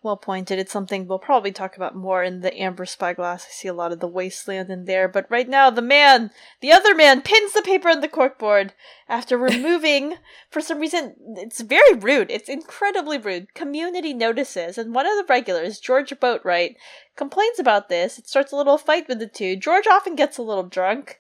well 0.02 0.18
pointed. 0.18 0.58
It's 0.58 0.72
something 0.72 1.08
we'll 1.08 1.20
probably 1.20 1.52
talk 1.52 1.76
about 1.76 1.96
more 1.96 2.24
in 2.24 2.40
the 2.40 2.58
Amber 2.58 2.86
Spyglass. 2.86 3.46
I 3.46 3.52
see 3.52 3.68
a 3.68 3.74
lot 3.74 3.92
of 3.92 4.00
the 4.00 4.08
wasteland 4.08 4.70
in 4.70 4.86
there, 4.86 5.08
but 5.08 5.30
right 5.30 5.48
now 5.48 5.70
the 5.70 5.82
man, 5.82 6.32
the 6.62 6.72
other 6.72 6.96
man, 6.96 7.22
pins 7.22 7.54
the 7.54 7.62
paper 7.62 7.90
on 7.90 8.02
the 8.02 8.08
corkboard 8.08 8.72
after 9.08 9.38
removing, 9.38 10.16
for 10.50 10.62
some 10.62 10.80
reason, 10.80 11.16
it's 11.38 11.62
very 11.62 11.94
rude. 11.96 12.32
It's 12.32 12.50
incredibly 12.50 13.18
rude. 13.18 13.54
Community 13.54 14.14
notices, 14.14 14.78
and 14.78 14.96
one 14.96 15.06
of 15.06 15.18
the 15.18 15.32
regulars, 15.32 15.80
George 15.80 16.12
Boatwright, 16.20 16.76
complains 17.16 17.60
about 17.60 17.90
this. 17.90 18.18
It 18.18 18.28
starts 18.28 18.52
a 18.52 18.56
little 18.56 18.78
fight 18.78 19.08
with 19.08 19.20
the 19.20 19.28
two. 19.28 19.56
George 19.56 19.88
often 19.88 20.16
gets 20.16 20.38
a 20.38 20.44
little 20.44 20.64
drunk. 20.64 21.20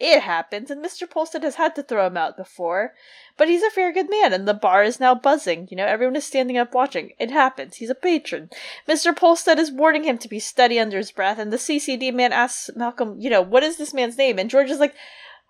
It 0.00 0.22
happens, 0.22 0.70
and 0.70 0.82
Mr. 0.82 1.06
Polstead 1.06 1.42
has 1.42 1.56
had 1.56 1.74
to 1.76 1.82
throw 1.82 2.06
him 2.06 2.16
out 2.16 2.34
before. 2.34 2.94
But 3.40 3.48
he's 3.48 3.62
a 3.62 3.70
very 3.74 3.94
good 3.94 4.10
man, 4.10 4.34
and 4.34 4.46
the 4.46 4.52
bar 4.52 4.82
is 4.82 5.00
now 5.00 5.14
buzzing. 5.14 5.66
You 5.70 5.76
know, 5.78 5.86
everyone 5.86 6.14
is 6.14 6.26
standing 6.26 6.58
up 6.58 6.74
watching. 6.74 7.12
It 7.18 7.30
happens. 7.30 7.76
He's 7.76 7.88
a 7.88 7.94
patron. 7.94 8.50
Mr. 8.86 9.14
Polstead 9.14 9.56
is 9.56 9.72
warning 9.72 10.04
him 10.04 10.18
to 10.18 10.28
be 10.28 10.38
steady 10.38 10.78
under 10.78 10.98
his 10.98 11.10
breath, 11.10 11.38
and 11.38 11.50
the 11.50 11.56
CCD 11.56 12.12
man 12.12 12.34
asks 12.34 12.68
Malcolm, 12.76 13.18
you 13.18 13.30
know, 13.30 13.40
what 13.40 13.62
is 13.62 13.78
this 13.78 13.94
man's 13.94 14.18
name? 14.18 14.38
And 14.38 14.50
George 14.50 14.68
is 14.68 14.78
like, 14.78 14.94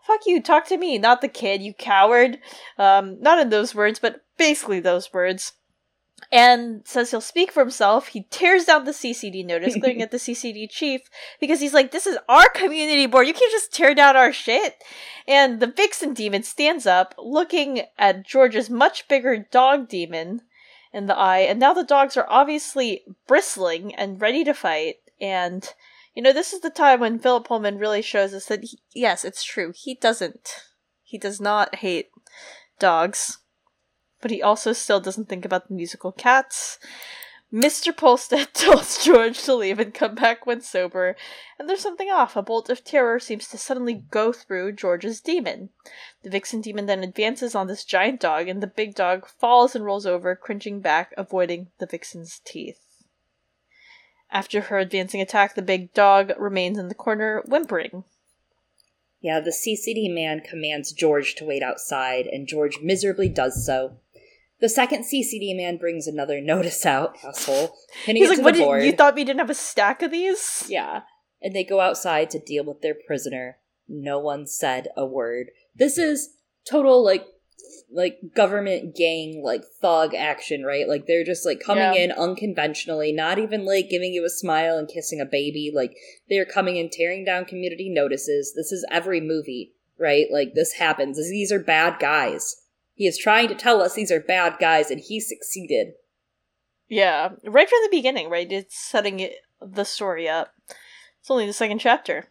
fuck 0.07 0.21
you, 0.25 0.41
talk 0.41 0.69
to 0.69 0.77
me, 0.77 0.99
not 0.99 1.21
the 1.21 1.27
kid, 1.27 1.63
you 1.63 1.75
coward. 1.75 2.39
Um, 2.79 3.21
not 3.21 3.41
in 3.41 3.49
those 3.49 3.75
words, 3.75 3.99
but 3.99 4.23
basically 4.39 4.79
those 4.79 5.13
words 5.13 5.55
and 6.33 6.83
says 6.87 7.11
he'll 7.11 7.21
speak 7.21 7.53
for 7.53 7.61
himself. 7.61 8.09
He 8.09 8.27
tears 8.31 8.65
down 8.65 8.85
the 8.85 8.93
CCD 8.93 9.45
notice, 9.45 9.77
glaring 9.81 10.03
at 10.03 10.11
the 10.11 10.17
CCD 10.19 10.69
chief 10.71 11.03
because 11.41 11.61
he's 11.61 11.75
like, 11.75 11.91
"This 11.91 12.07
is 12.07 12.19
our 12.29 12.49
community 12.51 13.07
board. 13.07 13.27
You 13.27 13.35
can't 13.35 13.53
just 13.53 13.73
tear 13.73 13.95
down 13.95 14.17
our 14.17 14.33
shit." 14.33 14.83
And 15.27 15.61
the 15.61 15.67
Vixen 15.67 16.15
daemon 16.15 16.43
stands 16.43 16.87
up, 16.87 17.15
looking 17.19 17.83
at 17.99 18.27
George's 18.27 18.71
much 18.71 19.09
bigger 19.09 19.47
dog 19.51 19.89
daemon 19.89 20.43
in 20.93 21.07
the 21.07 21.17
eye, 21.17 21.41
and 21.41 21.59
now 21.61 21.73
the 21.73 21.85
dogs 21.85 22.17
are 22.17 22.27
obviously 22.29 23.03
bristling 23.27 23.95
and 23.95 24.21
ready 24.21 24.45
to 24.45 24.55
fight. 24.55 24.97
And 25.21 25.69
you 26.15 26.23
know, 26.23 26.33
this 26.33 26.53
is 26.53 26.61
the 26.61 26.71
time 26.71 27.01
when 27.01 27.19
Philip 27.19 27.47
Pullman 27.47 27.79
really 27.79 28.03
shows 28.03 28.35
us 28.35 28.47
that 28.47 28.65
he, 28.65 28.79
yes, 28.95 29.25
it's 29.25 29.45
true. 29.45 29.73
He 29.75 29.95
doesn't. 29.95 30.49
He 31.03 31.19
does 31.19 31.41
not 31.41 31.77
hate 31.77 32.09
dogs 32.79 33.39
but 34.21 34.31
he 34.31 34.43
also 34.43 34.73
still 34.73 35.01
doesn't 35.01 35.29
think 35.29 35.45
about 35.45 35.69
the 35.69 35.75
musical 35.75 36.13
Cats. 36.13 36.79
Mr. 37.53 37.93
Polstead 37.93 38.49
tells 38.53 39.05
George 39.05 39.43
to 39.43 39.55
leave 39.55 39.81
and 39.81 39.93
come 39.93 40.15
back 40.15 40.47
when 40.47 40.61
sober, 40.61 41.17
and 41.59 41.69
there's 41.69 41.81
something 41.81 42.09
off. 42.09 42.37
A 42.37 42.43
bolt 42.43 42.71
of 42.71 42.85
terror 42.85 43.19
seems 43.19 43.49
to 43.49 43.59
suddenly 43.59 44.05
go 44.11 44.33
through 44.33 44.73
George's 44.73 45.21
daemon. 45.21 45.71
The 46.23 46.31
vixen 46.31 46.61
daemon 46.61 46.87
then 46.87 47.03
advances 47.03 47.55
on 47.57 47.67
this 47.67 47.85
giant 47.85 48.21
dog, 48.21 48.47
and 48.47 48.63
the 48.63 48.69
big 48.69 48.95
dog 48.95 49.27
falls 49.27 49.75
and 49.75 49.85
rolls 49.85 50.07
over, 50.07 50.37
cringing 50.37 50.81
back, 50.81 51.13
avoiding 51.17 51.69
the 51.79 51.87
vixen's 51.87 52.41
teeth. 52.45 52.79
After 54.31 54.61
her 54.63 54.79
advancing 54.79 55.21
attack, 55.21 55.57
the 55.57 55.63
big 55.63 55.93
dog 55.93 56.33
remains 56.39 56.79
in 56.79 56.87
the 56.87 56.95
corner, 56.95 57.43
whimpering. 57.47 58.05
Yeah, 59.21 59.41
the 59.41 59.51
CCD 59.51 60.13
man 60.13 60.41
commands 60.41 60.93
George 60.93 61.35
to 61.35 61.45
wait 61.45 61.65
outside, 61.65 62.27
and 62.27 62.47
George 62.47 62.79
miserably 62.81 63.29
does 63.29 63.67
so. 63.67 63.97
The 64.61 64.69
second 64.69 65.05
CCD 65.05 65.57
man 65.57 65.79
brings 65.79 66.07
another 66.07 66.41
notice 66.43 66.85
out, 66.87 67.17
asshole. 67.25 67.75
He's 68.05 68.29
like, 68.29 68.41
"What? 68.41 68.55
Did, 68.55 68.85
you 68.85 68.93
thought 68.93 69.15
we 69.15 69.25
didn't 69.25 69.41
have 69.41 69.51
a 69.51 69.55
stack 69.55 70.03
of 70.03 70.11
these?" 70.11 70.65
Yeah, 70.69 71.03
and 71.43 71.55
they 71.55 71.65
go 71.65 71.81
outside 71.81 72.31
to 72.31 72.39
deal 72.39 72.65
with 72.65 72.83
their 72.83 72.97
prisoner. 73.07 73.59
No 73.89 74.19
one 74.19 74.47
said 74.47 74.89
a 74.97 75.05
word. 75.05 75.51
This 75.75 75.99
is 75.99 76.31
total 76.69 77.05
like 77.05 77.27
like 77.93 78.19
government 78.35 78.95
gang 78.95 79.43
like 79.45 79.63
thug 79.81 80.15
action, 80.15 80.65
right? 80.65 80.89
Like 80.89 81.07
they're 81.07 81.25
just 81.25 81.45
like 81.45 81.61
coming 81.61 81.95
yeah. 81.95 82.05
in 82.05 82.13
unconventionally, 82.13 83.13
not 83.13 83.39
even 83.39 83.65
like 83.65 83.89
giving 83.89 84.13
you 84.13 84.25
a 84.25 84.31
smile 84.31 84.77
and 84.77 84.89
kissing 84.89 85.21
a 85.21 85.27
baby. 85.27 85.73
Like 85.75 85.97
they're 86.29 86.45
coming 86.45 86.77
in 86.77 86.89
tearing 86.91 87.25
down 87.25 87.45
community 87.45 87.89
notices. 87.89 88.55
This 88.55 88.73
is 88.73 88.87
every 88.91 89.21
movie, 89.21 89.73
right? 89.99 90.27
Like 90.31 90.55
this 90.55 90.75
happens. 90.75 91.17
These 91.17 91.53
are 91.53 91.61
bad 91.61 91.99
guys. 91.99 92.57
He 93.01 93.07
is 93.07 93.17
trying 93.17 93.49
to 93.49 93.55
tell 93.55 93.81
us 93.81 93.95
these 93.95 94.13
are 94.13 94.21
bad 94.21 94.59
guys, 94.61 94.91
and 94.91 95.01
he 95.01 95.21
succeeded. 95.21 95.95
Yeah, 96.87 97.31
right 97.47 97.67
from 97.67 97.79
the 97.83 97.89
beginning, 97.91 98.29
right? 98.29 98.53
It's 98.53 98.79
setting 98.79 99.21
it, 99.21 99.37
the 99.59 99.85
story 99.85 100.29
up. 100.29 100.53
It's 101.19 101.31
only 101.31 101.47
the 101.47 101.55
second 101.55 101.79
chapter. 101.79 102.27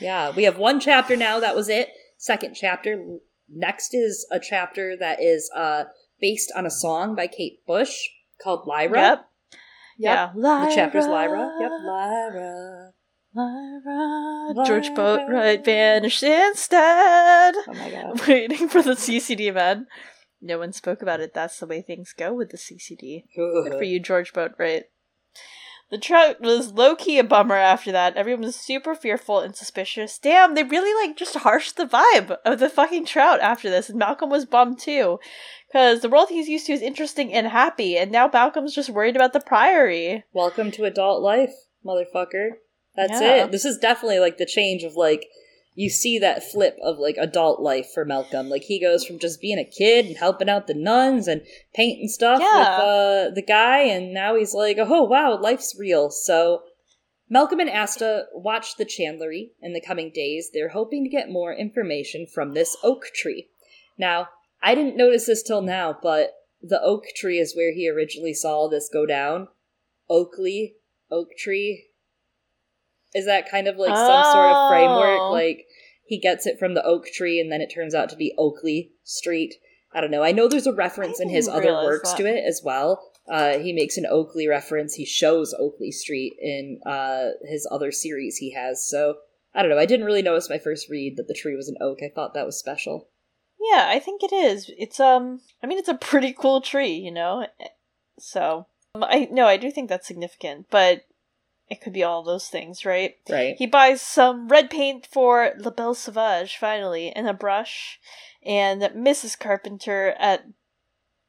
Yeah, 0.00 0.30
we 0.30 0.44
have 0.44 0.58
one 0.58 0.78
chapter 0.78 1.16
now. 1.16 1.40
That 1.40 1.56
was 1.56 1.68
it. 1.68 1.88
Second 2.18 2.54
chapter. 2.54 3.04
Next 3.48 3.94
is 3.94 4.24
a 4.30 4.38
chapter 4.38 4.96
that 4.96 5.20
is 5.20 5.50
uh, 5.56 5.86
based 6.20 6.52
on 6.54 6.66
a 6.66 6.70
song 6.70 7.16
by 7.16 7.26
Kate 7.26 7.58
Bush 7.66 7.92
called 8.40 8.64
Lyra. 8.64 9.00
Yep. 9.00 9.18
Yep. 9.18 9.58
Yeah, 9.98 10.30
Lyra. 10.36 10.68
The 10.68 10.74
chapter's 10.76 11.06
Lyra. 11.08 11.50
Yep, 11.60 11.70
Lyra. 11.84 12.92
Lyra. 13.34 14.64
George 14.66 14.90
Boatwright 14.90 15.64
vanished 15.64 16.22
instead. 16.22 17.56
Oh 17.66 17.74
my 17.74 17.90
god. 17.90 18.24
Waiting 18.28 18.68
for 18.68 18.82
the 18.82 18.92
CCD 18.92 19.52
man. 19.52 19.88
No 20.42 20.58
one 20.58 20.72
spoke 20.72 21.00
about 21.00 21.20
it. 21.20 21.32
That's 21.32 21.60
the 21.60 21.66
way 21.66 21.80
things 21.80 22.12
go 22.12 22.34
with 22.34 22.50
the 22.50 22.58
CCD. 22.58 23.24
Good 23.36 23.72
for 23.72 23.84
you, 23.84 24.00
George 24.00 24.32
Boatwright. 24.32 24.82
The 25.92 25.98
trout 25.98 26.40
was 26.40 26.72
low 26.72 26.96
key 26.96 27.18
a 27.18 27.24
bummer 27.24 27.54
after 27.54 27.92
that. 27.92 28.16
Everyone 28.16 28.44
was 28.44 28.56
super 28.56 28.94
fearful 28.94 29.40
and 29.40 29.54
suspicious. 29.54 30.18
Damn, 30.18 30.54
they 30.54 30.62
really 30.64 31.06
like 31.06 31.16
just 31.16 31.36
harshed 31.36 31.76
the 31.76 31.84
vibe 31.84 32.38
of 32.44 32.58
the 32.58 32.70
fucking 32.70 33.04
trout 33.04 33.40
after 33.40 33.68
this. 33.68 33.88
And 33.88 33.98
Malcolm 33.98 34.30
was 34.30 34.46
bummed 34.46 34.80
too. 34.80 35.20
Because 35.68 36.00
the 36.00 36.08
world 36.08 36.30
he's 36.30 36.48
used 36.48 36.66
to 36.66 36.72
is 36.72 36.82
interesting 36.82 37.32
and 37.32 37.46
happy, 37.46 37.96
and 37.96 38.10
now 38.10 38.28
Malcolm's 38.32 38.74
just 38.74 38.90
worried 38.90 39.16
about 39.16 39.32
the 39.32 39.40
priory. 39.40 40.24
Welcome 40.32 40.70
to 40.72 40.84
adult 40.84 41.22
life, 41.22 41.52
motherfucker. 41.84 42.52
That's 42.96 43.20
yeah. 43.20 43.44
it. 43.44 43.52
This 43.52 43.64
is 43.64 43.78
definitely 43.78 44.18
like 44.18 44.38
the 44.38 44.46
change 44.46 44.82
of 44.84 44.96
like 44.96 45.26
you 45.74 45.88
see 45.88 46.18
that 46.18 46.42
flip 46.42 46.76
of 46.82 46.98
like 46.98 47.16
adult 47.18 47.60
life 47.60 47.90
for 47.92 48.04
Malcolm. 48.04 48.48
Like 48.48 48.64
he 48.64 48.80
goes 48.80 49.04
from 49.04 49.18
just 49.18 49.40
being 49.40 49.58
a 49.58 49.64
kid 49.64 50.06
and 50.06 50.16
helping 50.16 50.48
out 50.48 50.66
the 50.66 50.74
nuns 50.74 51.28
and 51.28 51.42
painting 51.74 52.08
stuff 52.08 52.40
yeah. 52.40 52.58
with 52.58 52.68
uh, 52.68 53.34
the 53.34 53.44
guy, 53.46 53.80
and 53.80 54.12
now 54.12 54.36
he's 54.36 54.54
like, 54.54 54.76
oh 54.78 55.04
wow, 55.04 55.38
life's 55.40 55.74
real. 55.78 56.10
So 56.10 56.62
Malcolm 57.30 57.60
and 57.60 57.70
Asta 57.70 58.26
watch 58.34 58.76
the 58.76 58.84
Chandlery 58.84 59.50
in 59.62 59.72
the 59.72 59.80
coming 59.80 60.10
days. 60.14 60.50
They're 60.52 60.70
hoping 60.70 61.04
to 61.04 61.10
get 61.10 61.30
more 61.30 61.54
information 61.54 62.26
from 62.26 62.52
this 62.52 62.76
oak 62.82 63.06
tree. 63.14 63.48
Now, 63.98 64.28
I 64.62 64.74
didn't 64.74 64.96
notice 64.96 65.26
this 65.26 65.42
till 65.42 65.62
now, 65.62 65.96
but 66.02 66.34
the 66.60 66.80
oak 66.82 67.04
tree 67.16 67.38
is 67.38 67.56
where 67.56 67.72
he 67.72 67.88
originally 67.88 68.34
saw 68.34 68.68
this 68.68 68.90
go 68.92 69.06
down. 69.06 69.48
Oakley, 70.08 70.74
oak 71.10 71.28
tree, 71.38 71.86
is 73.14 73.26
that 73.26 73.50
kind 73.50 73.68
of 73.68 73.76
like 73.76 73.92
oh. 73.92 73.94
some 73.94 74.32
sort 74.32 74.52
of 74.52 74.70
framework? 74.70 75.20
Oh. 75.20 75.32
Like 75.32 75.66
he 76.12 76.18
gets 76.18 76.46
it 76.46 76.58
from 76.58 76.74
the 76.74 76.84
oak 76.84 77.06
tree 77.06 77.40
and 77.40 77.50
then 77.50 77.62
it 77.62 77.72
turns 77.72 77.94
out 77.94 78.10
to 78.10 78.16
be 78.16 78.34
Oakley 78.36 78.92
Street. 79.02 79.54
I 79.94 80.02
don't 80.02 80.10
know. 80.10 80.22
I 80.22 80.32
know 80.32 80.46
there's 80.46 80.66
a 80.66 80.74
reference 80.74 81.20
in 81.20 81.30
his 81.30 81.48
other 81.48 81.72
works 81.72 82.10
that. 82.10 82.18
to 82.18 82.26
it 82.26 82.44
as 82.46 82.60
well. 82.62 83.02
Uh, 83.26 83.56
he 83.56 83.72
makes 83.72 83.96
an 83.96 84.04
Oakley 84.04 84.46
reference. 84.46 84.92
He 84.92 85.06
shows 85.06 85.54
Oakley 85.58 85.90
Street 85.90 86.34
in 86.38 86.80
uh, 86.84 87.30
his 87.48 87.66
other 87.70 87.90
series 87.90 88.36
he 88.36 88.52
has. 88.52 88.86
So 88.86 89.14
I 89.54 89.62
don't 89.62 89.70
know. 89.70 89.78
I 89.78 89.86
didn't 89.86 90.04
really 90.04 90.20
notice 90.20 90.50
my 90.50 90.58
first 90.58 90.90
read 90.90 91.16
that 91.16 91.28
the 91.28 91.34
tree 91.34 91.56
was 91.56 91.70
an 91.70 91.78
oak. 91.80 92.00
I 92.02 92.12
thought 92.14 92.34
that 92.34 92.44
was 92.44 92.58
special. 92.58 93.08
Yeah, 93.58 93.86
I 93.88 93.98
think 93.98 94.22
it 94.22 94.34
is. 94.34 94.70
It's 94.76 95.00
um. 95.00 95.40
I 95.62 95.66
mean, 95.66 95.78
it's 95.78 95.88
a 95.88 95.94
pretty 95.94 96.34
cool 96.38 96.60
tree, 96.60 96.92
you 96.92 97.10
know. 97.10 97.46
So 98.18 98.66
I 98.94 99.28
no, 99.30 99.46
I 99.46 99.56
do 99.56 99.70
think 99.70 99.88
that's 99.88 100.06
significant. 100.06 100.66
But 100.70 101.06
it 101.72 101.80
could 101.80 101.94
be 101.94 102.02
all 102.02 102.22
those 102.22 102.48
things, 102.48 102.84
right? 102.84 103.16
Right. 103.30 103.56
He 103.56 103.66
buys 103.66 104.02
some 104.02 104.48
red 104.48 104.68
paint 104.68 105.08
for 105.10 105.52
La 105.56 105.70
Belle 105.70 105.94
Sauvage, 105.94 106.58
finally, 106.58 107.10
and 107.10 107.26
a 107.26 107.32
brush. 107.32 107.98
And 108.44 108.82
Mrs. 108.82 109.38
Carpenter 109.38 110.14
at 110.18 110.44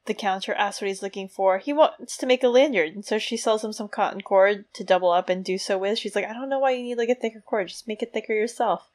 the 0.06 0.14
counter 0.14 0.54
asks 0.54 0.82
what 0.82 0.90
he's 0.90 1.02
looking 1.02 1.30
for. 1.30 1.60
He 1.60 1.72
wants 1.72 2.18
to 2.18 2.26
make 2.26 2.44
a 2.44 2.50
lanyard, 2.50 2.94
and 2.94 3.06
so 3.06 3.18
she 3.18 3.38
sells 3.38 3.64
him 3.64 3.72
some 3.72 3.88
cotton 3.88 4.20
cord 4.20 4.66
to 4.74 4.84
double 4.84 5.12
up 5.12 5.30
and 5.30 5.46
do 5.46 5.58
so 5.58 5.78
with. 5.78 5.98
She's 5.98 6.14
like, 6.14 6.26
I 6.26 6.34
don't 6.34 6.50
know 6.50 6.60
why 6.60 6.72
you 6.72 6.84
need 6.84 6.98
like 6.98 7.08
a 7.08 7.16
thicker 7.16 7.42
cord, 7.42 7.70
just 7.70 7.88
make 7.88 8.04
it 8.04 8.12
thicker 8.12 8.34
yourself. 8.34 8.90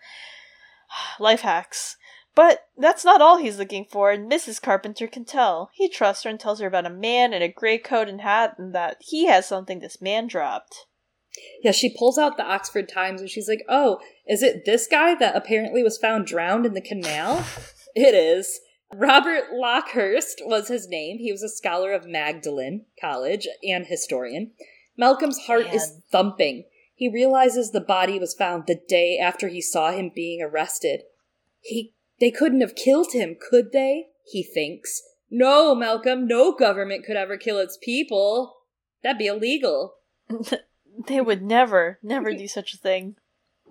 Life 1.18 1.40
hacks. 1.40 1.96
But 2.34 2.66
that's 2.76 3.06
not 3.06 3.22
all 3.22 3.38
he's 3.38 3.58
looking 3.58 3.86
for, 3.86 4.10
and 4.10 4.30
Mrs. 4.30 4.60
Carpenter 4.60 5.06
can 5.06 5.24
tell. 5.24 5.70
He 5.72 5.88
trusts 5.88 6.24
her 6.24 6.30
and 6.30 6.38
tells 6.38 6.60
her 6.60 6.66
about 6.66 6.84
a 6.84 6.90
man 6.90 7.32
in 7.32 7.40
a 7.40 7.48
gray 7.48 7.78
coat 7.78 8.06
and 8.06 8.20
hat, 8.20 8.56
and 8.58 8.74
that 8.74 8.98
he 9.00 9.24
has 9.28 9.48
something 9.48 9.78
this 9.78 10.02
man 10.02 10.26
dropped. 10.26 10.84
Yeah, 11.62 11.73
she 11.73 11.94
pulls 11.97 12.19
out 12.19 12.36
the 12.36 12.44
Oxford 12.44 12.89
Times 12.89 13.20
and 13.20 13.31
she's 13.31 13.48
like, 13.48 13.65
"Oh, 13.69 14.01
is 14.27 14.43
it 14.43 14.65
this 14.65 14.86
guy 14.86 15.15
that 15.16 15.36
apparently 15.36 15.82
was 15.82 15.98
found 15.98 16.27
drowned 16.27 16.66
in 16.66 16.74
the 16.74 16.81
canal?" 16.81 17.44
it 17.94 18.15
is. 18.15 18.60
Robert 18.93 19.52
Lockhart 19.52 20.24
was 20.44 20.69
his 20.69 20.89
name. 20.89 21.19
He 21.19 21.31
was 21.31 21.43
a 21.43 21.48
scholar 21.48 21.93
of 21.93 22.06
Magdalen 22.06 22.86
College 23.01 23.47
and 23.62 23.86
historian. 23.86 24.52
Malcolm's 24.97 25.39
heart 25.40 25.66
Man. 25.66 25.74
is 25.74 26.01
thumping. 26.10 26.65
He 26.94 27.09
realizes 27.09 27.70
the 27.70 27.81
body 27.81 28.19
was 28.19 28.35
found 28.35 28.65
the 28.66 28.81
day 28.89 29.19
after 29.19 29.48
he 29.48 29.60
saw 29.60 29.93
him 29.93 30.10
being 30.15 30.43
arrested. 30.43 31.02
He 31.60 31.94
they 32.19 32.31
couldn't 32.31 32.60
have 32.60 32.74
killed 32.74 33.12
him, 33.12 33.36
could 33.39 33.73
they? 33.73 34.09
He 34.24 34.43
thinks. 34.43 35.02
No, 35.31 35.74
Malcolm, 35.74 36.27
no 36.27 36.52
government 36.52 37.05
could 37.05 37.16
ever 37.16 37.36
kill 37.36 37.59
its 37.59 37.78
people. 37.81 38.62
That'd 39.02 39.19
be 39.19 39.27
illegal. 39.27 39.94
they 41.06 41.20
would 41.20 41.42
never, 41.42 41.98
never 42.02 42.32
do 42.32 42.48
such 42.48 42.74
a 42.74 42.78
thing. 42.78 43.16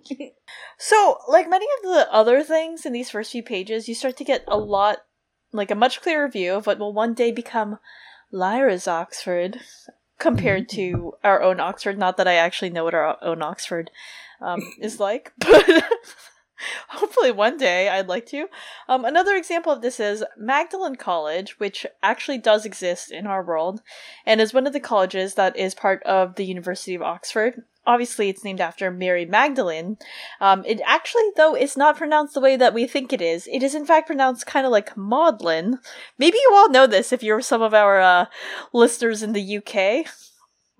so, 0.78 1.18
like 1.28 1.50
many 1.50 1.66
of 1.78 1.92
the 1.92 2.08
other 2.12 2.44
things 2.44 2.86
in 2.86 2.94
these 2.94 3.10
first 3.10 3.32
few 3.32 3.44
pages, 3.44 3.88
you 3.88 3.96
start 3.96 4.18
to 4.18 4.24
get 4.24 4.44
a 4.48 4.58
lot, 4.58 5.00
like 5.52 5.72
a 5.72 5.76
much 5.76 6.02
clearer 6.02 6.28
view 6.28 6.54
of 6.54 6.68
what 6.68 6.80
will 6.80 6.94
one 6.94 7.14
day 7.14 7.32
become 7.32 7.80
Lyra's 8.32 8.88
Oxford 8.88 9.60
compared 10.20 10.70
to 10.72 11.14
our 11.24 11.42
own 11.42 11.60
Oxford. 11.60 11.98
Not 11.98 12.18
that 12.18 12.28
I 12.28 12.36
actually 12.36 12.70
know 12.70 12.84
what 12.84 12.94
our 12.94 13.18
own 13.22 13.42
Oxford 13.42 13.92
um, 14.42 14.62
is 14.80 15.00
like, 15.00 15.34
but 15.38 15.84
Hopefully, 16.90 17.32
one 17.32 17.58
day 17.58 17.90
I'd 17.90 18.08
like 18.08 18.26
to. 18.28 18.48
Um, 18.88 19.06
another 19.06 19.36
example 19.36 19.72
of 19.72 19.82
this 19.82 20.00
is 20.00 20.24
Magdalen 20.38 20.96
College, 20.96 21.60
which 21.60 21.86
actually 22.02 22.38
does 22.38 22.66
exist 22.66 23.12
in 23.12 23.28
our 23.28 23.44
world, 23.44 23.82
and 24.26 24.42
is 24.42 24.54
one 24.54 24.68
of 24.68 24.74
the 24.74 24.80
colleges 24.80 25.36
that 25.36 25.56
is 25.56 25.76
part 25.76 26.02
of 26.04 26.36
the 26.36 26.46
University 26.46 26.96
of 26.96 27.02
Oxford. 27.02 27.64
Obviously, 27.86 28.28
it's 28.28 28.44
named 28.44 28.60
after 28.60 28.92
Mary 28.92 29.26
Magdalene. 29.26 29.98
Um, 30.42 30.64
it 30.66 30.82
actually, 30.86 31.30
though, 31.38 31.56
is 31.56 31.78
not 31.78 31.98
pronounced 31.98 32.34
the 32.34 32.42
way 32.42 32.58
that 32.58 32.74
we 32.74 32.86
think 32.86 33.14
it 33.14 33.22
is. 33.22 33.48
It 33.48 33.64
is, 33.64 33.74
in 33.74 33.86
fact, 33.86 34.08
pronounced 34.08 34.46
kind 34.46 34.66
of 34.66 34.74
like 34.74 34.98
Maudlin. 34.98 35.80
Maybe 36.18 36.38
you 36.38 36.52
all 36.54 36.70
know 36.70 36.86
this 36.86 37.14
if 37.14 37.24
you're 37.24 37.42
some 37.42 37.62
of 37.62 37.74
our 37.74 38.02
uh, 38.02 38.26
listeners 38.74 39.24
in 39.24 39.32
the 39.32 39.58
UK. 39.58 40.06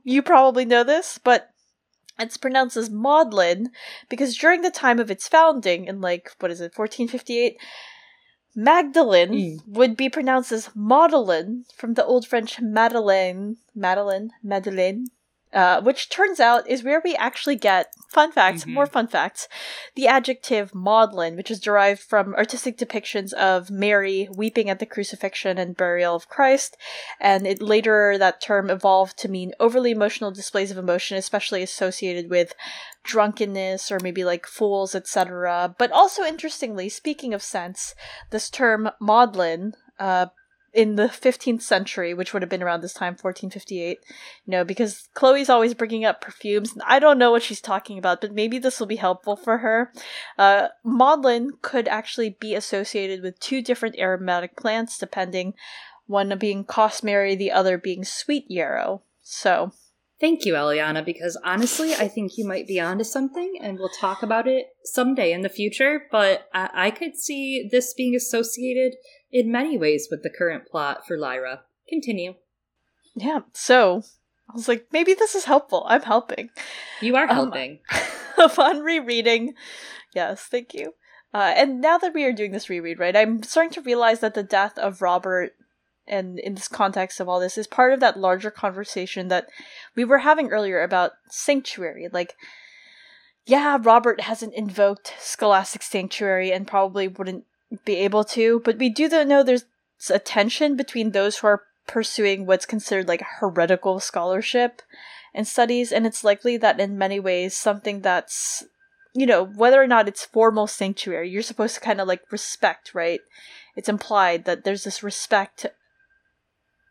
You 0.04 0.22
probably 0.22 0.66
know 0.66 0.84
this, 0.84 1.18
but 1.24 1.50
it's 2.20 2.38
pronounced 2.38 2.78
as 2.78 2.90
Maudlin 2.90 3.72
because 4.10 4.38
during 4.38 4.62
the 4.62 4.72
time 4.72 5.00
of 5.00 5.12
its 5.12 5.28
founding 5.28 5.86
in 5.86 6.02
like 6.02 6.32
what 6.40 6.52
is 6.52 6.62
it 6.62 6.74
1458 6.76 7.58
Magdalene 8.56 9.30
mm. 9.30 9.68
would 9.68 9.96
be 9.96 10.10
pronounced 10.10 10.52
as 10.52 10.72
Madeline 10.76 11.66
from 11.76 11.94
the 11.94 12.04
Old 12.04 12.26
French 12.26 12.60
Madeleine, 12.60 13.58
Madeleine, 13.76 14.32
Madeleine, 14.42 15.06
uh, 15.54 15.82
which 15.82 16.10
turns 16.10 16.40
out 16.40 16.68
is 16.68 16.84
where 16.84 17.02
we 17.04 17.16
actually 17.16 17.56
get 17.56 17.94
fun 18.10 18.32
facts, 18.32 18.62
mm-hmm. 18.62 18.74
more 18.74 18.86
fun 18.86 19.08
facts. 19.08 19.48
The 19.96 20.08
adjective 20.08 20.76
maudlin, 20.76 21.36
which 21.36 21.50
is 21.50 21.60
derived 21.60 22.02
from 22.02 22.36
artistic 22.36 22.78
depictions 22.78 23.34
of 23.34 23.70
Mary 23.70 24.28
weeping 24.36 24.70
at 24.70 24.80
the 24.80 24.86
crucifixion 24.86 25.58
and 25.58 25.78
burial 25.78 26.16
of 26.16 26.30
Christ, 26.30 26.78
and 27.20 27.48
it 27.48 27.62
later 27.62 28.18
that 28.18 28.42
term 28.42 28.70
evolved 28.70 29.18
to 29.20 29.30
mean 29.30 29.54
overly 29.60 29.92
emotional 29.92 30.32
displays 30.32 30.72
of 30.72 30.78
emotion, 30.78 31.18
especially 31.18 31.64
associated 31.64 32.30
with 32.30 32.54
drunkenness 33.04 33.92
or 33.92 34.00
maybe 34.02 34.24
like 34.24 34.46
fools, 34.46 34.94
etc. 34.94 35.76
But 35.78 35.92
also 35.92 36.24
interestingly, 36.24 36.90
speaking 36.90 37.34
of 37.34 37.42
sense, 37.42 37.96
this 38.32 38.50
term 38.50 38.90
maudlin 39.00 39.74
uh, 40.00 40.28
in 40.74 40.96
the 40.96 41.08
15th 41.08 41.62
century, 41.62 42.14
which 42.14 42.34
would 42.34 42.42
have 42.42 42.50
been 42.50 42.64
around 42.64 42.82
this 42.82 42.94
time, 42.94 43.14
1458, 43.14 44.00
you 44.46 44.52
know, 44.52 44.64
because 44.64 45.10
Chloe's 45.14 45.50
always 45.50 45.74
bringing 45.74 46.06
up 46.06 46.22
perfumes. 46.22 46.74
And 46.74 46.82
I 46.86 47.00
don't 47.00 47.18
know 47.18 47.32
what 47.32 47.44
she's 47.44 47.62
talking 47.62 47.98
about, 47.98 48.22
but 48.22 48.34
maybe 48.34 48.60
this 48.60 48.80
will 48.80 48.88
be 48.88 48.98
helpful 48.98 49.36
for 49.36 49.60
her. 49.60 49.92
Uh, 50.38 50.68
maudlin 50.84 51.52
could 51.62 51.88
actually 51.88 52.30
be 52.30 52.54
associated 52.54 53.22
with 53.22 53.40
two 53.40 53.62
different 53.62 53.98
aromatic 53.98 54.56
plants, 54.56 54.98
depending 54.98 55.54
one 56.06 56.36
being 56.38 56.64
costmary, 56.64 57.36
the 57.36 57.52
other 57.52 57.78
being 57.78 58.04
sweet 58.04 58.46
yarrow. 58.50 59.02
So. 59.22 59.72
Thank 60.20 60.46
you, 60.46 60.56
Eliana, 60.56 61.06
because 61.06 61.40
honestly, 61.44 61.94
I 61.94 62.08
think 62.08 62.40
you 62.40 62.48
might 62.48 62.66
be 62.66 62.80
onto 62.80 63.04
something, 63.04 63.60
and 63.62 63.78
we'll 63.78 63.90
talk 63.90 64.24
about 64.24 64.48
it 64.48 64.66
someday 64.84 65.32
in 65.32 65.42
the 65.42 65.50
future. 65.50 66.08
But 66.12 66.50
I, 66.52 66.70
I 66.74 66.92
could 66.92 67.16
see 67.16 67.70
this 67.72 67.94
being 67.94 68.16
associated 68.16 68.96
in 69.32 69.52
many 69.52 69.78
ways 69.78 70.08
with 70.10 70.24
the 70.24 70.30
current 70.30 70.68
plot 70.68 71.06
for 71.08 71.18
Lyra. 71.18 71.62
Continue. 71.90 72.36
Yeah, 73.16 73.42
so 73.54 74.04
I 74.50 74.54
was 74.54 74.68
like, 74.68 74.88
maybe 74.92 75.14
this 75.14 75.36
is 75.36 75.46
helpful. 75.46 75.86
I'm 75.88 76.04
helping. 76.04 76.50
You 77.02 77.16
are 77.16 77.30
um, 77.30 77.36
helping. 77.36 77.80
Um, 78.40 78.52
fun 78.52 78.82
rereading. 78.82 79.56
Yes, 80.14 80.44
thank 80.44 80.76
you. 80.76 80.94
Uh, 81.34 81.54
and 81.56 81.82
now 81.82 81.98
that 81.98 82.14
we 82.14 82.24
are 82.24 82.32
doing 82.32 82.52
this 82.52 82.70
reread, 82.70 83.00
right, 83.00 83.16
I'm 83.16 83.42
starting 83.42 83.74
to 83.74 83.82
realize 83.82 84.20
that 84.20 84.36
the 84.36 84.44
death 84.44 84.78
of 84.78 85.02
Robert 85.02 85.54
and 86.08 86.40
in 86.40 86.56
this 86.56 86.68
context 86.68 87.20
of 87.20 87.28
all 87.28 87.40
this 87.40 87.58
is 87.58 87.68
part 87.68 87.94
of 87.94 88.00
that 88.00 88.20
larger 88.20 88.52
conversation 88.52 89.28
that 89.28 89.48
we 89.96 90.06
were 90.06 90.20
having 90.20 90.50
earlier 90.50 90.82
about 90.82 91.14
sanctuary. 91.30 92.08
Like, 92.12 92.36
yeah, 93.48 93.78
Robert 93.82 94.22
hasn't 94.22 94.54
invoked 94.54 95.16
scholastic 95.20 95.82
sanctuary 95.82 96.52
and 96.52 96.68
probably 96.68 97.08
wouldn't 97.08 97.46
be 97.86 97.96
able 97.98 98.24
to, 98.24 98.62
but 98.64 98.78
we 98.78 98.90
do 98.90 99.08
know 99.26 99.44
there's 99.44 99.66
a 100.10 100.20
tension 100.20 100.76
between 100.76 101.12
those 101.12 101.38
who 101.38 101.48
are 101.48 101.64
pursuing 101.88 102.46
what's 102.46 102.66
considered 102.66 103.08
like 103.08 103.24
heretical 103.40 104.00
scholarship 104.00 104.82
and 105.34 105.48
studies, 105.48 105.92
and 105.92 106.06
it's 106.06 106.24
likely 106.24 106.58
that 106.58 106.80
in 106.80 106.98
many 106.98 107.20
ways 107.20 107.56
something 107.56 108.02
that's 108.02 108.66
you 109.18 109.26
know, 109.26 109.44
whether 109.44 109.82
or 109.82 109.88
not 109.88 110.08
it's 110.08 110.26
formal 110.26 110.68
sanctuary, 110.68 111.28
you're 111.28 111.42
supposed 111.42 111.74
to 111.74 111.82
kind 111.82 112.00
of 112.00 112.08
like 112.08 112.32
respect, 112.32 112.94
right? 112.94 113.20
It's 113.76 113.90
implied 113.90 114.46
that 114.46 114.64
there's 114.64 114.84
this 114.84 115.02
respect 115.02 115.66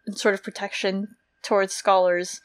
and 0.06 0.18
sort 0.18 0.34
of 0.34 0.42
protection 0.42 1.06
towards 1.44 1.72
scholars. 1.72 2.40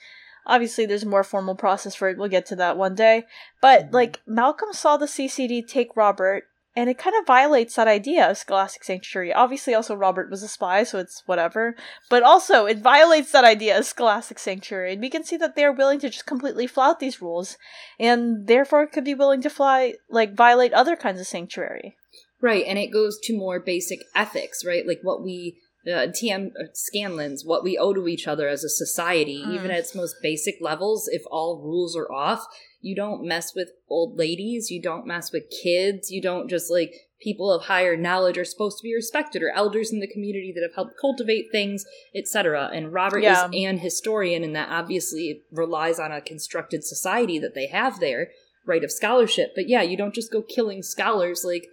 Obviously, 0.45 0.85
there's 0.85 1.01
a 1.01 1.07
more 1.07 1.23
formal 1.23 1.55
process 1.55 1.95
for 1.95 2.09
it. 2.09 2.17
We'll 2.19 2.27
get 2.29 2.45
to 2.47 2.55
that 2.57 2.77
one 2.77 2.93
day. 2.93 3.23
But, 3.59 3.85
mm-hmm. 3.85 3.95
like, 3.95 4.21
Malcolm 4.27 4.71
saw 4.71 4.97
the 4.97 5.07
CCD 5.07 5.67
take 5.67 5.95
Robert 5.95 6.43
and 6.75 6.89
it 6.89 6.97
kind 6.97 7.15
of 7.19 7.27
violates 7.27 7.75
that 7.75 7.87
idea 7.87 8.29
of 8.29 8.37
scholastic 8.37 8.83
sanctuary. 8.83 9.33
Obviously, 9.33 9.73
also 9.73 9.93
Robert 9.93 10.29
was 10.29 10.41
a 10.41 10.47
spy, 10.47 10.83
so 10.83 10.99
it's 10.99 11.23
whatever. 11.25 11.75
But 12.09 12.23
also, 12.23 12.65
it 12.65 12.77
violates 12.77 13.31
that 13.31 13.43
idea 13.43 13.77
of 13.77 13.85
scholastic 13.85 14.39
sanctuary, 14.39 14.93
and 14.93 15.01
we 15.01 15.09
can 15.09 15.23
see 15.23 15.37
that 15.37 15.55
they're 15.55 15.73
willing 15.73 15.99
to 15.99 16.09
just 16.09 16.25
completely 16.25 16.67
flout 16.67 16.99
these 16.99 17.21
rules, 17.21 17.57
and 17.99 18.47
therefore 18.47 18.87
could 18.87 19.03
be 19.03 19.13
willing 19.13 19.41
to 19.41 19.49
fly 19.49 19.95
like 20.09 20.35
violate 20.35 20.73
other 20.73 20.95
kinds 20.95 21.19
of 21.19 21.27
sanctuary. 21.27 21.97
Right, 22.41 22.65
and 22.65 22.79
it 22.79 22.91
goes 22.91 23.19
to 23.23 23.37
more 23.37 23.59
basic 23.59 23.99
ethics, 24.15 24.65
right? 24.65 24.87
Like 24.87 24.99
what 25.03 25.23
we 25.23 25.57
uh, 25.87 26.07
TM 26.07 26.47
uh, 26.49 26.67
Scanlon, 26.73 27.37
what 27.43 27.63
we 27.63 27.77
owe 27.77 27.93
to 27.93 28.07
each 28.07 28.27
other 28.27 28.47
as 28.47 28.63
a 28.63 28.69
society, 28.69 29.43
mm. 29.45 29.53
even 29.53 29.71
at 29.71 29.79
its 29.79 29.95
most 29.95 30.15
basic 30.21 30.55
levels. 30.61 31.07
If 31.11 31.23
all 31.31 31.61
rules 31.63 31.95
are 31.95 32.11
off, 32.11 32.45
you 32.81 32.95
don't 32.95 33.25
mess 33.25 33.53
with 33.55 33.71
old 33.89 34.17
ladies, 34.17 34.69
you 34.69 34.81
don't 34.81 35.07
mess 35.07 35.31
with 35.31 35.43
kids, 35.63 36.11
you 36.11 36.21
don't 36.21 36.49
just 36.49 36.71
like 36.71 36.93
people 37.21 37.51
of 37.51 37.63
higher 37.63 37.95
knowledge 37.95 38.37
are 38.37 38.45
supposed 38.45 38.77
to 38.79 38.83
be 38.83 38.93
respected 38.93 39.43
or 39.43 39.51
elders 39.55 39.91
in 39.91 39.99
the 39.99 40.07
community 40.07 40.51
that 40.53 40.63
have 40.63 40.75
helped 40.75 40.99
cultivate 40.99 41.51
things, 41.51 41.85
etc. 42.15 42.69
And 42.73 42.91
Robert 42.91 43.19
yeah. 43.19 43.45
is 43.45 43.51
an 43.53 43.77
historian, 43.79 44.43
and 44.43 44.55
that 44.55 44.69
obviously 44.69 45.43
relies 45.51 45.99
on 45.99 46.11
a 46.11 46.21
constructed 46.21 46.83
society 46.83 47.39
that 47.39 47.55
they 47.55 47.67
have 47.67 47.99
there, 47.99 48.29
right 48.65 48.83
of 48.83 48.91
scholarship. 48.91 49.51
But 49.55 49.67
yeah, 49.67 49.81
you 49.81 49.97
don't 49.97 50.15
just 50.15 50.31
go 50.31 50.41
killing 50.41 50.83
scholars 50.83 51.43
like 51.45 51.67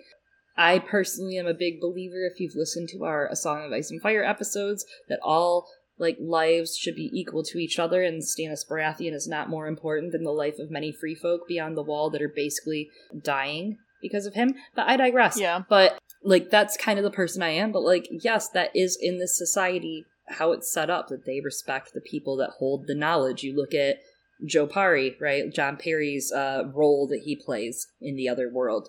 I 0.59 0.81
personally 0.81 1.39
am 1.39 1.47
a 1.47 1.55
big 1.55 1.81
believer, 1.81 2.27
if 2.27 2.41
you've 2.41 2.57
listened 2.57 2.89
to 2.91 3.05
our 3.05 3.29
A 3.29 3.37
Song 3.37 3.65
of 3.65 3.73
Ice 3.73 3.91
and 3.93 4.03
Fire 4.03 4.25
episodes, 4.25 4.85
that 5.09 5.21
all 5.23 5.69
like 5.99 6.17
lives 6.21 6.77
should 6.77 6.97
be 6.97 7.11
equal 7.13 7.45
to 7.45 7.59
each 7.59 7.79
other, 7.79 8.03
and 8.03 8.23
Stannis 8.23 8.69
Baratheon 8.69 9.15
is 9.15 9.29
not 9.29 9.49
more 9.49 9.69
important 9.69 10.13
than 10.13 10.25
the 10.25 10.33
life 10.33 10.59
of 10.59 10.71
many 10.71 10.93
free 10.93 11.15
folk 11.15 11.47
beyond 11.47 11.77
the 11.77 11.83
wall 11.83 12.11
that 12.11 12.23
are 12.23 12.33
basically 12.35 12.91
dying 13.23 13.79
because 14.03 14.27
of 14.27 14.35
him. 14.35 14.55
But 14.75 14.89
I 14.89 14.97
digress. 14.97 15.39
Yeah. 15.39 15.63
But 15.69 15.99
like 16.23 16.51
that's 16.51 16.77
kind 16.77 16.99
of 16.99 17.05
the 17.05 17.11
person 17.11 17.43
I 17.43 17.51
am. 17.51 17.71
But 17.71 17.83
like, 17.83 18.09
yes, 18.11 18.49
that 18.51 18.75
is 18.75 18.99
in 19.01 19.19
this 19.19 19.39
society 19.39 20.07
how 20.27 20.53
it's 20.53 20.73
set 20.73 20.91
up 20.91 21.09
that 21.09 21.25
they 21.25 21.41
respect 21.41 21.95
the 21.95 22.01
people 22.01 22.37
that 22.37 22.51
hold 22.59 22.87
the 22.87 22.95
knowledge. 22.95 23.43
You 23.43 23.57
look 23.57 23.75
at 23.75 23.99
Joe 24.45 24.67
Parry, 24.67 25.17
right? 25.21 25.53
John 25.53 25.77
Parry's 25.77 26.33
uh, 26.33 26.65
role 26.75 27.07
that 27.09 27.23
he 27.25 27.35
plays 27.35 27.87
in 28.01 28.17
the 28.17 28.29
other 28.29 28.51
world 28.53 28.89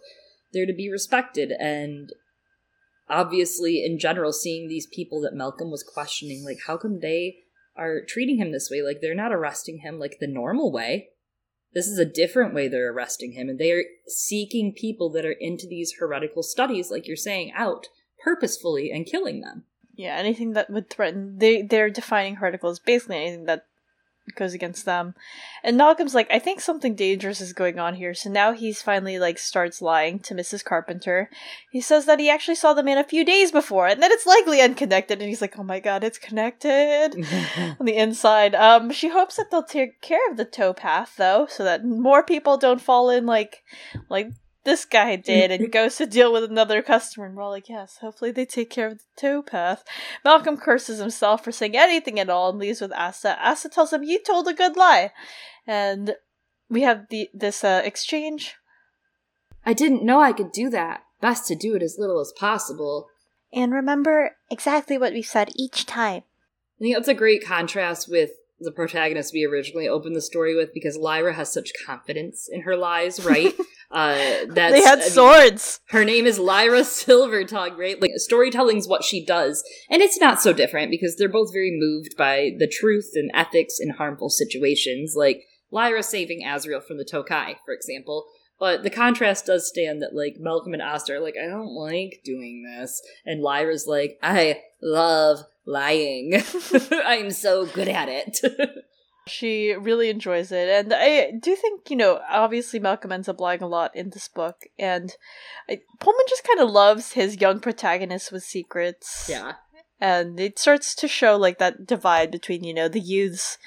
they're 0.54 0.66
to 0.66 0.74
be 0.74 0.92
respected. 0.92 1.52
And 1.52 2.12
obviously 3.10 3.84
in 3.84 4.00
general 4.00 4.32
seeing 4.32 4.68
these 4.68 4.88
people 4.88 5.20
that 5.22 5.34
malcolm 5.34 5.72
was 5.72 5.84
questioning 5.84 6.46
like 6.46 6.60
how 6.68 6.78
come 6.78 7.00
they 7.00 7.38
are 7.80 8.02
treating 8.06 8.38
him 8.38 8.52
this 8.52 8.70
way? 8.70 8.82
Like 8.82 9.00
they're 9.02 9.16
not 9.16 9.32
arresting 9.32 9.80
him 9.80 10.00
like 10.00 10.18
the 10.20 10.28
normal 10.28 10.72
way. 10.72 11.10
This 11.74 11.88
is 11.88 11.98
a 11.98 12.06
different 12.06 12.54
way 12.54 12.68
they're 12.68 12.92
arresting 12.92 13.34
him. 13.34 13.48
And 13.48 13.58
they 13.58 13.72
are 13.72 13.84
seeking 14.08 14.74
people 14.74 15.10
that 15.12 15.26
are 15.26 15.36
into 15.40 15.66
these 15.68 15.94
heretical 16.00 16.44
studies 16.44 16.92
like 16.92 17.08
you're 17.08 17.16
saying 17.16 17.54
out 17.56 17.88
purposefully 18.24 18.92
and 18.92 19.06
killing 19.06 19.42
them. 19.42 19.64
Yeah 19.96 20.16
anything 20.16 20.54
that 20.54 20.70
would 20.70 20.90
threaten 20.90 21.38
they 21.40 21.62
they're 21.62 21.90
defining 21.90 22.36
heretical 22.36 22.70
as 22.70 22.80
basically 22.80 23.18
anything 23.18 23.46
that 23.46 23.66
goes 24.36 24.54
against 24.54 24.86
them. 24.86 25.16
And 25.64 25.78
Malcolm's 25.78 26.16
like, 26.16 26.30
I 26.32 26.40
think 26.40 26.62
something 26.62 26.96
dangerous 26.96 27.42
is 27.42 27.54
going 27.54 27.80
on 27.80 27.96
here. 27.96 28.14
So 28.14 28.30
now 28.30 28.54
he's 28.54 28.82
finally 28.82 29.20
like 29.20 29.38
starts 29.38 29.82
lying 29.82 30.20
to 30.20 30.34
Mrs. 30.34 30.64
Carpenter. 30.64 31.30
He 31.72 31.82
says 31.82 32.06
that 32.06 32.20
he 32.20 32.30
actually 32.30 32.56
saw 32.56 32.74
the 32.74 32.84
man 32.84 32.98
a 32.98 33.04
few 33.04 33.26
days 33.26 33.52
before 33.52 33.88
and 33.88 34.02
that 34.02 34.12
it's 34.12 34.26
likely 34.26 34.62
unconnected. 34.62 35.20
And 35.20 35.30
he's 35.30 35.42
like, 35.42 35.58
oh 35.58 35.64
my 35.64 35.80
god, 35.80 36.04
it's 36.04 36.18
connected 36.18 37.16
on 37.80 37.86
the 37.86 37.96
inside. 37.96 38.56
Um, 38.56 38.92
she 38.92 39.10
hopes 39.10 39.36
that 39.38 39.52
they'll 39.52 39.64
take 39.64 40.02
care 40.02 40.30
of 40.30 40.38
the 40.38 40.46
towpath 40.46 41.16
though, 41.18 41.48
so 41.50 41.64
that 41.64 41.86
more 41.86 42.24
people 42.24 42.58
don't 42.58 42.82
fall 42.82 43.10
in 43.10 43.26
like, 43.26 43.64
like 44.10 44.32
this 44.70 44.86
guy 44.86 45.16
did 45.16 45.50
and 45.50 45.72
goes 45.72 45.96
to 45.96 46.06
deal 46.06 46.32
with 46.32 46.44
another 46.44 46.84
customer. 46.84 47.26
And 47.26 47.36
we're 47.36 47.42
all 47.42 47.50
like 47.50 47.70
yes 47.70 47.98
hopefully 48.02 48.32
they 48.32 48.46
take 48.46 48.70
care 48.70 48.88
of 48.88 49.00
the 49.00 49.04
towpath. 49.20 49.80
Malcolm 50.24 50.58
curses 50.58 51.00
himself 51.00 51.44
for 51.44 51.52
saying 51.52 51.76
anything 51.76 52.20
at 52.20 52.30
all 52.30 52.52
and 52.52 52.60
leaves 52.60 52.80
with 52.80 52.92
asta 52.94 53.38
asta 53.44 53.68
tells 53.68 53.92
him 53.92 54.04
you 54.04 54.22
told 54.22 54.48
a 54.48 54.54
good 54.54 54.78
lie. 54.78 55.12
And 55.66 56.16
we 56.70 56.84
have 56.84 57.08
the 57.10 57.30
this 57.34 57.64
uh, 57.64 57.82
exchange. 57.84 58.56
I 59.66 59.74
didn't 59.74 60.04
know 60.04 60.22
i 60.22 60.34
could 60.34 60.52
do 60.52 60.70
that. 60.70 61.02
Best 61.20 61.48
to 61.48 61.56
do 61.56 61.76
it 61.76 61.82
as 61.82 61.98
little 61.98 62.20
as 62.20 62.32
possible. 62.38 63.08
And 63.52 63.74
remember 63.74 64.38
exactly 64.52 64.98
what 64.98 65.14
we 65.14 65.24
said 65.24 65.50
each 65.56 65.88
time. 65.88 66.24
I 66.80 66.84
think 66.84 66.96
that's 66.96 67.08
a 67.08 67.14
great 67.16 67.44
contrast 67.44 68.08
with 68.08 68.30
the 68.60 68.72
protagonist 68.72 69.34
we 69.34 69.46
originally 69.46 69.88
opened 69.88 70.16
the 70.16 70.22
story 70.22 70.56
with 70.56 70.74
because 70.74 70.98
Lyra 70.98 71.34
has 71.34 71.52
such 71.52 71.72
confidence 71.86 72.48
in 72.48 72.62
her 72.62 72.78
lies, 72.78 73.26
right? 73.26 73.54
uh, 73.92 74.46
that's, 74.50 74.74
they 74.74 74.82
had 74.82 75.00
I 75.00 75.08
swords. 75.08 75.80
Mean, 75.92 76.00
her 76.00 76.06
name 76.06 76.26
is 76.28 76.38
Lyra 76.38 76.82
Silvertongue, 76.82 77.78
right? 77.78 78.00
Like 78.00 78.12
storytelling's 78.16 78.88
what 78.88 79.04
she 79.04 79.26
does, 79.26 79.64
and 79.90 80.02
it's 80.02 80.20
not 80.20 80.42
so 80.42 80.54
different 80.54 80.92
because 80.92 81.16
they're 81.16 81.28
both 81.28 81.52
very 81.52 81.76
moved 81.76 82.16
by 82.16 82.52
the 82.58 82.68
truth 82.68 83.12
and 83.16 83.32
ethics 83.34 83.78
in 83.80 83.92
harmful 83.92 84.30
situations, 84.30 85.16
like 85.16 85.44
Lyra 85.72 86.04
saving 86.04 86.44
Asriel 86.46 86.84
from 86.84 86.98
the 86.98 87.06
Tokay, 87.06 87.56
for 87.66 87.74
example. 87.74 88.26
But 88.60 88.84
the 88.84 88.90
contrast 88.90 89.46
does 89.46 89.68
stand 89.68 90.02
that 90.02 90.14
like 90.14 90.36
Malcolm 90.38 90.74
and 90.74 90.82
Asta 90.82 91.14
are 91.14 91.20
like, 91.20 91.36
I 91.42 91.48
don't 91.48 91.74
like 91.74 92.22
doing 92.24 92.64
this, 92.64 93.02
and 93.26 93.42
Lyra's 93.42 93.88
like, 93.88 94.20
I 94.22 94.62
love 94.84 95.40
lying. 95.66 96.44
I'm 96.92 97.32
so 97.32 97.66
good 97.66 97.88
at 97.88 98.10
it. 98.10 98.40
she 99.30 99.74
really 99.74 100.10
enjoys 100.10 100.52
it. 100.52 100.70
And 100.70 100.94
I 100.94 101.32
do 101.32 101.56
think, 101.56 101.90
you 101.90 101.96
know, 101.96 102.20
obviously 102.30 102.80
Malcolm 102.80 103.12
ends 103.12 103.30
up 103.30 103.40
lying 103.40 103.62
a 103.62 103.68
lot 103.68 103.96
in 103.96 104.10
this 104.10 104.28
book. 104.28 104.64
And 104.78 105.16
I, 105.70 105.82
Pullman 106.00 106.26
just 106.28 106.48
kind 106.48 106.60
of 106.60 106.70
loves 106.70 107.14
his 107.14 107.40
young 107.40 107.60
protagonist 107.60 108.32
with 108.32 108.44
secrets. 108.44 109.28
Yeah. 109.30 109.54
And 110.02 110.40
it 110.40 110.58
starts 110.58 110.96
to 110.96 111.08
show, 111.08 111.36
like, 111.36 111.60
that 111.60 111.86
divide 111.86 112.32
between, 112.32 112.64
you 112.64 112.74
know, 112.74 112.88
the 112.88 113.02
youths 113.02 113.58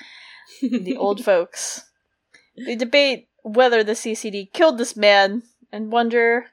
the 0.60 0.96
old 0.96 1.24
folks. 1.24 1.90
They 2.66 2.76
debate 2.76 3.28
whether 3.42 3.82
the 3.82 3.92
CCD 3.92 4.52
killed 4.52 4.78
this 4.78 4.96
man 4.96 5.42
and 5.70 5.92
wonder 5.92 6.46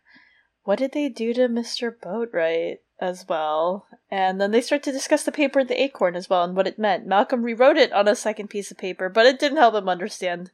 what 0.63 0.79
did 0.79 0.91
they 0.93 1.09
do 1.09 1.33
to 1.33 1.47
Mr. 1.47 1.91
Boatwright? 1.91 2.77
As 3.01 3.25
well. 3.27 3.87
And 4.11 4.41
then 4.41 4.51
they 4.51 4.61
start 4.61 4.83
to 4.83 4.91
discuss 4.91 5.23
the 5.23 5.31
paper 5.31 5.63
the 5.63 5.81
acorn 5.81 6.15
as 6.15 6.29
well 6.29 6.43
and 6.43 6.55
what 6.55 6.67
it 6.67 6.77
meant. 6.77 7.05
Malcolm 7.05 7.43
rewrote 7.43 7.77
it 7.77 7.93
on 7.93 8.07
a 8.07 8.15
second 8.15 8.49
piece 8.49 8.71
of 8.71 8.77
paper, 8.77 9.07
but 9.07 9.25
it 9.25 9.39
didn't 9.39 9.57
help 9.57 9.75
him 9.75 9.87
understand 9.87 10.51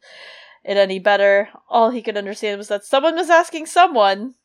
it 0.64 0.78
any 0.78 1.00
better. 1.00 1.50
All 1.70 1.90
he 1.90 2.02
could 2.02 2.18
understand 2.18 2.58
was 2.58 2.68
that 2.68 2.86
someone 2.86 3.16
was 3.16 3.30
asking 3.30 3.66
someone 3.66 4.36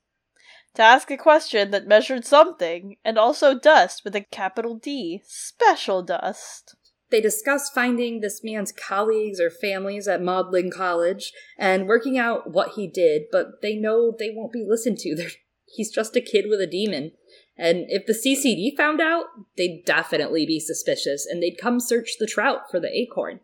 to 0.74 0.82
ask 0.82 1.10
a 1.10 1.16
question 1.16 1.70
that 1.70 1.86
measured 1.86 2.24
something, 2.24 2.96
and 3.04 3.18
also 3.18 3.58
dust 3.58 4.02
with 4.04 4.14
a 4.14 4.20
capital 4.20 4.76
D. 4.76 5.20
Special 5.26 6.02
dust. 6.02 6.76
They 7.10 7.20
discuss 7.20 7.68
finding 7.68 8.20
this 8.20 8.42
man's 8.44 8.70
colleagues 8.70 9.40
or 9.40 9.50
families 9.50 10.06
at 10.06 10.22
Magdalen 10.22 10.70
College 10.70 11.32
and 11.58 11.88
working 11.88 12.16
out 12.16 12.52
what 12.52 12.74
he 12.76 12.86
did, 12.86 13.22
but 13.32 13.62
they 13.62 13.74
know 13.74 14.14
they 14.16 14.30
won't 14.32 14.52
be 14.52 14.64
listened 14.66 14.98
to. 14.98 15.14
They're, 15.16 15.30
he's 15.66 15.90
just 15.90 16.14
a 16.14 16.20
kid 16.20 16.44
with 16.48 16.60
a 16.60 16.68
daemon. 16.68 17.12
And 17.56 17.86
if 17.88 18.06
the 18.06 18.14
CCD 18.14 18.76
found 18.76 19.00
out, 19.00 19.26
they'd 19.56 19.84
definitely 19.84 20.46
be 20.46 20.60
suspicious 20.60 21.26
and 21.26 21.42
they'd 21.42 21.58
come 21.60 21.78
search 21.78 22.12
the 22.18 22.26
trout 22.26 22.70
for 22.70 22.80
the 22.80 22.88
acorn. 22.88 23.40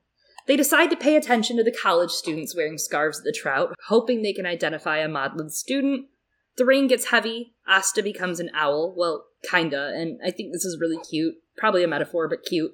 They 0.46 0.56
decide 0.56 0.90
to 0.90 0.96
pay 0.96 1.16
attention 1.16 1.56
to 1.56 1.64
the 1.64 1.72
college 1.72 2.12
students 2.12 2.54
wearing 2.56 2.78
scarves 2.78 3.18
at 3.18 3.24
the 3.24 3.32
trout, 3.32 3.74
hoping 3.88 4.22
they 4.22 4.32
can 4.32 4.46
identify 4.46 4.98
a 4.98 5.08
Magdalen 5.08 5.50
student. 5.50 6.06
The 6.56 6.64
rain 6.64 6.86
gets 6.86 7.06
heavy. 7.06 7.54
Asta 7.68 8.02
becomes 8.02 8.40
an 8.40 8.50
owl. 8.54 8.94
Well, 8.96 9.26
kinda, 9.42 9.92
and 9.94 10.20
I 10.24 10.30
think 10.30 10.52
this 10.52 10.64
is 10.64 10.78
really 10.80 10.98
cute. 10.98 11.34
Probably 11.56 11.82
a 11.82 11.88
metaphor, 11.88 12.28
but 12.28 12.44
cute. 12.44 12.72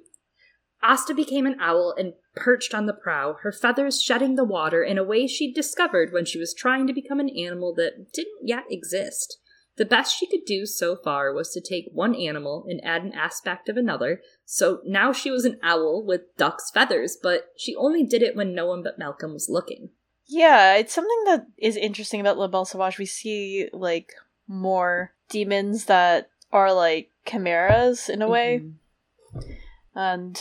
Asta 0.83 1.13
became 1.13 1.45
an 1.45 1.57
owl 1.59 1.95
and 1.97 2.13
perched 2.35 2.73
on 2.73 2.85
the 2.85 2.93
prow, 2.93 3.37
her 3.41 3.51
feathers 3.51 4.01
shedding 4.01 4.35
the 4.35 4.43
water 4.43 4.83
in 4.83 4.97
a 4.97 5.03
way 5.03 5.27
she'd 5.27 5.55
discovered 5.55 6.11
when 6.11 6.25
she 6.25 6.37
was 6.37 6.53
trying 6.53 6.87
to 6.87 6.93
become 6.93 7.19
an 7.19 7.29
animal 7.29 7.73
that 7.75 8.11
didn't 8.11 8.47
yet 8.47 8.65
exist. 8.69 9.37
The 9.75 9.85
best 9.85 10.15
she 10.15 10.27
could 10.27 10.45
do 10.45 10.65
so 10.65 10.95
far 10.95 11.33
was 11.33 11.49
to 11.51 11.61
take 11.61 11.89
one 11.91 12.13
animal 12.13 12.65
and 12.67 12.79
add 12.83 13.03
an 13.03 13.13
aspect 13.13 13.69
of 13.69 13.77
another, 13.77 14.21
so 14.45 14.81
now 14.85 15.11
she 15.11 15.31
was 15.31 15.45
an 15.45 15.59
owl 15.63 16.03
with 16.05 16.35
duck's 16.37 16.69
feathers, 16.69 17.17
but 17.21 17.47
she 17.57 17.75
only 17.75 18.03
did 18.03 18.21
it 18.21 18.35
when 18.35 18.53
no 18.53 18.67
one 18.67 18.83
but 18.83 18.99
Malcolm 18.99 19.33
was 19.33 19.49
looking. 19.49 19.89
Yeah, 20.25 20.75
it's 20.75 20.93
something 20.93 21.23
that 21.25 21.47
is 21.57 21.75
interesting 21.75 22.21
about 22.21 22.37
La 22.37 22.47
Belle 22.47 22.65
Sauvage. 22.65 22.97
We 22.97 23.05
see, 23.05 23.67
like, 23.73 24.13
more 24.47 25.13
daemons 25.29 25.85
that 25.85 26.29
are 26.51 26.71
like 26.71 27.09
chimeras 27.25 28.09
in 28.09 28.21
a 28.21 28.29
way. 28.29 28.61
Mm-hmm. 28.63 29.51
And 29.95 30.39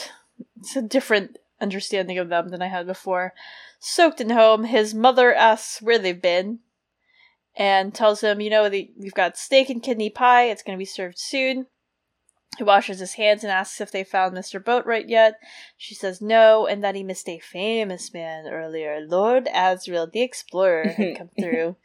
it's 0.60 0.76
a 0.76 0.82
different 0.82 1.38
understanding 1.60 2.18
of 2.18 2.28
them 2.28 2.48
than 2.50 2.62
I 2.62 2.68
had 2.68 2.86
before. 2.86 3.32
Soaked 3.80 4.20
in 4.20 4.30
home, 4.30 4.64
his 4.64 4.94
mother 4.94 5.34
asks 5.34 5.82
where 5.82 5.98
they've 5.98 6.20
been, 6.20 6.60
and 7.56 7.94
tells 7.94 8.22
him, 8.22 8.40
you 8.40 8.50
know, 8.50 8.68
the, 8.68 8.90
we've 8.98 9.14
got 9.14 9.36
steak 9.36 9.68
and 9.70 9.82
kidney 9.82 10.10
pie. 10.10 10.44
It's 10.44 10.62
going 10.62 10.76
to 10.76 10.80
be 10.80 10.86
served 10.86 11.18
soon. 11.18 11.66
He 12.58 12.64
washes 12.64 12.98
his 12.98 13.14
hands 13.14 13.42
and 13.42 13.50
asks 13.50 13.80
if 13.80 13.90
they 13.90 14.04
found 14.04 14.36
Mr. 14.36 14.62
Boatwright 14.62 15.08
yet. 15.08 15.38
She 15.76 15.94
says 15.94 16.20
no, 16.20 16.66
and 16.66 16.84
that 16.84 16.94
he 16.94 17.02
missed 17.02 17.28
a 17.28 17.38
famous 17.38 18.12
man 18.12 18.46
earlier. 18.46 19.00
Lord 19.06 19.46
Asriel, 19.46 20.10
the 20.10 20.20
explorer, 20.20 20.88
had 20.88 21.16
come 21.16 21.30
through. 21.40 21.76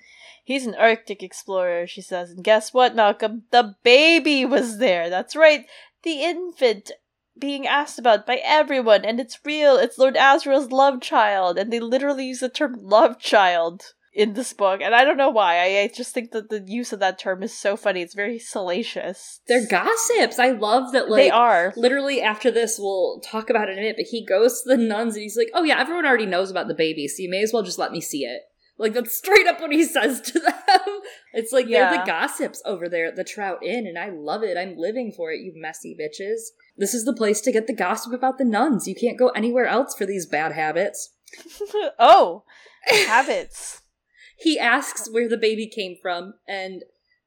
He's 0.43 0.65
an 0.65 0.75
Arctic 0.75 1.23
explorer, 1.23 1.87
she 1.87 2.01
says. 2.01 2.31
And 2.31 2.43
guess 2.43 2.73
what, 2.73 2.95
Malcolm? 2.95 3.43
The 3.51 3.75
baby 3.83 4.43
was 4.45 4.77
there. 4.77 5.09
That's 5.09 5.35
right. 5.35 5.65
The 6.03 6.23
infant 6.23 6.91
being 7.39 7.67
asked 7.67 7.99
about 7.99 8.25
by 8.25 8.41
everyone, 8.43 9.05
and 9.05 9.19
it's 9.19 9.39
real. 9.45 9.77
It's 9.77 9.97
Lord 9.97 10.15
Asriel's 10.15 10.71
love 10.71 11.01
child, 11.01 11.57
and 11.57 11.71
they 11.71 11.79
literally 11.79 12.25
use 12.25 12.39
the 12.39 12.49
term 12.49 12.75
love 12.81 13.19
child 13.19 13.93
in 14.17 14.33
this 14.33 14.51
book, 14.51 14.81
and 14.81 14.95
I 14.95 15.05
don't 15.05 15.15
know 15.15 15.29
why. 15.29 15.59
I, 15.59 15.81
I, 15.81 15.91
just 15.93 16.11
think 16.11 16.31
that 16.31 16.49
the 16.49 16.63
use 16.65 16.91
of 16.91 16.99
that 17.01 17.19
term 17.19 17.43
is 17.43 17.55
so 17.55 17.77
funny. 17.77 18.01
It's 18.01 18.15
very 18.15 18.39
salacious. 18.39 19.41
They're 19.47 19.67
gossips. 19.67 20.39
I 20.39 20.51
love 20.51 20.91
that. 20.93 21.07
Like 21.07 21.25
they 21.25 21.29
are. 21.29 21.71
Literally 21.77 22.19
after 22.19 22.49
this, 22.49 22.79
we'll 22.79 23.19
talk 23.19 23.51
about 23.51 23.69
it 23.69 23.73
in 23.73 23.77
a 23.77 23.81
minute. 23.81 23.95
But 23.95 24.07
he 24.07 24.25
goes 24.25 24.63
to 24.63 24.69
the 24.69 24.77
nuns 24.77 25.13
and 25.13 25.21
he's 25.21 25.37
like, 25.37 25.51
"Oh 25.53 25.63
yeah, 25.63 25.79
everyone 25.79 26.07
already 26.07 26.25
knows 26.25 26.49
about 26.49 26.67
the 26.67 26.73
baby, 26.73 27.07
so 27.07 27.21
you 27.21 27.29
may 27.29 27.43
as 27.43 27.53
well 27.53 27.61
just 27.61 27.77
let 27.77 27.91
me 27.91 28.01
see 28.01 28.25
it." 28.25 28.41
Like 28.79 28.93
that's 28.93 29.15
straight 29.15 29.45
up 29.45 29.61
what 29.61 29.71
he 29.71 29.83
says 29.85 30.19
to 30.21 30.39
them. 30.39 30.99
It's 31.33 31.53
like 31.53 31.67
yeah. 31.67 31.91
they're 31.91 31.99
the 31.99 32.11
gossips 32.11 32.61
over 32.65 32.89
there 32.89 33.05
at 33.05 33.15
the 33.15 33.23
Trout 33.23 33.63
Inn, 33.63 33.85
and 33.85 33.99
I 33.99 34.09
love 34.09 34.41
it. 34.41 34.57
I'm 34.57 34.77
living 34.77 35.11
for 35.15 35.31
it, 35.31 35.41
you 35.41 35.53
messy 35.55 35.95
bitches. 35.95 36.39
This 36.75 36.95
is 36.95 37.05
the 37.05 37.13
place 37.13 37.39
to 37.41 37.51
get 37.51 37.67
the 37.67 37.73
gossip 37.73 38.13
about 38.13 38.39
the 38.39 38.45
nuns. 38.45 38.87
You 38.87 38.95
can't 38.95 39.19
go 39.19 39.29
anywhere 39.29 39.67
else 39.67 39.93
for 39.95 40.07
these 40.07 40.25
bad 40.25 40.53
habits. 40.53 41.11
oh, 41.99 42.45
habits. 42.81 43.83
He 44.37 44.59
asks 44.59 45.09
where 45.11 45.27
the 45.27 45.37
baby 45.37 45.67
came 45.67 45.95
from, 46.01 46.35
and 46.47 46.83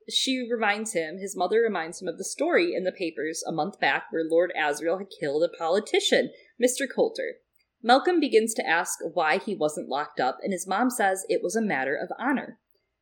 she 0.08 0.46
reminds 0.50 0.92
him, 0.92 1.18
his 1.18 1.36
mother 1.36 1.60
reminds 1.60 2.00
him 2.00 2.08
of 2.08 2.18
the 2.18 2.24
story 2.24 2.74
in 2.74 2.84
the 2.84 2.92
papers 2.92 3.42
a 3.46 3.52
month 3.52 3.80
back 3.80 4.04
where 4.10 4.24
Lord 4.24 4.52
Asriel 4.56 4.98
had 4.98 5.08
killed 5.20 5.42
a 5.42 5.56
politician, 5.56 6.30
Mr. 6.62 6.86
Coulter. 6.92 7.36
Malcolm 7.82 8.20
begins 8.20 8.54
to 8.54 8.66
ask 8.66 8.98
why 9.14 9.38
he 9.38 9.54
wasn't 9.54 9.88
locked 9.88 10.20
up, 10.20 10.38
and 10.42 10.52
his 10.52 10.66
mom 10.66 10.90
says 10.90 11.24
it 11.28 11.42
was 11.42 11.56
a 11.56 11.62
matter 11.62 11.96
of 11.96 12.10
honor. 12.18 12.58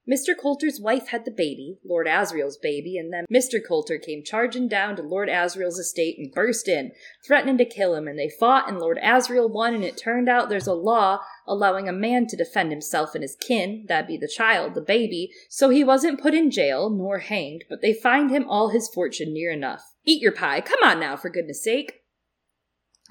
Mr. 0.08 0.34
Coulter's 0.40 0.80
wife 0.80 1.08
had 1.08 1.26
the 1.26 1.30
baby, 1.30 1.76
Lord 1.84 2.06
Asriel's 2.06 2.56
baby, 2.56 2.96
and 2.96 3.12
then 3.12 3.26
Mr. 3.30 3.58
Coulter 3.66 3.98
came 3.98 4.22
charging 4.24 4.66
down 4.66 4.96
to 4.96 5.02
Lord 5.02 5.28
Asriel's 5.28 5.78
estate 5.78 6.16
and 6.18 6.32
burst 6.32 6.66
in, 6.66 6.92
threatening 7.26 7.58
to 7.58 7.66
kill 7.66 7.94
him, 7.94 8.08
and 8.08 8.18
they 8.18 8.30
fought, 8.30 8.68
and 8.68 8.78
Lord 8.78 8.98
Asriel 9.02 9.50
won, 9.50 9.74
and 9.74 9.84
it 9.84 9.98
turned 9.98 10.28
out 10.28 10.48
there's 10.48 10.66
a 10.66 10.72
law 10.72 11.20
allowing 11.46 11.88
a 11.88 11.92
man 11.92 12.26
to 12.28 12.36
defend 12.36 12.70
himself 12.70 13.14
and 13.14 13.22
his 13.22 13.36
kin, 13.36 13.84
that 13.88 14.06
be 14.06 14.16
the 14.16 14.26
child, 14.34 14.74
the 14.74 14.80
baby, 14.80 15.30
so 15.50 15.68
he 15.68 15.84
wasn't 15.84 16.22
put 16.22 16.32
in 16.32 16.50
jail, 16.50 16.88
nor 16.88 17.18
hanged, 17.18 17.64
but 17.68 17.82
they 17.82 17.92
fined 17.92 18.30
him 18.30 18.48
all 18.48 18.70
his 18.70 18.88
fortune 18.88 19.34
near 19.34 19.50
enough. 19.50 19.92
Eat 20.06 20.22
your 20.22 20.32
pie, 20.32 20.62
come 20.62 20.80
on 20.82 20.98
now, 20.98 21.16
for 21.16 21.28
goodness 21.28 21.62
sake. 21.62 22.00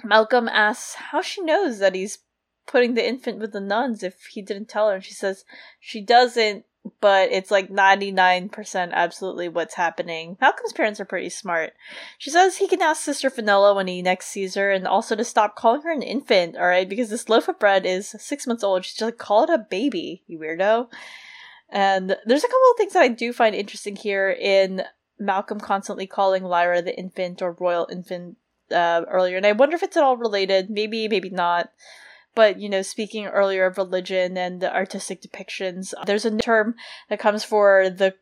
Malcolm 0.04 0.48
asks 0.48 0.96
how 0.96 1.22
she 1.22 1.42
knows 1.42 1.78
that 1.78 1.94
he's 1.94 2.20
putting 2.66 2.94
the 2.94 3.08
infant 3.08 3.40
with 3.40 3.54
the 3.54 3.62
nuns 3.62 4.04
if 4.04 4.26
he 4.32 4.42
didn't 4.42 4.68
tell 4.68 4.90
her, 4.90 4.96
and 4.96 5.04
she 5.04 5.14
says 5.14 5.46
she 5.80 6.02
doesn't 6.02 6.66
but 7.02 7.32
it's 7.32 7.52
like 7.52 7.70
99% 7.70 8.92
absolutely 8.92 9.50
what's 9.50 9.76
happening. 9.76 10.38
Malcolm's 10.40 10.74
parents 10.74 11.00
are 11.00 11.06
pretty 11.06 11.30
smart. 11.30 11.74
She 12.18 12.30
says 12.30 12.58
he 12.58 12.68
can 12.68 12.82
ask 12.82 13.02
Sister 13.02 13.30
Fenella 13.30 13.74
when 13.74 13.88
he 13.88 14.02
next 14.02 14.28
sees 14.28 14.56
her 14.56 14.72
and 14.72 14.88
also 14.88 15.16
to 15.16 15.24
stop 15.24 15.56
calling 15.56 15.82
her 15.82 15.92
an 15.92 16.02
infant, 16.02 16.56
alright? 16.56 16.90
Because 16.90 17.10
this 17.10 17.30
loaf 17.30 17.48
of 17.48 17.60
bread 17.60 17.86
is 17.86 18.16
six 18.20 18.48
months 18.48 18.64
old. 18.64 18.86
She's 18.86 18.94
just 18.94 19.02
like, 19.02 19.18
call 19.18 19.44
it 19.44 19.50
a 19.50 19.58
baby, 19.58 20.24
you 20.28 20.40
weirdo. 20.40 20.88
And 21.70 22.16
there's 22.26 22.44
a 22.44 22.48
couple 22.48 22.72
of 22.72 22.78
things 22.78 22.94
that 22.94 23.04
I 23.04 23.10
do 23.10 23.34
find 23.34 23.54
interesting 23.54 23.96
here 23.96 24.30
in 24.30 24.84
Malcolm 25.20 25.60
constantly 25.60 26.08
calling 26.08 26.44
Lyra 26.44 26.82
the 26.82 26.98
infant 26.98 27.42
or 27.42 27.58
royal 27.60 27.88
infant 27.92 28.38
uh, 28.72 29.04
earlier. 29.10 29.38
And 29.38 29.46
I 29.46 29.52
wonder 29.52 29.76
if 29.76 29.84
it's 29.84 29.98
at 29.98 30.04
all 30.04 30.18
related. 30.18 30.70
Maybe, 30.70 31.08
maybe 31.08 31.30
not 31.30 31.72
but 32.38 32.60
you 32.60 32.70
know 32.70 32.84
speaking 32.84 33.26
earlier 33.26 33.66
of 33.66 33.80
religion 33.80 34.38
and 34.38 34.62
the 34.62 34.72
artistic 34.72 35.24
depictions 35.24 35.92
there's 36.06 36.24
a 36.24 36.38
term 36.38 36.76
that 37.10 37.20
comes 37.20 37.44
for 37.44 37.90
the 37.90 38.14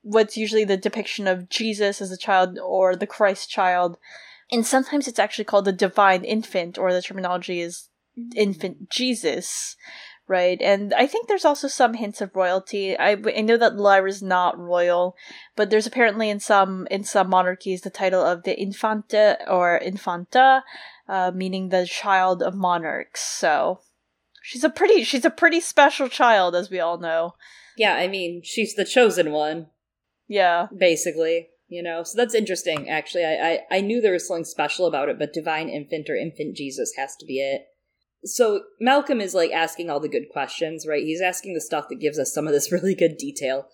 what's 0.00 0.38
usually 0.38 0.64
the 0.64 0.78
depiction 0.78 1.28
of 1.28 1.50
jesus 1.50 2.00
as 2.00 2.10
a 2.10 2.16
child 2.16 2.58
or 2.58 2.96
the 2.96 3.06
christ 3.06 3.50
child. 3.50 3.98
And 4.50 4.66
sometimes 4.66 5.06
it's 5.06 5.18
actually 5.18 5.44
called 5.44 5.66
the 5.66 5.72
divine 5.72 6.24
infant 6.24 6.76
or 6.76 6.92
the 6.92 7.02
terminology 7.02 7.60
is 7.60 7.90
infant 8.34 8.88
jesus 8.90 9.76
right? 10.28 10.62
And 10.62 10.94
i 10.94 11.06
think 11.06 11.28
there's 11.28 11.44
also 11.44 11.68
some 11.68 11.94
hints 11.94 12.22
of 12.22 12.34
royalty. 12.34 12.98
I, 12.98 13.10
I 13.36 13.42
know 13.42 13.58
that 13.58 13.76
lyra's 13.76 14.22
not 14.22 14.58
royal 14.58 15.14
but 15.56 15.68
there's 15.68 15.86
apparently 15.86 16.30
in 16.30 16.40
some 16.40 16.88
in 16.90 17.04
some 17.04 17.28
monarchies 17.28 17.82
the 17.82 17.90
title 17.90 18.24
of 18.24 18.44
the 18.44 18.58
infante 18.58 19.36
or 19.46 19.76
infanta 19.76 20.64
uh, 21.12 21.30
meaning 21.34 21.68
the 21.68 21.84
child 21.84 22.42
of 22.42 22.54
monarchs. 22.54 23.20
So 23.20 23.80
she's 24.42 24.64
a 24.64 24.70
pretty 24.70 25.04
she's 25.04 25.26
a 25.26 25.30
pretty 25.30 25.60
special 25.60 26.08
child, 26.08 26.56
as 26.56 26.70
we 26.70 26.80
all 26.80 26.96
know. 26.96 27.34
Yeah, 27.76 27.94
I 27.94 28.08
mean, 28.08 28.40
she's 28.42 28.74
the 28.74 28.86
chosen 28.86 29.30
one. 29.30 29.66
Yeah, 30.26 30.68
basically, 30.76 31.50
you 31.68 31.82
know. 31.82 32.02
So 32.02 32.16
that's 32.16 32.34
interesting. 32.34 32.88
Actually, 32.88 33.26
I 33.26 33.34
I, 33.70 33.76
I 33.76 33.80
knew 33.82 34.00
there 34.00 34.14
was 34.14 34.26
something 34.26 34.46
special 34.46 34.86
about 34.86 35.10
it, 35.10 35.18
but 35.18 35.34
divine 35.34 35.68
infant 35.68 36.08
or 36.08 36.16
infant 36.16 36.56
Jesus 36.56 36.94
has 36.96 37.14
to 37.16 37.26
be 37.26 37.40
it. 37.40 37.66
So 38.24 38.62
Malcolm 38.80 39.20
is 39.20 39.34
like 39.34 39.50
asking 39.50 39.90
all 39.90 40.00
the 40.00 40.08
good 40.08 40.30
questions, 40.32 40.86
right? 40.88 41.04
He's 41.04 41.20
asking 41.20 41.52
the 41.52 41.60
stuff 41.60 41.90
that 41.90 42.00
gives 42.00 42.18
us 42.18 42.32
some 42.32 42.46
of 42.46 42.54
this 42.54 42.72
really 42.72 42.94
good 42.94 43.18
detail. 43.18 43.66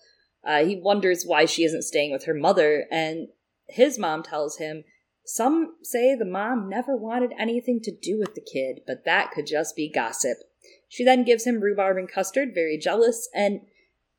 Uh, 0.45 0.65
he 0.65 0.75
wonders 0.75 1.23
why 1.25 1.45
she 1.45 1.63
isn't 1.63 1.83
staying 1.83 2.11
with 2.11 2.25
her 2.25 2.33
mother, 2.33 2.85
and 2.91 3.29
his 3.69 3.97
mom 3.97 4.23
tells 4.23 4.57
him 4.57 4.83
some 5.29 5.75
say 5.83 6.15
the 6.15 6.25
mom 6.25 6.67
never 6.67 6.97
wanted 6.97 7.33
anything 7.39 7.79
to 7.83 7.95
do 7.95 8.17
with 8.17 8.33
the 8.33 8.41
kid, 8.41 8.81
but 8.87 9.05
that 9.05 9.29
could 9.31 9.45
just 9.45 9.75
be 9.75 9.87
gossip. 9.87 10.37
She 10.87 11.05
then 11.05 11.23
gives 11.23 11.45
him 11.45 11.61
rhubarb 11.61 11.97
and 11.97 12.11
custard, 12.11 12.49
very 12.55 12.79
jealous, 12.79 13.29
and 13.33 13.61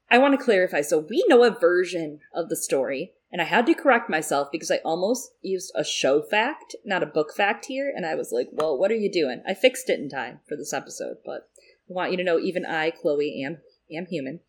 I 0.08 0.18
want 0.18 0.38
to 0.38 0.44
clarify 0.44 0.82
so 0.82 1.04
we 1.10 1.24
know 1.26 1.42
a 1.42 1.50
version 1.50 2.20
of 2.32 2.48
the 2.48 2.54
story, 2.54 3.14
and 3.32 3.42
I 3.42 3.44
had 3.44 3.66
to 3.66 3.74
correct 3.74 4.08
myself 4.08 4.50
because 4.52 4.70
I 4.70 4.76
almost 4.84 5.32
used 5.42 5.72
a 5.74 5.82
show 5.82 6.22
fact, 6.22 6.76
not 6.84 7.02
a 7.02 7.06
book 7.06 7.34
fact 7.36 7.64
here, 7.64 7.92
and 7.94 8.06
I 8.06 8.14
was 8.14 8.30
like, 8.30 8.48
well, 8.52 8.78
what 8.78 8.92
are 8.92 8.96
you 8.96 9.10
doing? 9.10 9.42
I 9.48 9.54
fixed 9.54 9.90
it 9.90 9.98
in 9.98 10.08
time 10.08 10.40
for 10.48 10.56
this 10.56 10.72
episode, 10.72 11.16
but 11.24 11.48
I 11.58 11.92
want 11.92 12.12
you 12.12 12.18
to 12.18 12.24
know 12.24 12.38
even 12.38 12.64
I, 12.64 12.90
Chloe, 12.90 13.42
am, 13.44 13.58
am 13.92 14.06
human. 14.06 14.40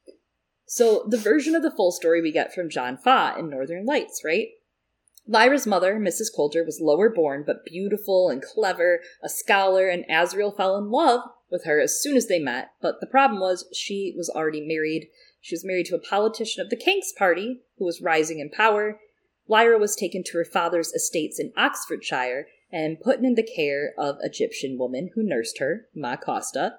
So 0.67 1.05
the 1.07 1.17
version 1.17 1.55
of 1.55 1.63
the 1.63 1.71
full 1.71 1.91
story 1.91 2.21
we 2.21 2.31
get 2.31 2.53
from 2.53 2.69
John 2.69 2.97
Faa 2.97 3.35
in 3.35 3.49
Northern 3.49 3.85
Lights, 3.85 4.21
right? 4.23 4.49
Lyra's 5.27 5.67
mother, 5.67 5.99
Mrs. 5.99 6.33
Coulter, 6.35 6.63
was 6.63 6.81
lower 6.81 7.09
born 7.09 7.43
but 7.45 7.65
beautiful 7.65 8.29
and 8.29 8.41
clever, 8.41 9.01
a 9.23 9.29
scholar, 9.29 9.87
and 9.87 10.05
Asriel 10.09 10.55
fell 10.55 10.77
in 10.77 10.89
love 10.89 11.21
with 11.49 11.65
her 11.65 11.79
as 11.79 12.01
soon 12.01 12.17
as 12.17 12.27
they 12.27 12.39
met. 12.39 12.71
But 12.81 12.99
the 12.99 13.07
problem 13.07 13.39
was 13.39 13.67
she 13.73 14.13
was 14.17 14.29
already 14.29 14.61
married. 14.61 15.09
She 15.39 15.55
was 15.55 15.65
married 15.65 15.85
to 15.87 15.95
a 15.95 15.99
politician 15.99 16.61
of 16.61 16.69
the 16.69 16.75
King's 16.75 17.13
party 17.15 17.61
who 17.77 17.85
was 17.85 18.01
rising 18.01 18.39
in 18.39 18.49
power. 18.49 18.99
Lyra 19.47 19.77
was 19.77 19.95
taken 19.95 20.23
to 20.23 20.37
her 20.37 20.45
father's 20.45 20.91
estates 20.93 21.39
in 21.39 21.53
Oxfordshire 21.57 22.47
and 22.71 23.01
put 23.01 23.19
in 23.19 23.35
the 23.35 23.43
care 23.43 23.93
of 23.97 24.17
Egyptian 24.21 24.77
woman 24.77 25.09
who 25.13 25.23
nursed 25.23 25.59
her, 25.59 25.87
Ma 25.93 26.15
Costa. 26.15 26.77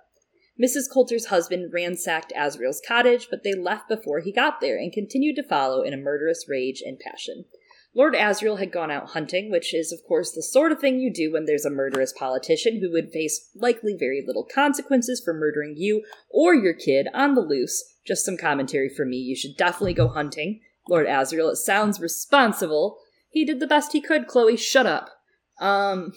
Mrs. 0.60 0.90
Coulter's 0.92 1.26
husband 1.26 1.72
ransacked 1.72 2.32
Asriel's 2.36 2.82
cottage, 2.86 3.28
but 3.30 3.42
they 3.42 3.54
left 3.54 3.88
before 3.88 4.20
he 4.20 4.32
got 4.32 4.60
there 4.60 4.76
and 4.76 4.92
continued 4.92 5.36
to 5.36 5.42
follow 5.42 5.82
in 5.82 5.92
a 5.92 5.98
murderous 5.98 6.46
rage 6.48 6.82
and 6.84 6.98
passion. 6.98 7.44
Lord 7.94 8.14
Asriel 8.14 8.58
had 8.58 8.72
gone 8.72 8.90
out 8.90 9.10
hunting, 9.10 9.50
which 9.50 9.74
is, 9.74 9.92
of 9.92 10.00
course, 10.08 10.32
the 10.32 10.42
sort 10.42 10.72
of 10.72 10.80
thing 10.80 10.98
you 10.98 11.12
do 11.12 11.32
when 11.32 11.44
there's 11.44 11.66
a 11.66 11.70
murderous 11.70 12.12
politician 12.12 12.80
who 12.80 12.90
would 12.92 13.12
face 13.12 13.50
likely 13.54 13.94
very 13.98 14.24
little 14.26 14.44
consequences 14.52 15.20
for 15.22 15.34
murdering 15.34 15.74
you 15.76 16.02
or 16.30 16.54
your 16.54 16.72
kid 16.72 17.08
on 17.12 17.34
the 17.34 17.42
loose. 17.42 17.84
Just 18.06 18.24
some 18.24 18.38
commentary 18.38 18.88
for 18.88 19.04
me. 19.04 19.18
You 19.18 19.36
should 19.36 19.56
definitely 19.58 19.94
go 19.94 20.08
hunting. 20.08 20.60
Lord 20.88 21.06
Asriel, 21.06 21.52
it 21.52 21.56
sounds 21.56 22.00
responsible. 22.00 22.98
He 23.30 23.44
did 23.44 23.60
the 23.60 23.66
best 23.66 23.92
he 23.92 24.00
could, 24.00 24.26
Chloe. 24.26 24.56
Shut 24.56 24.86
up. 24.86 25.10
Um. 25.60 26.12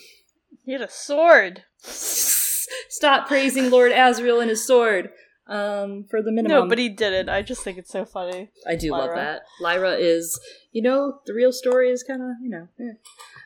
He 0.64 0.72
had 0.72 0.82
a 0.82 0.90
sword. 0.90 1.64
Stop 1.82 3.28
praising 3.28 3.70
Lord 3.70 3.92
Asriel 3.92 4.42
and 4.42 4.50
his 4.50 4.66
sword 4.66 5.10
um, 5.48 6.06
for 6.10 6.22
the 6.22 6.32
minimum. 6.32 6.64
No, 6.64 6.68
but 6.68 6.78
he 6.78 6.90
didn't. 6.90 7.30
I 7.30 7.42
just 7.42 7.64
think 7.64 7.78
it's 7.78 7.92
so 7.92 8.06
funny. 8.06 8.50
I 8.68 8.76
do 8.76 8.92
Lyra. 8.92 9.06
love 9.06 9.16
that. 9.16 9.42
Lyra 9.62 9.94
is, 9.94 10.40
you 10.72 10.82
know, 10.82 11.20
the 11.26 11.34
real 11.34 11.52
story 11.52 11.92
is 11.92 12.04
kind 12.04 12.22
of, 12.22 12.32
you 12.42 12.50
know. 12.50 12.68
Eh. 12.80 12.94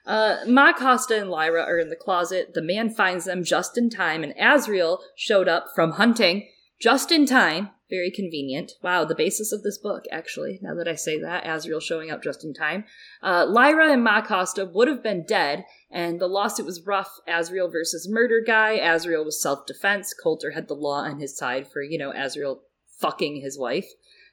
Uh, 0.06 0.38
Ma 0.48 0.74
Costa 0.74 1.20
and 1.20 1.30
Lyra 1.30 1.62
are 1.62 1.78
in 1.78 1.90
the 1.90 1.96
closet. 1.96 2.54
The 2.54 2.62
man 2.62 2.90
finds 2.90 3.26
them 3.26 3.44
just 3.44 3.78
in 3.78 3.90
time, 3.90 4.24
and 4.24 4.34
Asriel 4.36 5.00
showed 5.16 5.48
up 5.48 5.68
from 5.76 5.92
hunting 5.92 6.48
just 6.80 7.12
in 7.12 7.26
time. 7.26 7.72
Very 7.90 8.12
convenient. 8.12 8.74
Wow, 8.84 9.04
the 9.04 9.16
basis 9.16 9.52
of 9.52 9.64
this 9.64 9.80
book, 9.80 10.04
actually, 10.12 10.60
now 10.62 10.76
that 10.76 10.88
I 10.88 10.94
say 10.94 11.20
that, 11.20 11.44
Asriel 11.44 11.82
showing 11.82 12.12
up 12.12 12.22
just 12.22 12.44
in 12.44 12.54
time. 12.54 12.84
Uh, 13.24 13.48
Lyra 13.48 13.92
and 13.92 14.04
Ma 14.04 14.22
Costa 14.22 14.66
would 14.66 14.88
have 14.88 15.02
been 15.02 15.26
dead 15.26 15.66
and 15.90 16.22
the 16.22 16.28
lawsuit 16.28 16.68
was 16.68 16.86
rough. 16.86 17.20
Asriel 17.28 17.72
versus 17.72 18.08
murder 18.08 18.42
guy. 18.46 18.78
Asriel 18.78 19.26
was 19.26 19.42
self 19.42 19.66
defense. 19.66 20.14
Coulter 20.14 20.52
had 20.52 20.68
the 20.68 20.76
law 20.76 21.00
on 21.00 21.20
his 21.20 21.36
side 21.36 21.68
for, 21.68 21.82
you 21.82 21.98
know, 21.98 22.12
Asriel 22.12 22.60
fucking 23.00 23.42
his 23.42 23.58
wife. 23.58 23.88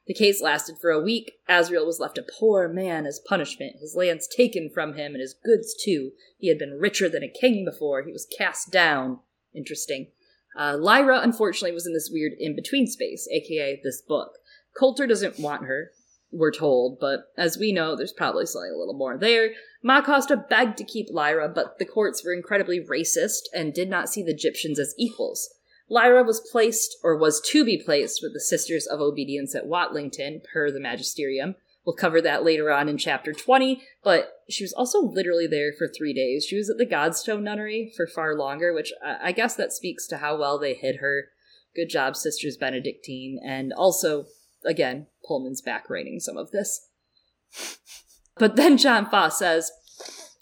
The 0.07 0.15
case 0.15 0.41
lasted 0.41 0.77
for 0.79 0.91
a 0.91 1.03
week. 1.03 1.33
Asriel 1.49 1.87
was 1.87 1.99
left 1.99 2.19
a 2.19 2.23
poor 2.39 2.69
man 2.69 3.07
as 3.07 3.19
punishment, 3.19 3.77
his 3.81 3.97
lands 3.97 4.29
taken 4.29 4.71
from 4.73 4.95
him, 4.95 5.15
and 5.15 5.21
his 5.21 5.35
goods 5.35 5.75
too. 5.75 6.13
He 6.39 6.49
had 6.49 6.59
been 6.59 6.79
richer 6.79 7.09
than 7.09 7.25
a 7.25 7.29
king 7.29 7.65
before. 7.65 8.03
He 8.03 8.13
was 8.13 8.29
cast 8.39 8.71
down. 8.71 9.21
Interesting. 9.55 10.09
Uh, 10.57 10.77
Lyra, 10.79 11.21
unfortunately, 11.21 11.73
was 11.73 11.87
in 11.87 11.93
this 11.93 12.11
weird 12.13 12.33
in 12.39 12.57
between 12.57 12.87
space, 12.87 13.29
aka 13.31 13.81
this 13.83 14.01
book. 14.01 14.33
Coulter 14.79 15.07
doesn't 15.07 15.39
want 15.39 15.65
her 15.65 15.91
we're 16.33 16.53
told, 16.53 16.99
but 17.01 17.33
as 17.37 17.59
we 17.59 17.73
know, 17.73 17.97
there's 17.97 18.13
probably 18.13 18.47
something 18.47 18.73
a 18.73 18.79
little 18.79 18.97
more 18.97 19.17
there. 19.17 19.51
Ma 19.83 20.03
Costa 20.03 20.37
begged 20.37 20.77
to 20.79 20.85
keep 20.85 21.07
Lyra, 21.11 21.49
but 21.49 21.79
the 21.79 21.85
courts 21.85 22.25
were 22.25 22.33
incredibly 22.33 22.81
racist 22.81 23.43
and 23.55 23.73
did 23.73 23.89
not 23.89 24.09
see 24.09 24.23
the 24.23 24.35
gyptians 24.35 24.79
as 24.79 24.95
equals. 24.99 25.49
Lyra 25.89 26.25
was 26.25 26.41
placed, 26.51 26.97
or 27.05 27.17
was 27.17 27.41
to 27.41 27.65
be 27.65 27.81
placed, 27.83 28.21
with 28.23 28.33
the 28.33 28.41
Sisters 28.41 28.87
of 28.87 29.01
Obedience 29.01 29.55
at 29.55 29.67
Watlington, 29.67 30.43
per 30.53 30.71
the 30.71 30.81
Magisterium. 30.81 31.55
We'll 31.87 31.95
cover 31.97 32.21
that 32.21 32.45
later 32.45 32.73
on 32.73 32.89
in 32.89 32.99
chapter 32.99 33.33
20, 33.33 33.81
but 34.03 34.41
she 34.51 34.65
was 34.65 34.73
also 34.73 35.01
literally 35.01 35.47
there 35.47 35.73
for 35.73 35.87
three 35.87 36.13
days. 36.13 36.45
She 36.45 36.57
was 36.57 36.69
at 36.69 36.79
the 36.79 36.85
Godstow 36.87 37.41
Nunnery 37.41 37.93
for 37.97 38.09
far 38.09 38.35
longer, 38.35 38.75
which 38.75 38.93
I 39.05 39.31
guess 39.31 39.55
that 39.55 39.73
speaks 39.73 40.09
to 40.09 40.17
how 40.17 40.37
well 40.37 40.59
they 40.59 40.75
hid 40.75 40.97
her. 40.97 41.29
Good 41.77 41.89
job, 41.89 42.17
Sisters 42.17 42.57
Benedictine, 42.57 43.39
and 43.45 43.73
also 43.73 44.27
again, 44.65 45.07
Pullman's 45.25 45.63
back 45.63 45.89
writing 45.89 46.19
some 46.19 46.37
of 46.37 46.51
this. 46.51 46.89
But 48.37 48.57
then 48.57 48.77
John 48.77 49.09
Faa 49.09 49.29
says, 49.29 49.71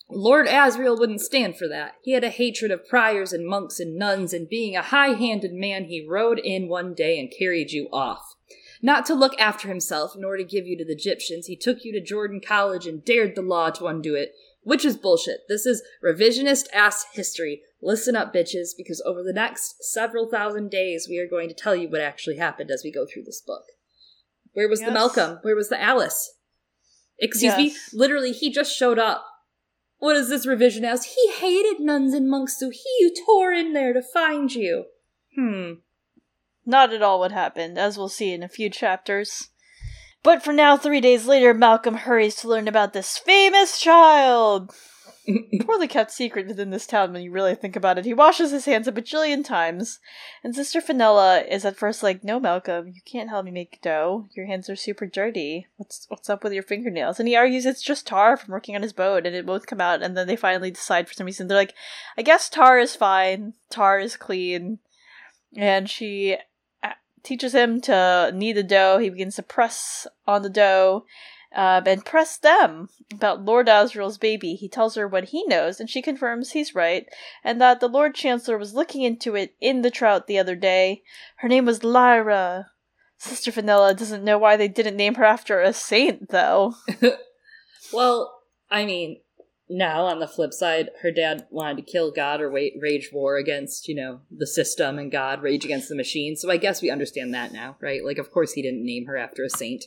Lord 0.08 0.46
Asriel 0.46 0.98
wouldn't 0.98 1.20
stand 1.20 1.56
for 1.56 1.68
that. 1.68 1.94
He 2.02 2.12
had 2.12 2.24
a 2.24 2.30
hatred 2.30 2.70
of 2.70 2.88
priors 2.88 3.32
and 3.32 3.46
monks 3.46 3.80
and 3.80 3.96
nuns, 3.96 4.32
and 4.32 4.48
being 4.48 4.76
a 4.76 4.82
high 4.82 5.14
handed 5.14 5.52
man, 5.52 5.84
he 5.84 6.06
rode 6.08 6.38
in 6.38 6.68
one 6.68 6.94
day 6.94 7.18
and 7.18 7.32
carried 7.36 7.70
you 7.70 7.88
off. 7.92 8.33
Not 8.84 9.06
to 9.06 9.14
look 9.14 9.32
after 9.40 9.66
himself, 9.66 10.12
nor 10.14 10.36
to 10.36 10.44
give 10.44 10.66
you 10.66 10.76
to 10.76 10.84
the 10.84 10.94
gyptians, 10.94 11.46
he 11.46 11.56
took 11.56 11.86
you 11.86 11.92
to 11.94 12.04
Jordan 12.04 12.38
College 12.38 12.86
and 12.86 13.02
dared 13.02 13.34
the 13.34 13.40
law 13.40 13.70
to 13.70 13.86
undo 13.86 14.14
it, 14.14 14.34
which 14.62 14.84
is 14.84 14.94
bullshit. 14.94 15.48
This 15.48 15.64
is 15.64 15.82
revisionist 16.04 16.66
ass 16.70 17.06
history. 17.14 17.62
Listen 17.80 18.14
up, 18.14 18.34
bitches, 18.34 18.76
because 18.76 19.02
over 19.06 19.22
the 19.22 19.32
next 19.32 19.82
several 19.82 20.28
thousand 20.28 20.70
days, 20.70 21.06
we 21.08 21.18
are 21.18 21.26
going 21.26 21.48
to 21.48 21.54
tell 21.54 21.74
you 21.74 21.88
what 21.88 22.02
actually 22.02 22.36
happened 22.36 22.70
as 22.70 22.82
we 22.84 22.92
go 22.92 23.06
through 23.06 23.22
this 23.22 23.40
book. 23.40 23.62
Where 24.52 24.68
was 24.68 24.80
yes. 24.80 24.90
the 24.90 24.92
Malcolm? 24.92 25.38
Where 25.40 25.56
was 25.56 25.70
the 25.70 25.80
Alice? 25.80 26.34
Excuse 27.18 27.56
yes. 27.56 27.58
me? 27.58 27.74
Literally, 27.98 28.32
he 28.32 28.52
just 28.52 28.76
showed 28.76 28.98
up. 28.98 29.24
What 29.96 30.14
is 30.14 30.28
this 30.28 30.46
revision 30.46 30.84
as? 30.84 31.06
He 31.06 31.32
hated 31.32 31.80
nuns 31.80 32.12
and 32.12 32.28
monks, 32.28 32.60
so 32.60 32.68
he 32.68 33.16
tore 33.24 33.50
in 33.50 33.72
there 33.72 33.94
to 33.94 34.02
find 34.02 34.54
you. 34.54 34.84
Hmm. 35.34 35.72
Not 36.66 36.92
at 36.92 37.02
all 37.02 37.20
what 37.20 37.32
happened, 37.32 37.78
as 37.78 37.98
we'll 37.98 38.08
see 38.08 38.32
in 38.32 38.42
a 38.42 38.48
few 38.48 38.70
chapters. 38.70 39.50
But 40.22 40.42
for 40.42 40.52
now, 40.52 40.76
three 40.76 41.00
days 41.00 41.26
later, 41.26 41.52
Malcolm 41.52 41.94
hurries 41.94 42.36
to 42.36 42.48
learn 42.48 42.68
about 42.68 42.92
this 42.92 43.18
famous 43.18 43.78
child. 43.78 44.72
poorly 45.60 45.88
kept 45.88 46.10
secret 46.10 46.46
within 46.46 46.70
this 46.70 46.86
town 46.86 47.12
when 47.12 47.22
you 47.22 47.30
really 47.30 47.54
think 47.54 47.76
about 47.76 47.98
it. 47.98 48.04
He 48.04 48.14
washes 48.14 48.50
his 48.50 48.66
hands 48.66 48.86
a 48.86 48.92
bajillion 48.92 49.44
times, 49.44 49.98
and 50.42 50.54
Sister 50.54 50.80
Fenella 50.80 51.40
is 51.40 51.64
at 51.64 51.76
first 51.76 52.02
like, 52.02 52.22
"No, 52.22 52.38
Malcolm, 52.38 52.88
you 52.88 53.00
can't 53.04 53.30
help 53.30 53.44
me 53.44 53.50
make 53.50 53.80
dough. 53.80 54.26
Your 54.34 54.46
hands 54.46 54.68
are 54.68 54.76
super 54.76 55.06
dirty. 55.06 55.66
What's 55.76 56.06
what's 56.08 56.28
up 56.28 56.44
with 56.44 56.52
your 56.52 56.62
fingernails?" 56.62 57.18
And 57.18 57.28
he 57.28 57.36
argues 57.36 57.64
it's 57.64 57.82
just 57.82 58.06
tar 58.06 58.36
from 58.36 58.52
working 58.52 58.76
on 58.76 58.82
his 58.82 58.92
boat, 58.92 59.26
and 59.26 59.34
it 59.34 59.46
won't 59.46 59.66
come 59.66 59.80
out. 59.80 60.02
And 60.02 60.16
then 60.16 60.26
they 60.26 60.36
finally 60.36 60.70
decide 60.70 61.08
for 61.08 61.14
some 61.14 61.26
reason 61.26 61.48
they're 61.48 61.56
like, 61.56 61.74
"I 62.18 62.22
guess 62.22 62.48
tar 62.48 62.78
is 62.78 62.94
fine. 62.96 63.54
Tar 63.70 63.98
is 63.98 64.16
clean." 64.16 64.78
And 65.56 65.88
she 65.88 66.36
teaches 67.24 67.54
him 67.54 67.80
to 67.82 68.30
knead 68.34 68.56
the 68.56 68.62
dough. 68.62 68.98
He 68.98 69.10
begins 69.10 69.36
to 69.36 69.42
press 69.42 70.06
on 70.26 70.42
the 70.42 70.50
dough 70.50 71.04
uh, 71.54 71.80
and 71.86 72.04
press 72.04 72.36
them 72.36 72.88
about 73.12 73.44
Lord 73.44 73.68
Asriel's 73.68 74.18
baby. 74.18 74.54
He 74.54 74.68
tells 74.68 74.96
her 74.96 75.06
what 75.06 75.26
he 75.26 75.44
knows, 75.46 75.80
and 75.80 75.88
she 75.88 76.02
confirms 76.02 76.52
he's 76.52 76.74
right, 76.74 77.06
and 77.42 77.60
that 77.60 77.80
the 77.80 77.88
Lord 77.88 78.14
Chancellor 78.14 78.58
was 78.58 78.74
looking 78.74 79.02
into 79.02 79.34
it 79.36 79.54
in 79.60 79.82
the 79.82 79.90
trout 79.90 80.26
the 80.26 80.38
other 80.38 80.56
day. 80.56 81.02
Her 81.36 81.48
name 81.48 81.64
was 81.64 81.84
Lyra. 81.84 82.70
Sister 83.18 83.52
Fenella 83.52 83.94
doesn't 83.94 84.24
know 84.24 84.36
why 84.36 84.56
they 84.56 84.68
didn't 84.68 84.96
name 84.96 85.14
her 85.14 85.24
after 85.24 85.60
a 85.60 85.72
saint, 85.72 86.30
though. 86.30 86.74
well, 87.92 88.34
I 88.70 88.84
mean, 88.84 89.20
now 89.68 90.04
on 90.04 90.18
the 90.18 90.28
flip 90.28 90.52
side, 90.52 90.90
her 91.02 91.10
dad 91.10 91.46
wanted 91.50 91.78
to 91.78 91.90
kill 91.90 92.10
God 92.10 92.40
or 92.40 92.50
wait, 92.50 92.74
rage 92.80 93.10
war 93.12 93.36
against, 93.36 93.88
you 93.88 93.94
know, 93.94 94.20
the 94.30 94.46
system 94.46 94.98
and 94.98 95.10
God, 95.10 95.42
rage 95.42 95.64
against 95.64 95.88
the 95.88 95.96
machine. 95.96 96.36
So 96.36 96.50
I 96.50 96.58
guess 96.58 96.82
we 96.82 96.90
understand 96.90 97.32
that 97.32 97.52
now, 97.52 97.76
right? 97.80 98.04
Like, 98.04 98.18
of 98.18 98.30
course, 98.30 98.52
he 98.52 98.62
didn't 98.62 98.84
name 98.84 99.06
her 99.06 99.16
after 99.16 99.42
a 99.42 99.50
saint. 99.50 99.84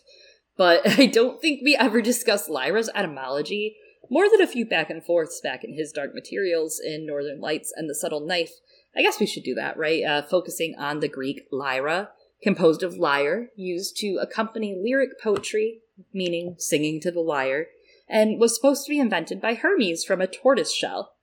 But 0.58 0.82
I 1.00 1.06
don't 1.06 1.42
think 1.42 1.62
we 1.64 1.76
ever 1.76 2.02
discussed 2.02 2.50
Lyra's 2.50 2.90
etymology. 2.96 3.78
More 4.10 4.30
than 4.30 4.42
a 4.42 4.48
few 4.48 4.66
back 4.66 4.90
and 4.90 5.06
forths 5.06 5.42
back 5.42 5.64
in 5.64 5.74
his 5.74 5.92
Dark 5.92 6.16
Materials 6.16 6.82
in 6.84 7.06
Northern 7.06 7.40
Lights 7.40 7.74
and 7.76 7.90
The 7.90 7.96
Subtle 7.96 8.26
Knife. 8.26 8.54
I 8.96 9.02
guess 9.02 9.20
we 9.20 9.28
should 9.28 9.44
do 9.44 9.54
that, 9.56 9.78
right? 9.78 10.04
Uh, 10.04 10.22
focusing 10.24 10.76
on 10.78 11.02
the 11.02 11.10
Greek 11.10 11.42
lyra, 11.52 12.10
composed 12.42 12.84
of 12.84 12.96
lyre, 12.96 13.50
used 13.56 13.98
to 13.98 14.18
accompany 14.22 14.76
lyric 14.82 15.22
poetry, 15.22 15.82
meaning 16.14 16.56
singing 16.58 17.00
to 17.02 17.12
the 17.12 17.20
lyre, 17.20 17.68
and 18.08 18.40
was 18.40 18.56
supposed 18.56 18.86
to 18.86 18.90
be 18.90 19.00
invented 19.00 19.42
by 19.42 19.54
Hermes 19.54 20.04
from 20.04 20.22
a 20.22 20.28
tortoise 20.28 20.74
shell. 20.74 21.14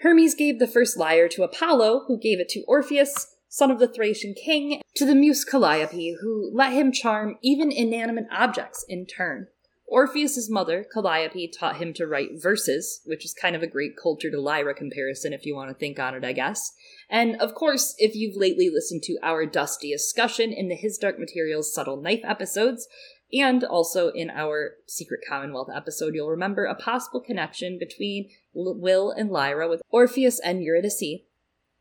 Hermes 0.00 0.34
gave 0.34 0.58
the 0.58 0.66
first 0.66 0.96
lyre 0.96 1.28
to 1.28 1.42
Apollo, 1.42 2.04
who 2.06 2.18
gave 2.18 2.38
it 2.38 2.48
to 2.50 2.64
Orpheus, 2.68 3.34
son 3.48 3.70
of 3.70 3.78
the 3.78 3.88
Thracian 3.88 4.34
king, 4.34 4.80
to 4.94 5.04
the 5.04 5.14
muse 5.14 5.44
Calliope, 5.44 6.16
who 6.20 6.50
let 6.54 6.72
him 6.72 6.92
charm 6.92 7.36
even 7.42 7.72
inanimate 7.72 8.26
objects 8.30 8.84
in 8.88 9.06
turn. 9.06 9.48
Orpheus's 9.90 10.50
mother, 10.50 10.84
Calliope, 10.92 11.48
taught 11.48 11.78
him 11.78 11.94
to 11.94 12.06
write 12.06 12.42
verses, 12.42 13.00
which 13.06 13.24
is 13.24 13.32
kind 13.32 13.56
of 13.56 13.62
a 13.62 13.66
great 13.66 13.96
culture 13.96 14.30
to 14.30 14.38
lyra 14.38 14.74
comparison 14.74 15.32
if 15.32 15.46
you 15.46 15.56
want 15.56 15.70
to 15.70 15.74
think 15.74 15.98
on 15.98 16.14
it, 16.14 16.24
I 16.24 16.32
guess. 16.32 16.72
And 17.08 17.40
of 17.40 17.54
course, 17.54 17.94
if 17.98 18.14
you've 18.14 18.36
lately 18.36 18.68
listened 18.68 19.02
to 19.04 19.18
our 19.22 19.46
dusty 19.46 19.90
discussion 19.90 20.52
in 20.52 20.68
the 20.68 20.74
His 20.74 20.98
Dark 20.98 21.18
Materials 21.18 21.72
Subtle 21.72 21.96
Knife 21.96 22.20
episodes, 22.22 22.86
and 23.32 23.62
also 23.64 24.08
in 24.08 24.30
our 24.30 24.76
Secret 24.86 25.20
Commonwealth 25.28 25.68
episode, 25.74 26.14
you'll 26.14 26.30
remember 26.30 26.64
a 26.64 26.74
possible 26.74 27.20
connection 27.20 27.78
between 27.78 28.30
Will 28.54 29.10
and 29.10 29.30
Lyra 29.30 29.68
with 29.68 29.82
Orpheus 29.90 30.40
and 30.40 30.62
Eurydice, 30.62 31.22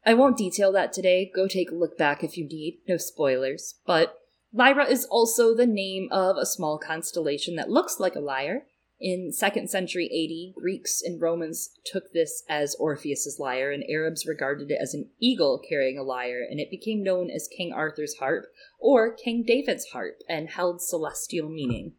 I 0.08 0.14
won't 0.14 0.38
detail 0.38 0.72
that 0.72 0.94
today. 0.94 1.30
Go 1.36 1.50
take 1.50 1.70
a 1.70 1.76
look 1.76 1.98
back 1.98 2.24
if 2.24 2.38
you 2.38 2.48
need. 2.48 2.80
No 2.88 2.96
spoilers. 2.96 3.76
But 3.86 4.18
Lyra 4.54 4.86
is 4.86 5.04
also 5.04 5.54
the 5.54 5.68
name 5.68 6.08
of 6.12 6.38
a 6.38 6.46
small 6.46 6.78
constellation 6.78 7.58
that 7.58 7.70
looks 7.70 8.00
like 8.00 8.16
a 8.16 8.22
lyre. 8.22 8.66
In 9.00 9.32
2nd 9.32 9.70
century 9.70 10.06
AD, 10.08 10.60
Greeks 10.62 11.02
and 11.04 11.22
Romans 11.22 11.70
took 11.86 12.12
this 12.14 12.44
as 12.50 12.76
Orpheus's 12.80 13.38
lyre, 13.40 13.72
and 13.72 13.84
Arabs 13.90 14.26
regarded 14.26 14.72
it 14.72 14.80
as 14.82 14.94
an 14.94 15.10
eagle 15.20 15.62
carrying 15.70 16.00
a 16.00 16.04
lyre, 16.04 16.46
and 16.50 16.60
it 16.60 16.72
became 16.72 17.04
known 17.04 17.30
as 17.30 17.48
King 17.48 17.72
Arthur's 17.74 18.16
harp 18.16 18.46
or 18.80 19.14
King 19.14 19.44
David's 19.46 19.86
harp 19.94 20.22
and 20.28 20.50
held 20.50 20.82
celestial 20.82 21.50
meaning. 21.50 21.94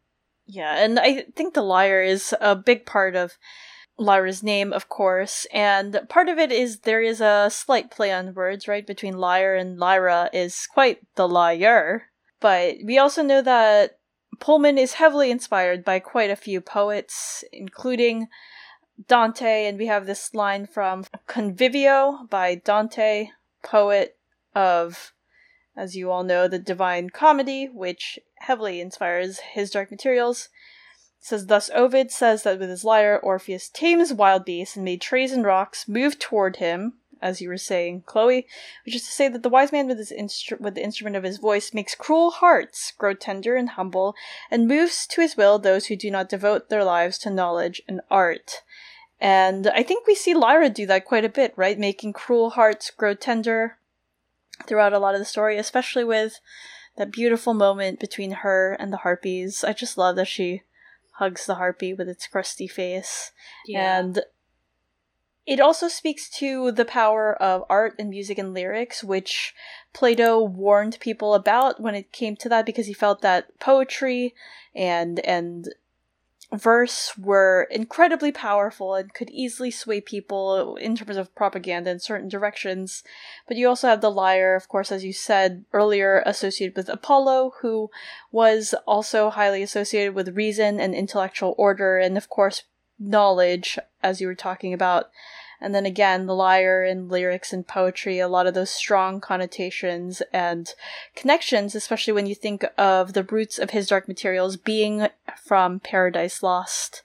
Yeah, 0.45 0.83
and 0.83 0.99
I 0.99 1.25
think 1.35 1.53
the 1.53 1.61
lyre 1.61 2.01
is 2.01 2.35
a 2.41 2.55
big 2.55 2.85
part 2.85 3.15
of 3.15 3.37
Lyra's 3.97 4.41
name, 4.41 4.73
of 4.73 4.89
course, 4.89 5.45
and 5.53 6.01
part 6.09 6.27
of 6.27 6.37
it 6.37 6.51
is 6.51 6.79
there 6.79 7.01
is 7.01 7.21
a 7.21 7.49
slight 7.51 7.91
play 7.91 8.11
on 8.11 8.33
words, 8.33 8.67
right, 8.67 8.85
between 8.85 9.17
lyre 9.17 9.55
and 9.55 9.77
Lyra 9.77 10.29
is 10.33 10.67
quite 10.67 10.99
the 11.15 11.27
liar. 11.27 12.05
But 12.39 12.77
we 12.83 12.97
also 12.97 13.21
know 13.21 13.41
that 13.41 13.98
Pullman 14.39 14.77
is 14.77 14.93
heavily 14.93 15.31
inspired 15.31 15.83
by 15.83 15.99
quite 15.99 16.29
a 16.29 16.35
few 16.35 16.61
poets, 16.61 17.43
including 17.51 18.27
Dante, 19.07 19.65
and 19.65 19.77
we 19.77 19.87
have 19.87 20.05
this 20.05 20.33
line 20.33 20.65
from 20.65 21.05
Convivio 21.27 22.29
by 22.29 22.55
Dante, 22.55 23.29
poet 23.63 24.17
of, 24.55 25.13
as 25.75 25.95
you 25.95 26.11
all 26.11 26.23
know, 26.23 26.47
the 26.47 26.59
Divine 26.59 27.09
Comedy, 27.09 27.67
which 27.67 28.19
heavily 28.39 28.81
inspires 28.81 29.39
his 29.39 29.71
Dark 29.71 29.91
Materials. 29.91 30.49
Says 31.19 31.47
thus 31.47 31.69
Ovid 31.73 32.11
says 32.11 32.43
that 32.43 32.59
with 32.59 32.69
his 32.69 32.85
lyre 32.85 33.19
Orpheus 33.19 33.69
tames 33.69 34.13
wild 34.13 34.45
beasts 34.45 34.75
and 34.75 34.85
made 34.85 35.01
trees 35.01 35.33
and 35.33 35.43
rocks 35.43 35.87
move 35.87 36.17
toward 36.17 36.57
him, 36.57 36.98
as 37.21 37.41
you 37.41 37.49
were 37.49 37.57
saying, 37.57 38.03
Chloe, 38.05 38.47
which 38.85 38.95
is 38.95 39.05
to 39.05 39.11
say 39.11 39.27
that 39.27 39.43
the 39.43 39.49
wise 39.49 39.71
man 39.71 39.87
with 39.87 39.97
his 39.97 40.11
instru- 40.11 40.59
with 40.59 40.75
the 40.75 40.83
instrument 40.83 41.15
of 41.15 41.23
his 41.23 41.37
voice 41.37 41.73
makes 41.73 41.95
cruel 41.95 42.31
hearts 42.31 42.93
grow 42.97 43.13
tender 43.13 43.55
and 43.55 43.69
humble, 43.69 44.15
and 44.49 44.67
moves 44.67 45.05
to 45.07 45.21
his 45.21 45.37
will 45.37 45.59
those 45.59 45.87
who 45.87 45.95
do 45.95 46.09
not 46.09 46.29
devote 46.29 46.69
their 46.69 46.83
lives 46.83 47.17
to 47.19 47.29
knowledge 47.29 47.81
and 47.87 48.01
art. 48.09 48.63
And 49.19 49.67
I 49.67 49.83
think 49.83 50.07
we 50.07 50.15
see 50.15 50.33
Lyra 50.33 50.69
do 50.69 50.85
that 50.85 51.05
quite 51.05 51.25
a 51.25 51.29
bit, 51.29 51.53
right? 51.55 51.77
Making 51.77 52.13
cruel 52.13 52.51
hearts 52.51 52.89
grow 52.91 53.13
tender 53.13 53.77
throughout 54.65 54.93
a 54.93 54.99
lot 54.99 55.13
of 55.13 55.19
the 55.19 55.25
story, 55.25 55.57
especially 55.57 56.03
with 56.03 56.39
that 56.97 57.11
beautiful 57.11 57.53
moment 57.53 57.99
between 57.99 58.31
her 58.31 58.75
and 58.79 58.93
the 58.93 58.97
harpies. 58.97 59.63
I 59.63 59.73
just 59.73 59.97
love 59.97 60.15
that 60.17 60.27
she 60.27 60.63
hugs 61.13 61.45
the 61.45 61.55
harpy 61.55 61.93
with 61.93 62.07
its 62.07 62.27
crusty 62.27 62.67
face. 62.67 63.31
Yeah. 63.65 63.99
And 63.99 64.21
it 65.49 65.59
also 65.59 65.87
speaks 65.87 66.29
to 66.29 66.71
the 66.71 66.85
power 66.85 67.33
of 67.41 67.65
art 67.71 67.95
and 67.97 68.11
music 68.11 68.37
and 68.37 68.53
lyrics, 68.53 69.03
which 69.03 69.55
Plato 69.93 70.39
warned 70.39 70.99
people 70.99 71.33
about 71.33 71.81
when 71.81 71.95
it 71.95 72.11
came 72.11 72.35
to 72.35 72.49
that 72.49 72.67
because 72.67 72.85
he 72.85 72.93
felt 72.93 73.23
that 73.23 73.59
poetry 73.59 74.35
and 74.75 75.19
and 75.21 75.73
verse 76.53 77.17
were 77.17 77.67
incredibly 77.71 78.31
powerful 78.31 78.93
and 78.93 79.11
could 79.15 79.31
easily 79.31 79.71
sway 79.71 79.99
people 79.99 80.75
in 80.75 80.95
terms 80.95 81.17
of 81.17 81.33
propaganda 81.33 81.89
in 81.89 81.99
certain 81.99 82.29
directions. 82.29 83.03
But 83.47 83.57
you 83.57 83.67
also 83.67 83.87
have 83.87 84.01
the 84.01 84.11
lyre, 84.11 84.55
of 84.55 84.67
course, 84.67 84.91
as 84.91 85.03
you 85.03 85.13
said 85.13 85.65
earlier, 85.73 86.21
associated 86.27 86.77
with 86.77 86.89
Apollo, 86.89 87.53
who 87.61 87.89
was 88.31 88.75
also 88.85 89.31
highly 89.31 89.63
associated 89.63 90.13
with 90.13 90.37
reason 90.37 90.79
and 90.79 90.93
intellectual 90.93 91.55
order, 91.57 91.97
and 91.97 92.17
of 92.17 92.29
course, 92.29 92.65
knowledge, 92.99 93.79
as 94.03 94.19
you 94.19 94.27
were 94.27 94.35
talking 94.35 94.73
about. 94.73 95.09
And 95.61 95.75
then 95.75 95.85
again, 95.85 96.25
the 96.25 96.35
lyre 96.35 96.83
and 96.83 97.09
lyrics 97.09 97.51
and 97.51 97.67
poetry, 97.67 98.19
a 98.19 98.29
lot 98.29 98.47
of 98.47 98.53
those 98.53 98.69
strong 98.69 99.19
connotations 99.19 100.21
and 100.31 100.73
connections, 101.15 101.75
especially 101.75 102.13
when 102.13 102.27
you 102.27 102.35
think 102.35 102.63
of 102.77 103.13
the 103.13 103.23
roots 103.23 103.59
of 103.59 103.71
his 103.71 103.87
dark 103.87 104.07
materials 104.07 104.55
being 104.55 105.07
from 105.43 105.81
Paradise 105.81 106.41
Lost, 106.41 107.03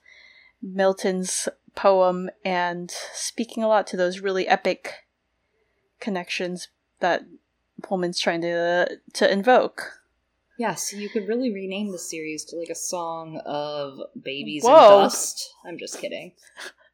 Milton's 0.63 1.49
poem, 1.75 2.31
and 2.45 2.93
speaking 3.13 3.65
a 3.65 3.69
lot 3.69 3.87
to 3.89 3.97
those 3.97 4.21
really 4.21 4.47
epic 4.47 5.05
connections 5.99 6.69
that 7.01 7.25
Pullman's 7.83 8.21
trying 8.21 8.41
to 8.43 8.99
to 9.15 9.33
invoke. 9.33 10.04
Yes, 10.57 10.91
yeah, 10.93 10.99
so 10.99 11.03
you 11.03 11.09
could 11.09 11.27
really 11.27 11.53
rename 11.53 11.91
the 11.91 11.99
series 11.99 12.45
to 12.47 12.57
like 12.57 12.69
a 12.69 12.75
song 12.75 13.41
of 13.45 13.99
babies 14.23 14.63
Whoa. 14.65 14.71
and 14.73 15.05
dust. 15.05 15.53
I'm 15.67 15.79
just 15.79 15.99
kidding. 15.99 16.33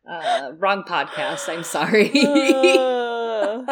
Uh, 0.09 0.53
wrong 0.59 0.83
podcast. 0.83 1.49
I'm 1.49 1.63
sorry. 1.65 2.11
uh. 2.25 3.65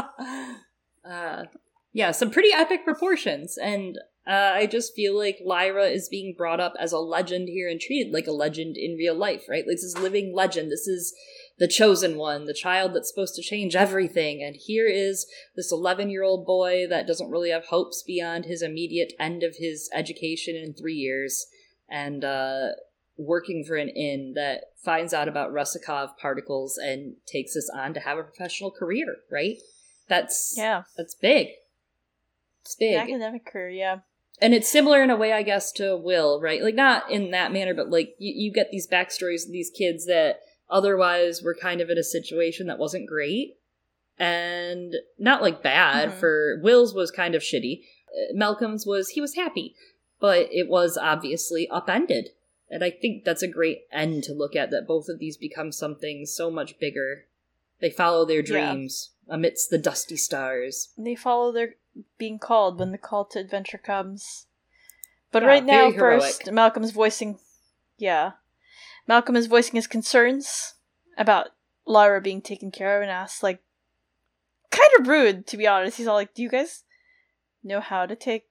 uh, 1.09 1.45
yeah, 1.93 2.11
some 2.11 2.31
pretty 2.31 2.51
epic 2.53 2.85
proportions, 2.85 3.57
and 3.57 3.97
uh, 4.29 4.53
I 4.55 4.67
just 4.67 4.95
feel 4.95 5.17
like 5.17 5.39
Lyra 5.45 5.87
is 5.87 6.09
being 6.09 6.35
brought 6.37 6.61
up 6.61 6.75
as 6.79 6.93
a 6.93 6.99
legend 6.99 7.49
here 7.49 7.69
and 7.69 7.81
treated 7.81 8.13
like 8.13 8.27
a 8.27 8.33
legend 8.33 8.77
in 8.77 8.97
real 8.97 9.15
life, 9.15 9.45
right? 9.49 9.65
Like 9.67 9.77
this 9.77 9.85
is 9.85 9.99
living 9.99 10.35
legend. 10.35 10.71
This 10.71 10.87
is 10.87 11.15
the 11.59 11.69
chosen 11.69 12.17
one, 12.17 12.45
the 12.45 12.55
child 12.55 12.95
that's 12.95 13.09
supposed 13.09 13.35
to 13.35 13.43
change 13.43 13.75
everything. 13.75 14.43
And 14.43 14.57
here 14.57 14.87
is 14.87 15.27
this 15.57 15.73
11 15.73 16.11
year 16.11 16.23
old 16.23 16.47
boy 16.47 16.87
that 16.89 17.07
doesn't 17.07 17.31
really 17.31 17.51
have 17.51 17.67
hopes 17.67 18.03
beyond 18.07 18.45
his 18.45 18.63
immediate 18.63 19.13
end 19.19 19.43
of 19.43 19.57
his 19.59 19.91
education 19.93 20.55
in 20.57 20.73
three 20.73 20.95
years. 20.95 21.47
And 21.89 22.25
uh, 22.25 22.69
working 23.17 23.65
for 23.65 23.77
an 23.77 23.89
inn 23.89 24.35
that 24.37 24.65
finds 24.77 25.13
out 25.13 25.29
about 25.29 25.53
Rusakov 25.53 26.17
particles 26.17 26.79
and 26.79 27.17
takes 27.27 27.57
us 27.57 27.69
on 27.75 27.93
to 27.95 28.01
have 28.01 28.19
a 28.19 28.23
professional 28.23 28.71
career, 28.71 29.17
right? 29.31 29.57
That's 30.09 30.55
yeah, 30.57 30.85
that's 30.97 31.15
big. 31.15 31.49
It's 32.63 32.77
big. 32.77 32.97
academic 32.97 33.45
career, 33.45 33.71
yeah. 33.71 33.99
And 34.41 34.55
it's 34.55 34.71
similar 34.71 35.03
in 35.03 35.11
a 35.11 35.17
way, 35.17 35.33
I 35.33 35.43
guess, 35.43 35.73
to 35.73 35.97
Will, 35.97 36.41
right? 36.41 36.63
Like 36.63 36.77
not 36.77 37.11
in 37.11 37.33
that 37.33 37.53
manner, 37.53 37.75
but 37.75 37.91
like 37.91 38.15
you, 38.19 38.33
you 38.37 38.53
get 38.53 38.71
these 38.71 38.87
backstories 38.87 39.45
of 39.45 39.53
these 39.53 39.71
kids 39.71 40.07
that 40.07 40.41
Otherwise, 40.71 41.43
we're 41.43 41.55
kind 41.55 41.81
of 41.81 41.89
in 41.91 41.99
a 41.99 42.03
situation 42.05 42.67
that 42.67 42.79
wasn't 42.79 43.09
great 43.09 43.57
and 44.19 44.97
not 45.19 45.43
like 45.43 45.63
bad 45.63 46.11
Mhm. 46.11 46.15
for 46.15 46.61
Will's 46.63 46.95
was 46.95 47.11
kind 47.11 47.35
of 47.35 47.43
shitty. 47.43 47.85
Malcolm's 48.33 48.85
was 48.87 49.11
he 49.11 49.21
was 49.21 49.35
happy, 49.35 49.75
but 50.21 50.49
it 50.53 50.69
was 50.69 50.97
obviously 50.99 51.69
upended. 51.71 52.31
And 52.71 52.85
I 52.85 52.91
think 52.91 53.25
that's 53.25 53.43
a 53.43 53.49
great 53.49 53.87
end 53.93 54.25
to 54.25 54.35
look 54.35 54.55
at 54.57 54.71
that 54.71 54.87
both 54.87 55.09
of 55.09 55.19
these 55.19 55.37
become 55.37 55.73
something 55.73 56.27
so 56.27 56.51
much 56.51 56.79
bigger. 56.79 57.27
They 57.81 57.91
follow 57.91 58.25
their 58.25 58.41
Yeah. 58.41 58.73
dreams 58.73 59.11
amidst 59.29 59.71
the 59.71 59.79
dusty 59.79 60.17
stars. 60.17 60.89
They 60.99 61.15
follow 61.15 61.53
their 61.53 61.77
being 62.19 62.39
called 62.39 62.79
when 62.79 62.93
the 62.93 62.99
call 62.99 63.25
to 63.27 63.39
adventure 63.39 63.79
comes. 63.79 64.47
But 65.31 65.43
Yeah, 65.43 65.49
right 65.49 65.65
now, 65.65 65.91
heroic. 65.91 66.23
first, 66.23 66.51
Malcolm's 66.53 66.91
voicing. 66.91 67.39
Yeah. 67.99 68.33
Malcolm 69.09 69.35
is 69.35 69.47
voicing 69.47 69.75
his 69.77 69.87
concerns 69.87 70.75
about 71.17 71.49
Lyra 71.87 72.21
being 72.21 72.43
taken 72.43 72.71
care 72.71 72.97
of 72.99 73.03
and 73.03 73.11
asks, 73.11 73.43
like, 73.43 73.61
kind 74.71 74.91
of 75.01 75.09
rude, 75.09 75.47
to 75.47 75.57
be 75.57 75.67
honest. 75.67 75.97
He's 75.97 76.07
all 76.07 76.15
like, 76.15 76.35
Do 76.35 76.43
you 76.43 76.51
guys 76.51 76.85
know 77.65 77.81
how 77.81 78.05
to 78.07 78.15
take 78.15 78.45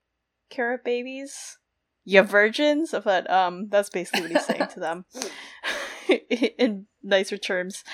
care 0.50 0.74
of 0.74 0.82
babies? 0.84 1.56
You 2.04 2.22
virgins? 2.22 2.92
But, 3.04 3.30
um, 3.30 3.68
that's 3.68 3.88
basically 3.88 4.22
what 4.22 4.30
he's 4.32 4.44
saying 4.44 4.66
to 4.74 4.80
them. 4.80 5.04
In 6.58 6.86
nicer 7.02 7.36
terms. 7.36 7.84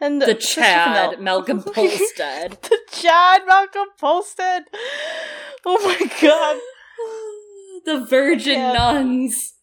And 0.00 0.22
The 0.22 0.34
Chad, 0.34 1.20
Malcolm 1.20 1.62
Polstead. 1.62 2.60
the 2.62 2.78
Chad 2.90 3.42
Malcolm 3.46 3.88
Polstead. 4.00 4.62
Oh 5.64 5.78
my 5.84 6.10
god. 6.22 6.60
the 7.84 8.06
virgin 8.06 8.58
nuns. 8.72 9.54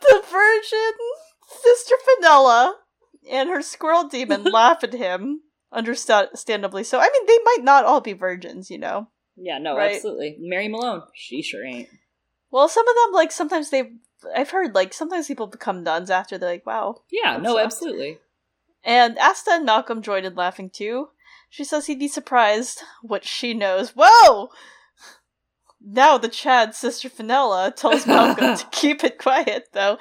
The 0.00 0.22
virgin 0.30 0.92
Sister 1.60 1.94
Fenella 2.04 2.76
and 3.30 3.48
her 3.48 3.62
squirrel 3.62 4.08
daemon 4.08 4.44
laugh 4.52 4.82
at 4.84 4.92
him. 4.94 5.40
Understandably 5.72 6.84
so. 6.84 6.98
I 6.98 7.08
mean, 7.12 7.26
they 7.26 7.38
might 7.44 7.62
not 7.64 7.84
all 7.84 8.00
be 8.00 8.12
virgins, 8.12 8.70
you 8.70 8.78
know. 8.78 9.08
Yeah, 9.36 9.58
no, 9.58 9.76
Right. 9.76 9.94
absolutely. 9.96 10.36
Mary 10.38 10.68
Malone, 10.68 11.02
she 11.14 11.40
sure 11.42 11.64
ain't. 11.64 11.88
Well, 12.50 12.68
some 12.68 12.86
of 12.86 12.94
them, 12.94 13.14
like, 13.14 13.32
sometimes 13.32 13.70
they. 13.70 13.92
I've 14.36 14.50
heard, 14.50 14.74
like, 14.74 14.92
sometimes 14.92 15.26
people 15.26 15.46
become 15.46 15.82
nuns 15.82 16.10
after 16.10 16.36
they're 16.36 16.50
like, 16.50 16.66
wow. 16.66 16.96
Yeah, 17.10 17.38
no, 17.38 17.54
sucks. 17.54 17.64
absolutely. 17.64 18.18
And 18.84 19.18
Asta 19.18 19.52
and 19.52 19.64
Malcolm 19.64 20.02
joined 20.02 20.26
in 20.26 20.34
laughing 20.34 20.68
too. 20.68 21.08
She 21.48 21.64
says 21.64 21.86
he'd 21.86 21.98
be 21.98 22.08
surprised 22.08 22.82
what 23.02 23.24
she 23.24 23.54
knows. 23.54 23.92
Whoa! 23.96 24.50
Now 25.84 26.16
the 26.16 26.28
Chad 26.28 26.74
sister 26.74 27.08
Fenella 27.08 27.72
tells 27.74 28.06
Malcolm 28.06 28.56
to 28.56 28.66
keep 28.70 29.02
it 29.02 29.18
quiet, 29.18 29.68
though, 29.72 29.98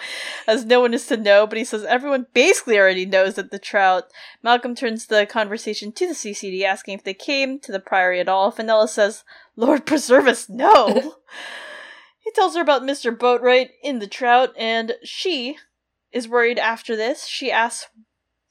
as 0.48 0.66
no 0.66 0.82
one 0.82 0.94
is 0.94 1.08
to 1.08 1.18
know, 1.18 1.48
but 1.48 1.58
he 1.58 1.64
says 1.64 1.84
everyone 1.84 2.28
basically 2.34 2.78
already 2.78 3.06
knows 3.06 3.36
that 3.36 3.52
the 3.52 3.60
trout. 3.60 4.12
Malcolm 4.44 4.76
turns 4.76 5.08
the 5.08 5.26
conversation 5.26 5.91
to 5.94 6.08
the 6.08 6.14
CCD, 6.14 6.64
asking 6.64 6.95
if 6.95 7.03
they 7.03 7.14
came 7.14 7.60
to 7.60 7.72
the 7.72 7.80
Priory 7.80 8.20
at 8.20 8.30
all. 8.30 8.52
Fenella 8.52 8.88
says, 8.88 9.24
Lord 9.56 9.86
preserve 9.86 10.28
us, 10.28 10.48
no! 10.48 11.16
he 12.20 12.32
tells 12.32 12.56
her 12.56 12.62
about 12.62 12.84
Mr. 12.84 13.16
Boatwright 13.16 13.70
in 13.84 13.99
the 13.99 14.08
trout, 14.08 14.53
and 14.58 14.94
she 15.03 15.58
is 16.12 16.28
worried 16.28 16.60
after 16.60 16.95
this. 16.95 17.26
She 17.26 17.52
asks 17.52 17.90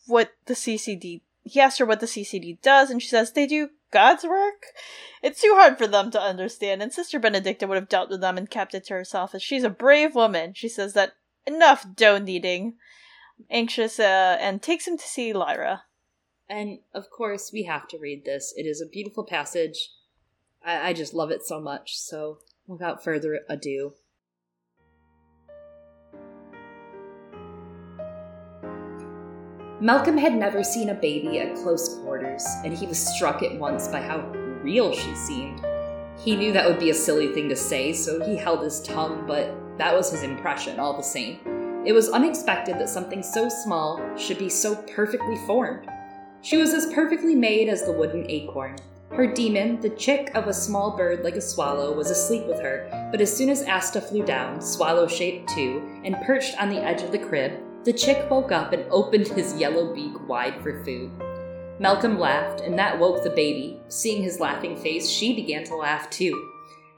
what 0.06 0.32
the 0.46 0.54
CCD. 0.54 1.20
He 1.44 1.60
asks 1.60 1.78
her 1.78 1.86
what 1.86 2.00
the 2.00 2.06
CCD 2.06 2.60
does, 2.60 2.90
and 2.90 3.00
she 3.00 3.08
says 3.08 3.32
they 3.32 3.46
do 3.46 3.70
God's 3.90 4.24
work. 4.24 4.66
It's 5.22 5.42
too 5.42 5.54
hard 5.54 5.78
for 5.78 5.86
them 5.86 6.10
to 6.12 6.20
understand, 6.20 6.82
and 6.82 6.92
Sister 6.92 7.18
Benedicta 7.18 7.66
would 7.66 7.76
have 7.76 7.88
dealt 7.88 8.10
with 8.10 8.20
them 8.20 8.38
and 8.38 8.50
kept 8.50 8.74
it 8.74 8.84
to 8.84 8.94
herself, 8.94 9.34
as 9.34 9.42
she's 9.42 9.64
a 9.64 9.70
brave 9.70 10.14
woman. 10.14 10.54
She 10.54 10.68
says 10.68 10.94
that 10.94 11.14
enough 11.46 11.86
dough 11.94 12.18
kneading, 12.18 12.74
anxious, 13.50 13.98
uh, 13.98 14.36
and 14.40 14.62
takes 14.62 14.86
him 14.86 14.96
to 14.96 15.06
see 15.06 15.32
Lyra. 15.32 15.84
And 16.48 16.80
of 16.94 17.10
course, 17.10 17.50
we 17.52 17.64
have 17.64 17.86
to 17.88 17.98
read 17.98 18.24
this. 18.24 18.52
It 18.56 18.66
is 18.66 18.80
a 18.80 18.86
beautiful 18.86 19.24
passage. 19.24 19.90
I, 20.64 20.90
I 20.90 20.92
just 20.92 21.14
love 21.14 21.30
it 21.30 21.44
so 21.44 21.60
much. 21.60 21.98
So, 21.98 22.38
without 22.66 23.04
further 23.04 23.40
ado, 23.48 23.94
Malcolm 29.82 30.18
had 30.18 30.34
never 30.34 30.62
seen 30.62 30.90
a 30.90 30.94
baby 30.94 31.38
at 31.38 31.56
close 31.56 31.96
quarters, 32.00 32.44
and 32.66 32.76
he 32.76 32.86
was 32.86 32.98
struck 32.98 33.42
at 33.42 33.58
once 33.58 33.88
by 33.88 33.98
how 33.98 34.18
real 34.62 34.92
she 34.92 35.14
seemed. 35.14 35.64
He 36.18 36.36
knew 36.36 36.52
that 36.52 36.68
would 36.68 36.78
be 36.78 36.90
a 36.90 36.94
silly 36.94 37.28
thing 37.28 37.48
to 37.48 37.56
say, 37.56 37.94
so 37.94 38.22
he 38.22 38.36
held 38.36 38.62
his 38.62 38.82
tongue, 38.82 39.24
but 39.26 39.54
that 39.78 39.94
was 39.94 40.10
his 40.10 40.22
impression 40.22 40.78
all 40.78 40.94
the 40.94 41.02
same. 41.02 41.38
It 41.86 41.94
was 41.94 42.10
unexpected 42.10 42.78
that 42.78 42.90
something 42.90 43.22
so 43.22 43.48
small 43.48 44.02
should 44.18 44.36
be 44.36 44.50
so 44.50 44.76
perfectly 44.94 45.38
formed. 45.46 45.88
She 46.42 46.58
was 46.58 46.74
as 46.74 46.92
perfectly 46.92 47.34
made 47.34 47.70
as 47.70 47.82
the 47.82 47.92
wooden 47.92 48.30
acorn. 48.30 48.76
Her 49.12 49.32
daemon, 49.32 49.80
the 49.80 49.88
chick 49.88 50.30
of 50.34 50.46
a 50.46 50.52
small 50.52 50.94
bird 50.94 51.24
like 51.24 51.36
a 51.36 51.40
swallow, 51.40 51.94
was 51.94 52.10
asleep 52.10 52.44
with 52.44 52.60
her, 52.60 52.86
but 53.10 53.22
as 53.22 53.34
soon 53.34 53.48
as 53.48 53.64
Asta 53.64 54.02
flew 54.02 54.26
down, 54.26 54.60
swallow 54.60 55.06
shaped 55.06 55.48
too, 55.54 56.02
and 56.04 56.20
perched 56.26 56.60
on 56.60 56.68
the 56.68 56.84
edge 56.84 57.02
of 57.02 57.12
the 57.12 57.18
crib, 57.18 57.52
the 57.84 57.92
chick 57.92 58.30
woke 58.30 58.52
up 58.52 58.72
and 58.72 58.84
opened 58.90 59.28
his 59.28 59.56
yellow 59.56 59.94
beak 59.94 60.28
wide 60.28 60.62
for 60.62 60.84
food. 60.84 61.10
Malcolm 61.78 62.18
laughed, 62.18 62.60
and 62.60 62.78
that 62.78 62.98
woke 62.98 63.22
the 63.22 63.30
baby. 63.30 63.80
Seeing 63.88 64.22
his 64.22 64.38
laughing 64.38 64.76
face, 64.76 65.08
she 65.08 65.34
began 65.34 65.64
to 65.64 65.76
laugh 65.76 66.10
too. 66.10 66.50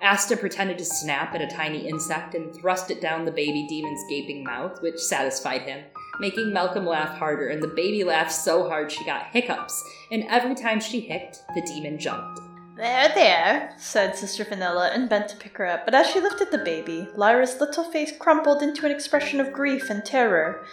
Asta 0.03 0.37
pretended 0.37 0.79
to 0.79 0.85
snap 0.85 1.33
at 1.37 1.41
a 1.41 1.47
tiny 1.47 1.89
insect 1.89 2.35
and 2.35 2.53
thrust 2.53 2.91
it 2.91 3.01
down 3.01 3.25
the 3.25 3.31
baby 3.31 3.65
daemon's 3.69 4.03
gaping 4.11 4.43
mouth, 4.43 4.83
which 4.83 4.99
satisfied 4.99 5.63
him, 5.63 5.85
making 6.19 6.53
Malcolm 6.53 6.85
laugh 6.85 7.17
harder, 7.17 7.49
and 7.49 7.63
the 7.63 7.69
baby 7.69 8.03
laughed 8.03 8.33
so 8.33 8.69
hard 8.69 8.91
she 8.91 9.05
got 9.05 9.27
hiccups, 9.27 9.81
and 10.11 10.25
every 10.29 10.57
time 10.57 10.81
she 10.81 10.99
hicced, 10.99 11.43
the 11.55 11.63
daemon 11.63 12.01
jumped. 12.01 12.41
There, 12.75 13.11
there, 13.15 13.75
said 13.77 14.17
Sister 14.17 14.47
Fenella 14.47 14.91
and 14.95 15.07
bent 15.07 15.29
to 15.29 15.37
pick 15.37 15.59
her 15.59 15.67
up, 15.67 15.85
but 15.85 15.95
as 15.95 16.07
she 16.07 16.21
lifted 16.21 16.51
the 16.51 16.57
baby, 16.57 17.07
Lyra's 17.15 17.61
little 17.61 17.85
face 17.85 18.17
crumpled 18.19 18.63
into 18.63 18.87
an 18.87 18.93
expression 18.93 19.41
of 19.41 19.53
grief 19.53 19.91
and 19.91 20.03
terror, 20.03 20.65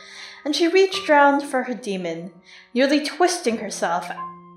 and 0.45 0.55
she 0.55 0.69
reached 0.69 1.09
round 1.09 1.43
for 1.43 1.63
her 1.63 1.73
daemon, 1.73 2.31
nearly 2.73 3.03
twisting 3.03 3.57
herself 3.57 4.09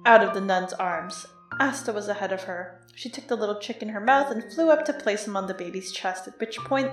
out 0.06 0.22
of 0.22 0.34
the 0.34 0.40
nun's 0.40 0.72
arms. 0.74 1.26
Asta 1.58 1.92
was 1.92 2.06
ahead 2.06 2.32
of 2.32 2.44
her. 2.44 2.80
She 2.94 3.08
took 3.08 3.26
the 3.26 3.36
little 3.36 3.58
chick 3.58 3.82
in 3.82 3.88
her 3.88 4.00
mouth 4.00 4.30
and 4.30 4.44
flew 4.44 4.70
up 4.70 4.84
to 4.84 4.92
place 4.92 5.26
him 5.26 5.36
on 5.36 5.48
the 5.48 5.54
baby's 5.54 5.90
chest, 5.90 6.28
at 6.28 6.38
which 6.38 6.58
point 6.58 6.92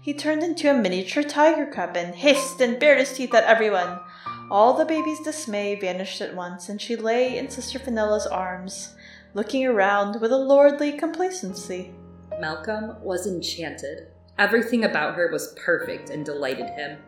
he 0.00 0.14
turned 0.14 0.44
into 0.44 0.70
a 0.70 0.74
miniature 0.74 1.24
tiger 1.24 1.66
cub 1.66 1.96
and 1.96 2.14
hissed 2.14 2.60
and 2.60 2.78
bared 2.78 3.00
his 3.00 3.12
teeth 3.12 3.34
at 3.34 3.42
everyone. 3.44 3.98
All 4.48 4.74
the 4.74 4.84
baby's 4.84 5.20
dismay 5.20 5.74
vanished 5.74 6.20
at 6.20 6.36
once, 6.36 6.68
and 6.68 6.80
she 6.80 6.94
lay 6.94 7.36
in 7.36 7.50
Sister 7.50 7.80
Fenella's 7.80 8.26
arms 8.26 8.94
looking 9.38 9.64
around 9.64 10.20
with 10.20 10.32
a 10.32 10.36
lordly 10.36 10.90
complacency. 10.90 11.94
Malcolm 12.40 12.96
was 13.00 13.28
enchanted. 13.28 14.08
Everything 14.36 14.82
about 14.82 15.14
her 15.14 15.30
was 15.30 15.54
perfect 15.64 16.10
and 16.10 16.26
delighted 16.26 16.68
him. 16.70 16.98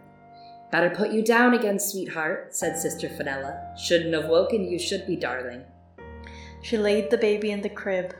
Better 0.70 0.90
put 0.90 1.10
you 1.10 1.24
down 1.24 1.54
again, 1.54 1.80
sweetheart, 1.80 2.54
said 2.54 2.78
Sister 2.78 3.08
Fenella. 3.08 3.74
Shouldn't 3.76 4.14
have 4.14 4.28
woken 4.28 4.62
you, 4.62 4.78
should 4.78 5.08
be, 5.08 5.16
darling. 5.16 5.64
She 6.62 6.78
laid 6.78 7.10
the 7.10 7.18
baby 7.18 7.50
in 7.50 7.62
the 7.62 7.68
crib, 7.68 8.14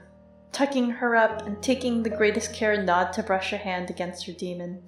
tucking 0.51 0.91
her 0.91 1.15
up 1.15 1.47
and 1.47 1.63
taking 1.63 2.03
the 2.03 2.11
greatest 2.11 2.53
care 2.53 2.83
not 2.83 3.13
to 3.13 3.23
brush 3.23 3.53
her 3.53 3.59
hand 3.59 3.91
against 3.91 4.27
her 4.27 4.33
daemon. 4.33 4.83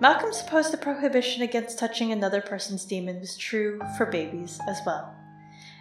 Malcolm 0.00 0.32
supposed 0.32 0.72
the 0.72 0.78
prohibition 0.78 1.42
against 1.42 1.78
touching 1.78 2.12
another 2.12 2.40
person's 2.40 2.86
daemon 2.86 3.20
was 3.20 3.36
true 3.36 3.78
for 3.98 4.06
babies 4.06 4.58
as 4.66 4.80
well. 4.86 5.14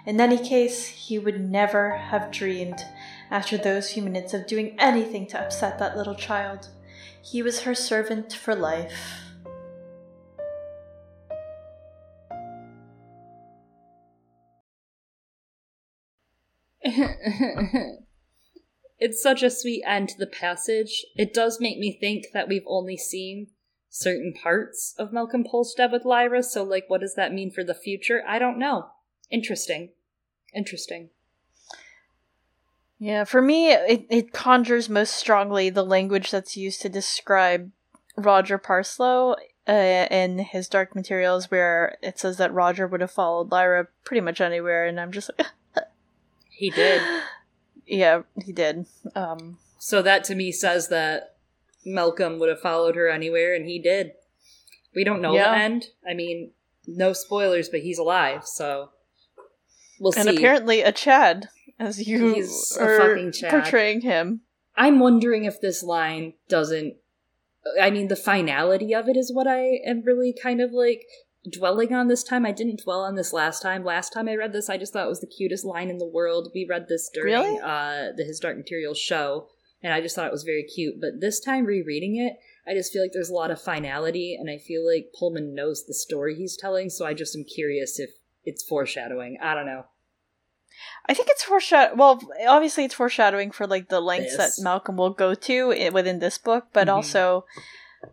In 0.05 0.19
any 0.19 0.37
case, 0.37 0.85
he 0.85 1.17
would 1.17 1.49
never 1.49 1.91
have 1.91 2.29
dreamed, 2.29 2.81
after 3.31 3.57
those 3.57 3.93
few 3.93 4.01
minutes, 4.01 4.33
of 4.33 4.47
doing 4.47 4.75
anything 4.77 5.27
to 5.27 5.39
upset 5.39 5.79
that 5.79 5.95
little 5.95 6.15
child. 6.15 6.67
He 7.21 7.41
was 7.41 7.61
her 7.61 7.73
servant 7.73 8.33
for 8.33 8.53
life. 8.53 9.21
it's 18.99 19.23
such 19.23 19.41
a 19.41 19.49
sweet 19.49 19.83
end 19.87 20.09
to 20.09 20.17
the 20.17 20.27
passage. 20.27 21.05
It 21.15 21.33
does 21.33 21.61
make 21.61 21.79
me 21.79 21.97
think 21.97 22.25
that 22.33 22.49
we've 22.49 22.67
only 22.67 22.97
seen 22.97 23.47
certain 23.87 24.33
parts 24.33 24.93
of 24.97 25.13
Malcolm 25.13 25.45
Polstead 25.45 25.93
with 25.93 26.03
Lyra, 26.03 26.43
so, 26.43 26.61
like, 26.61 26.89
what 26.89 26.99
does 26.99 27.15
that 27.15 27.33
mean 27.33 27.51
for 27.51 27.63
the 27.63 27.73
future? 27.73 28.21
I 28.27 28.37
don't 28.37 28.59
know. 28.59 28.87
Interesting. 29.33 29.89
Interesting. 30.53 31.09
Yeah, 32.99 33.23
for 33.25 33.41
me, 33.41 33.71
it, 33.73 34.05
it 34.09 34.31
conjures 34.31 34.87
most 34.87 35.15
strongly 35.15 35.69
the 35.69 35.83
language 35.83 36.31
that's 36.31 36.55
used 36.55 36.81
to 36.83 36.89
describe 36.89 37.71
Roger 38.15 38.57
Parslow 38.59 39.35
uh, 39.67 39.71
in 40.11 40.37
his 40.39 40.67
Dark 40.69 40.95
Materials, 40.95 41.49
where 41.49 41.97
it 42.01 42.19
says 42.19 42.37
that 42.37 42.53
Roger 42.53 42.87
would 42.87 43.01
have 43.01 43.11
followed 43.11 43.51
Lyra 43.51 43.87
pretty 44.05 44.21
much 44.21 44.39
anywhere, 44.39 44.85
and 44.85 44.99
I'm 44.99 45.11
just 45.11 45.31
like, 45.37 45.47
He 46.49 46.69
did. 46.69 47.01
yeah, 47.87 48.21
he 48.45 48.53
did. 48.53 48.85
Um, 49.15 49.57
So 49.79 50.01
that 50.03 50.23
to 50.25 50.35
me 50.35 50.51
says 50.51 50.89
that 50.89 51.35
Malcolm 51.83 52.37
would 52.39 52.49
have 52.49 52.61
followed 52.61 52.95
her 52.95 53.09
anywhere, 53.09 53.53
and 53.55 53.65
he 53.65 53.79
did. 53.79 54.11
We 54.95 55.03
don't 55.03 55.21
know 55.21 55.33
Yeah. 55.33 55.49
the 55.49 55.57
end. 55.57 55.87
I 56.07 56.13
mean, 56.13 56.51
no 56.87 57.11
spoilers, 57.11 57.67
but 57.67 57.79
he's 57.81 57.97
alive, 57.97 58.45
so 58.45 58.91
we'll 60.03 60.13
and 60.15 60.29
see. 60.29 60.35
apparently 60.35 60.81
a 60.81 60.91
Chad, 60.91 61.49
as 61.79 62.07
you 62.07 62.35
He's 62.35 62.77
are 62.79 63.17
portraying 63.49 64.01
him. 64.01 64.41
I'm 64.75 64.99
wondering 64.99 65.45
if 65.45 65.61
this 65.61 65.83
line 65.83 66.33
doesn't. 66.49 66.95
I 67.81 67.89
mean, 67.91 68.09
the 68.09 68.15
finality 68.15 68.93
of 68.93 69.07
it 69.07 69.15
is 69.15 69.31
what 69.33 69.47
I 69.47 69.79
am 69.85 70.03
really 70.03 70.33
kind 70.33 70.59
of 70.61 70.71
like 70.71 71.05
dwelling 71.49 71.93
on 71.93 72.07
this 72.07 72.23
time. 72.23 72.45
I 72.45 72.51
didn't 72.51 72.81
dwell 72.83 73.01
on 73.01 73.15
this 73.15 73.33
last 73.33 73.61
time. 73.61 73.83
Last 73.85 74.11
time 74.11 74.27
I 74.27 74.35
read 74.35 74.53
this, 74.53 74.69
I 74.69 74.77
just 74.77 74.93
thought 74.93 75.05
it 75.05 75.09
was 75.09 75.21
the 75.21 75.27
cutest 75.27 75.65
line 75.65 75.89
in 75.89 75.97
the 75.97 76.07
world. 76.07 76.51
We 76.53 76.65
read 76.69 76.87
this 76.89 77.09
during 77.13 77.33
Really? 77.33 77.59
uh, 77.59 78.11
the 78.15 78.23
His 78.25 78.39
Dark 78.39 78.57
Materials 78.57 78.97
show, 78.97 79.47
and 79.81 79.93
I 79.93 80.01
just 80.01 80.15
thought 80.15 80.27
it 80.27 80.33
was 80.33 80.43
very 80.43 80.63
cute. 80.63 80.95
But 80.99 81.21
this 81.21 81.39
time, 81.39 81.65
rereading 81.65 82.17
it, 82.17 82.33
I 82.67 82.73
just 82.73 82.91
feel 82.91 83.01
like 83.01 83.11
there's 83.13 83.29
a 83.29 83.33
lot 83.33 83.51
of 83.51 83.61
finality, 83.61 84.35
and 84.39 84.49
I 84.49 84.57
feel 84.57 84.85
like 84.85 85.13
Pullman 85.17 85.53
knows 85.53 85.85
the 85.85 85.93
story 85.93 86.35
he's 86.35 86.57
telling, 86.57 86.89
so 86.89 87.05
I 87.05 87.13
just 87.13 87.35
am 87.35 87.43
curious 87.43 87.99
if 87.99 88.09
it's 88.45 88.63
foreshadowing. 88.63 89.37
I 89.41 89.53
don't 89.53 89.65
know. 89.65 89.85
I 91.07 91.13
think 91.13 91.27
it's 91.29 91.43
foreshadow. 91.43 91.95
Well, 91.95 92.21
obviously 92.47 92.83
it's 92.85 92.93
foreshadowing 92.95 93.51
for 93.51 93.67
like 93.67 93.89
the 93.89 93.99
lengths 93.99 94.37
that 94.37 94.53
Malcolm 94.63 94.97
will 94.97 95.09
go 95.11 95.33
to 95.33 95.89
within 95.91 96.19
this 96.19 96.37
book, 96.37 96.67
but 96.73 96.87
Mhm. 96.87 96.93
also, 96.93 97.45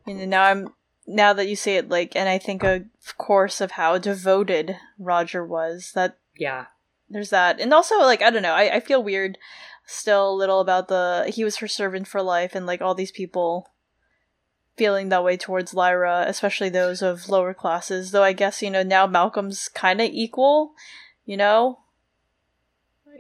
you 0.07 0.15
know, 0.15 0.25
now 0.25 0.43
I'm 0.45 0.75
now 1.07 1.33
that 1.33 1.49
you 1.49 1.57
say 1.57 1.77
it, 1.77 1.89
like, 1.89 2.15
and 2.15 2.29
I 2.29 2.39
think 2.39 2.63
of 2.63 2.85
course 3.19 3.61
of 3.61 3.73
how 3.73 3.99
devoted 3.99 4.77
Roger 4.99 5.45
was. 5.45 5.93
That 5.95 6.17
Yeah. 6.37 6.67
there's 7.09 7.31
that, 7.31 7.61
and 7.61 7.73
also 7.75 7.99
like 7.99 8.23
I 8.23 8.31
don't 8.31 8.43
know, 8.43 8.55
I 8.55 8.77
I 8.77 8.81
feel 8.81 9.03
weird 9.03 9.39
still 9.87 10.31
a 10.31 10.35
little 10.37 10.61
about 10.61 10.87
the 10.89 11.27
he 11.35 11.43
was 11.43 11.57
her 11.57 11.69
servant 11.69 12.07
for 12.07 12.23
life, 12.23 12.55
and 12.55 12.67
like 12.67 12.81
all 12.81 12.95
these 12.95 13.11
people 13.13 13.69
feeling 14.77 15.09
that 15.11 15.25
way 15.25 15.37
towards 15.37 15.75
Lyra, 15.75 16.25
especially 16.27 16.69
those 16.69 17.03
of 17.03 17.29
lower 17.29 17.53
classes. 17.53 18.13
Though 18.13 18.23
I 18.23 18.33
guess 18.33 18.63
you 18.63 18.71
know 18.71 18.83
now 18.83 19.07
Malcolm's 19.07 19.69
kind 19.69 20.01
of 20.01 20.09
equal, 20.11 20.73
you 21.25 21.37
know, 21.37 21.81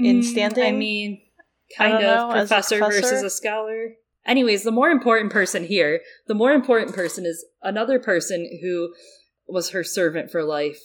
in 0.04 0.20
Mm, 0.20 0.24
standing. 0.24 0.64
I 0.64 0.72
mean, 0.72 1.22
kind 1.76 1.92
don't 1.92 2.04
of 2.04 2.16
know, 2.16 2.30
a 2.30 2.32
professor, 2.40 2.78
versus 2.78 3.22
a 3.22 3.30
scholar. 3.30 3.96
Anyways, 4.26 4.62
the 4.62 4.70
more 4.70 4.90
important 4.90 5.32
person 5.32 5.64
here, 5.64 6.00
the 6.26 6.34
more 6.34 6.52
important 6.52 6.94
person 6.94 7.24
is 7.24 7.44
another 7.62 7.98
person 7.98 8.58
who 8.60 8.94
was 9.46 9.70
her 9.70 9.82
servant 9.82 10.30
for 10.30 10.44
life, 10.44 10.80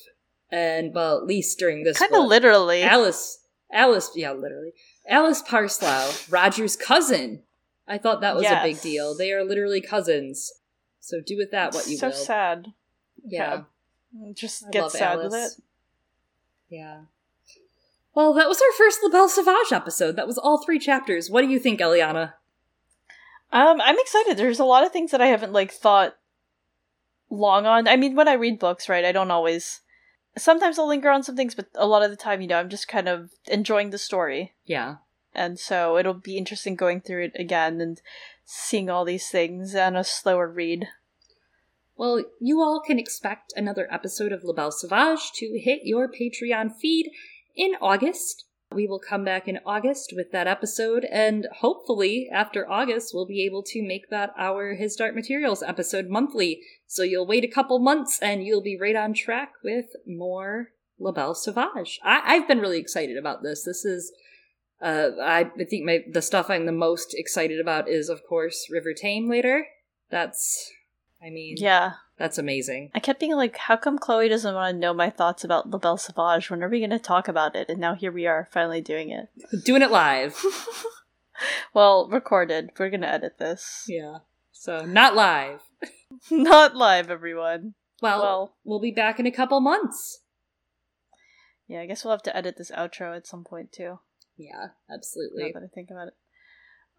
and 0.51 0.93
well, 0.93 1.17
at 1.17 1.25
least 1.25 1.59
during 1.59 1.83
this 1.83 1.97
kind 1.99 2.13
of 2.15 2.25
literally. 2.25 2.81
Alice, 2.83 3.39
Alice, 3.71 4.11
yeah, 4.15 4.31
literally, 4.31 4.71
Alice 5.07 5.41
Parslow, 5.41 6.31
Roger's 6.31 6.75
cousin. 6.75 7.43
I 7.87 7.97
thought 7.99 8.21
that 8.21 8.35
was 8.35 8.45
a 8.45 8.61
big 8.63 8.81
deal. 8.81 9.15
They 9.15 9.31
are 9.31 9.43
literally 9.43 9.81
cousins. 9.81 10.51
So 10.99 11.21
do 11.23 11.37
with 11.37 11.51
that 11.51 11.73
what 11.75 11.87
you 11.87 11.97
so 11.97 12.07
will. 12.07 12.13
So 12.13 12.23
sad. 12.23 12.73
Yeah. 13.23 13.63
Just 14.33 14.65
I 14.65 14.71
get 14.71 14.89
sad 14.91 15.19
Alice. 15.19 15.31
with 15.31 15.41
it. 15.41 15.63
Yeah. 16.69 17.01
Well, 18.15 18.33
that 18.33 18.47
was 18.47 18.61
our 18.61 18.71
first 18.77 18.99
La 19.03 19.09
Belle 19.09 19.27
Sauvage 19.29 19.71
episode. 19.73 20.15
That 20.15 20.27
was 20.27 20.37
all 20.37 20.63
three 20.63 20.79
chapters. 20.79 21.29
What 21.29 21.41
do 21.41 21.47
you 21.47 21.59
think, 21.59 21.81
Eliana? 21.81 22.33
Um, 23.51 23.81
I'm 23.81 23.99
excited. 23.99 24.37
There's 24.37 24.59
a 24.59 24.65
lot 24.65 24.85
of 24.85 24.91
things 24.91 25.11
that 25.11 25.21
I 25.21 25.27
haven't 25.27 25.53
like 25.53 25.71
thought 25.71 26.15
long 27.29 27.65
on. 27.65 27.87
I 27.87 27.97
mean, 27.97 28.15
when 28.15 28.27
I 28.27 28.33
read 28.33 28.57
books, 28.59 28.87
right, 28.89 29.05
I 29.05 29.11
don't 29.11 29.31
always. 29.31 29.81
Sometimes 30.37 30.79
I'll 30.79 30.87
linger 30.87 31.09
on 31.09 31.23
some 31.23 31.35
things, 31.35 31.55
but 31.55 31.67
a 31.75 31.87
lot 31.87 32.03
of 32.03 32.09
the 32.09 32.15
time, 32.17 32.41
you 32.41 32.47
know, 32.47 32.57
I'm 32.59 32.69
just 32.69 32.87
kind 32.87 33.07
of 33.07 33.31
enjoying 33.47 33.89
the 33.91 33.97
story, 33.97 34.53
Yeah. 34.65 34.97
and 35.33 35.57
so 35.57 35.97
it'll 35.97 36.13
be 36.13 36.37
interesting 36.37 36.75
going 36.75 36.99
through 37.01 37.25
it 37.25 37.31
again 37.39 37.79
and 37.79 38.01
seeing 38.43 38.89
all 38.89 39.05
these 39.05 39.29
things 39.29 39.75
on 39.75 39.95
a 39.95 40.03
slower 40.03 40.47
read. 40.49 40.87
Well, 41.95 42.25
you 42.41 42.59
all 42.61 42.81
can 42.85 42.99
expect 42.99 43.53
another 43.55 43.87
episode 43.89 44.33
of 44.33 44.43
La 44.43 44.53
Belle 44.53 44.71
Sauvage 44.71 45.31
to 45.35 45.57
hit 45.57 45.81
your 45.85 46.09
Patreon 46.11 46.75
feed 46.75 47.09
in 47.55 47.73
August. 47.81 48.45
We 48.73 48.87
will 48.87 48.99
come 48.99 49.23
back 49.23 49.47
in 49.47 49.59
August 49.65 50.11
with 50.15 50.31
that 50.31 50.47
episode, 50.47 51.05
and 51.05 51.47
hopefully, 51.59 52.27
after 52.33 52.69
August, 52.69 53.11
we'll 53.13 53.27
be 53.27 53.45
able 53.45 53.63
to 53.63 53.87
make 53.87 54.09
that 54.09 54.31
our 54.37 54.73
His 54.73 54.95
Dark 54.95 55.15
Materials 55.15 55.63
episode 55.63 56.07
monthly. 56.09 56.61
So 56.87 57.03
you'll 57.03 57.27
wait 57.27 57.43
a 57.43 57.47
couple 57.47 57.79
months 57.79 58.19
and 58.21 58.43
you'll 58.43 58.63
be 58.63 58.77
right 58.79 58.95
on 58.95 59.13
track 59.13 59.51
with 59.63 59.85
more 60.05 60.69
La 60.99 61.11
Belle 61.11 61.35
Sauvage. 61.35 61.99
I- 62.03 62.23
I've 62.25 62.47
been 62.47 62.59
really 62.59 62.79
excited 62.79 63.17
about 63.17 63.43
this. 63.43 63.63
This 63.63 63.85
is. 63.85 64.11
Uh, 64.81 65.11
I 65.23 65.45
think 65.69 65.85
my 65.85 65.99
the 66.11 66.21
stuff 66.21 66.49
I'm 66.49 66.65
the 66.65 66.71
most 66.73 67.15
excited 67.17 67.61
about 67.61 67.87
is, 67.87 68.09
of 68.09 68.25
course, 68.27 68.67
River 68.69 68.93
Tame 68.93 69.29
later. 69.29 69.67
That's, 70.11 70.69
I 71.25 71.29
mean, 71.31 71.55
Yeah, 71.57 71.93
that's 72.17 72.37
amazing. 72.37 72.91
I 72.93 72.99
kept 72.99 73.19
being 73.19 73.35
like, 73.35 73.57
how 73.57 73.75
come 73.77 73.97
Chloe 73.97 74.29
doesn't 74.29 74.53
want 74.53 74.75
to 74.75 74.79
know 74.79 74.93
my 74.93 75.09
thoughts 75.09 75.43
about 75.43 75.69
La 75.69 75.79
Belle 75.79 75.97
Sauvage? 75.97 76.49
When 76.51 76.63
are 76.63 76.69
we 76.69 76.79
going 76.79 76.91
to 76.91 76.99
talk 76.99 77.27
about 77.27 77.55
it? 77.55 77.69
And 77.69 77.79
now 77.79 77.95
here 77.95 78.11
we 78.11 78.27
are, 78.27 78.47
finally 78.51 78.81
doing 78.81 79.09
it. 79.09 79.29
Doing 79.65 79.81
it 79.81 79.89
live. 79.91 80.39
well, 81.73 82.07
recorded. 82.09 82.69
We're 82.77 82.89
going 82.91 83.01
to 83.01 83.11
edit 83.11 83.39
this. 83.39 83.85
yeah. 83.87 84.19
So, 84.51 84.85
not 84.85 85.15
live. 85.15 85.61
Not 86.31 86.75
live, 86.75 87.11
everyone. 87.11 87.73
Well, 88.01 88.19
Well, 88.21 88.55
we'll 88.63 88.79
be 88.79 88.89
back 88.91 89.19
in 89.19 89.27
a 89.27 89.31
couple 89.31 89.59
months. 89.59 90.21
yeah, 91.67 91.81
I 91.81 91.85
guess 91.85 92.03
we'll 92.03 92.13
have 92.13 92.23
to 92.23 92.35
edit 92.35 92.55
this 92.57 92.71
outro 92.71 93.15
at 93.15 93.27
some 93.27 93.43
point 93.43 93.71
too. 93.71 93.99
Yeah, 94.37 94.67
absolutely. 94.91 95.43
Now 95.43 95.59
that 95.59 95.65
I 95.65 95.73
think 95.73 95.91
about 95.91 96.07
it. 96.07 96.13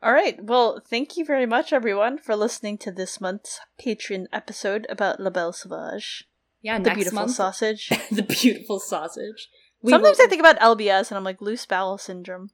All 0.02 0.12
right. 0.12 0.42
Well, 0.42 0.82
thank 0.88 1.16
you 1.16 1.24
very 1.24 1.46
much, 1.46 1.72
everyone, 1.72 2.18
for 2.18 2.36
listening 2.36 2.78
to 2.78 2.92
this 2.92 3.20
month's 3.20 3.58
Patreon 3.80 4.26
episode 4.32 4.86
about 4.88 5.20
La 5.20 5.30
Belle 5.30 5.52
Sauvage, 5.52 6.24
Yeah, 6.62 6.78
the 6.78 6.92
beautiful 6.94 7.20
month, 7.20 7.32
sausage. 7.32 7.88
the 8.10 8.22
beautiful 8.22 8.78
sausage. 8.78 9.48
We 9.82 9.90
Sometimes 9.90 10.18
will, 10.18 10.26
I 10.26 10.28
think 10.28 10.40
about 10.40 10.58
LBS 10.60 11.10
and 11.10 11.18
I'm 11.18 11.24
like 11.24 11.40
loose 11.40 11.64
bowel 11.66 11.96
syndrome. 11.98 12.50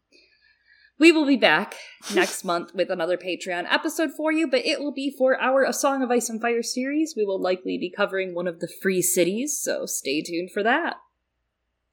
we 0.98 1.10
will 1.10 1.26
be 1.26 1.36
back 1.36 1.74
next 2.14 2.44
month 2.44 2.74
with 2.74 2.90
another 2.90 3.16
Patreon 3.16 3.66
episode 3.70 4.10
for 4.16 4.30
you, 4.32 4.46
but 4.46 4.64
it 4.64 4.80
will 4.80 4.92
be 4.92 5.14
for 5.16 5.40
our 5.40 5.64
A 5.64 5.72
Song 5.72 6.02
of 6.02 6.10
Ice 6.10 6.28
and 6.28 6.40
Fire 6.40 6.62
series. 6.62 7.14
We 7.16 7.24
will 7.24 7.40
likely 7.40 7.76
be 7.76 7.90
covering 7.90 8.34
one 8.34 8.46
of 8.46 8.60
the 8.60 8.68
free 8.82 9.02
cities, 9.02 9.58
so 9.60 9.84
stay 9.86 10.22
tuned 10.22 10.50
for 10.52 10.62
that. 10.62 10.96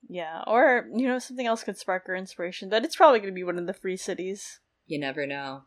Yeah, 0.07 0.43
or 0.47 0.87
you 0.95 1.07
know 1.07 1.19
something 1.19 1.45
else 1.47 1.63
could 1.63 1.77
spark 1.77 2.05
our 2.07 2.15
inspiration, 2.15 2.69
but 2.69 2.83
it's 2.85 2.95
probably 2.95 3.19
going 3.19 3.31
to 3.31 3.35
be 3.35 3.43
one 3.43 3.59
of 3.59 3.67
the 3.67 3.73
free 3.73 3.97
cities. 3.97 4.59
You 4.89 4.97
never 4.99 5.27
know. 5.27 5.61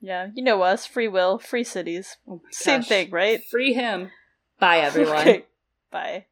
Yeah, 0.00 0.28
you 0.34 0.42
know 0.42 0.60
us, 0.62 0.84
free 0.86 1.08
will, 1.08 1.38
free 1.38 1.64
cities. 1.64 2.16
Oh 2.28 2.42
Same 2.50 2.80
gosh. 2.80 2.88
thing, 2.88 3.10
right? 3.10 3.42
Free 3.50 3.72
him. 3.72 4.10
Bye, 4.58 4.78
everyone. 4.80 5.16
Okay. 5.28 5.46
Bye. 5.90 6.26